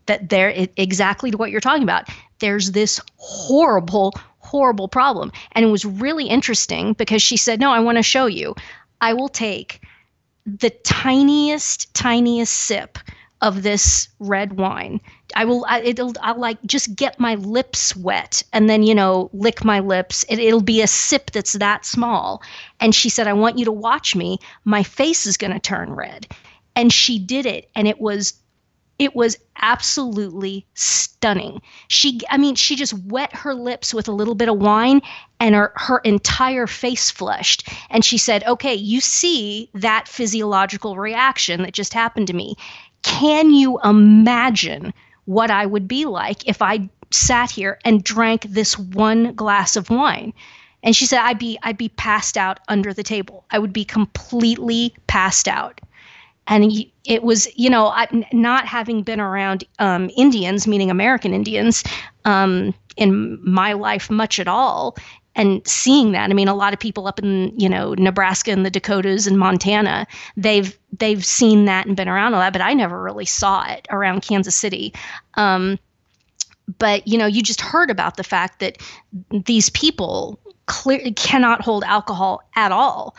that 0.07 0.29
there 0.29 0.53
exactly 0.77 1.31
what 1.31 1.51
you're 1.51 1.61
talking 1.61 1.83
about. 1.83 2.09
There's 2.39 2.73
this 2.73 3.01
horrible 3.17 4.15
horrible 4.39 4.89
problem. 4.89 5.31
And 5.53 5.65
it 5.65 5.69
was 5.69 5.85
really 5.85 6.27
interesting 6.27 6.95
because 6.95 7.23
she 7.23 7.37
said 7.37 7.61
no 7.61 7.71
i 7.71 7.81
want 7.81 7.99
to 7.99 8.03
show 8.03 8.27
you. 8.27 8.55
I 9.01 9.15
will 9.15 9.29
take 9.29 9.81
the 10.49 10.71
tiniest, 10.71 11.93
tiniest 11.95 12.53
sip 12.53 12.99
of 13.41 13.63
this 13.63 14.09
red 14.19 14.59
wine. 14.59 15.01
I 15.37 15.45
will, 15.45 15.65
I, 15.69 15.81
it'll, 15.83 16.13
I'll 16.23 16.41
like 16.41 16.59
just 16.65 16.97
get 16.97 17.21
my 17.21 17.37
lips 17.37 17.95
wet 17.95 18.43
and 18.53 18.69
then, 18.69 18.83
you 18.83 18.95
know, 18.95 19.31
lick 19.33 19.65
my 19.65 19.81
lips. 19.81 20.25
It, 20.29 20.39
it'll 20.39 20.63
be 20.63 20.81
a 20.81 20.87
sip 20.87 21.31
that's 21.31 21.53
that 21.53 21.85
small. 21.85 22.43
And 22.81 22.95
she 22.95 23.11
said, 23.11 23.29
I 23.29 23.35
want 23.35 23.59
you 23.59 23.67
to 23.67 23.73
watch 23.73 24.17
me. 24.17 24.39
My 24.65 24.83
face 24.83 25.27
is 25.27 25.37
going 25.37 25.53
to 25.53 25.61
turn 25.61 25.93
red. 25.93 26.27
And 26.75 26.93
she 26.93 27.19
did 27.19 27.47
it. 27.47 27.71
And 27.75 27.87
it 27.87 28.01
was 28.01 28.35
it 28.99 29.15
was 29.15 29.37
absolutely 29.61 30.67
stunning. 30.75 31.63
She, 31.87 32.21
I 32.31 32.37
mean, 32.37 32.57
she 32.57 32.75
just 32.75 32.95
wet 32.95 33.35
her 33.35 33.55
lips 33.55 33.95
with 33.95 34.09
a 34.09 34.13
little 34.13 34.35
bit 34.35 34.49
of 34.49 34.59
wine 34.59 35.03
and 35.39 35.55
her, 35.55 35.73
her 35.77 35.99
entire 35.99 36.67
face 36.67 37.11
flushed. 37.11 37.69
And 37.91 38.05
she 38.05 38.19
said, 38.19 38.45
Okay, 38.45 38.75
you 38.75 39.01
see 39.01 39.71
that 39.75 40.09
physiological 40.09 40.97
reaction 40.97 41.63
that 41.63 41.75
just 41.75 41.95
happened 41.95 42.27
to 42.27 42.35
me. 42.35 42.57
Can 43.03 43.53
you 43.53 43.79
imagine 43.85 44.93
what 45.27 45.51
I 45.51 45.67
would 45.67 45.87
be 45.87 46.05
like 46.05 46.47
if 46.49 46.61
I 46.61 46.89
sat 47.11 47.51
here 47.51 47.79
and 47.85 48.03
drank 48.03 48.43
this 48.43 48.77
one 48.77 49.35
glass 49.35 49.77
of 49.77 49.91
wine? 49.91 50.33
And 50.83 50.95
she 50.95 51.07
said, 51.07 51.21
I'd 51.21 51.39
be, 51.39 51.59
I'd 51.63 51.79
be 51.79 51.89
passed 51.89 52.37
out 52.37 52.61
under 52.69 52.93
the 52.93 53.03
table. 53.03 53.45
I 53.51 53.59
would 53.59 53.73
be 53.73 53.85
completely 53.85 54.95
passed 55.07 55.49
out 55.49 55.81
and 56.49 56.73
it 57.05 57.23
was 57.23 57.49
you 57.57 57.71
know 57.71 57.89
I, 57.89 58.07
not 58.33 58.67
having 58.67 59.03
been 59.03 59.21
around 59.21 59.65
um, 59.79 60.11
indians 60.17 60.67
meaning 60.67 60.91
american 60.91 61.35
indians 61.35 61.85
um, 62.25 62.75
in 62.97 63.39
my 63.45 63.73
life 63.73 64.11
much 64.11 64.39
at 64.39 64.49
all 64.49 64.97
and 65.35 65.67
seeing 65.67 66.13
that 66.13 66.31
i 66.31 66.35
mean 66.35 66.49
a 66.49 66.55
lot 66.55 66.73
of 66.73 66.81
people 66.81 67.07
up 67.07 67.19
in 67.19 67.53
you 67.59 67.69
know 67.69 67.95
nebraska 67.95 68.51
and 68.51 68.67
the 68.67 68.71
dakotas 68.71 69.27
and 69.27 69.39
montana 69.39 70.07
they've 70.37 70.79
they've 70.99 71.25
seen 71.25 71.65
that 71.67 71.87
and 71.87 71.97
been 71.97 72.09
around 72.09 72.35
a 72.35 72.37
lot 72.37 72.53
but 72.53 72.63
i 72.63 72.75
never 72.75 73.03
really 73.03 73.27
saw 73.27 73.65
it 73.71 73.87
around 73.91 74.23
kansas 74.23 74.55
city. 74.55 74.93
Um, 75.35 75.79
but 76.79 77.07
you 77.09 77.17
know 77.17 77.27
you 77.27 77.43
just 77.43 77.61
heard 77.61 77.91
about 77.91 78.17
the 78.17 78.25
fact 78.25 78.61
that 78.61 78.79
these 79.47 79.71
people 79.71 80.39
clearly 80.67 81.13
cannot 81.13 81.63
hold 81.63 81.83
alcohol 81.85 82.43
at 82.55 82.71
all. 82.71 83.17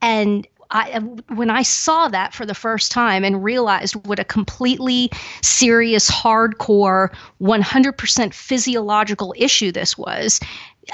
And 0.00 0.46
I, 0.74 0.98
when 1.32 1.50
I 1.50 1.62
saw 1.62 2.08
that 2.08 2.34
for 2.34 2.44
the 2.44 2.54
first 2.54 2.90
time 2.90 3.24
and 3.24 3.44
realized 3.44 3.94
what 4.06 4.18
a 4.18 4.24
completely 4.24 5.10
serious, 5.40 6.10
hardcore, 6.10 7.14
100% 7.40 8.34
physiological 8.34 9.32
issue 9.38 9.70
this 9.70 9.96
was, 9.96 10.40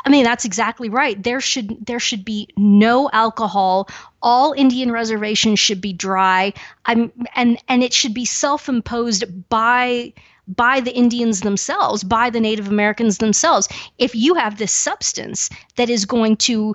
I 0.05 0.09
mean 0.09 0.23
that's 0.23 0.45
exactly 0.45 0.89
right. 0.89 1.21
There 1.21 1.41
should 1.41 1.85
there 1.85 1.99
should 1.99 2.25
be 2.25 2.49
no 2.57 3.11
alcohol. 3.13 3.89
All 4.23 4.53
Indian 4.53 4.93
reservations 4.93 5.59
should 5.59 5.81
be 5.81 5.93
dry. 5.93 6.53
I'm 6.85 7.11
and 7.35 7.59
and 7.69 7.83
it 7.83 7.93
should 7.93 8.15
be 8.15 8.25
self-imposed 8.25 9.49
by 9.49 10.13
by 10.47 10.81
the 10.81 10.95
Indians 10.95 11.41
themselves, 11.41 12.05
by 12.05 12.31
the 12.31 12.41
Native 12.41 12.69
Americans 12.69 13.19
themselves. 13.19 13.69
If 13.99 14.15
you 14.15 14.35
have 14.35 14.59
this 14.59 14.73
substance 14.73 15.49
that 15.77 15.91
is 15.91 16.05
going 16.05 16.37
to 16.39 16.75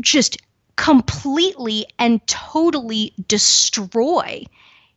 just 0.00 0.38
completely 0.76 1.86
and 1.98 2.24
totally 2.26 3.12
destroy 3.28 4.44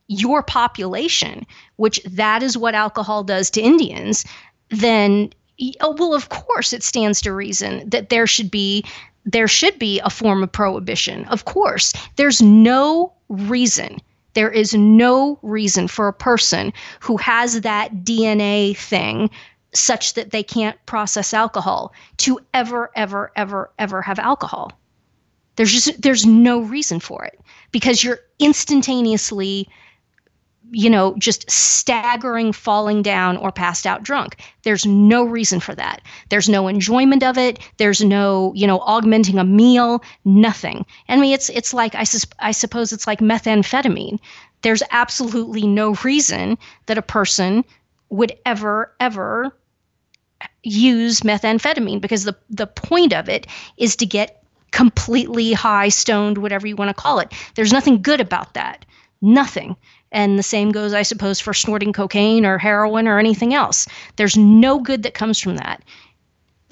your 0.07 0.43
population, 0.43 1.45
which 1.77 2.01
that 2.03 2.43
is 2.43 2.57
what 2.57 2.75
alcohol 2.75 3.23
does 3.23 3.49
to 3.51 3.61
Indians, 3.61 4.25
then 4.69 5.31
oh, 5.81 5.95
well, 5.97 6.13
of 6.13 6.29
course, 6.29 6.73
it 6.73 6.83
stands 6.83 7.21
to 7.21 7.33
reason 7.33 7.89
that 7.89 8.09
there 8.09 8.27
should 8.27 8.51
be 8.51 8.83
there 9.25 9.47
should 9.47 9.77
be 9.77 9.99
a 9.99 10.09
form 10.09 10.41
of 10.41 10.51
prohibition. 10.51 11.25
Of 11.25 11.45
course, 11.45 11.93
there's 12.15 12.41
no 12.41 13.13
reason. 13.27 13.99
There 14.33 14.49
is 14.49 14.73
no 14.73 15.37
reason 15.41 15.87
for 15.87 16.07
a 16.07 16.13
person 16.13 16.73
who 16.99 17.17
has 17.17 17.61
that 17.61 17.93
DNA 18.03 18.75
thing 18.77 19.29
such 19.73 20.13
that 20.13 20.31
they 20.31 20.41
can't 20.41 20.83
process 20.85 21.33
alcohol 21.33 21.93
to 22.17 22.39
ever, 22.53 22.91
ever, 22.95 23.31
ever, 23.35 23.71
ever 23.77 24.01
have 24.01 24.17
alcohol. 24.17 24.78
There's 25.59 25.73
just 25.73 26.01
there's 26.01 26.25
no 26.25 26.61
reason 26.61 27.01
for 27.01 27.25
it 27.25 27.37
because 27.73 28.01
you're 28.01 28.21
instantaneously 28.39 29.67
you 30.71 30.89
know 30.89 31.15
just 31.17 31.51
staggering 31.51 32.53
falling 32.53 33.01
down 33.01 33.35
or 33.35 33.51
passed 33.51 33.85
out 33.85 34.01
drunk. 34.01 34.37
There's 34.63 34.85
no 34.85 35.25
reason 35.25 35.59
for 35.59 35.75
that. 35.75 36.01
There's 36.29 36.47
no 36.47 36.69
enjoyment 36.69 37.23
of 37.23 37.37
it. 37.37 37.59
There's 37.75 38.01
no 38.01 38.53
you 38.55 38.67
know 38.67 38.79
augmenting 38.79 39.37
a 39.37 39.43
meal 39.43 40.01
nothing. 40.23 40.85
I 41.09 41.17
mean 41.17 41.33
it's 41.33 41.49
it's 41.49 41.73
like 41.73 41.93
i, 41.93 42.05
sus- 42.05 42.25
I 42.39 42.51
suppose 42.51 42.93
it's 42.93 43.05
like 43.05 43.19
methamphetamine. 43.19 44.19
There's 44.61 44.83
absolutely 44.91 45.67
no 45.67 45.95
reason 46.05 46.57
that 46.85 46.97
a 46.97 47.01
person 47.01 47.65
would 48.09 48.31
ever 48.45 48.95
ever 49.01 49.53
use 50.63 51.19
methamphetamine 51.19 51.99
because 51.99 52.23
the 52.23 52.37
the 52.49 52.67
point 52.67 53.11
of 53.11 53.27
it 53.27 53.45
is 53.75 53.97
to 53.97 54.05
get 54.05 54.38
completely 54.71 55.53
high, 55.53 55.89
stoned, 55.89 56.37
whatever 56.37 56.67
you 56.67 56.75
want 56.75 56.89
to 56.89 57.01
call 57.01 57.19
it. 57.19 57.33
There's 57.55 57.73
nothing 57.73 58.01
good 58.01 58.21
about 58.21 58.53
that. 58.53 58.85
Nothing. 59.21 59.75
And 60.11 60.39
the 60.39 60.43
same 60.43 60.71
goes, 60.71 60.93
I 60.93 61.03
suppose, 61.03 61.39
for 61.39 61.53
snorting 61.53 61.93
cocaine 61.93 62.45
or 62.45 62.57
heroin 62.57 63.07
or 63.07 63.19
anything 63.19 63.53
else. 63.53 63.87
There's 64.15 64.37
no 64.37 64.79
good 64.79 65.03
that 65.03 65.13
comes 65.13 65.39
from 65.39 65.57
that. 65.57 65.83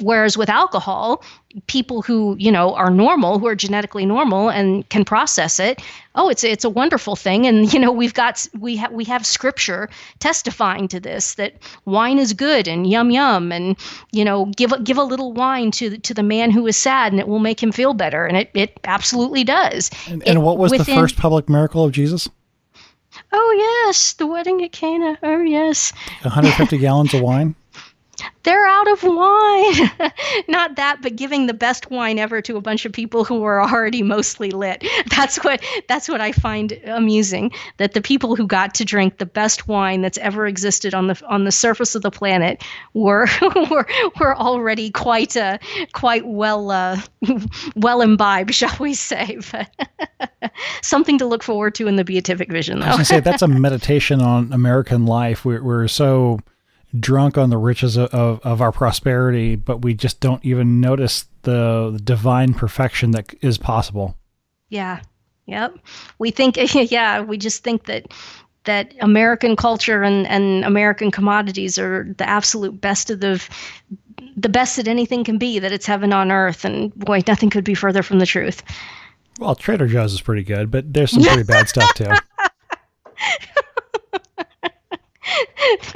Whereas 0.02 0.38
with 0.38 0.50
alcohol, 0.50 1.24
people 1.66 2.04
who 2.04 2.36
you 2.38 2.52
know 2.52 2.76
are 2.76 2.92
normal, 2.92 3.40
who 3.40 3.48
are 3.48 3.56
genetically 3.56 4.06
normal 4.06 4.50
and 4.50 4.88
can 4.90 5.04
process 5.04 5.60
it, 5.60 5.82
oh, 6.16 6.30
it's 6.30 6.44
it's 6.44 6.64
a 6.64 6.70
wonderful 6.70 7.16
thing. 7.16 7.48
And 7.48 7.74
you 7.74 7.80
know 7.80 7.92
we've 7.92 8.14
got 8.14 8.48
we 8.60 8.76
have 8.78 8.92
we 8.92 9.04
have 9.06 9.26
scripture 9.26 9.90
testifying 10.20 10.88
to 10.90 11.00
this 11.00 11.36
that 11.36 11.56
wine 11.86 12.20
is 12.20 12.34
good 12.34 12.68
and 12.68 12.90
yum 12.90 13.10
yum, 13.10 13.52
and 13.52 13.76
you 14.12 14.24
know 14.24 14.46
give 14.56 14.72
give 14.84 14.98
a 14.98 15.04
little 15.04 15.34
wine 15.34 15.72
to 15.72 15.98
to 15.98 16.14
the 16.14 16.24
man 16.24 16.52
who 16.52 16.68
is 16.68 16.78
sad 16.78 17.12
and 17.12 17.20
it 17.20 17.28
will 17.28 17.40
make 17.40 17.62
him 17.62 17.72
feel 17.72 17.94
better, 17.94 18.26
and 18.26 18.38
it 18.38 18.52
it 18.54 18.80
absolutely 18.84 19.44
does. 19.44 19.90
And, 20.08 20.28
and 20.28 20.44
what 20.44 20.58
was 20.58 20.72
within, 20.72 20.96
the 20.96 21.02
first 21.02 21.18
public 21.18 21.50
miracle 21.50 21.84
of 21.84 21.92
Jesus? 21.92 22.30
Oh 23.32 23.86
yes, 23.88 24.14
the 24.14 24.28
wedding 24.28 24.64
at 24.64 24.72
Cana. 24.72 25.18
Oh 25.24 25.42
yes, 25.42 25.92
150 26.22 26.78
gallons 26.78 27.16
of 27.16 27.22
wine 27.22 27.56
they're 28.44 28.66
out 28.66 28.90
of 28.90 29.04
wine. 29.04 30.12
Not 30.48 30.76
that, 30.76 31.02
but 31.02 31.16
giving 31.16 31.48
the 31.48 31.54
best 31.54 31.92
wine 31.92 32.18
ever 32.18 32.42
to 32.42 32.56
a 32.56 32.62
bunch 32.62 32.86
of 32.86 32.92
people 32.92 33.24
who 33.26 33.44
are 33.44 33.62
already 33.62 34.04
mostly 34.04 34.52
lit. 34.52 34.86
That's 35.10 35.44
what 35.44 35.64
that's 35.88 36.08
what 36.08 36.22
I 36.22 36.32
find 36.32 36.74
amusing. 36.86 37.52
That 37.78 37.94
the 37.94 38.02
people 38.02 38.36
who 38.36 38.46
got 38.46 38.74
to 38.76 38.86
drink 38.86 39.18
the 39.18 39.26
best 39.26 39.68
wine 39.68 40.02
that's 40.02 40.18
ever 40.20 40.48
existed 40.48 40.94
on 40.94 41.08
the 41.08 41.22
on 41.28 41.44
the 41.44 41.52
surface 41.52 41.96
of 41.96 42.02
the 42.02 42.12
planet 42.12 42.64
were 42.94 43.28
were, 43.70 43.88
were 44.20 44.38
already 44.38 44.92
quite 44.92 45.36
uh, 45.36 45.58
quite 45.94 46.26
well 46.26 46.72
uh, 46.72 47.02
well 47.76 48.02
imbibed, 48.02 48.54
shall 48.54 48.76
we 48.80 48.94
say? 48.94 49.40
something 50.82 51.18
to 51.18 51.26
look 51.26 51.44
forward 51.44 51.76
to 51.76 51.88
in 51.88 51.96
the 51.96 52.04
beatific 52.04 52.52
vision. 52.52 52.80
Though. 52.80 52.86
I 52.86 52.90
was 52.90 52.96
gonna 52.98 53.06
say 53.06 53.20
that's 53.20 53.42
a 53.42 53.48
meditation 53.48 54.22
on 54.22 54.54
American 54.54 55.06
life. 55.06 55.44
We're, 55.44 55.64
we're 55.64 55.88
so 55.88 56.40
drunk 56.98 57.38
on 57.38 57.50
the 57.50 57.58
riches 57.58 57.98
of, 57.98 58.14
of, 58.14 58.40
of, 58.44 58.62
our 58.62 58.72
prosperity, 58.72 59.56
but 59.56 59.82
we 59.82 59.94
just 59.94 60.20
don't 60.20 60.44
even 60.46 60.80
notice 60.80 61.26
the, 61.44 61.92
the 61.92 62.00
divine 62.00 62.54
perfection 62.54 63.12
that 63.12 63.34
is 63.42 63.58
possible. 63.58 64.16
Yeah. 64.70 65.02
Yep. 65.48 65.80
We 66.20 66.32
think, 66.32 66.58
yeah, 66.92 67.22
we 67.22 67.38
just 67.38 67.64
think 67.64 67.86
that 67.86 68.14
that 68.64 68.94
American 69.00 69.56
culture 69.56 70.04
and, 70.04 70.28
and 70.28 70.66
American 70.66 71.10
commodities 71.10 71.80
are 71.80 72.14
the 72.18 72.28
absolute 72.28 72.82
best 72.82 73.10
of 73.10 73.22
the 73.22 73.42
the 74.36 74.50
best 74.50 74.76
that 74.76 74.88
anything 74.88 75.24
can 75.24 75.38
be, 75.38 75.58
that 75.58 75.72
it's 75.72 75.86
heaven 75.86 76.14
on 76.14 76.32
earth. 76.32 76.64
And 76.64 76.94
boy, 76.94 77.24
nothing 77.28 77.50
could 77.50 77.64
be 77.64 77.74
further 77.74 78.04
from 78.04 78.20
the 78.20 78.26
truth. 78.26 78.62
Well, 79.40 79.56
Trader 79.56 79.88
Joe's 79.88 80.14
is 80.14 80.22
pretty 80.22 80.44
good, 80.44 80.70
but 80.70 80.94
there's 80.94 81.12
some 81.12 81.24
pretty 81.24 81.44
bad 81.44 81.70
stuff 81.70 81.92
too. 81.96 82.06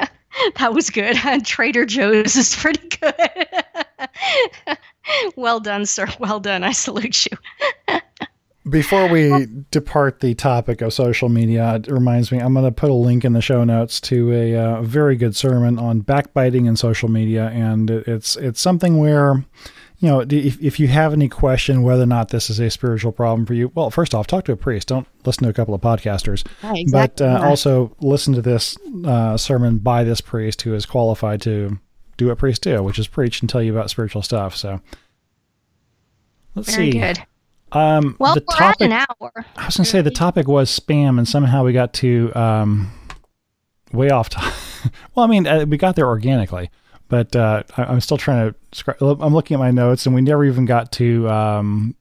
that 0.58 0.74
was 0.74 0.90
good. 0.90 1.16
Trader 1.46 1.86
Joe's 1.86 2.36
is 2.36 2.56
pretty 2.56 2.88
good. 2.88 4.78
well 5.36 5.60
done, 5.60 5.86
sir. 5.86 6.08
Well 6.20 6.40
done. 6.40 6.64
I 6.64 6.72
salute 6.72 7.26
you. 7.26 8.00
Before 8.70 9.08
we 9.08 9.48
depart 9.72 10.20
the 10.20 10.36
topic 10.36 10.82
of 10.82 10.94
social 10.94 11.30
media, 11.30 11.76
it 11.76 11.88
reminds 11.88 12.32
me 12.32 12.38
I'm 12.38 12.54
going 12.54 12.66
to 12.66 12.72
put 12.72 12.92
a 12.92 12.94
link 12.94 13.26
in 13.26 13.34
the 13.34 13.42
show 13.42 13.64
notes 13.64 14.00
to 14.02 14.32
a 14.32 14.56
uh, 14.56 14.82
very 14.84 15.16
good 15.16 15.36
sermon 15.36 15.80
on 15.80 16.02
backbiting 16.02 16.68
in 16.68 16.76
social 16.76 17.10
media, 17.10 17.48
and 17.48 17.90
it's 17.90 18.36
it's 18.36 18.62
something 18.62 18.98
where 18.98 19.44
you 20.02 20.10
know, 20.10 20.22
if, 20.22 20.60
if 20.60 20.80
you 20.80 20.88
have 20.88 21.14
any 21.14 21.30
question 21.30 21.84
whether 21.84 22.02
or 22.04 22.08
not 22.08 22.30
this 22.30 22.50
is 22.50 22.60
a 22.60 22.72
spiritual 22.72 23.12
problem 23.12 23.46
for 23.46 23.54
you, 23.54 23.72
well, 23.76 23.92
first 23.92 24.16
off, 24.16 24.26
talk 24.26 24.46
to 24.46 24.52
a 24.52 24.58
priest. 24.58 24.88
Don't 24.88 25.08
listen 25.26 25.44
to 25.44 25.50
a 25.50 25.54
couple 25.54 25.76
of 25.76 25.82
podcasters. 25.82 26.44
Yeah, 26.64 26.74
exactly. 26.76 26.92
But 26.92 27.22
uh, 27.22 27.48
also 27.48 27.96
listen 28.02 28.34
to 28.34 28.42
this 28.42 28.76
uh, 29.06 29.38
sermon 29.38 29.78
by 29.78 30.04
this 30.04 30.20
priest 30.20 30.64
who 30.64 30.74
is 30.74 30.88
qualified 30.88 31.40
to 31.44 31.80
do 32.18 32.28
what 32.28 32.40
priests 32.40 32.60
do, 32.60 32.82
which 32.82 32.98
is 32.98 33.08
preach 33.08 33.42
and 33.42 33.50
tell 33.50 33.62
you 33.62 33.72
about 33.72 33.92
spiritual 33.92 34.24
stuff. 34.24 34.56
So 34.56 34.82
let's 36.56 36.76
Very 36.76 36.92
see. 36.92 37.00
good. 37.00 37.20
Um, 37.72 38.16
well, 38.20 38.34
the 38.34 38.42
topic, 38.42 38.82
an 38.82 38.92
hour. 38.94 39.32
I 39.56 39.66
was 39.68 39.78
going 39.78 39.86
to 39.86 39.86
say 39.86 40.02
the 40.02 40.10
topic 40.10 40.48
was 40.48 40.78
spam, 40.78 41.20
and 41.20 41.28
somehow 41.28 41.64
we 41.64 41.74
got 41.74 41.94
to 41.94 42.34
um, 42.34 42.92
way 43.94 44.10
off. 44.10 44.30
Top. 44.30 44.52
well, 45.16 45.26
I 45.26 45.30
mean, 45.30 45.46
uh, 45.46 45.66
we 45.66 45.78
got 45.78 45.96
there 45.96 46.08
organically. 46.08 46.72
But 47.12 47.36
uh, 47.36 47.64
I, 47.76 47.92
am 47.92 48.00
still 48.00 48.16
trying 48.16 48.56
to. 48.72 49.18
I'm 49.20 49.34
looking 49.34 49.56
at 49.56 49.60
my 49.60 49.70
notes, 49.70 50.06
and 50.06 50.16
we 50.16 50.22
never 50.22 50.46
even 50.46 50.64
got 50.64 50.94
to 50.94 51.30
um, 51.30 51.94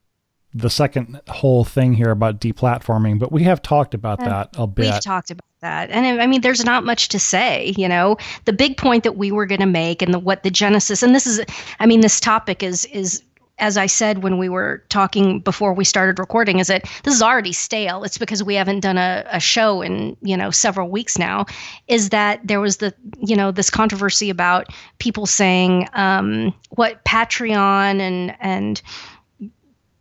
the 0.55 0.71
second 0.71 1.21
whole 1.29 1.65
thing 1.65 1.95
here 1.95 2.13
about 2.13 2.41
deplatforming. 2.41 3.19
But 3.19 3.33
we 3.33 3.43
have 3.43 3.61
talked 3.61 3.93
about 3.93 4.21
that 4.21 4.51
a 4.55 4.69
bit. 4.69 4.85
We've 4.85 5.03
talked 5.03 5.33
about 5.33 5.45
that, 5.63 5.91
and 5.91 6.23
I 6.23 6.29
mean, 6.29 6.43
there's 6.43 6.65
not 6.65 6.85
much 6.85 7.09
to 7.09 7.19
say. 7.19 7.75
You 7.77 7.89
know, 7.89 8.19
the 8.45 8.53
big 8.53 8.77
point 8.77 9.03
that 9.03 9.17
we 9.17 9.33
were 9.33 9.47
going 9.47 9.61
to 9.61 9.67
make, 9.67 10.01
and 10.01 10.15
the, 10.15 10.21
what 10.21 10.45
the 10.45 10.51
genesis, 10.51 11.03
and 11.03 11.13
this 11.13 11.27
is, 11.27 11.41
I 11.81 11.87
mean, 11.87 12.03
this 12.03 12.21
topic 12.21 12.63
is 12.63 12.85
is 12.85 13.21
as 13.61 13.77
I 13.77 13.87
said 13.87 14.23
when 14.23 14.39
we 14.39 14.49
were 14.49 14.83
talking 14.89 15.41
before 15.41 15.73
we 15.73 15.85
started 15.85 16.19
recording, 16.19 16.59
is 16.59 16.67
that 16.67 16.83
this 17.05 17.15
is 17.15 17.23
already 17.23 17.53
stale. 17.53 18.03
It's 18.03 18.19
because 18.19 18.43
we 18.43 18.55
haven't 18.55 18.81
done 18.81 18.99
a, 18.99 19.25
a 19.31 19.39
show 19.39 19.83
in 19.83 20.17
you 20.23 20.37
know 20.37 20.51
several 20.51 20.91
weeks 20.91 21.19
now. 21.19 21.47
Is 21.87 22.09
that 22.09 22.41
there 22.45 22.61
was 22.61 22.79
the 22.79 22.93
you 23.19 23.37
know 23.37 23.53
this 23.53 23.71
controversy 23.71 24.31
about 24.31 24.69
people 24.99 25.27
saying 25.27 25.89
um, 25.93 26.55
what 26.71 27.05
Patreon 27.05 28.01
and 28.01 28.35
and 28.41 28.83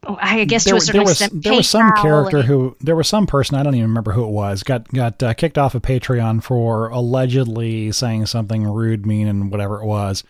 I 0.07 0.45
guess 0.45 0.63
there, 0.63 0.73
to 0.73 0.77
a 0.77 0.81
certain 0.81 0.99
there 0.99 1.05
was, 1.05 1.21
extent, 1.21 1.43
there 1.43 1.53
was 1.53 1.69
some 1.69 1.91
character 2.01 2.41
who 2.41 2.75
there 2.79 2.95
was 2.95 3.07
some 3.07 3.27
person 3.27 3.57
I 3.57 3.63
don't 3.63 3.75
even 3.75 3.89
remember 3.89 4.13
who 4.13 4.23
it 4.23 4.31
was 4.31 4.63
got 4.63 4.87
got 4.89 5.21
uh, 5.21 5.33
kicked 5.33 5.57
off 5.57 5.75
of 5.75 5.81
Patreon 5.81 6.41
for 6.41 6.87
allegedly 6.87 7.91
saying 7.91 8.25
something 8.27 8.63
rude, 8.63 9.05
mean, 9.05 9.27
and 9.27 9.51
whatever 9.51 9.81
it 9.81 9.85
was 9.85 10.23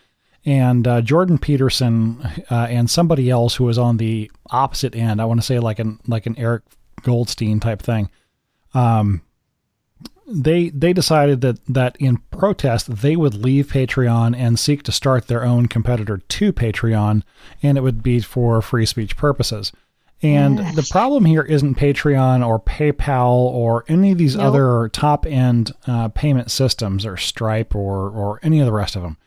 and 0.50 0.88
uh, 0.88 1.00
Jordan 1.02 1.38
Peterson 1.38 2.20
uh, 2.50 2.68
and 2.72 2.90
somebody 2.90 3.30
else 3.30 3.56
who 3.56 3.66
was 3.66 3.78
on 3.78 3.98
the 3.98 4.32
opposite 4.50 4.96
end. 4.96 5.22
I 5.22 5.26
want 5.26 5.40
to 5.40 5.46
say 5.46 5.60
like 5.60 5.78
an 5.78 6.00
like 6.08 6.26
an 6.26 6.36
Eric 6.40 6.64
Goldstein 7.04 7.60
type 7.60 7.84
thing. 7.84 8.10
Um, 8.74 9.22
they 10.28 10.70
they 10.70 10.92
decided 10.92 11.42
that 11.42 11.64
that 11.68 11.98
in 11.98 12.18
protest 12.32 12.96
they 13.02 13.16
would 13.16 13.36
leave 13.36 13.68
Patreon 13.68 14.36
and 14.36 14.58
seek 14.58 14.82
to 14.84 14.92
start 14.92 15.28
their 15.28 15.46
own 15.46 15.68
competitor 15.68 16.18
to 16.18 16.52
Patreon, 16.52 17.22
and 17.62 17.78
it 17.78 17.82
would 17.82 18.02
be 18.02 18.20
for 18.20 18.60
free 18.64 18.88
speech 18.88 19.16
purposes. 19.16 19.72
And 20.24 20.58
the 20.76 20.88
problem 20.90 21.26
here 21.26 21.44
isn't 21.44 21.78
Patreon 21.78 22.46
or 22.46 22.60
PayPal 22.60 23.30
or 23.30 23.86
any 23.88 24.12
of 24.14 24.18
these 24.18 24.36
nope. 24.36 24.48
other 24.48 24.90
top 24.90 25.28
end 25.28 25.74
uh, 25.86 26.08
payment 26.10 26.50
systems 26.50 27.06
or 27.06 27.18
Stripe 27.18 27.76
or 27.76 28.10
or 28.10 28.40
any 28.42 28.60
of 28.60 28.66
the 28.66 28.74
rest 28.74 28.96
of 28.96 29.04
them. 29.04 29.19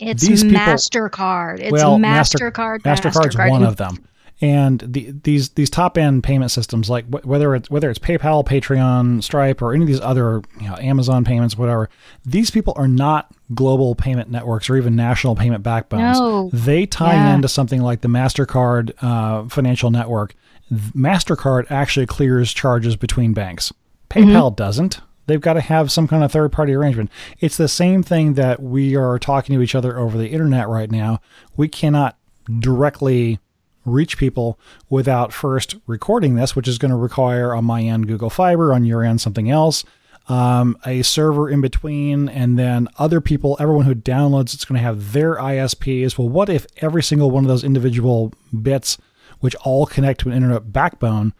It's 0.00 0.26
these 0.26 0.44
Mastercard. 0.44 1.60
It's 1.60 1.72
well, 1.72 1.98
Mastercard. 1.98 2.84
Master, 2.84 3.10
Mastercard's 3.10 3.36
Mastercard. 3.36 3.50
one 3.50 3.62
of 3.62 3.76
them. 3.76 4.04
And 4.42 4.80
the, 4.80 5.12
these 5.22 5.50
these 5.50 5.68
top 5.68 5.98
end 5.98 6.24
payment 6.24 6.50
systems, 6.50 6.88
like 6.88 7.04
whether 7.08 7.54
it's 7.54 7.68
whether 7.68 7.90
it's 7.90 7.98
PayPal, 7.98 8.42
Patreon, 8.42 9.22
Stripe, 9.22 9.60
or 9.60 9.74
any 9.74 9.82
of 9.82 9.88
these 9.88 10.00
other 10.00 10.40
you 10.58 10.66
know, 10.66 10.76
Amazon 10.76 11.24
payments, 11.24 11.58
whatever, 11.58 11.90
these 12.24 12.50
people 12.50 12.72
are 12.76 12.88
not 12.88 13.30
global 13.54 13.94
payment 13.94 14.30
networks 14.30 14.70
or 14.70 14.76
even 14.78 14.96
national 14.96 15.36
payment 15.36 15.62
backbones. 15.62 16.18
No. 16.18 16.48
They 16.54 16.86
tie 16.86 17.12
yeah. 17.12 17.34
into 17.34 17.48
something 17.48 17.82
like 17.82 18.00
the 18.00 18.08
Mastercard 18.08 18.92
uh, 19.02 19.46
financial 19.50 19.90
network. 19.90 20.34
Mastercard 20.72 21.70
actually 21.70 22.06
clears 22.06 22.50
charges 22.54 22.96
between 22.96 23.34
banks. 23.34 23.74
PayPal 24.08 24.48
mm-hmm. 24.48 24.54
doesn't. 24.54 25.00
They've 25.30 25.40
got 25.40 25.54
to 25.54 25.60
have 25.60 25.92
some 25.92 26.08
kind 26.08 26.24
of 26.24 26.32
third 26.32 26.50
party 26.50 26.74
arrangement. 26.74 27.10
It's 27.38 27.56
the 27.56 27.68
same 27.68 28.02
thing 28.02 28.34
that 28.34 28.60
we 28.60 28.96
are 28.96 29.18
talking 29.18 29.54
to 29.56 29.62
each 29.62 29.74
other 29.74 29.96
over 29.98 30.18
the 30.18 30.28
internet 30.28 30.68
right 30.68 30.90
now. 30.90 31.20
We 31.56 31.68
cannot 31.68 32.18
directly 32.58 33.38
reach 33.84 34.18
people 34.18 34.58
without 34.88 35.32
first 35.32 35.76
recording 35.86 36.34
this, 36.34 36.54
which 36.54 36.68
is 36.68 36.78
going 36.78 36.90
to 36.90 36.96
require 36.96 37.54
on 37.54 37.64
my 37.64 37.82
end 37.82 38.08
Google 38.08 38.30
Fiber, 38.30 38.74
on 38.74 38.84
your 38.84 39.04
end 39.04 39.20
something 39.20 39.50
else, 39.50 39.84
um, 40.28 40.76
a 40.84 41.02
server 41.02 41.48
in 41.48 41.60
between, 41.60 42.28
and 42.28 42.58
then 42.58 42.88
other 42.98 43.20
people, 43.20 43.56
everyone 43.58 43.86
who 43.86 43.94
downloads 43.94 44.54
it's 44.54 44.64
going 44.64 44.78
to 44.78 44.84
have 44.84 45.12
their 45.12 45.36
ISPs. 45.36 46.18
Well, 46.18 46.28
what 46.28 46.48
if 46.48 46.66
every 46.78 47.02
single 47.02 47.30
one 47.30 47.44
of 47.44 47.48
those 47.48 47.64
individual 47.64 48.32
bits, 48.62 48.98
which 49.40 49.54
all 49.56 49.86
connect 49.86 50.20
to 50.20 50.28
an 50.28 50.34
internet 50.34 50.72
backbone, 50.72 51.32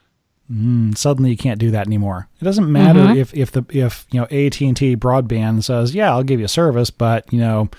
Mm, 0.50 0.96
suddenly 0.96 1.30
you 1.30 1.36
can't 1.36 1.60
do 1.60 1.70
that 1.70 1.86
anymore. 1.86 2.28
It 2.40 2.44
doesn't 2.44 2.70
matter 2.70 3.00
mm-hmm. 3.00 3.18
if 3.18 3.34
if 3.34 3.52
the 3.52 3.64
if 3.70 4.06
you 4.10 4.20
know 4.20 4.26
AT 4.26 4.60
and 4.60 4.76
T 4.76 4.96
broadband 4.96 5.62
says 5.62 5.94
yeah 5.94 6.10
I'll 6.10 6.24
give 6.24 6.40
you 6.40 6.46
a 6.46 6.48
service, 6.48 6.90
but 6.90 7.32
you 7.32 7.38
know 7.38 7.70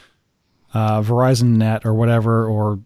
uh, 0.73 1.01
Verizon 1.01 1.57
Net 1.57 1.85
or 1.85 1.93
whatever 1.93 2.47
or 2.47 2.79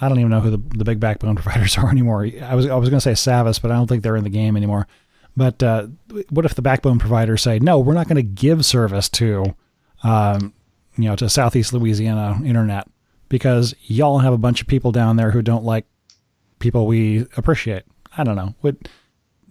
I 0.00 0.08
don't 0.08 0.18
even 0.18 0.30
know 0.30 0.40
who 0.40 0.50
the, 0.50 0.62
the 0.76 0.84
big 0.84 1.00
backbone 1.00 1.36
providers 1.36 1.78
are 1.78 1.90
anymore. 1.90 2.28
I 2.42 2.54
was 2.54 2.66
I 2.66 2.74
was 2.74 2.88
going 2.88 3.00
to 3.00 3.00
say 3.00 3.12
Savvis, 3.12 3.62
but 3.62 3.70
I 3.70 3.74
don't 3.74 3.86
think 3.86 4.02
they're 4.02 4.16
in 4.16 4.24
the 4.24 4.30
game 4.30 4.56
anymore. 4.56 4.88
But 5.36 5.62
uh, 5.62 5.88
what 6.30 6.46
if 6.46 6.54
the 6.54 6.62
backbone 6.62 6.98
providers 6.98 7.42
say 7.42 7.58
no, 7.58 7.78
we're 7.78 7.94
not 7.94 8.08
going 8.08 8.16
to 8.16 8.22
give 8.22 8.64
service 8.64 9.08
to 9.10 9.54
um, 10.02 10.54
you 10.96 11.04
know 11.04 11.16
to 11.16 11.28
Southeast 11.28 11.72
Louisiana 11.72 12.40
internet 12.44 12.88
because 13.28 13.74
y'all 13.82 14.20
have 14.20 14.32
a 14.32 14.38
bunch 14.38 14.60
of 14.60 14.66
people 14.66 14.92
down 14.92 15.16
there 15.16 15.30
who 15.30 15.42
don't 15.42 15.64
like 15.64 15.86
people 16.58 16.86
we 16.86 17.26
appreciate. 17.36 17.84
I 18.16 18.24
don't 18.24 18.36
know. 18.36 18.54
What 18.60 18.76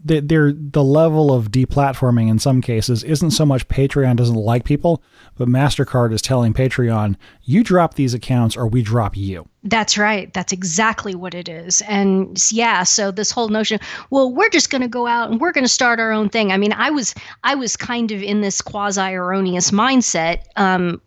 the, 0.05 0.55
the 0.71 0.83
level 0.83 1.33
of 1.33 1.49
deplatforming 1.49 2.29
in 2.29 2.37
some 2.37 2.61
cases 2.61 3.03
isn't 3.03 3.31
so 3.31 3.43
much 3.43 3.67
Patreon 3.67 4.15
doesn't 4.15 4.35
like 4.35 4.63
people, 4.63 5.01
but 5.35 5.47
Mastercard 5.47 6.13
is 6.13 6.21
telling 6.21 6.53
Patreon, 6.53 7.15
you 7.43 7.63
drop 7.63 7.95
these 7.95 8.13
accounts 8.13 8.55
or 8.55 8.67
we 8.67 8.83
drop 8.83 9.17
you. 9.17 9.49
That's 9.63 9.97
right. 9.97 10.31
That's 10.31 10.53
exactly 10.53 11.15
what 11.15 11.33
it 11.33 11.49
is. 11.49 11.81
And 11.87 12.39
yeah, 12.51 12.83
so 12.83 13.09
this 13.09 13.31
whole 13.31 13.49
notion, 13.49 13.79
well, 14.11 14.31
we're 14.31 14.49
just 14.49 14.69
going 14.69 14.83
to 14.83 14.87
go 14.87 15.07
out 15.07 15.31
and 15.31 15.41
we're 15.41 15.51
going 15.51 15.65
to 15.65 15.69
start 15.69 15.99
our 15.99 16.11
own 16.11 16.29
thing. 16.29 16.51
I 16.51 16.57
mean, 16.57 16.73
I 16.73 16.91
was 16.91 17.15
I 17.43 17.55
was 17.55 17.75
kind 17.75 18.11
of 18.11 18.21
in 18.21 18.41
this 18.41 18.61
quasi 18.61 19.01
erroneous 19.01 19.71
mindset 19.71 20.43
um, 20.55 21.01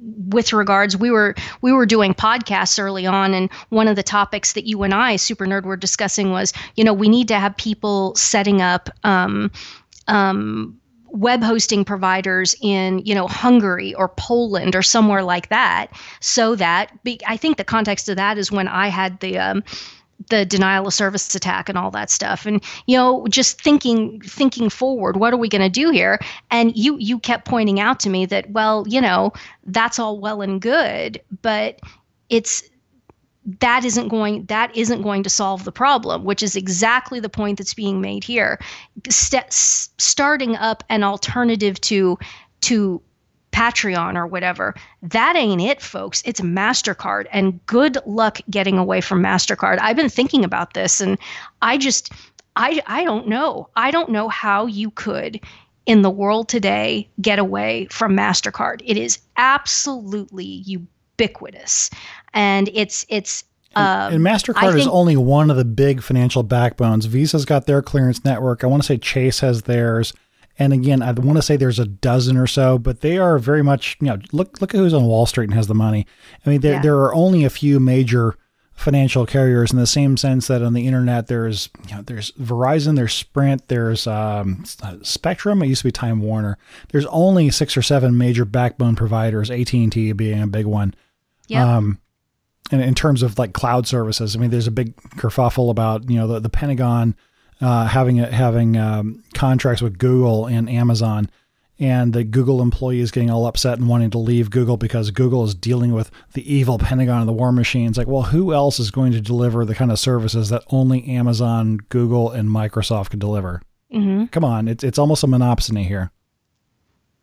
with 0.00 0.52
regards 0.52 0.96
we 0.96 1.10
were 1.10 1.34
we 1.60 1.72
were 1.72 1.86
doing 1.86 2.14
podcasts 2.14 2.78
early 2.78 3.06
on 3.06 3.34
and 3.34 3.52
one 3.68 3.88
of 3.88 3.96
the 3.96 4.02
topics 4.02 4.54
that 4.54 4.66
you 4.66 4.82
and 4.82 4.94
I 4.94 5.16
super 5.16 5.46
nerd 5.46 5.64
were 5.64 5.76
discussing 5.76 6.30
was 6.30 6.52
you 6.76 6.84
know 6.84 6.94
we 6.94 7.08
need 7.08 7.28
to 7.28 7.38
have 7.38 7.56
people 7.56 8.14
setting 8.14 8.62
up 8.62 8.88
um, 9.04 9.50
um, 10.08 10.80
web 11.12 11.42
hosting 11.42 11.84
providers 11.84 12.54
in 12.62 13.00
you 13.00 13.14
know 13.14 13.26
Hungary 13.26 13.94
or 13.94 14.08
Poland 14.08 14.74
or 14.74 14.82
somewhere 14.82 15.22
like 15.22 15.48
that 15.48 15.88
so 16.20 16.54
that 16.56 16.92
I 17.26 17.36
think 17.36 17.56
the 17.56 17.64
context 17.64 18.08
of 18.08 18.16
that 18.16 18.38
is 18.38 18.50
when 18.50 18.68
I 18.68 18.88
had 18.88 19.20
the 19.20 19.38
um, 19.38 19.64
the 20.28 20.44
denial 20.44 20.86
of 20.86 20.94
service 20.94 21.34
attack 21.34 21.68
and 21.68 21.78
all 21.78 21.90
that 21.90 22.10
stuff. 22.10 22.46
And 22.46 22.62
you 22.86 22.96
know 22.96 23.26
just 23.28 23.60
thinking 23.60 24.20
thinking 24.20 24.68
forward 24.68 25.16
what 25.16 25.32
are 25.32 25.38
we 25.38 25.48
going 25.48 25.62
to 25.62 25.68
do 25.68 25.90
here? 25.90 26.18
And 26.50 26.76
you 26.76 26.96
you 26.98 27.18
kept 27.18 27.46
pointing 27.46 27.80
out 27.80 28.00
to 28.00 28.10
me 28.10 28.26
that 28.26 28.50
well 28.50 28.84
you 28.88 29.00
know 29.00 29.32
that's 29.64 29.98
all 29.98 30.18
well 30.18 30.42
and 30.42 30.60
good 30.60 31.20
but 31.42 31.80
it's 32.28 32.62
that 33.58 33.84
isn't 33.84 34.08
going 34.08 34.44
that 34.46 34.74
isn't 34.76 35.02
going 35.02 35.22
to 35.22 35.30
solve 35.30 35.64
the 35.64 35.72
problem 35.72 36.24
which 36.24 36.42
is 36.42 36.56
exactly 36.56 37.20
the 37.20 37.28
point 37.28 37.58
that's 37.58 37.74
being 37.74 38.00
made 38.00 38.24
here. 38.24 38.58
St- 39.08 39.52
starting 39.52 40.56
up 40.56 40.84
an 40.88 41.02
alternative 41.02 41.80
to 41.82 42.18
to 42.62 43.00
Patreon 43.52 44.16
or 44.16 44.26
whatever. 44.26 44.74
That 45.02 45.36
ain't 45.36 45.60
it, 45.60 45.80
folks. 45.80 46.22
It's 46.24 46.40
MasterCard. 46.40 47.26
And 47.32 47.64
good 47.66 47.98
luck 48.06 48.40
getting 48.48 48.78
away 48.78 49.00
from 49.00 49.22
MasterCard. 49.22 49.78
I've 49.80 49.96
been 49.96 50.08
thinking 50.08 50.44
about 50.44 50.74
this 50.74 51.00
and 51.00 51.18
I 51.62 51.78
just, 51.78 52.12
I, 52.56 52.82
I 52.86 53.04
don't 53.04 53.28
know. 53.28 53.68
I 53.76 53.90
don't 53.90 54.10
know 54.10 54.28
how 54.28 54.66
you 54.66 54.90
could 54.92 55.40
in 55.86 56.02
the 56.02 56.10
world 56.10 56.48
today 56.48 57.08
get 57.20 57.38
away 57.38 57.86
from 57.90 58.16
MasterCard. 58.16 58.82
It 58.84 58.96
is 58.96 59.18
absolutely 59.36 60.44
ubiquitous. 60.44 61.90
And 62.32 62.70
it's, 62.72 63.04
it's, 63.08 63.44
and, 63.74 64.14
um, 64.14 64.14
and, 64.14 64.24
Mastercard 64.24 64.60
think, 64.60 64.76
is 64.76 64.86
only 64.86 65.16
one 65.16 65.50
of 65.50 65.56
the 65.56 65.64
big 65.64 66.02
financial 66.02 66.42
backbones. 66.42 67.06
Visa's 67.06 67.44
got 67.44 67.66
their 67.66 67.82
clearance 67.82 68.24
network. 68.24 68.62
I 68.64 68.66
want 68.66 68.82
to 68.82 68.86
say 68.86 68.98
Chase 68.98 69.40
has 69.40 69.62
theirs. 69.62 70.12
And 70.60 70.74
again, 70.74 71.00
I 71.00 71.10
want 71.12 71.38
to 71.38 71.42
say 71.42 71.56
there's 71.56 71.78
a 71.78 71.86
dozen 71.86 72.36
or 72.36 72.46
so, 72.46 72.78
but 72.78 73.00
they 73.00 73.16
are 73.16 73.38
very 73.38 73.62
much, 73.62 73.96
you 73.98 74.08
know, 74.08 74.18
look 74.30 74.60
look 74.60 74.74
at 74.74 74.78
who's 74.78 74.92
on 74.92 75.06
Wall 75.06 75.24
Street 75.24 75.46
and 75.46 75.54
has 75.54 75.68
the 75.68 75.74
money. 75.74 76.06
I 76.44 76.50
mean, 76.50 76.60
there 76.60 76.74
yeah. 76.74 76.82
there 76.82 76.98
are 76.98 77.14
only 77.14 77.44
a 77.44 77.50
few 77.50 77.80
major 77.80 78.36
financial 78.74 79.24
carriers 79.24 79.72
in 79.72 79.78
the 79.78 79.86
same 79.86 80.18
sense 80.18 80.48
that 80.48 80.62
on 80.62 80.74
the 80.74 80.86
internet 80.86 81.28
there's 81.28 81.70
you 81.88 81.96
know, 81.96 82.02
there's 82.02 82.32
Verizon, 82.32 82.94
there's 82.94 83.14
Sprint, 83.14 83.68
there's 83.68 84.06
um, 84.06 84.62
Spectrum. 85.02 85.62
It 85.62 85.68
used 85.68 85.80
to 85.80 85.88
be 85.88 85.92
Time 85.92 86.20
Warner. 86.20 86.58
There's 86.90 87.06
only 87.06 87.48
six 87.48 87.74
or 87.74 87.82
seven 87.82 88.18
major 88.18 88.44
backbone 88.44 88.96
providers. 88.96 89.50
AT 89.50 89.72
and 89.72 89.90
T 89.90 90.12
being 90.12 90.42
a 90.42 90.46
big 90.46 90.66
one. 90.66 90.92
Yeah. 91.48 91.76
Um, 91.76 92.00
and 92.70 92.82
in 92.82 92.94
terms 92.94 93.22
of 93.22 93.38
like 93.38 93.54
cloud 93.54 93.86
services, 93.86 94.36
I 94.36 94.38
mean, 94.38 94.50
there's 94.50 94.66
a 94.66 94.70
big 94.70 94.94
kerfuffle 95.16 95.70
about 95.70 96.10
you 96.10 96.16
know 96.16 96.26
the, 96.26 96.40
the 96.40 96.50
Pentagon 96.50 97.16
uh, 97.60 97.86
having 97.86 98.18
having 98.18 98.76
um, 98.76 99.22
contracts 99.34 99.82
with 99.82 99.98
Google 99.98 100.46
and 100.46 100.68
Amazon, 100.68 101.30
and 101.78 102.12
the 102.12 102.24
Google 102.24 102.60
employees 102.62 103.10
getting 103.10 103.30
all 103.30 103.46
upset 103.46 103.78
and 103.78 103.88
wanting 103.88 104.10
to 104.10 104.18
leave 104.18 104.50
Google 104.50 104.76
because 104.76 105.10
Google 105.10 105.44
is 105.44 105.54
dealing 105.54 105.92
with 105.92 106.10
the 106.34 106.52
evil 106.54 106.78
Pentagon 106.78 107.20
and 107.20 107.28
the 107.28 107.32
war 107.32 107.52
machines. 107.52 107.96
Like, 107.96 108.06
well, 108.06 108.22
who 108.22 108.52
else 108.52 108.78
is 108.78 108.90
going 108.90 109.12
to 109.12 109.20
deliver 109.20 109.64
the 109.64 109.74
kind 109.74 109.90
of 109.90 109.98
services 109.98 110.50
that 110.50 110.62
only 110.68 111.06
Amazon, 111.08 111.78
Google, 111.88 112.30
and 112.30 112.48
Microsoft 112.48 113.10
can 113.10 113.18
deliver? 113.18 113.62
Mm-hmm. 113.92 114.26
Come 114.26 114.44
on, 114.44 114.68
it's 114.68 114.84
it's 114.84 114.98
almost 114.98 115.24
a 115.24 115.26
monopsony 115.26 115.86
here. 115.86 116.10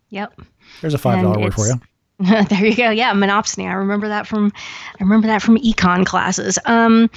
Yep. 0.09 0.41
There's 0.81 0.93
a 0.93 0.97
five 0.97 1.21
dollar 1.21 1.39
word 1.39 1.53
for 1.53 1.67
you. 1.67 1.79
there 2.19 2.65
you 2.65 2.75
go. 2.75 2.89
Yeah, 2.89 3.13
monopsony. 3.13 3.69
I 3.69 3.73
remember 3.73 4.07
that 4.07 4.25
from 4.25 4.51
I 4.99 5.03
remember 5.03 5.27
that 5.27 5.41
from 5.41 5.57
econ 5.57 6.05
classes. 6.05 6.57
Um, 6.65 7.09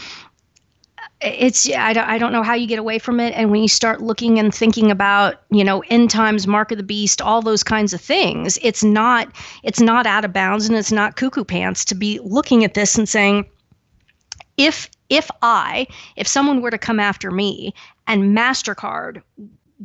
it's 1.20 1.70
I 1.70 1.92
don't, 1.92 2.08
I 2.08 2.18
don't 2.18 2.32
know 2.32 2.42
how 2.42 2.54
you 2.54 2.66
get 2.66 2.78
away 2.78 2.98
from 2.98 3.20
it. 3.20 3.32
And 3.34 3.50
when 3.50 3.62
you 3.62 3.68
start 3.68 4.00
looking 4.00 4.38
and 4.38 4.54
thinking 4.54 4.90
about 4.90 5.42
you 5.50 5.64
know 5.64 5.82
end 5.88 6.10
times 6.10 6.46
mark 6.46 6.72
of 6.72 6.78
the 6.78 6.84
beast 6.84 7.20
all 7.20 7.42
those 7.42 7.62
kinds 7.62 7.92
of 7.92 8.00
things 8.00 8.58
it's 8.62 8.82
not 8.82 9.28
it's 9.62 9.80
not 9.80 10.06
out 10.06 10.24
of 10.24 10.32
bounds 10.32 10.66
and 10.66 10.76
it's 10.76 10.92
not 10.92 11.16
cuckoo 11.16 11.44
pants 11.44 11.84
to 11.86 11.94
be 11.94 12.18
looking 12.22 12.64
at 12.64 12.74
this 12.74 12.96
and 12.96 13.08
saying 13.08 13.44
if 14.56 14.88
if 15.08 15.28
i 15.42 15.86
if 16.16 16.26
someone 16.26 16.60
were 16.60 16.70
to 16.70 16.78
come 16.78 17.00
after 17.00 17.30
me 17.30 17.74
and 18.06 18.36
mastercard 18.36 19.22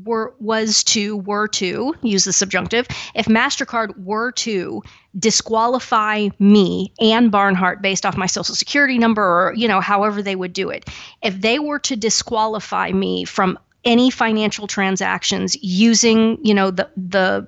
were 0.03 0.33
was 0.39 0.83
to 0.83 1.17
were 1.17 1.47
to 1.47 1.93
use 2.01 2.25
the 2.25 2.33
subjunctive 2.33 2.85
if 3.13 3.27
mastercard 3.27 3.97
were 4.03 4.31
to 4.31 4.81
disqualify 5.17 6.27
me 6.39 6.91
and 6.99 7.31
barnhardt 7.31 7.81
based 7.81 8.05
off 8.05 8.17
my 8.17 8.25
social 8.25 8.55
security 8.55 8.97
number 8.97 9.23
or 9.23 9.53
you 9.55 9.67
know 9.67 9.79
however 9.79 10.21
they 10.21 10.35
would 10.35 10.51
do 10.51 10.69
it 10.69 10.89
if 11.23 11.39
they 11.39 11.59
were 11.59 11.79
to 11.79 11.95
disqualify 11.95 12.91
me 12.91 13.23
from 13.23 13.57
any 13.85 14.09
financial 14.09 14.67
transactions 14.67 15.55
using 15.61 16.37
you 16.43 16.53
know 16.53 16.71
the 16.71 16.89
the 16.97 17.47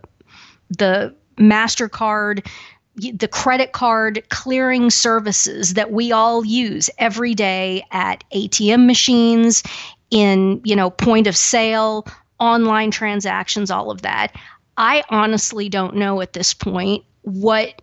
the 0.69 1.13
mastercard 1.37 2.47
the 2.95 3.27
credit 3.27 3.73
card 3.73 4.23
clearing 4.29 4.89
services 4.89 5.75
that 5.75 5.91
we 5.91 6.11
all 6.11 6.43
use 6.45 6.89
every 6.97 7.35
day 7.35 7.83
at 7.91 8.23
ATM 8.33 8.87
machines 8.87 9.61
in 10.09 10.61
you 10.63 10.75
know 10.75 10.89
point 10.89 11.27
of 11.27 11.35
sale 11.35 12.07
online 12.39 12.91
transactions, 12.91 13.71
all 13.71 13.91
of 13.91 14.01
that. 14.03 14.35
I 14.77 15.03
honestly 15.09 15.69
don't 15.69 15.95
know 15.95 16.21
at 16.21 16.33
this 16.33 16.53
point 16.53 17.03
what 17.21 17.81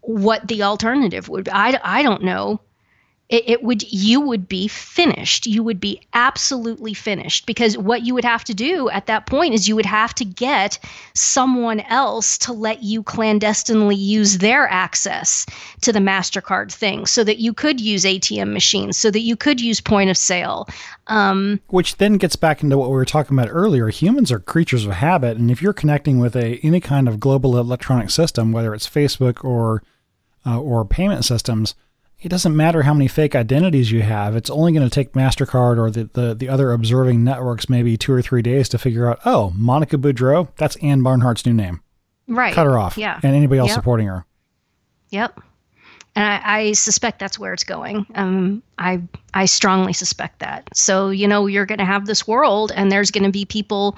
what 0.00 0.46
the 0.48 0.62
alternative 0.62 1.28
would 1.28 1.44
be. 1.44 1.50
I, 1.50 1.80
I 1.82 2.02
don't 2.02 2.22
know 2.22 2.60
it, 3.30 3.48
it, 3.48 3.62
would 3.62 3.90
you 3.90 4.20
would 4.20 4.46
be 4.46 4.68
finished. 4.68 5.46
You 5.46 5.62
would 5.62 5.80
be 5.80 6.00
absolutely 6.12 6.92
finished 6.92 7.46
because 7.46 7.78
what 7.78 8.02
you 8.02 8.12
would 8.12 8.24
have 8.24 8.44
to 8.44 8.54
do 8.54 8.90
at 8.90 9.06
that 9.06 9.26
point 9.26 9.54
is 9.54 9.66
you 9.66 9.76
would 9.76 9.86
have 9.86 10.14
to 10.16 10.24
get 10.26 10.78
someone 11.14 11.80
else 11.80 12.36
to 12.38 12.52
let 12.52 12.82
you 12.82 13.02
clandestinely 13.02 13.96
use 13.96 14.38
their 14.38 14.68
access 14.68 15.46
to 15.80 15.92
the 15.92 16.00
mastercard 16.00 16.70
thing 16.70 17.06
so 17.06 17.24
that 17.24 17.38
you 17.38 17.54
could 17.54 17.80
use 17.80 18.04
atm 18.04 18.52
machines 18.52 18.98
so 18.98 19.10
that 19.10 19.20
you 19.20 19.36
could 19.36 19.60
use 19.60 19.80
point 19.80 20.10
of 20.10 20.18
sale. 20.18 20.68
Um, 21.06 21.60
which 21.68 21.96
then 21.96 22.18
gets 22.18 22.36
back 22.36 22.62
into 22.62 22.76
what 22.76 22.88
we 22.88 22.94
were 22.94 23.04
talking 23.04 23.38
about 23.38 23.50
earlier. 23.50 23.88
Humans 23.88 24.32
are 24.32 24.38
creatures 24.38 24.84
of 24.84 24.92
habit 24.92 25.38
and 25.38 25.50
if 25.50 25.62
you're 25.62 25.72
connecting 25.72 26.18
with 26.18 26.36
a 26.36 26.58
any 26.62 26.80
kind 26.80 27.08
of 27.08 27.20
global 27.20 27.58
electronic 27.58 28.10
system 28.10 28.52
whether 28.52 28.74
it's 28.74 28.88
facebook 28.88 29.42
or 29.44 29.82
uh, 30.46 30.60
or 30.60 30.84
payment 30.84 31.24
systems 31.24 31.74
it 32.24 32.30
doesn't 32.30 32.56
matter 32.56 32.82
how 32.82 32.94
many 32.94 33.06
fake 33.06 33.36
identities 33.36 33.92
you 33.92 34.00
have. 34.00 34.34
It's 34.34 34.48
only 34.48 34.72
going 34.72 34.88
to 34.88 34.92
take 34.92 35.12
MasterCard 35.12 35.76
or 35.76 35.90
the, 35.90 36.08
the, 36.14 36.34
the, 36.34 36.48
other 36.48 36.72
observing 36.72 37.22
networks 37.22 37.68
maybe 37.68 37.98
two 37.98 38.14
or 38.14 38.22
three 38.22 38.40
days 38.40 38.66
to 38.70 38.78
figure 38.78 39.06
out, 39.06 39.20
oh, 39.26 39.52
Monica 39.54 39.98
Boudreau, 39.98 40.48
that's 40.56 40.76
Ann 40.76 41.02
Barnhardt's 41.02 41.44
new 41.44 41.52
name. 41.52 41.82
Right. 42.26 42.54
Cut 42.54 42.64
her 42.64 42.78
off. 42.78 42.96
Yeah. 42.96 43.20
And 43.22 43.36
anybody 43.36 43.58
else 43.58 43.68
yep. 43.68 43.74
supporting 43.76 44.06
her. 44.06 44.24
Yep. 45.10 45.38
And 46.16 46.24
I, 46.24 46.60
I, 46.60 46.72
suspect 46.72 47.18
that's 47.18 47.38
where 47.38 47.52
it's 47.52 47.64
going. 47.64 48.06
Um, 48.14 48.62
I 48.78 49.02
I 49.34 49.44
strongly 49.44 49.92
suspect 49.92 50.38
that. 50.38 50.68
So 50.72 51.10
you 51.10 51.26
know 51.26 51.46
you're 51.46 51.66
going 51.66 51.78
to 51.78 51.84
have 51.84 52.06
this 52.06 52.26
world, 52.26 52.72
and 52.74 52.90
there's 52.90 53.10
going 53.10 53.24
to 53.24 53.32
be 53.32 53.44
people, 53.44 53.96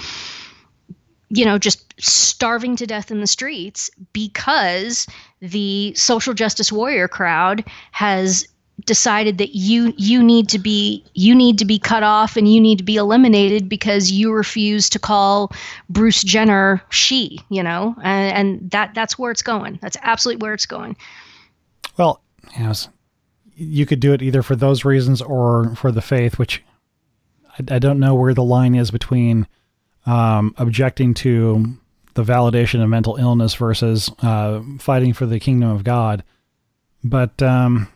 you 1.28 1.44
know, 1.44 1.58
just 1.58 1.94
starving 1.98 2.76
to 2.76 2.86
death 2.86 3.10
in 3.10 3.20
the 3.20 3.26
streets 3.26 3.90
because 4.12 5.06
the 5.40 5.92
social 5.94 6.34
justice 6.34 6.70
warrior 6.70 7.08
crowd 7.08 7.64
has 7.92 8.46
decided 8.84 9.38
that 9.38 9.56
you 9.56 9.94
you 9.96 10.22
need 10.22 10.48
to 10.50 10.58
be 10.58 11.02
you 11.14 11.34
need 11.34 11.58
to 11.58 11.64
be 11.64 11.78
cut 11.78 12.02
off 12.02 12.36
and 12.36 12.52
you 12.52 12.60
need 12.60 12.76
to 12.76 12.84
be 12.84 12.96
eliminated 12.96 13.68
because 13.68 14.10
you 14.10 14.30
refuse 14.32 14.90
to 14.90 14.98
call 14.98 15.50
Bruce 15.88 16.22
Jenner 16.22 16.82
she, 16.90 17.40
you 17.48 17.62
know, 17.62 17.96
and, 18.02 18.36
and 18.36 18.70
that 18.70 18.94
that's 18.94 19.18
where 19.18 19.30
it's 19.30 19.42
going. 19.42 19.78
That's 19.80 19.96
absolutely 20.02 20.44
where 20.44 20.54
it's 20.54 20.66
going. 20.66 20.96
Well, 21.96 22.20
yes, 22.58 22.88
you 23.54 23.86
could 23.86 24.00
do 24.00 24.12
it 24.12 24.22
either 24.22 24.42
for 24.42 24.54
those 24.54 24.84
reasons 24.84 25.22
or 25.22 25.74
for 25.74 25.90
the 25.90 26.02
faith, 26.02 26.38
which 26.38 26.62
I, 27.58 27.76
I 27.76 27.78
don't 27.78 27.98
know 27.98 28.14
where 28.14 28.34
the 28.34 28.44
line 28.44 28.74
is 28.74 28.90
between 28.90 29.46
um, 30.06 30.54
objecting 30.56 31.14
to 31.14 31.76
the 32.14 32.22
validation 32.24 32.82
of 32.82 32.88
mental 32.88 33.16
illness 33.16 33.54
versus 33.54 34.10
uh, 34.22 34.62
fighting 34.78 35.12
for 35.12 35.26
the 35.26 35.38
kingdom 35.38 35.68
of 35.68 35.84
God. 35.84 36.24
But 37.04 37.42
um, 37.42 37.88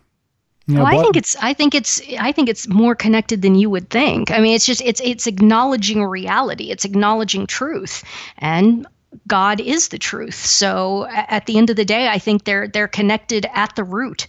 You 0.66 0.76
know, 0.76 0.84
well, 0.84 0.98
I 0.98 1.02
think 1.02 1.16
it's 1.16 1.36
I 1.40 1.52
think 1.54 1.74
it's 1.74 2.00
I 2.18 2.30
think 2.32 2.48
it's 2.48 2.68
more 2.68 2.94
connected 2.94 3.42
than 3.42 3.54
you 3.56 3.70
would 3.70 3.90
think. 3.90 4.30
I 4.30 4.38
mean, 4.40 4.54
it's 4.54 4.66
just 4.66 4.82
it's 4.82 5.00
it's 5.00 5.26
acknowledging 5.26 6.04
reality. 6.04 6.70
It's 6.70 6.84
acknowledging 6.84 7.46
truth, 7.46 8.04
and 8.38 8.86
God 9.26 9.60
is 9.60 9.88
the 9.88 9.98
truth. 9.98 10.36
So 10.36 11.06
at 11.10 11.46
the 11.46 11.58
end 11.58 11.70
of 11.70 11.76
the 11.76 11.84
day, 11.84 12.08
I 12.08 12.18
think 12.18 12.44
they're 12.44 12.68
they're 12.68 12.88
connected 12.88 13.46
at 13.54 13.74
the 13.74 13.84
root. 13.84 14.26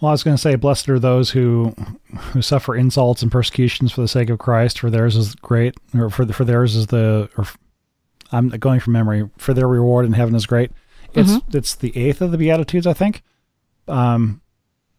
Well, 0.00 0.10
I 0.10 0.12
was 0.12 0.22
going 0.22 0.36
to 0.36 0.40
say, 0.40 0.56
blessed 0.56 0.88
are 0.90 0.98
those 0.98 1.30
who 1.30 1.74
who 2.18 2.42
suffer 2.42 2.74
insults 2.74 3.22
and 3.22 3.32
persecutions 3.32 3.92
for 3.92 4.02
the 4.02 4.08
sake 4.08 4.28
of 4.28 4.38
Christ, 4.38 4.78
for 4.78 4.90
theirs 4.90 5.16
is 5.16 5.34
great, 5.36 5.74
or 5.94 6.10
for 6.10 6.24
the, 6.24 6.32
for 6.32 6.44
theirs 6.44 6.76
is 6.76 6.88
the. 6.88 7.30
Or 7.38 7.46
I'm 8.30 8.48
going 8.48 8.80
from 8.80 8.92
memory. 8.92 9.28
For 9.38 9.54
their 9.54 9.68
reward 9.68 10.04
in 10.04 10.12
heaven 10.12 10.34
is 10.34 10.46
great. 10.46 10.70
It's 11.14 11.32
it's 11.54 11.74
the 11.74 11.96
eighth 11.96 12.20
of 12.20 12.30
the 12.30 12.38
Beatitudes, 12.38 12.86
I 12.86 12.92
think. 12.92 13.22
Um, 13.88 14.42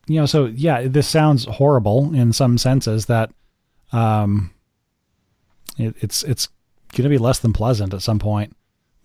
you 0.07 0.19
know, 0.19 0.26
so 0.26 0.45
yeah, 0.45 0.88
this 0.88 1.07
sounds 1.07 1.45
horrible 1.45 2.14
in 2.15 2.34
some 2.34 2.57
senses. 2.57 3.06
That, 3.06 3.32
um, 3.91 4.52
it, 5.78 5.95
it's 5.99 6.24
it's 6.24 6.48
going 6.94 7.03
to 7.03 7.10
be 7.10 7.19
less 7.19 7.38
than 7.40 7.53
pleasant 7.53 7.94
at 7.94 8.02
some 8.02 8.18
point. 8.18 8.56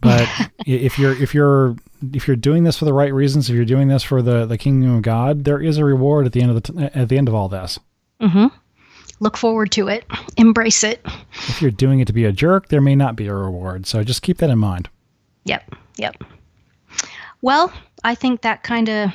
But 0.01 0.27
if 0.67 0.99
you're 0.99 1.13
if 1.13 1.35
you're 1.35 1.77
if 2.13 2.27
you're 2.27 2.37
doing 2.37 2.65
this 2.65 2.79
for 2.79 2.85
the 2.85 2.93
right 2.93 3.13
reasons, 3.13 3.49
if 3.49 3.57
you're 3.57 3.65
doing 3.65 3.89
this 3.89 4.03
for 4.03 4.23
the 4.23 4.47
the 4.47 4.59
kingdom 4.59 4.97
of 4.97 5.03
God, 5.03 5.45
there 5.45 5.61
is 5.61 5.79
a 5.79 5.85
reward 5.85 6.27
at 6.27 6.33
the 6.33 6.41
end 6.43 6.51
of 6.51 6.63
the 6.63 6.73
t- 6.73 6.99
at 6.99 7.09
the 7.09 7.19
end 7.19 7.29
of 7.29 7.35
all 7.35 7.49
this. 7.49 7.79
hmm 8.21 8.47
Look 9.21 9.37
forward 9.37 9.71
to 9.73 9.87
it. 9.87 10.05
Embrace 10.37 10.83
it. 10.83 11.01
If 11.49 11.63
you're 11.63 11.71
doing 11.71 12.01
it 12.01 12.07
to 12.07 12.13
be 12.13 12.25
a 12.25 12.33
jerk, 12.33 12.69
there 12.69 12.81
may 12.81 12.97
not 12.97 13.15
be 13.15 13.29
a 13.29 13.35
reward. 13.35 13.87
So 13.87 14.03
just 14.03 14.23
keep 14.23 14.39
that 14.39 14.51
in 14.51 14.59
mind. 14.59 14.89
Yep. 15.45 15.77
Yep. 15.97 16.25
Well, 17.41 17.73
I 18.03 18.17
think 18.17 18.41
that 18.43 18.65
kind 18.65 18.89
of 18.89 19.11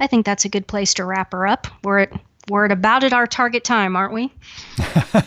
I 0.00 0.06
think 0.06 0.26
that's 0.26 0.44
a 0.44 0.50
good 0.50 0.66
place 0.66 0.92
to 0.94 1.04
wrap 1.04 1.32
her 1.32 1.46
up. 1.46 1.66
We're 1.82 2.00
at 2.00 2.12
we're 2.50 2.66
at 2.66 2.72
about 2.72 3.04
at 3.04 3.12
our 3.12 3.26
target 3.26 3.64
time, 3.64 3.96
aren't 3.96 4.12
we? 4.12 4.32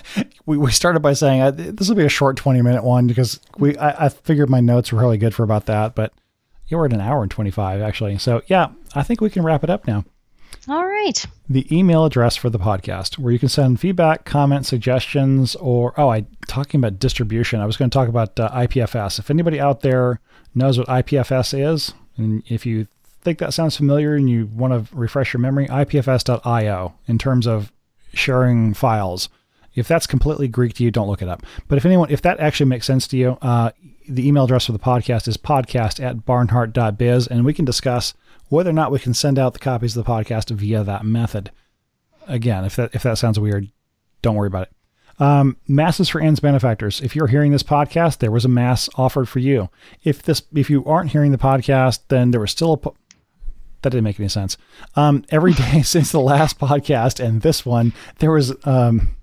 We, 0.48 0.58
we 0.58 0.72
started 0.72 1.00
by 1.00 1.14
saying 1.14 1.42
uh, 1.42 1.52
this 1.52 1.90
will 1.90 1.96
be 1.96 2.06
a 2.06 2.10
short 2.10 2.38
20 2.38 2.62
minute 2.62 2.84
one 2.84 3.08
because 3.08 3.40
we 3.58 3.76
I, 3.78 4.06
I 4.06 4.10
figured 4.10 4.48
my 4.48 4.60
notes 4.60 4.92
were 4.92 5.00
really 5.00 5.18
good 5.18 5.34
for 5.34 5.42
about 5.42 5.66
that, 5.66 5.96
but 5.96 6.14
yeah, 6.68 6.78
we're 6.78 6.86
at 6.86 6.94
an 6.94 7.02
hour 7.02 7.22
and 7.22 7.32
25 7.32 7.82
actually. 7.82 8.18
So 8.18 8.42
yeah, 8.48 8.70
I 8.94 9.04
think 9.04 9.22
we 9.22 9.30
can 9.30 9.44
wrap 9.44 9.64
it 9.64 9.70
up 9.70 9.88
now. 9.88 10.06
All 10.68 10.86
right. 10.86 11.26
the 11.48 11.68
email 11.76 12.06
address 12.06 12.36
for 12.36 12.50
the 12.50 12.58
podcast 12.58 13.20
where 13.20 13.32
you 13.32 13.38
can 13.38 13.50
send 13.50 13.80
feedback, 13.80 14.26
comments, 14.26 14.70
suggestions, 14.70 15.56
or 15.58 15.94
oh, 15.98 16.10
I 16.10 16.26
talking 16.48 16.80
about 16.80 16.98
distribution. 16.98 17.60
I 17.60 17.68
was 17.68 17.78
going 17.78 17.92
to 17.92 17.96
talk 17.96 18.10
about 18.10 18.40
uh, 18.40 18.50
IPFS. 18.50 19.20
If 19.20 19.30
anybody 19.30 19.60
out 19.60 19.82
there 19.82 20.20
knows 20.56 20.80
what 20.80 20.88
IPFS 20.88 21.74
is, 21.74 21.94
and 22.18 22.42
if 22.48 22.66
you 22.66 22.88
think 23.22 23.38
that 23.40 23.54
sounds 23.54 23.78
familiar 23.78 24.16
and 24.16 24.30
you 24.30 24.48
want 24.48 24.74
to 24.74 24.96
refresh 24.96 25.34
your 25.34 25.42
memory, 25.42 25.68
IPFS.io 25.68 26.96
in 27.08 27.18
terms 27.18 27.46
of 27.46 27.72
sharing 28.14 28.74
files. 28.74 29.30
If 29.76 29.88
that's 29.88 30.08
completely 30.08 30.48
Greek 30.48 30.74
to 30.76 30.84
you, 30.84 30.90
don't 30.90 31.08
look 31.08 31.22
it 31.22 31.28
up. 31.28 31.44
But 31.68 31.78
if 31.78 31.86
anyone, 31.86 32.10
if 32.10 32.22
that 32.22 32.40
actually 32.40 32.68
makes 32.68 32.88
sense 32.88 33.08
to 33.10 33.18
you, 33.18 33.38
uh, 33.42 33.72
the 34.08 34.28
email 34.28 34.46
address 34.46 34.66
for 34.66 34.72
the 34.72 34.80
podcast 34.80 35.28
is 35.28 35.38
podcast 35.38 36.04
at 36.04 36.26
barnhardt.biz, 36.26 37.28
and 37.28 37.46
we 37.46 37.54
can 37.54 37.66
discuss 37.66 38.14
whether 38.50 38.70
or 38.70 38.74
not 38.74 38.92
we 38.92 39.00
can 39.00 39.14
send 39.14 39.40
out 39.40 39.54
the 39.54 39.60
copies 39.60 39.96
of 39.96 40.06
the 40.06 40.12
podcast 40.12 40.50
via 40.52 40.84
that 40.84 41.06
method. 41.06 41.52
Again, 42.28 42.66
if 42.66 42.76
that 42.76 42.94
if 42.94 43.04
that 43.04 43.18
sounds 43.18 43.40
weird, 43.40 43.72
don't 44.22 44.36
worry 44.36 44.48
about 44.48 44.64
it. 44.64 44.72
Um, 45.18 45.58
masses 45.68 46.10
for 46.10 46.20
ends 46.20 46.40
benefactors. 46.40 47.00
If 47.02 47.16
you're 47.16 47.28
hearing 47.28 47.52
this 47.52 47.64
podcast, 47.64 48.18
there 48.18 48.32
was 48.32 48.46
a 48.46 48.50
mass 48.50 48.90
offered 48.96 49.30
for 49.30 49.40
you. 49.40 49.70
If 50.04 50.24
this 50.24 50.42
if 50.54 50.70
you 50.70 50.84
aren't 50.86 51.12
hearing 51.12 51.32
the 51.32 51.38
podcast, 51.38 52.00
then 52.10 52.32
there 52.32 52.42
was 52.42 52.52
still 52.52 52.74
a 52.74 52.78
po- 52.78 52.96
that 53.82 53.92
didn't 53.92 54.04
make 54.04 54.20
any 54.20 54.30
sense. 54.30 54.58
Um, 54.96 55.24
every 55.30 55.54
day 55.72 55.82
since 55.84 56.12
the 56.12 56.20
last 56.20 56.60
podcast 56.60 57.24
and 57.24 57.42
this 57.42 57.66
one, 57.66 57.94
there 58.20 58.32
was 58.32 58.54
um, 58.66 59.16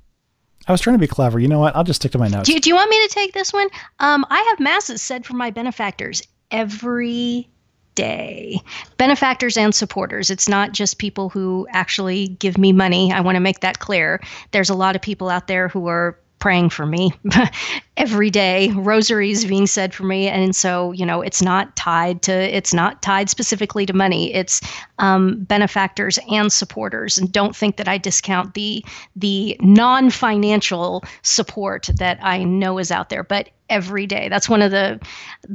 I 0.66 0.72
was 0.72 0.80
trying 0.80 0.94
to 0.94 1.00
be 1.00 1.06
clever. 1.06 1.38
You 1.38 1.48
know 1.48 1.60
what? 1.60 1.74
I'll 1.74 1.84
just 1.84 2.00
stick 2.00 2.12
to 2.12 2.18
my 2.18 2.28
notes. 2.28 2.48
Do, 2.48 2.58
do 2.58 2.68
you 2.68 2.74
want 2.74 2.90
me 2.90 3.06
to 3.06 3.14
take 3.14 3.32
this 3.32 3.52
one? 3.52 3.68
Um, 3.98 4.24
I 4.30 4.40
have 4.50 4.60
masses 4.60 5.02
said 5.02 5.26
for 5.26 5.34
my 5.34 5.50
benefactors 5.50 6.22
every 6.50 7.48
day. 7.94 8.60
Benefactors 8.96 9.56
and 9.56 9.74
supporters. 9.74 10.30
It's 10.30 10.48
not 10.48 10.72
just 10.72 10.98
people 10.98 11.28
who 11.28 11.66
actually 11.70 12.28
give 12.28 12.56
me 12.56 12.72
money. 12.72 13.12
I 13.12 13.20
want 13.20 13.36
to 13.36 13.40
make 13.40 13.60
that 13.60 13.80
clear. 13.80 14.20
There's 14.52 14.70
a 14.70 14.74
lot 14.74 14.96
of 14.96 15.02
people 15.02 15.28
out 15.28 15.46
there 15.46 15.68
who 15.68 15.88
are 15.88 16.18
praying 16.42 16.68
for 16.68 16.84
me 16.84 17.12
every 17.96 18.28
day. 18.28 18.68
Rosaries 18.72 19.44
being 19.44 19.68
said 19.68 19.94
for 19.94 20.02
me 20.02 20.26
and 20.26 20.56
so 20.56 20.90
you 20.90 21.06
know 21.06 21.22
it's 21.22 21.40
not 21.40 21.76
tied 21.76 22.20
to 22.22 22.32
it's 22.32 22.74
not 22.74 23.00
tied 23.00 23.30
specifically 23.30 23.86
to 23.86 23.92
money. 23.92 24.34
It's 24.34 24.60
um, 24.98 25.44
benefactors 25.44 26.18
and 26.28 26.52
supporters. 26.52 27.16
And 27.16 27.30
don't 27.30 27.54
think 27.54 27.76
that 27.76 27.86
i 27.86 27.96
discount 27.96 28.54
the 28.54 28.84
the 29.14 29.56
non-financial 29.60 31.04
support 31.22 31.88
that 31.94 32.18
i 32.22 32.42
know 32.42 32.78
is 32.78 32.90
out 32.90 33.08
there 33.08 33.22
but 33.22 33.48
every 33.70 34.06
day. 34.06 34.28
That's 34.28 34.48
one 34.48 34.62
of 34.62 34.72
the 34.72 35.00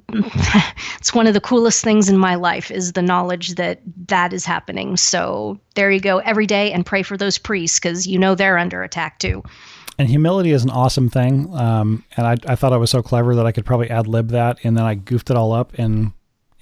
it's 0.98 1.14
one 1.14 1.28
of 1.28 1.34
the 1.34 1.42
coolest 1.42 1.84
things 1.84 2.08
in 2.08 2.18
my 2.18 2.36
life 2.36 2.72
is 2.72 2.94
the 2.94 3.02
knowledge 3.02 3.56
that 3.56 3.82
that 4.08 4.32
is 4.32 4.46
happening. 4.46 4.96
So 4.96 5.60
there 5.76 5.92
you 5.92 6.00
go. 6.00 6.20
Every 6.20 6.48
day 6.48 6.72
and 6.72 6.86
pray 6.86 7.04
for 7.04 7.18
those 7.18 7.38
priests 7.38 7.78
because 7.78 8.08
you 8.08 8.18
know 8.18 8.36
they're 8.36 8.58
under 8.58 8.84
attack 8.84 9.20
too 9.20 9.44
And 10.00 10.08
humility 10.08 10.52
is 10.52 10.64
an 10.64 10.70
awesome 10.70 11.10
thing. 11.10 11.52
Um, 11.56 12.04
and 12.16 12.28
I, 12.28 12.36
I 12.46 12.56
thought 12.56 12.74
I 12.74 12.78
was 12.78 12.92
so 12.92 13.02
clever 13.02 13.36
that 13.36 13.46
I 13.46 13.52
could 13.52 13.66
probably 13.66 13.90
ad 13.90 14.08
lib 14.08 14.30
that, 14.30 14.60
and 14.64 14.78
then 14.78 14.86
I 14.86 14.96
goofed 14.96 15.30
it 15.30 15.38
all 15.38 15.54
up 15.54 15.74
and 15.78 16.14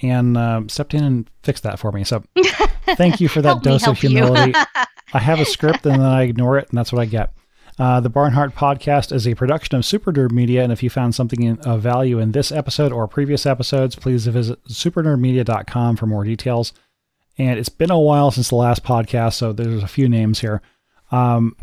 and 0.02 0.38
um, 0.38 0.70
stepped 0.70 0.94
in 0.94 1.04
and 1.04 1.30
fixed 1.44 1.64
that 1.64 1.80
for 1.80 1.92
me. 1.92 2.04
So 2.04 2.24
thank 2.96 3.22
you 3.22 3.28
for 3.28 3.42
that 3.42 3.64
dose 3.64 3.88
of 3.88 3.98
humility. 3.98 4.54
I 5.14 5.20
have 5.20 5.40
a 5.40 5.46
script 5.46 5.86
and 5.86 5.96
then 5.96 6.02
I 6.02 6.24
ignore 6.24 6.58
it, 6.58 6.70
and 6.70 6.78
that's 6.78 6.92
what 6.92 7.02
I 7.02 7.06
get. 7.06 7.32
Uh, 7.78 8.00
the 8.00 8.10
Barnhardt 8.10 8.54
Podcast 8.54 9.12
is 9.12 9.28
a 9.28 9.36
production 9.36 9.76
of 9.76 9.84
Supernerd 9.84 10.32
Media, 10.32 10.64
and 10.64 10.72
if 10.72 10.82
you 10.82 10.90
found 10.90 11.14
something 11.14 11.44
in, 11.44 11.60
of 11.60 11.82
value 11.82 12.20
in 12.20 12.32
this 12.32 12.52
episode 12.52 12.94
or 12.94 13.08
previous 13.08 13.46
episodes, 13.46 13.96
please 13.96 14.26
visit 14.28 14.64
supernerdmedia.com 14.66 15.98
for 15.98 16.06
more 16.06 16.24
details. 16.24 16.74
And 17.38 17.60
it's 17.60 17.70
been 17.70 17.92
a 17.92 18.00
while 18.00 18.32
since 18.32 18.48
the 18.48 18.56
last 18.56 18.84
podcast, 18.84 19.34
so 19.34 19.52
there's 19.52 19.84
a 19.84 19.88
few 19.88 20.08
names 20.08 20.40
here. 20.40 20.62
Um, 21.12 21.58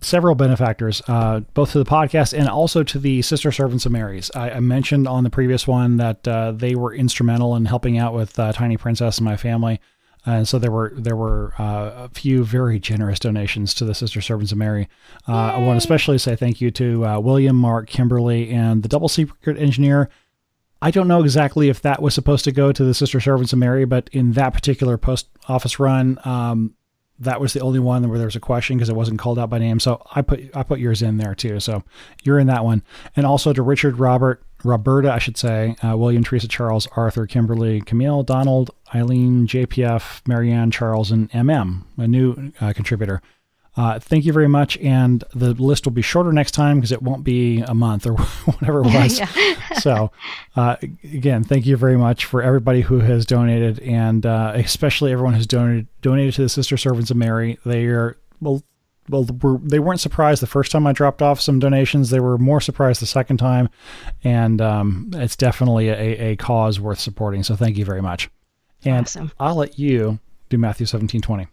several 0.00 0.34
benefactors, 0.34 1.02
uh, 1.08 1.40
both 1.54 1.72
to 1.72 1.78
the 1.78 1.84
podcast 1.84 2.36
and 2.36 2.48
also 2.48 2.82
to 2.82 2.98
the 2.98 3.22
Sister 3.22 3.50
Servants 3.52 3.86
of 3.86 3.92
Mary's. 3.92 4.30
I, 4.34 4.52
I 4.52 4.60
mentioned 4.60 5.08
on 5.08 5.24
the 5.24 5.30
previous 5.30 5.66
one 5.66 5.96
that 5.96 6.26
uh, 6.26 6.52
they 6.52 6.74
were 6.74 6.94
instrumental 6.94 7.56
in 7.56 7.64
helping 7.64 7.98
out 7.98 8.14
with 8.14 8.38
uh, 8.38 8.52
Tiny 8.52 8.76
Princess 8.76 9.18
and 9.18 9.24
my 9.24 9.36
family. 9.36 9.80
And 10.26 10.46
so 10.46 10.58
there 10.58 10.72
were 10.72 10.92
there 10.94 11.16
were 11.16 11.54
uh, 11.58 11.92
a 12.04 12.08
few 12.10 12.44
very 12.44 12.78
generous 12.78 13.18
donations 13.18 13.72
to 13.74 13.84
the 13.84 13.94
Sister 13.94 14.20
Servants 14.20 14.52
of 14.52 14.58
Mary. 14.58 14.88
Uh, 15.26 15.32
I 15.32 15.58
want 15.58 15.74
to 15.74 15.78
especially 15.78 16.18
say 16.18 16.36
thank 16.36 16.60
you 16.60 16.70
to 16.72 17.06
uh, 17.06 17.20
William, 17.20 17.56
Mark, 17.56 17.88
Kimberly, 17.88 18.50
and 18.50 18.82
the 18.82 18.88
Double 18.88 19.08
Secret 19.08 19.56
Engineer. 19.58 20.10
I 20.80 20.90
don't 20.90 21.08
know 21.08 21.22
exactly 21.22 21.70
if 21.70 21.82
that 21.82 22.02
was 22.02 22.14
supposed 22.14 22.44
to 22.44 22.52
go 22.52 22.72
to 22.72 22.84
the 22.84 22.94
Sister 22.94 23.20
Servants 23.20 23.52
of 23.52 23.58
Mary, 23.58 23.84
but 23.84 24.08
in 24.12 24.32
that 24.32 24.52
particular 24.52 24.96
post 24.96 25.28
office 25.48 25.80
run, 25.80 26.18
um, 26.24 26.74
that 27.20 27.40
was 27.40 27.52
the 27.52 27.60
only 27.60 27.78
one 27.78 28.08
where 28.08 28.18
there 28.18 28.26
was 28.26 28.36
a 28.36 28.40
question 28.40 28.76
because 28.76 28.88
it 28.88 28.96
wasn't 28.96 29.18
called 29.18 29.38
out 29.38 29.50
by 29.50 29.58
name. 29.58 29.80
So 29.80 30.02
I 30.14 30.22
put 30.22 30.54
I 30.54 30.62
put 30.62 30.80
yours 30.80 31.02
in 31.02 31.16
there 31.16 31.34
too. 31.34 31.60
So 31.60 31.82
you're 32.22 32.38
in 32.38 32.46
that 32.46 32.64
one, 32.64 32.82
and 33.16 33.26
also 33.26 33.52
to 33.52 33.62
Richard, 33.62 33.98
Robert, 33.98 34.42
Roberta, 34.64 35.12
I 35.12 35.18
should 35.18 35.36
say, 35.36 35.76
uh, 35.82 35.96
William, 35.96 36.24
Teresa, 36.24 36.48
Charles, 36.48 36.86
Arthur, 36.96 37.26
Kimberly, 37.26 37.80
Camille, 37.80 38.22
Donald, 38.22 38.70
Eileen, 38.94 39.46
JPF, 39.46 40.26
Marianne, 40.26 40.70
Charles, 40.70 41.10
and 41.10 41.30
MM, 41.30 41.82
a 41.96 42.08
new 42.08 42.52
uh, 42.60 42.72
contributor. 42.72 43.22
Uh, 43.78 43.96
thank 44.00 44.24
you 44.24 44.32
very 44.32 44.48
much, 44.48 44.76
and 44.78 45.22
the 45.36 45.54
list 45.54 45.86
will 45.86 45.92
be 45.92 46.02
shorter 46.02 46.32
next 46.32 46.50
time 46.50 46.78
because 46.78 46.90
it 46.90 47.00
won't 47.00 47.22
be 47.22 47.60
a 47.60 47.74
month 47.74 48.06
or 48.06 48.14
whatever 48.44 48.80
it 48.80 48.86
was. 48.86 49.20
so, 49.80 50.10
uh, 50.56 50.74
again, 51.04 51.44
thank 51.44 51.64
you 51.64 51.76
very 51.76 51.96
much 51.96 52.24
for 52.24 52.42
everybody 52.42 52.80
who 52.80 52.98
has 52.98 53.24
donated, 53.24 53.78
and 53.78 54.26
uh, 54.26 54.50
especially 54.56 55.12
everyone 55.12 55.32
who's 55.32 55.46
donated 55.46 55.86
donated 56.02 56.34
to 56.34 56.42
the 56.42 56.48
Sister 56.48 56.76
Servants 56.76 57.12
of 57.12 57.16
Mary. 57.16 57.56
They 57.64 57.84
are 57.84 58.16
well, 58.40 58.64
well, 59.08 59.24
were, 59.40 59.58
they 59.58 59.78
weren't 59.78 60.00
surprised 60.00 60.42
the 60.42 60.48
first 60.48 60.72
time 60.72 60.84
I 60.84 60.92
dropped 60.92 61.22
off 61.22 61.40
some 61.40 61.60
donations. 61.60 62.10
They 62.10 62.18
were 62.18 62.36
more 62.36 62.60
surprised 62.60 63.00
the 63.00 63.06
second 63.06 63.36
time, 63.36 63.68
and 64.24 64.60
um, 64.60 65.10
it's 65.14 65.36
definitely 65.36 65.88
a, 65.88 66.32
a 66.32 66.36
cause 66.36 66.80
worth 66.80 66.98
supporting. 66.98 67.44
So, 67.44 67.54
thank 67.54 67.76
you 67.76 67.84
very 67.84 68.02
much. 68.02 68.28
And 68.84 69.06
Awesome. 69.06 69.30
I'll 69.38 69.54
let 69.54 69.78
you 69.78 70.18
do 70.48 70.58
Matthew 70.58 70.86
seventeen 70.86 71.20
twenty. 71.20 71.46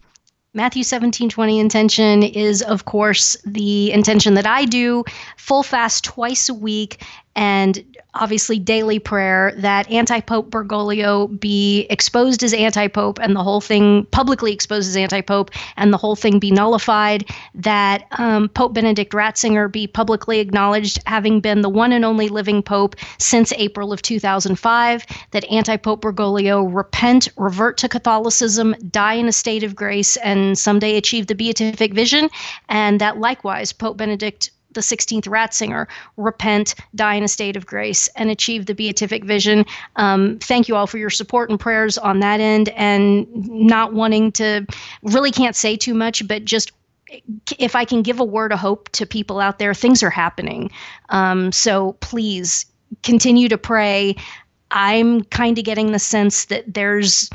Matthew 0.56 0.84
17 0.84 1.28
20 1.28 1.58
intention 1.58 2.22
is, 2.22 2.62
of 2.62 2.86
course, 2.86 3.36
the 3.44 3.92
intention 3.92 4.32
that 4.34 4.46
I 4.46 4.64
do 4.64 5.04
full 5.36 5.62
fast 5.62 6.02
twice 6.04 6.48
a 6.48 6.54
week 6.54 7.02
and 7.36 7.84
obviously 8.14 8.58
daily 8.58 8.98
prayer 8.98 9.52
that 9.58 9.90
anti 9.90 10.20
Pope 10.20 10.50
Bergoglio 10.50 11.28
be 11.38 11.86
exposed 11.90 12.42
as 12.42 12.54
anti 12.54 12.88
Pope 12.88 13.18
and 13.20 13.36
the 13.36 13.42
whole 13.42 13.60
thing 13.60 14.06
publicly 14.10 14.52
exposed 14.52 14.88
as 14.88 14.96
anti 14.96 15.20
Pope 15.20 15.50
and 15.76 15.92
the 15.92 15.98
whole 15.98 16.16
thing 16.16 16.38
be 16.38 16.50
nullified, 16.50 17.28
that 17.54 18.06
um, 18.12 18.48
Pope 18.48 18.72
Benedict 18.72 19.12
Ratzinger 19.12 19.70
be 19.70 19.86
publicly 19.86 20.40
acknowledged 20.40 20.98
having 21.06 21.40
been 21.40 21.60
the 21.60 21.68
one 21.68 21.92
and 21.92 22.04
only 22.04 22.28
living 22.28 22.62
Pope 22.62 22.96
since 23.18 23.52
April 23.52 23.92
of 23.92 24.02
2005, 24.02 25.06
that 25.32 25.44
anti 25.50 25.76
Pope 25.76 26.00
Bergoglio 26.00 26.74
repent, 26.74 27.28
revert 27.36 27.76
to 27.78 27.88
Catholicism, 27.88 28.74
die 28.90 29.14
in 29.14 29.28
a 29.28 29.32
state 29.32 29.62
of 29.62 29.76
grace, 29.76 30.16
and 30.16 30.58
someday 30.58 30.96
achieve 30.96 31.26
the 31.26 31.34
beatific 31.34 31.92
vision, 31.92 32.30
and 32.68 33.00
that 33.00 33.18
likewise 33.18 33.72
Pope 33.72 33.98
Benedict 33.98 34.50
the 34.76 34.80
16th 34.80 35.24
Ratzinger, 35.24 35.88
repent, 36.16 36.76
die 36.94 37.14
in 37.14 37.24
a 37.24 37.28
state 37.28 37.56
of 37.56 37.66
grace, 37.66 38.06
and 38.14 38.30
achieve 38.30 38.66
the 38.66 38.74
beatific 38.74 39.24
vision. 39.24 39.64
Um, 39.96 40.38
thank 40.38 40.68
you 40.68 40.76
all 40.76 40.86
for 40.86 40.98
your 40.98 41.10
support 41.10 41.50
and 41.50 41.58
prayers 41.58 41.98
on 41.98 42.20
that 42.20 42.38
end, 42.38 42.68
and 42.70 43.26
not 43.48 43.92
wanting 43.92 44.30
to 44.32 44.64
really 45.02 45.32
can't 45.32 45.56
say 45.56 45.76
too 45.76 45.94
much, 45.94 46.26
but 46.28 46.44
just 46.44 46.70
if 47.58 47.74
I 47.76 47.84
can 47.84 48.02
give 48.02 48.20
a 48.20 48.24
word 48.24 48.52
of 48.52 48.58
hope 48.58 48.88
to 48.90 49.06
people 49.06 49.40
out 49.40 49.58
there, 49.58 49.74
things 49.74 50.02
are 50.02 50.10
happening. 50.10 50.70
Um, 51.08 51.52
so 51.52 51.92
please 51.94 52.66
continue 53.02 53.48
to 53.48 53.58
pray. 53.58 54.16
I'm 54.70 55.24
kind 55.24 55.58
of 55.58 55.64
getting 55.64 55.92
the 55.92 55.98
sense 55.98 56.46
that 56.46 56.74
there's 56.74 57.30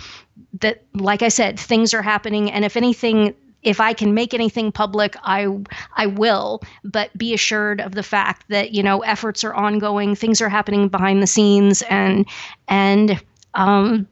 that, 0.60 0.84
like 0.94 1.22
I 1.22 1.30
said, 1.30 1.60
things 1.60 1.94
are 1.94 2.02
happening, 2.02 2.52
and 2.52 2.66
if 2.66 2.76
anything, 2.76 3.34
if 3.64 3.80
I 3.80 3.94
can 3.94 4.14
make 4.14 4.34
anything 4.34 4.72
public, 4.72 5.16
I 5.24 5.48
I 5.96 6.08
will. 6.08 6.62
But 6.84 7.16
be 7.18 7.34
assured 7.34 7.82
of 7.82 7.94
the 7.94 8.04
fact 8.04 8.46
that 8.50 8.72
you 8.72 8.84
know 8.84 9.00
efforts 9.00 9.44
are 9.44 9.54
ongoing, 9.54 10.16
things 10.16 10.42
are 10.42 10.50
happening 10.50 10.88
behind 10.88 11.22
the 11.22 11.28
scenes, 11.28 11.82
and 11.84 12.26
and 12.68 13.22
um, 13.54 14.08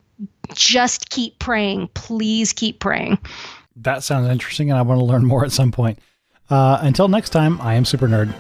just 0.54 1.10
keep 1.10 1.40
praying. 1.40 1.90
Please 1.94 2.54
keep 2.54 2.80
praying. 2.80 3.18
That 3.76 4.04
sounds 4.04 4.30
interesting, 4.30 4.70
and 4.70 4.78
I 4.78 4.82
want 4.82 5.00
to 5.00 5.06
learn 5.06 5.26
more 5.26 5.46
at 5.46 5.52
some 5.52 5.72
point. 5.72 6.00
Uh, 6.50 6.80
until 6.82 7.08
next 7.08 7.30
time, 7.30 7.62
I 7.62 7.76
am 7.76 7.86
Super 7.86 8.08
Nerd. 8.08 8.34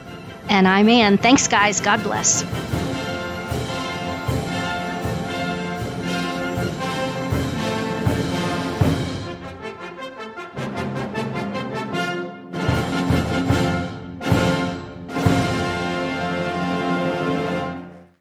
And 0.50 0.68
I'm 0.68 0.90
Ann. 0.90 1.18
Thanks, 1.18 1.48
guys. 1.48 1.80
God 1.80 2.02
bless. 2.04 2.44